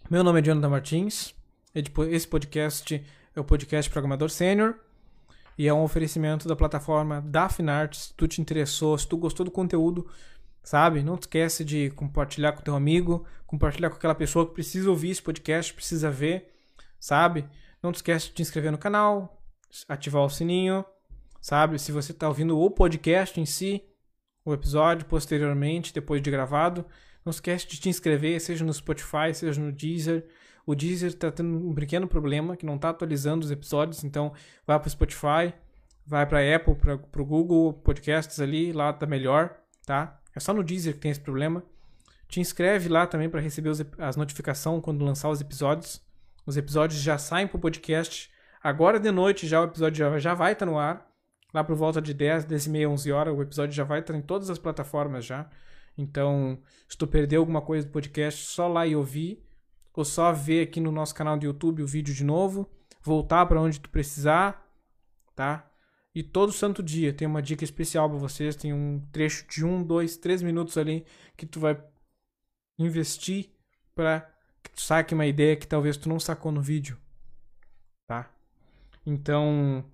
meu 0.10 0.24
nome 0.24 0.40
é 0.40 0.44
Jonathan 0.44 0.70
Martins. 0.70 1.36
Esse 1.74 2.28
podcast 2.28 3.06
é 3.36 3.40
o 3.40 3.44
podcast 3.44 3.92
Programador 3.92 4.30
Sênior 4.30 4.76
e 5.58 5.68
é 5.68 5.74
um 5.74 5.84
oferecimento 5.84 6.48
da 6.48 6.56
plataforma 6.56 7.22
da 7.22 7.50
Finarts. 7.50 8.06
Se 8.06 8.14
tu 8.14 8.28
te 8.28 8.40
interessou, 8.40 8.98
se 8.98 9.08
tu 9.08 9.18
gostou 9.18 9.44
do 9.44 9.52
conteúdo, 9.52 10.08
sabe? 10.68 11.02
Não 11.02 11.16
esquece 11.16 11.64
de 11.64 11.90
compartilhar 11.92 12.52
com 12.52 12.62
teu 12.62 12.76
amigo, 12.76 13.26
compartilhar 13.46 13.90
com 13.90 13.96
aquela 13.96 14.14
pessoa 14.14 14.46
que 14.46 14.54
precisa 14.54 14.90
ouvir 14.90 15.12
esse 15.12 15.22
podcast, 15.22 15.74
precisa 15.74 16.12
ver, 16.12 16.54
sabe? 17.00 17.48
Não 17.82 17.92
esquece 17.92 18.28
de 18.28 18.34
te 18.34 18.42
inscrever 18.42 18.70
no 18.70 18.78
canal, 18.78 19.42
ativar 19.88 20.24
o 20.24 20.30
sininho, 20.30 20.84
sabe? 21.40 21.80
Se 21.80 21.94
você 21.94 22.12
está 22.12 22.28
ouvindo 22.28 22.60
o 22.60 22.70
podcast 22.70 23.40
em 23.40 23.46
si, 23.46 23.82
o 24.44 24.54
episódio 24.54 25.06
posteriormente, 25.06 25.94
depois 25.94 26.22
de 26.22 26.30
gravado, 26.30 26.86
não 27.24 27.32
esquece 27.32 27.66
de 27.66 27.80
te 27.80 27.88
inscrever, 27.88 28.42
seja 28.42 28.66
no 28.66 28.74
Spotify, 28.74 29.34
seja 29.34 29.62
no 29.62 29.72
Deezer. 29.72 30.28
O 30.66 30.76
Deezer 30.76 31.12
está 31.12 31.32
tendo 31.32 31.66
um 31.66 31.74
pequeno 31.74 32.10
problema 32.10 32.58
que 32.58 32.66
não 32.66 32.76
está 32.76 32.90
atualizando 32.90 33.46
os 33.46 33.52
episódios, 33.52 34.04
então 34.04 34.34
vai 34.66 34.78
para 34.78 34.88
o 34.88 34.92
Spotify, 34.92 35.54
vai 36.06 36.26
para 36.26 36.56
Apple, 36.58 36.76
para 36.76 37.22
o 37.22 37.26
Google 37.26 37.72
Podcasts 37.72 38.42
ali, 38.42 38.74
lá 38.74 38.92
tá 38.92 39.06
melhor, 39.06 39.56
tá? 39.86 40.20
É 40.38 40.40
só 40.40 40.54
no 40.54 40.64
Deezer 40.64 40.94
que 40.94 41.00
tem 41.00 41.10
esse 41.10 41.20
problema. 41.20 41.64
Te 42.28 42.40
inscreve 42.40 42.88
lá 42.88 43.08
também 43.08 43.28
para 43.28 43.42
receber 43.42 43.70
os, 43.70 43.84
as 43.98 44.16
notificações 44.16 44.84
quando 44.84 45.04
lançar 45.04 45.30
os 45.30 45.42
episódios. 45.42 46.00
Os 46.46 46.56
episódios 46.56 47.02
já 47.02 47.18
saem 47.18 47.48
para 47.48 47.58
o 47.58 47.60
podcast. 47.60 48.32
Agora 48.62 49.00
de 49.00 49.10
noite 49.10 49.48
já 49.48 49.60
o 49.60 49.64
episódio 49.64 49.98
já, 49.98 50.20
já 50.20 50.34
vai 50.36 50.54
estar 50.54 50.68
tá 50.68 50.72
no 50.72 50.78
ar. 50.78 51.12
Lá 51.52 51.64
por 51.64 51.76
volta 51.76 52.00
de 52.00 52.14
10, 52.14 52.46
10 52.46 52.68
e 52.68 52.70
meia, 52.70 52.88
11 52.88 53.12
horas, 53.12 53.36
o 53.36 53.42
episódio 53.42 53.74
já 53.74 53.84
vai 53.84 54.02
estar 54.02 54.14
tá 54.14 54.20
em 54.20 54.22
todas 54.22 54.52
as 54.52 54.60
plataformas 54.60 55.26
já. 55.26 55.50
Então, 55.98 56.60
se 56.88 56.96
tu 56.96 57.08
perdeu 57.08 57.42
alguma 57.42 57.62
coisa 57.62 57.88
do 57.88 57.92
podcast, 57.92 58.46
só 58.46 58.68
lá 58.68 58.86
e 58.86 58.96
ouvir. 58.96 59.44
Ou 59.96 60.06
só 60.06 60.32
ver 60.32 60.62
aqui 60.62 60.80
no 60.80 60.92
nosso 60.92 61.16
canal 61.16 61.36
do 61.36 61.46
YouTube 61.48 61.82
o 61.82 61.88
vídeo 61.88 62.14
de 62.14 62.24
novo. 62.24 62.70
Voltar 63.02 63.44
para 63.48 63.60
onde 63.60 63.80
tu 63.80 63.90
precisar, 63.90 64.70
tá? 65.36 65.68
E 66.18 66.24
todo 66.24 66.52
santo 66.52 66.82
dia 66.82 67.14
tem 67.14 67.28
uma 67.28 67.44
dica 67.44 67.64
especial 67.64 68.10
para 68.10 68.18
vocês. 68.18 68.56
Tem 68.56 68.74
um 68.74 69.00
trecho 69.12 69.46
de 69.48 69.64
um, 69.64 69.84
dois, 69.84 70.18
três 70.18 70.42
minutos 70.42 70.76
ali 70.76 71.06
que 71.38 71.46
tu 71.46 71.60
vai 71.60 71.80
investir 72.80 73.52
para 73.94 74.28
que 74.64 74.72
tu 74.72 74.82
saque 74.82 75.14
uma 75.14 75.28
ideia 75.28 75.56
que 75.56 75.68
talvez 75.68 75.96
tu 75.96 76.10
não 76.10 76.20
sacou 76.20 76.52
no 76.52 76.60
vídeo, 76.60 76.98
tá? 78.08 78.34
Então, 79.06 79.86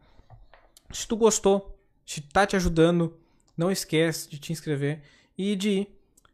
se 0.94 1.06
tu 1.06 1.18
gostou, 1.18 1.78
se 2.06 2.22
tá 2.22 2.48
te 2.48 2.56
ajudando, 2.56 3.20
não 3.58 3.70
esquece 3.70 4.30
de 4.30 4.40
te 4.40 4.54
inscrever 4.54 5.02
e 5.38 5.58
de 5.58 5.86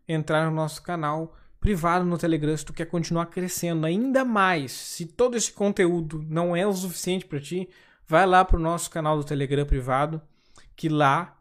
entrar 0.07 0.45
no 0.47 0.55
nosso 0.55 0.83
canal 0.83 1.35
privado 1.59 2.05
no 2.05 2.19
Telegram 2.19 2.55
se 2.55 2.63
tu 2.63 2.73
quer 2.73 2.85
continuar 2.85 3.25
crescendo 3.25 3.87
ainda 3.87 4.23
mais. 4.23 4.71
Se 4.71 5.07
todo 5.07 5.35
esse 5.35 5.51
conteúdo 5.51 6.23
não 6.29 6.55
é 6.55 6.67
o 6.67 6.73
suficiente 6.73 7.25
para 7.25 7.41
ti, 7.41 7.67
vai 8.09 8.25
lá 8.25 8.43
pro 8.43 8.57
nosso 8.57 8.89
canal 8.89 9.15
do 9.15 9.23
Telegram 9.23 9.67
privado, 9.67 10.19
que 10.75 10.89
lá 10.89 11.39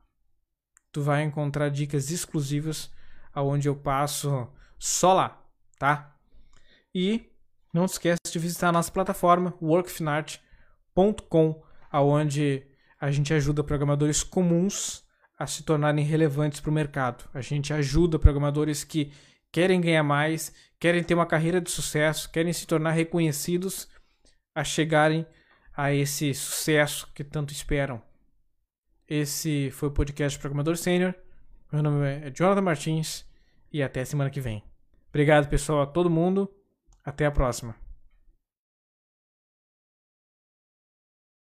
tu 0.92 1.02
vai 1.02 1.22
encontrar 1.22 1.70
dicas 1.70 2.10
exclusivas 2.10 2.90
aonde 3.32 3.66
eu 3.66 3.74
passo 3.74 4.46
só 4.78 5.14
lá, 5.14 5.42
tá? 5.78 6.14
E 6.94 7.32
não 7.72 7.86
esquece 7.86 8.20
de 8.30 8.38
visitar 8.38 8.68
a 8.68 8.72
nossa 8.72 8.92
plataforma 8.92 9.54
workfinart.com, 9.62 11.62
aonde 11.90 12.66
a 13.00 13.10
gente 13.10 13.32
ajuda 13.32 13.64
programadores 13.64 14.22
comuns 14.22 15.02
a 15.38 15.46
se 15.46 15.62
tornarem 15.62 16.04
relevantes 16.04 16.60
para 16.60 16.70
o 16.70 16.74
mercado. 16.74 17.24
A 17.32 17.40
gente 17.40 17.72
ajuda 17.72 18.18
programadores 18.18 18.84
que 18.84 19.10
querem 19.50 19.80
ganhar 19.80 20.02
mais, 20.02 20.52
querem 20.78 21.02
ter 21.02 21.14
uma 21.14 21.24
carreira 21.24 21.62
de 21.62 21.70
sucesso, 21.70 22.30
querem 22.30 22.52
se 22.52 22.66
tornar 22.66 22.90
reconhecidos 22.90 23.88
a 24.54 24.62
chegarem 24.62 25.26
a 25.78 25.94
esse 25.94 26.34
sucesso 26.34 27.08
que 27.14 27.22
tanto 27.22 27.52
esperam. 27.52 28.02
Esse 29.06 29.70
foi 29.70 29.88
o 29.88 29.92
podcast 29.92 30.36
Programador 30.36 30.76
Sênior. 30.76 31.14
Meu 31.70 31.84
nome 31.84 32.04
é 32.04 32.32
Jonathan 32.32 32.62
Martins 32.62 33.24
e 33.72 33.80
até 33.80 34.04
semana 34.04 34.28
que 34.28 34.40
vem. 34.40 34.64
Obrigado, 35.08 35.48
pessoal, 35.48 35.82
a 35.82 35.86
todo 35.86 36.10
mundo. 36.10 36.52
Até 37.04 37.26
a 37.26 37.30
próxima. 37.30 37.87